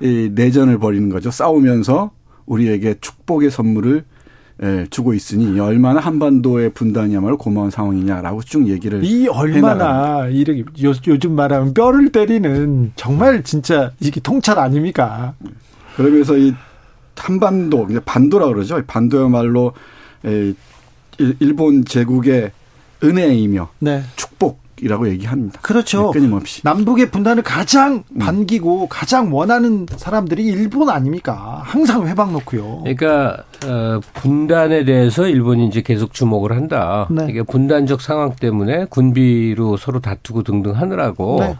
이 0.00 0.30
내전을 0.34 0.78
벌이는 0.78 1.10
거죠. 1.10 1.30
싸우면서 1.30 2.10
우리에게 2.46 2.96
축복의 3.00 3.50
선물을 3.50 4.04
예, 4.62 4.86
주고 4.88 5.12
있으니 5.12 5.60
얼마나 5.60 6.00
한반도의 6.00 6.70
분단이야말로 6.70 7.36
고마운 7.36 7.70
상황이냐라고 7.70 8.42
쭉 8.42 8.68
얘기를 8.68 9.04
이 9.04 9.28
얼마나 9.28 10.28
이렇게 10.28 10.60
요, 10.82 10.94
요즘 11.06 11.32
말하면 11.32 11.74
뼈를 11.74 12.10
때리는 12.10 12.92
정말 12.96 13.42
진짜 13.42 13.92
이게 14.00 14.18
통찰 14.18 14.58
아닙니까? 14.58 15.34
그러면서 15.96 16.36
이 16.36 16.54
한반도 17.16 17.88
반도라 18.04 18.46
그러죠. 18.48 18.80
반도야말로 18.86 19.72
일본 21.40 21.84
제국의 21.84 22.52
은혜이며 23.02 23.68
네. 23.78 24.02
축복이라고 24.16 25.08
얘기합니다. 25.08 25.60
그렇죠. 25.62 26.10
네, 26.12 26.18
끊임없이. 26.18 26.60
남북의 26.64 27.10
분단을 27.10 27.42
가장 27.42 28.04
음. 28.10 28.18
반기고 28.18 28.88
가장 28.88 29.34
원하는 29.34 29.86
사람들이 29.90 30.44
일본 30.44 30.90
아닙니까? 30.90 31.62
항상 31.64 32.06
회방 32.06 32.32
놓고요. 32.32 32.82
그러니까 32.84 33.44
어, 33.66 34.00
분단에 34.14 34.84
대해서 34.84 35.26
일본이 35.26 35.66
이제 35.66 35.80
계속 35.82 36.12
주목을 36.12 36.52
한다. 36.52 37.06
네. 37.10 37.26
이게 37.30 37.42
분단적 37.42 38.02
상황 38.02 38.34
때문에 38.36 38.86
군비로 38.90 39.78
서로 39.78 40.00
다투고 40.00 40.42
등등 40.42 40.76
하느라고 40.76 41.38
네. 41.40 41.56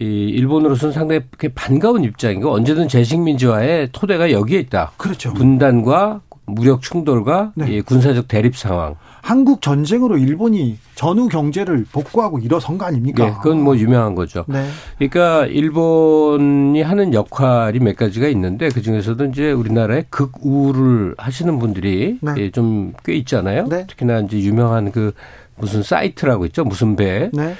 이 0.00 0.04
일본으로서는 0.04 0.92
상당히 0.92 1.22
반가운 1.54 2.04
입장이고 2.04 2.52
언제든 2.52 2.88
재식민지화의 2.88 3.90
토대가 3.92 4.30
여기에 4.30 4.58
있다. 4.60 4.92
그렇죠. 4.96 5.32
분단과 5.34 6.20
무력 6.46 6.80
충돌과 6.80 7.52
네. 7.56 7.80
군사적 7.80 8.28
대립 8.28 8.56
상황. 8.56 8.94
한국 9.20 9.60
전쟁으로 9.60 10.16
일본이 10.18 10.78
전후 10.94 11.28
경제를 11.28 11.84
복구하고 11.90 12.38
일어선 12.38 12.78
거 12.78 12.84
아닙니까? 12.84 13.26
네, 13.26 13.34
그건 13.42 13.60
뭐 13.60 13.76
유명한 13.76 14.14
거죠. 14.14 14.44
네. 14.46 14.68
그러니까 14.98 15.46
일본이 15.46 16.80
하는 16.80 17.12
역할이 17.12 17.80
몇 17.80 17.96
가지가 17.96 18.28
있는데 18.28 18.68
그 18.68 18.82
중에서도 18.82 19.24
이제 19.24 19.50
우리나라의 19.50 20.04
극우를 20.10 21.16
하시는 21.18 21.58
분들이 21.58 22.18
네. 22.20 22.34
예, 22.38 22.50
좀꽤 22.52 23.14
있잖아요. 23.14 23.66
네. 23.68 23.84
특히나 23.88 24.20
이제 24.20 24.38
유명한 24.38 24.92
그 24.92 25.12
무슨 25.56 25.82
사이트라고 25.82 26.46
있죠, 26.46 26.62
무슨 26.62 26.94
배. 26.94 27.28
네. 27.32 27.54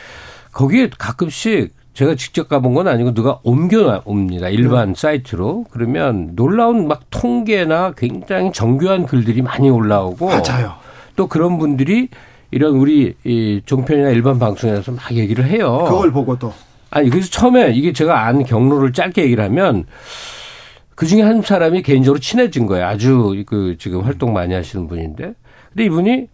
거기에 0.52 0.90
가끔씩 0.96 1.74
제가 1.96 2.14
직접 2.14 2.50
가본 2.50 2.74
건 2.74 2.88
아니고 2.88 3.14
누가 3.14 3.40
옮겨옵니다. 3.42 4.50
일반 4.50 4.88
네. 4.88 4.94
사이트로. 4.94 5.64
그러면 5.70 6.32
놀라운 6.36 6.88
막 6.88 7.00
통계나 7.08 7.94
굉장히 7.96 8.52
정교한 8.52 9.06
글들이 9.06 9.40
많이 9.40 9.70
올라오고. 9.70 10.26
맞아요. 10.26 10.74
또 11.16 11.26
그런 11.26 11.56
분들이 11.56 12.08
이런 12.50 12.74
우리 12.74 13.14
이 13.24 13.62
종편이나 13.64 14.10
일반 14.10 14.38
방송에서 14.38 14.92
막 14.92 15.10
얘기를 15.14 15.46
해요. 15.46 15.86
그걸 15.88 16.12
보고 16.12 16.38
도 16.38 16.52
아니, 16.90 17.08
그래서 17.08 17.30
처음에 17.30 17.72
이게 17.72 17.94
제가 17.94 18.26
안 18.26 18.44
경로를 18.44 18.92
짧게 18.92 19.22
얘기를 19.22 19.42
하면 19.44 19.86
그 20.94 21.06
중에 21.06 21.22
한 21.22 21.40
사람이 21.40 21.80
개인적으로 21.80 22.20
친해진 22.20 22.66
거예요. 22.66 22.84
아주 22.84 23.42
그 23.46 23.76
지금 23.78 24.02
활동 24.02 24.34
많이 24.34 24.52
하시는 24.52 24.86
분인데. 24.86 25.32
근데 25.70 25.84
이분이 25.86 26.28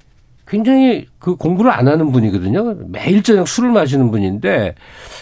굉장히 0.52 1.06
그 1.18 1.34
공부를 1.36 1.70
안 1.70 1.88
하는 1.88 2.12
분이거든요. 2.12 2.76
매일 2.88 3.22
저녁 3.22 3.48
술을 3.48 3.70
마시는 3.70 4.10
분인데 4.10 4.74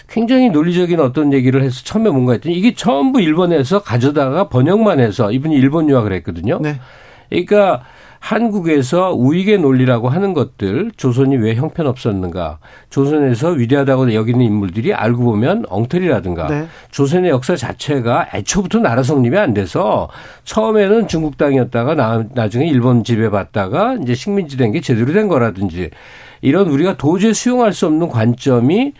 굉장히 0.09 0.51
논리적인 0.51 0.99
어떤 0.99 1.33
얘기를 1.33 1.63
해서 1.63 1.83
처음에 1.85 2.11
뭔가 2.11 2.33
했더니 2.33 2.57
이게 2.57 2.75
전부 2.75 3.21
일본에서 3.21 3.81
가져다가 3.81 4.49
번역만 4.49 4.99
해서 4.99 5.31
이분이 5.31 5.55
일본 5.55 5.89
유학을 5.89 6.13
했거든요. 6.15 6.59
네. 6.61 6.81
그러니까 7.29 7.85
한국에서 8.21 9.13
우익의 9.15 9.59
논리라고 9.59 10.09
하는 10.09 10.35
것들 10.35 10.93
조선이 10.97 11.37
왜 11.37 11.55
형편없었는가 11.55 12.59
조선에서 12.91 13.49
위대하다고 13.51 14.15
여기는 14.15 14.41
인물들이 14.41 14.95
알고 14.95 15.25
보면 15.25 15.65
엉터리라든가 15.69 16.47
네. 16.47 16.67
조선의 16.91 17.31
역사 17.31 17.57
자체가 17.57 18.29
애초부터 18.35 18.79
나라 18.79 19.03
성립이 19.03 19.37
안 19.37 19.55
돼서 19.55 20.09
처음에는 20.45 21.09
중국 21.09 21.39
땅이었다가 21.39 21.95
나, 21.95 22.25
나중에 22.35 22.67
일본 22.69 23.03
지배받다가 23.05 23.97
이제 24.03 24.15
식민지 24.15 24.57
된 24.57 24.71
게 24.71 24.81
제대로 24.81 25.13
된 25.13 25.27
거라든지 25.27 25.91
이런 26.43 26.69
우리가 26.69 26.97
도저히 26.97 27.35
수용할 27.35 27.73
수 27.73 27.87
없는 27.87 28.09
관점이 28.09 28.93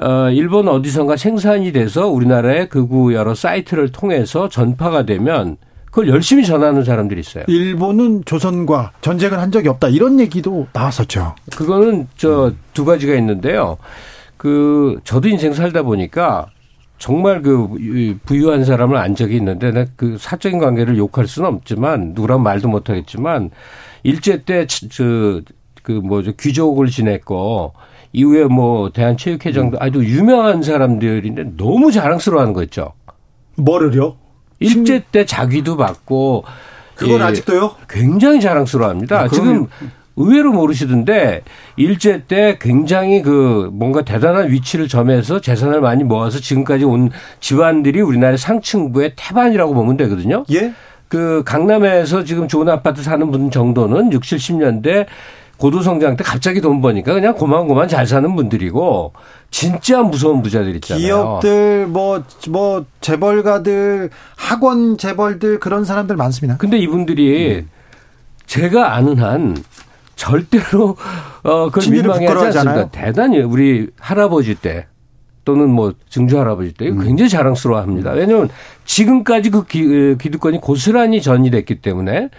어, 0.00 0.30
일본 0.30 0.68
어디선가 0.68 1.16
생산이 1.16 1.72
돼서 1.72 2.06
우리나라의 2.08 2.68
극우 2.68 3.12
여러 3.12 3.34
사이트를 3.34 3.90
통해서 3.90 4.48
전파가 4.48 5.04
되면 5.04 5.56
그걸 5.90 6.08
열심히 6.08 6.44
전하는 6.46 6.84
사람들이 6.84 7.20
있어요. 7.20 7.44
일본은 7.48 8.22
조선과 8.24 8.92
전쟁을 9.00 9.38
한 9.40 9.50
적이 9.50 9.68
없다 9.68 9.88
이런 9.88 10.20
얘기도 10.20 10.68
나왔었죠. 10.72 11.34
그거는 11.56 12.06
저 12.16 12.52
두 12.74 12.84
가지가 12.84 13.14
있는데요. 13.16 13.76
그 14.36 14.98
저도 15.04 15.28
인생 15.28 15.52
살다 15.52 15.82
보니까 15.82 16.46
정말 16.98 17.42
그 17.42 18.16
부유한 18.24 18.64
사람을 18.64 18.96
안 18.96 19.14
적이 19.14 19.36
있는데 19.36 19.86
그 19.96 20.16
사적인 20.18 20.58
관계를 20.58 20.96
욕할 20.96 21.26
수는 21.26 21.48
없지만 21.48 22.12
누구랑 22.14 22.42
말도 22.42 22.68
못 22.68 22.88
하겠지만 22.88 23.50
일제 24.02 24.42
때저그 24.44 25.92
뭐죠 26.04 26.32
귀족을 26.38 26.86
지냈고 26.86 27.72
이후에 28.12 28.44
뭐 28.44 28.90
대한체육회장도 28.90 29.78
아주 29.80 30.04
유명한 30.04 30.62
사람들인데 30.62 31.56
너무 31.56 31.90
자랑스러워하는 31.92 32.54
거 32.54 32.62
있죠. 32.64 32.92
뭐를요? 33.56 34.16
일제 34.60 35.02
때 35.10 35.24
자기도 35.26 35.76
받고 35.76 36.44
그건 36.94 37.20
예, 37.20 37.24
아직도요? 37.24 37.76
굉장히 37.88 38.40
자랑스러워합니다. 38.40 39.20
아, 39.20 39.28
지금 39.28 39.66
의외로 40.16 40.52
모르시던데 40.52 41.42
일제 41.76 42.24
때 42.28 42.58
굉장히 42.60 43.22
그 43.22 43.70
뭔가 43.72 44.02
대단한 44.04 44.50
위치를 44.50 44.86
점해서 44.86 45.40
재산을 45.40 45.80
많이 45.80 46.04
모아서 46.04 46.38
지금까지 46.38 46.84
온 46.84 47.10
집안들이 47.40 48.02
우리나라 48.02 48.36
상층부의 48.36 49.14
태반이라고 49.16 49.72
보면 49.72 49.96
되거든요. 49.96 50.44
예? 50.52 50.72
그 51.08 51.42
강남에서 51.44 52.24
지금 52.24 52.46
좋은 52.46 52.68
아파트 52.68 53.02
사는 53.02 53.30
분 53.30 53.50
정도는 53.50 54.12
60, 54.12 54.38
70년대 54.38 55.06
고도성장 55.60 56.16
때 56.16 56.24
갑자기 56.24 56.60
돈 56.62 56.80
버니까 56.80 57.12
그냥 57.12 57.34
고만고만 57.34 57.86
잘 57.86 58.06
사는 58.06 58.34
분들이고 58.34 59.12
진짜 59.50 60.02
무서운 60.02 60.42
부자들 60.42 60.74
있잖아요. 60.76 61.04
기업들 61.04 61.86
뭐뭐 61.86 62.24
뭐 62.48 62.84
재벌가들 63.02 64.08
학원 64.36 64.96
재벌들 64.96 65.60
그런 65.60 65.84
사람들 65.84 66.16
많습니다. 66.16 66.56
근데 66.56 66.78
이분들이 66.78 67.58
음. 67.58 67.70
제가 68.46 68.94
아는 68.94 69.18
한 69.18 69.56
절대로 70.16 70.96
어 71.42 71.70
그걸 71.70 71.90
민망해하지 71.90 72.58
않습니다. 72.58 72.88
대단히 72.88 73.40
우리 73.40 73.88
할아버지 73.98 74.54
때 74.54 74.86
또는 75.44 75.68
뭐 75.68 75.92
증조 76.08 76.38
할아버지 76.38 76.72
때 76.72 76.88
음. 76.88 77.04
굉장히 77.04 77.28
자랑스러워합니다. 77.28 78.12
왜냐하면 78.12 78.48
지금까지 78.86 79.50
그 79.50 79.66
기, 79.66 80.16
기득권이 80.18 80.58
고스란히 80.60 81.20
전이됐기 81.20 81.76
때문에 81.82 82.30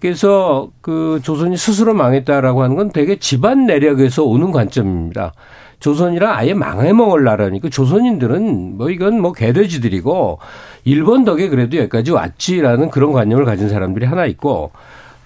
그래서 0.00 0.70
그 0.80 1.20
조선이 1.22 1.56
스스로 1.56 1.94
망했다라고 1.94 2.62
하는 2.62 2.76
건 2.76 2.90
되게 2.90 3.18
집안 3.18 3.66
내력에서 3.66 4.24
오는 4.24 4.50
관점입니다. 4.50 5.34
조선이랑 5.78 6.34
아예 6.34 6.54
망해먹을 6.54 7.24
나라니까 7.24 7.68
조선인들은 7.68 8.76
뭐 8.76 8.90
이건 8.90 9.20
뭐 9.20 9.32
개돼지들이고 9.32 10.38
일본 10.84 11.24
덕에 11.24 11.48
그래도 11.48 11.78
여기까지 11.78 12.12
왔지라는 12.12 12.90
그런 12.90 13.12
관념을 13.12 13.44
가진 13.44 13.68
사람들이 13.68 14.06
하나 14.06 14.26
있고 14.26 14.72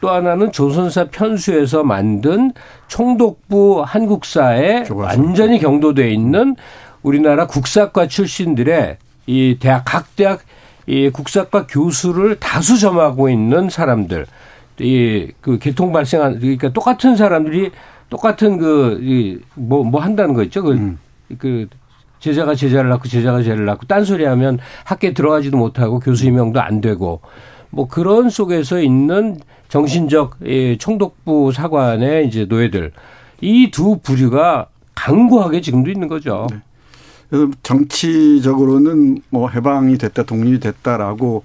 또 0.01 0.10
하나는 0.10 0.52
조선사 0.52 1.06
편수에서 1.06 1.82
만든 1.82 2.52
총독부 2.88 3.82
한국사에 3.86 4.84
완전히 4.90 5.59
경도돼 5.59 6.12
있는 6.12 6.56
우리나라 7.02 7.46
국사과 7.46 8.06
출신들의 8.06 8.98
이 9.26 9.56
대학 9.59 9.84
각 9.84 10.14
대학 10.16 10.40
이 10.86 11.10
국사과 11.10 11.66
교수를 11.66 12.38
다수 12.38 12.78
점하고 12.78 13.28
있는 13.28 13.70
사람들 13.70 14.26
이 14.80 15.32
그 15.40 15.59
개통 15.59 15.92
발생한 15.92 16.40
그러니까 16.40 16.70
똑같은 16.72 17.16
사람들이 17.16 17.70
똑같은 18.10 18.59
그뭐뭐 18.59 19.84
뭐 19.84 20.01
한다는 20.01 20.34
거 20.34 20.42
있죠. 20.44 20.62
그, 20.62 20.72
음. 20.72 20.98
그 21.38 21.68
제자가 22.20 22.55
제자를 22.55 22.90
낳고 22.90 23.09
제자가 23.09 23.42
제자를 23.42 23.64
낳고 23.66 23.86
딴소리 23.86 24.24
하면 24.24 24.59
학교에 24.84 25.12
들어가지도 25.14 25.56
못하고 25.56 26.01
교수 26.01 26.26
임명도 26.26 26.60
안 26.60 26.80
되고 26.80 27.20
뭐 27.70 27.86
그런 27.88 28.30
속에서 28.30 28.80
있는 28.80 29.38
정신적 29.68 30.36
예, 30.46 30.76
총독부 30.78 31.52
사관의 31.52 32.26
이제 32.26 32.44
노예들 32.46 32.92
이 33.40 33.70
두 33.70 33.98
부류가 33.98 34.68
강고하게 34.94 35.60
지금도 35.60 35.90
있는 35.90 36.09
거죠. 36.09 36.46
네. 36.51 36.59
그래서 37.28 37.51
정치적으로는 37.62 39.18
뭐 39.30 39.48
해방이 39.48 39.98
됐다, 39.98 40.22
독립이 40.22 40.60
됐다라고 40.60 41.42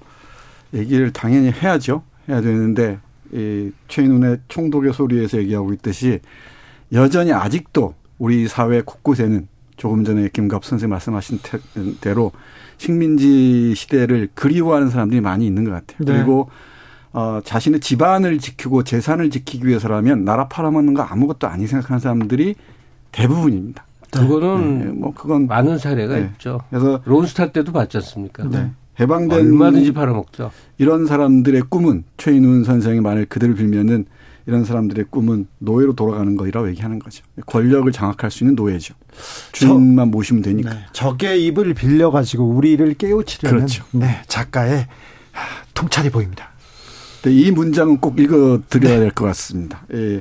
얘기를 0.74 1.12
당연히 1.12 1.50
해야죠. 1.50 2.02
해야 2.28 2.40
되는데 2.40 2.98
이 3.32 3.70
최인훈의 3.88 4.38
총독의 4.48 4.92
소리에서 4.92 5.38
얘기하고 5.38 5.72
있듯이 5.74 6.20
여전히 6.92 7.32
아직도 7.32 7.94
우리 8.18 8.48
사회 8.48 8.82
곳곳에는 8.82 9.48
조금 9.76 10.04
전에 10.04 10.28
김갑 10.32 10.64
선생님 10.64 10.90
말씀하신 10.90 11.38
대로 12.00 12.32
식민지 12.76 13.74
시대를 13.74 14.28
그리워하는 14.34 14.90
사람들이 14.90 15.20
많이 15.20 15.46
있는 15.46 15.64
것 15.64 15.70
같아요. 15.70 15.98
네. 16.00 16.12
그리고 16.12 16.50
어, 17.12 17.40
자신의 17.44 17.80
집안을 17.80 18.38
지키고 18.38 18.84
재산을 18.84 19.30
지키기 19.30 19.66
위해서라면 19.66 20.24
나라 20.24 20.48
팔아먹는 20.48 20.94
거 20.94 21.02
아무것도 21.02 21.48
아니 21.48 21.66
생각하는 21.66 21.98
사람들이 21.98 22.54
대부분입니다. 23.12 23.84
그거는 24.12 24.78
네, 24.78 24.84
뭐 24.86 25.14
그건 25.14 25.46
많은 25.46 25.78
사례가 25.78 26.16
네. 26.16 26.30
있죠. 26.32 26.60
그래서 26.68 27.00
론스타 27.04 27.52
때도 27.52 27.72
봤지 27.72 27.96
않습니까? 27.98 28.44
네. 28.44 28.70
해방된 29.00 29.38
얼마든지 29.38 29.92
팔아먹죠. 29.92 30.50
이런 30.78 31.06
사람들의 31.06 31.62
꿈은 31.68 32.04
최인훈 32.16 32.64
선생의 32.64 33.00
말을 33.00 33.26
그대로 33.26 33.54
빌면은 33.54 34.06
이런 34.46 34.64
사람들의 34.64 35.06
꿈은 35.10 35.46
노예로 35.58 35.94
돌아가는 35.94 36.36
거라고 36.36 36.68
얘기하는 36.70 36.98
거죠. 36.98 37.24
권력을 37.46 37.90
장악할 37.92 38.30
수 38.30 38.44
있는 38.44 38.56
노예죠. 38.56 38.94
주인만 39.52 40.06
저, 40.06 40.10
모시면 40.10 40.42
되니까. 40.42 40.70
네. 40.70 40.80
적의 40.92 41.44
입을 41.46 41.74
빌려가지고 41.74 42.44
우리를 42.44 42.94
깨우치려는 42.94 43.58
그렇죠. 43.58 43.84
네, 43.92 44.22
작가의 44.26 44.86
통찰이 45.74 46.10
보입니다. 46.10 46.50
네, 47.22 47.32
이 47.32 47.50
문장은 47.50 47.98
꼭 47.98 48.18
읽어드려야 48.18 48.94
네. 48.94 49.00
될것 49.00 49.26
같습니다. 49.28 49.84
예. 49.92 50.20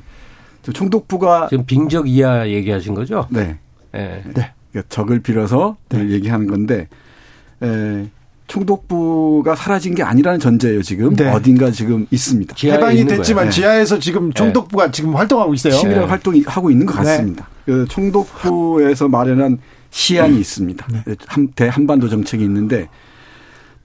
총독부가 0.72 1.48
지금 1.50 1.66
빙적 1.66 2.08
이하 2.08 2.48
얘기하신 2.48 2.94
거죠? 2.94 3.26
네. 3.32 3.58
네. 3.92 4.24
네. 4.36 4.52
그러니까 4.72 4.90
적을 4.90 5.20
빌어서 5.22 5.78
네. 5.90 6.10
얘기하는 6.10 6.48
건데 6.48 6.88
에, 7.64 8.08
총독부가 8.50 9.56
사라진 9.56 9.94
게 9.96 10.04
아니라는 10.04 10.40
전제예요. 10.40 10.82
지금 10.82 11.16
네. 11.16 11.30
어딘가 11.30 11.70
지금 11.72 12.08
있습니다. 12.10 12.56
해방이 12.64 13.06
됐지만 13.06 13.46
네. 13.46 13.52
지하에서 13.52 14.00
지금 14.00 14.30
네. 14.30 14.34
총독부가 14.34 14.88
네. 14.88 14.92
지금 14.92 15.16
활동하고 15.16 15.54
있어요. 15.54 15.74
시민의 15.74 16.00
네. 16.00 16.06
활동이 16.06 16.44
하고 16.46 16.72
있는 16.72 16.88
것 16.88 16.96
같습니다. 16.96 17.48
그 17.66 17.86
총독부에서 17.88 19.08
마련한 19.08 19.60
시안이 19.92 20.40
있습니다. 20.40 20.88
한, 21.28 21.48
대한반도 21.50 22.10
정책이 22.10 22.44
있는데 22.44 22.90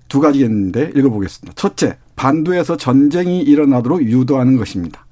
두 0.09 0.21
가지겠는데 0.21 0.93
읽어보겠습니다. 0.97 1.53
첫째, 1.57 1.99
반도에서 2.17 2.79
전쟁이 2.79 3.43
일어나도록 3.43 4.03
유도하는 4.03 4.57
것입니다. 4.57 5.05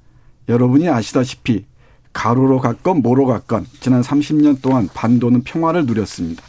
여러분이 0.49 0.89
아시다시피 0.89 1.65
가로로 2.11 2.59
갔건 2.59 3.01
모로 3.03 3.27
갔건 3.27 3.67
지난 3.79 4.01
30년 4.01 4.61
동안 4.63 4.89
반도는 4.93 5.43
평화를 5.43 5.85
누렸습니다. 5.85 6.43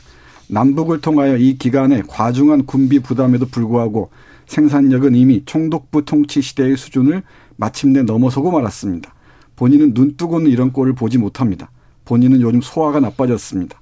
남북을 0.49 1.01
통하여 1.01 1.37
이 1.37 1.57
기간에 1.59 2.03
과중한 2.07 2.67
군비 2.67 3.01
부담에도 3.01 3.47
불구하고 3.47 4.11
생산력은 4.47 5.15
이미 5.15 5.43
총독부 5.45 6.05
통치 6.05 6.43
시대의 6.43 6.77
수준을 6.77 7.23
마침내 7.57 8.03
넘어서고 8.03 8.51
말았습니다. 8.51 9.15
본인은 9.57 9.93
눈뜨고는 9.95 10.51
이런 10.51 10.73
꼴을 10.73 10.95
보지 10.95 11.19
못합니다. 11.19 11.71
본인은 12.05 12.41
요즘 12.41 12.61
소화가 12.61 13.01
나빠졌습니다. 13.01 13.81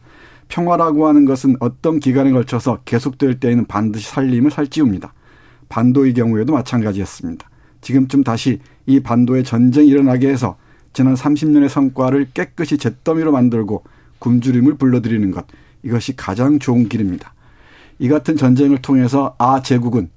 평화라고 0.49 1.09
하는 1.09 1.25
것은 1.25 1.57
어떤 1.61 1.99
기간에 1.99 2.31
걸쳐서 2.31 2.81
계속될 2.85 3.41
때에는 3.41 3.67
반드시 3.67 4.09
살림을 4.11 4.51
살찌웁니다. 4.51 5.15
반도의 5.69 6.13
경우에도 6.13 6.53
마찬가지였습니다. 6.53 7.49
지금쯤 7.81 8.23
다시 8.23 8.61
이 8.87 9.01
반도에 9.01 9.43
전쟁이 9.43 9.89
일어나게 9.89 10.29
해서 10.29 10.57
지난 10.93 11.15
30년의 11.15 11.69
성과를 11.69 12.29
깨끗이 12.35 12.77
잿더미로 12.77 13.33
만들고 13.33 13.83
굶주림을 14.19 14.75
불러들이는 14.75 15.31
것. 15.31 15.47
이것이 15.83 16.17
가장 16.17 16.59
좋은 16.59 16.89
길입니다. 16.89 17.35
이 17.99 18.09
같은 18.09 18.37
전쟁을 18.37 18.79
통해서 18.83 19.35
아 19.39 19.63
제국은 19.63 20.11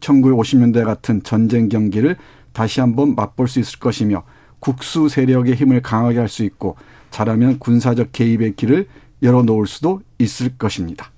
1950년대 0.00 0.84
같은 0.84 1.22
전쟁 1.22 1.68
경기를 1.68 2.16
다시 2.52 2.80
한번 2.80 3.14
맛볼 3.14 3.48
수 3.48 3.60
있을 3.60 3.78
것이며 3.78 4.24
국수 4.58 5.08
세력의 5.08 5.54
힘을 5.54 5.80
강하게 5.82 6.18
할 6.18 6.28
수 6.28 6.42
있고 6.44 6.76
잘하면 7.10 7.58
군사적 7.58 8.12
개입의 8.12 8.56
길을 8.56 8.86
열어놓을 9.22 9.66
수도 9.66 10.00
있을 10.18 10.56
것입니다. 10.56 11.10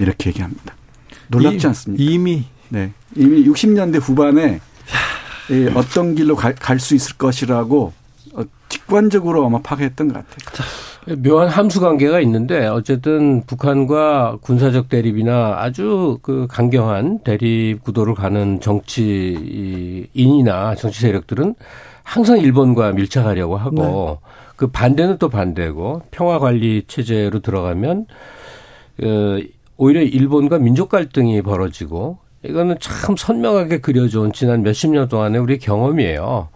이렇게 0.00 0.30
얘기합니다. 0.30 0.74
놀랍지 1.28 1.66
않습니까? 1.68 2.02
이미 2.02 2.44
네 2.68 2.92
이미 3.16 3.44
60년대 3.44 4.00
후반에 4.00 4.60
어떤 5.74 6.14
길로 6.14 6.36
갈 6.36 6.78
수 6.78 6.94
있을 6.94 7.16
것이라고 7.16 7.92
어, 8.34 8.42
직관적으로 8.68 9.44
아마 9.46 9.60
파괴했던 9.60 10.08
것 10.08 10.14
같아요. 10.14 10.66
묘한 11.06 11.48
함수 11.48 11.80
관계가 11.80 12.20
있는데 12.20 12.66
어쨌든 12.66 13.42
북한과 13.46 14.38
군사적 14.42 14.88
대립이나 14.88 15.56
아주 15.58 16.18
그 16.22 16.46
강경한 16.48 17.20
대립 17.20 17.82
구도를 17.82 18.14
가는 18.14 18.60
정치인이나 18.60 20.04
정치 20.74 21.00
세력들은 21.00 21.54
항상 22.02 22.38
일본과 22.38 22.92
밀착하려고 22.92 23.56
하고 23.56 24.20
네. 24.22 24.30
그 24.56 24.66
반대는 24.66 25.16
또 25.18 25.28
반대고 25.30 26.02
평화 26.10 26.38
관리 26.38 26.84
체제로 26.86 27.40
들어가면 27.40 28.06
어, 29.02 29.38
오히려 29.78 30.02
일본과 30.02 30.58
민족 30.58 30.90
갈등이 30.90 31.40
벌어지고 31.42 32.18
이거는 32.42 32.76
참 32.78 33.16
선명하게 33.16 33.80
그려져온 33.80 34.32
지난 34.32 34.62
몇십 34.62 34.90
년 34.90 35.08
동안의 35.08 35.40
우리 35.40 35.58
경험이에요. 35.58 36.48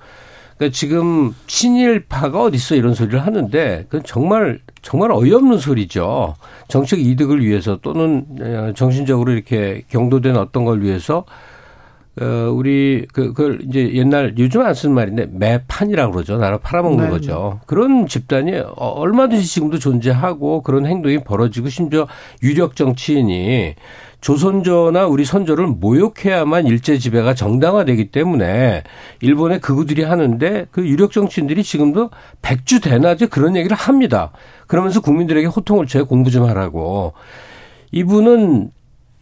그러니까 0.56 0.74
지금 0.74 1.35
친일파가 1.47 2.43
어딨어 2.43 2.76
이런 2.76 2.94
소리를 2.94 3.18
하는데 3.24 3.85
그건 3.89 4.02
정말 4.05 4.60
정말 4.82 5.10
어이없는 5.12 5.59
소리죠. 5.59 6.35
정책 6.68 7.01
이득을 7.01 7.44
위해서 7.44 7.78
또는 7.82 8.26
어, 8.40 8.72
정신적으로 8.74 9.32
이렇게 9.32 9.82
경도된 9.89 10.36
어떤 10.36 10.64
걸 10.64 10.82
위해서 10.82 11.24
어 12.20 12.48
우리 12.55 13.06
그 13.12 13.32
그걸 13.32 13.59
이제 13.62 13.93
옛날 13.94 14.35
요즘 14.39 14.60
안 14.60 14.72
쓰는 14.72 14.94
말인데 14.94 15.26
매판이라고 15.32 16.12
그러죠. 16.12 16.36
나라 16.36 16.59
팔아먹는 16.59 17.05
네. 17.06 17.10
거죠. 17.10 17.59
그런 17.66 18.06
집단이 18.06 18.56
어, 18.56 18.86
얼마든지 18.86 19.44
지금도 19.44 19.81
존재하고 19.81 20.62
그런 20.62 20.86
행동이 20.86 21.24
벌어지고 21.24 21.70
심지어 21.70 22.06
유력 22.40 22.76
정치인이 22.76 23.74
조선조나 24.24 25.06
우리 25.06 25.26
선조를 25.26 25.66
모욕해야만 25.66 26.66
일제 26.66 26.96
지배가 26.96 27.34
정당화되기 27.34 28.10
때문에 28.10 28.82
일본의 29.20 29.60
극우들이 29.60 30.02
하는데 30.02 30.66
그 30.70 30.88
유력 30.88 31.12
정치인들이 31.12 31.62
지금도 31.62 32.09
백주 32.40 32.80
대낮에 32.80 33.26
그런 33.26 33.55
얘기를 33.55 33.76
합니다. 33.76 34.32
그러면서 34.66 35.02
국민들에게 35.02 35.46
호통을 35.48 35.86
쳐 35.86 36.05
공부 36.05 36.30
좀 36.30 36.46
하라고. 36.46 37.12
이분은 37.92 38.70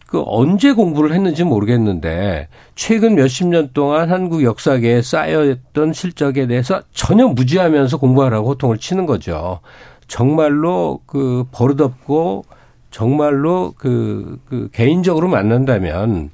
그 0.07 0.23
언제 0.25 0.71
공부를 0.71 1.11
했는지 1.11 1.43
모르겠는데 1.43 2.47
최근 2.75 3.15
몇십 3.15 3.47
년 3.47 3.71
동안 3.73 4.09
한국 4.09 4.41
역사계에 4.41 5.01
쌓여있던 5.01 5.91
실적에 5.91 6.47
대해서 6.47 6.81
전혀 6.93 7.27
무지하면서 7.27 7.97
공부하라고 7.97 8.51
호통을 8.51 8.77
치는 8.77 9.05
거죠. 9.05 9.59
정말로 10.07 11.01
그 11.05 11.43
버릇없고 11.51 12.45
정말로 12.93 13.73
그, 13.75 14.39
그 14.45 14.69
개인적으로 14.71 15.27
만난다면 15.27 16.29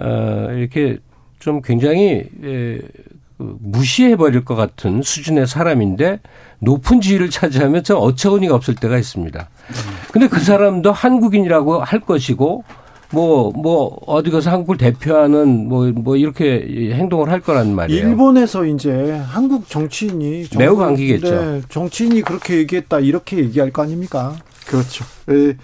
어 0.00 0.48
이렇게 0.56 0.96
좀 1.38 1.60
굉장히 1.60 2.24
에, 2.42 2.78
그 3.36 3.56
무시해 3.60 4.16
버릴 4.16 4.46
것 4.46 4.54
같은 4.54 5.02
수준의 5.02 5.46
사람인데 5.46 6.20
높은 6.60 7.02
지위를 7.02 7.28
차지하면 7.28 7.84
참 7.84 7.98
어처구니가 8.00 8.54
없을 8.54 8.74
때가 8.74 8.96
있습니다. 8.96 9.48
근데 10.10 10.26
그 10.26 10.40
사람도 10.40 10.90
한국인이라고 10.90 11.80
할 11.82 12.00
것이고 12.00 12.64
뭐, 13.10 13.52
뭐, 13.52 13.96
어디 14.06 14.30
가서 14.30 14.50
한국을 14.50 14.76
대표하는 14.76 15.68
뭐, 15.68 15.92
뭐, 15.94 16.16
이렇게 16.16 16.90
행동을 16.94 17.30
할 17.30 17.38
거란 17.38 17.72
말이에요. 17.72 18.08
일본에서 18.08 18.64
이제 18.64 19.12
한국 19.28 19.68
정치인이. 19.68 20.46
매우 20.58 20.76
반기겠죠. 20.76 21.30
네, 21.30 21.62
정치인이 21.68 22.22
그렇게 22.22 22.56
얘기했다, 22.56 22.98
이렇게 22.98 23.36
얘기할 23.36 23.70
거 23.70 23.82
아닙니까? 23.82 24.34
그렇죠. 24.66 25.04
이, 25.28 25.54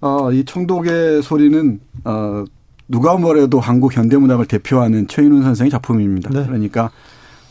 어, 0.00 0.32
이 0.32 0.44
총독의 0.44 1.22
소리는 1.22 1.80
어, 2.04 2.44
누가 2.88 3.16
뭐래도 3.16 3.60
한국 3.60 3.96
현대문학을 3.96 4.46
대표하는 4.46 5.06
최인훈 5.06 5.42
선생의 5.42 5.70
작품입니다. 5.70 6.30
네. 6.30 6.44
그러니까 6.44 6.90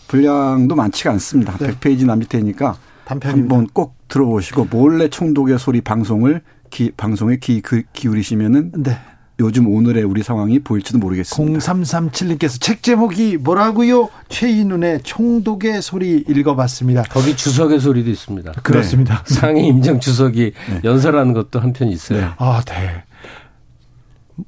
분량도 0.07 0.75
많지가 0.75 1.11
않습니다. 1.11 1.57
네. 1.57 1.69
100페이지 1.69 2.05
남짓되니까 2.05 2.77
한번 3.05 3.67
꼭 3.67 3.95
들어보시고 4.07 4.67
몰래 4.69 5.07
총독의 5.07 5.57
소리 5.59 5.81
방송을 5.81 6.41
기, 6.69 6.91
방송에 6.91 7.37
기, 7.37 7.61
그, 7.61 7.83
기울이시면은 7.93 8.71
네. 8.83 8.99
요즘 9.39 9.67
오늘의 9.67 10.03
우리 10.03 10.21
상황이 10.21 10.59
보일지도 10.59 10.97
모르겠습니다. 10.99 11.59
0337님께서 11.59 12.59
책 12.59 12.83
제목이 12.83 13.37
뭐라고요? 13.37 14.09
최인훈의 14.27 15.01
총독의 15.03 15.81
소리 15.81 16.25
읽어봤습니다. 16.27 17.03
거기 17.03 17.35
주석의 17.35 17.79
소리도 17.79 18.09
있습니다. 18.09 18.51
그렇습니다. 18.63 19.23
네. 19.23 19.33
상위 19.33 19.67
임정 19.67 19.99
주석이 19.99 20.51
네. 20.69 20.81
연설하는 20.83 21.33
것도 21.33 21.59
한편 21.59 21.89
있어요. 21.89 22.19
네. 22.19 22.27
아, 22.37 22.61
네. 22.65 23.03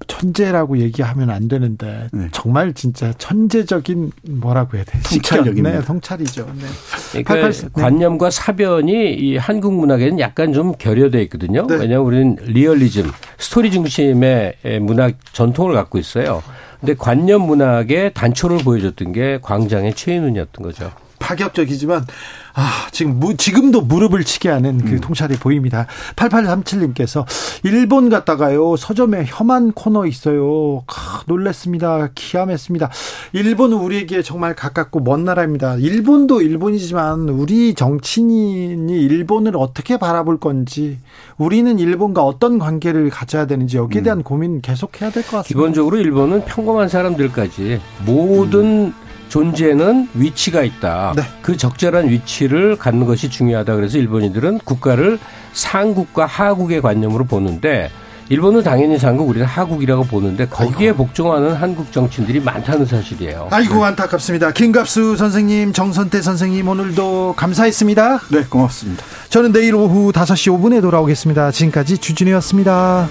천재라고 0.07 0.77
얘기하면 0.77 1.30
안 1.30 1.47
되는데 1.47 2.07
네. 2.11 2.27
정말 2.31 2.73
진짜 2.73 3.13
천재적인 3.18 4.11
뭐라고 4.30 4.77
해야 4.77 4.84
돼? 4.84 4.99
통찰력입니다. 5.01 5.80
네, 5.80 5.85
통찰이죠. 5.85 6.45
네. 6.55 7.23
그러니까 7.23 7.47
88, 7.47 7.72
관념과 7.73 8.30
사변이 8.30 9.13
이 9.13 9.38
한국 9.38 9.73
문학에는 9.73 10.19
약간 10.19 10.53
좀 10.53 10.73
결여돼 10.77 11.22
있거든요. 11.23 11.68
네. 11.68 11.76
왜냐하면 11.76 12.05
우리는 12.05 12.38
리얼리즘, 12.41 13.09
스토리 13.38 13.72
중심의 13.72 14.55
문학 14.81 15.13
전통을 15.34 15.73
갖고 15.73 15.97
있어요. 15.97 16.43
근데 16.80 16.95
관념 16.95 17.43
문학의 17.43 18.13
단초를 18.13 18.59
보여줬던 18.59 19.11
게 19.13 19.39
광장의 19.41 19.93
최인훈이었던 19.93 20.63
거죠. 20.63 20.91
파격적이지만 21.32 22.06
아, 22.53 22.88
지금 22.91 23.18
무, 23.18 23.38
지금도 23.38 23.82
무릎을 23.82 24.26
치게 24.26 24.49
하는 24.49 24.80
그 24.80 24.95
음. 24.95 24.99
통찰이 24.99 25.36
보입니다. 25.38 25.88
8837님께서 26.18 27.26
일본 27.64 28.10
갔다가요. 28.10 28.76
서점에 28.76 29.24
혐한 29.26 29.72
코너 29.72 30.06
있어요. 30.06 30.84
아, 30.88 31.22
놀랬습니다. 31.28 32.10
기함했습니다. 32.14 32.90
일본은 33.32 33.78
우리에게 33.78 34.22
정말 34.22 34.53
가깝고 34.53 34.99
먼 34.99 35.24
나라입니다. 35.24 35.76
일본도 35.76 36.41
일본이지만 36.41 37.30
우리 37.30 37.74
정치인이 37.74 39.02
일본을 39.02 39.53
어떻게 39.56 39.98
바라볼 39.98 40.40
건지 40.40 40.98
우리는 41.38 41.80
일본과 41.80 42.24
어떤 42.24 42.60
관계를 42.60 43.10
가져야 43.10 43.48
되는지 43.48 43.78
여기에 43.78 44.02
음. 44.02 44.03
대한 44.03 44.20
음. 44.20 44.24
고민 44.24 44.62
계속 44.62 45.02
해야 45.02 45.10
될 45.10 45.24
것 45.24 45.38
같습니다. 45.38 45.48
기본적으로 45.48 45.98
일본은 45.98 46.44
평범한 46.44 46.90
사람들까지 46.90 47.80
모든 48.06 48.88
음. 48.88 48.94
존재는 49.32 50.10
위치가 50.14 50.62
있다. 50.62 51.14
네. 51.16 51.24
그 51.41 51.56
적절한 51.56 52.10
위치를 52.10 52.76
갖는 52.76 53.06
것이 53.08 53.30
중요하다. 53.30 53.76
그래서 53.76 53.98
일본인들은 53.98 54.60
국가를 54.66 55.20
상국과 55.53 56.26
하국의 56.26 56.82
관념으로 56.82 57.24
보는데 57.24 57.90
일본은 58.28 58.62
당연히 58.62 58.99
상국, 58.99 59.30
우리는 59.30 59.45
하국이라고 59.45 60.03
보는데 60.03 60.48
거기에 60.48 60.90
아이고. 60.90 61.06
복종하는 61.06 61.53
한국 61.53 61.94
정치인들이 61.94 62.41
많다는 62.41 62.86
사실이에요. 62.86 63.48
아이고 63.52 63.76
네. 63.76 63.84
안타깝습니다. 63.84 64.52
김갑수 64.52 65.16
선생님, 65.16 65.72
정선태 65.72 66.22
선생님 66.22 66.68
오늘도 66.68 67.36
감사했습니다. 67.38 68.20
네, 68.32 68.44
고맙습니다. 68.49 69.03
저는 69.30 69.53
내일 69.53 69.76
오후 69.76 70.12
5시 70.12 70.60
5분에 70.60 70.82
돌아오겠습니다. 70.82 71.52
지금까지 71.52 71.99
주진이었습니다. 71.99 73.08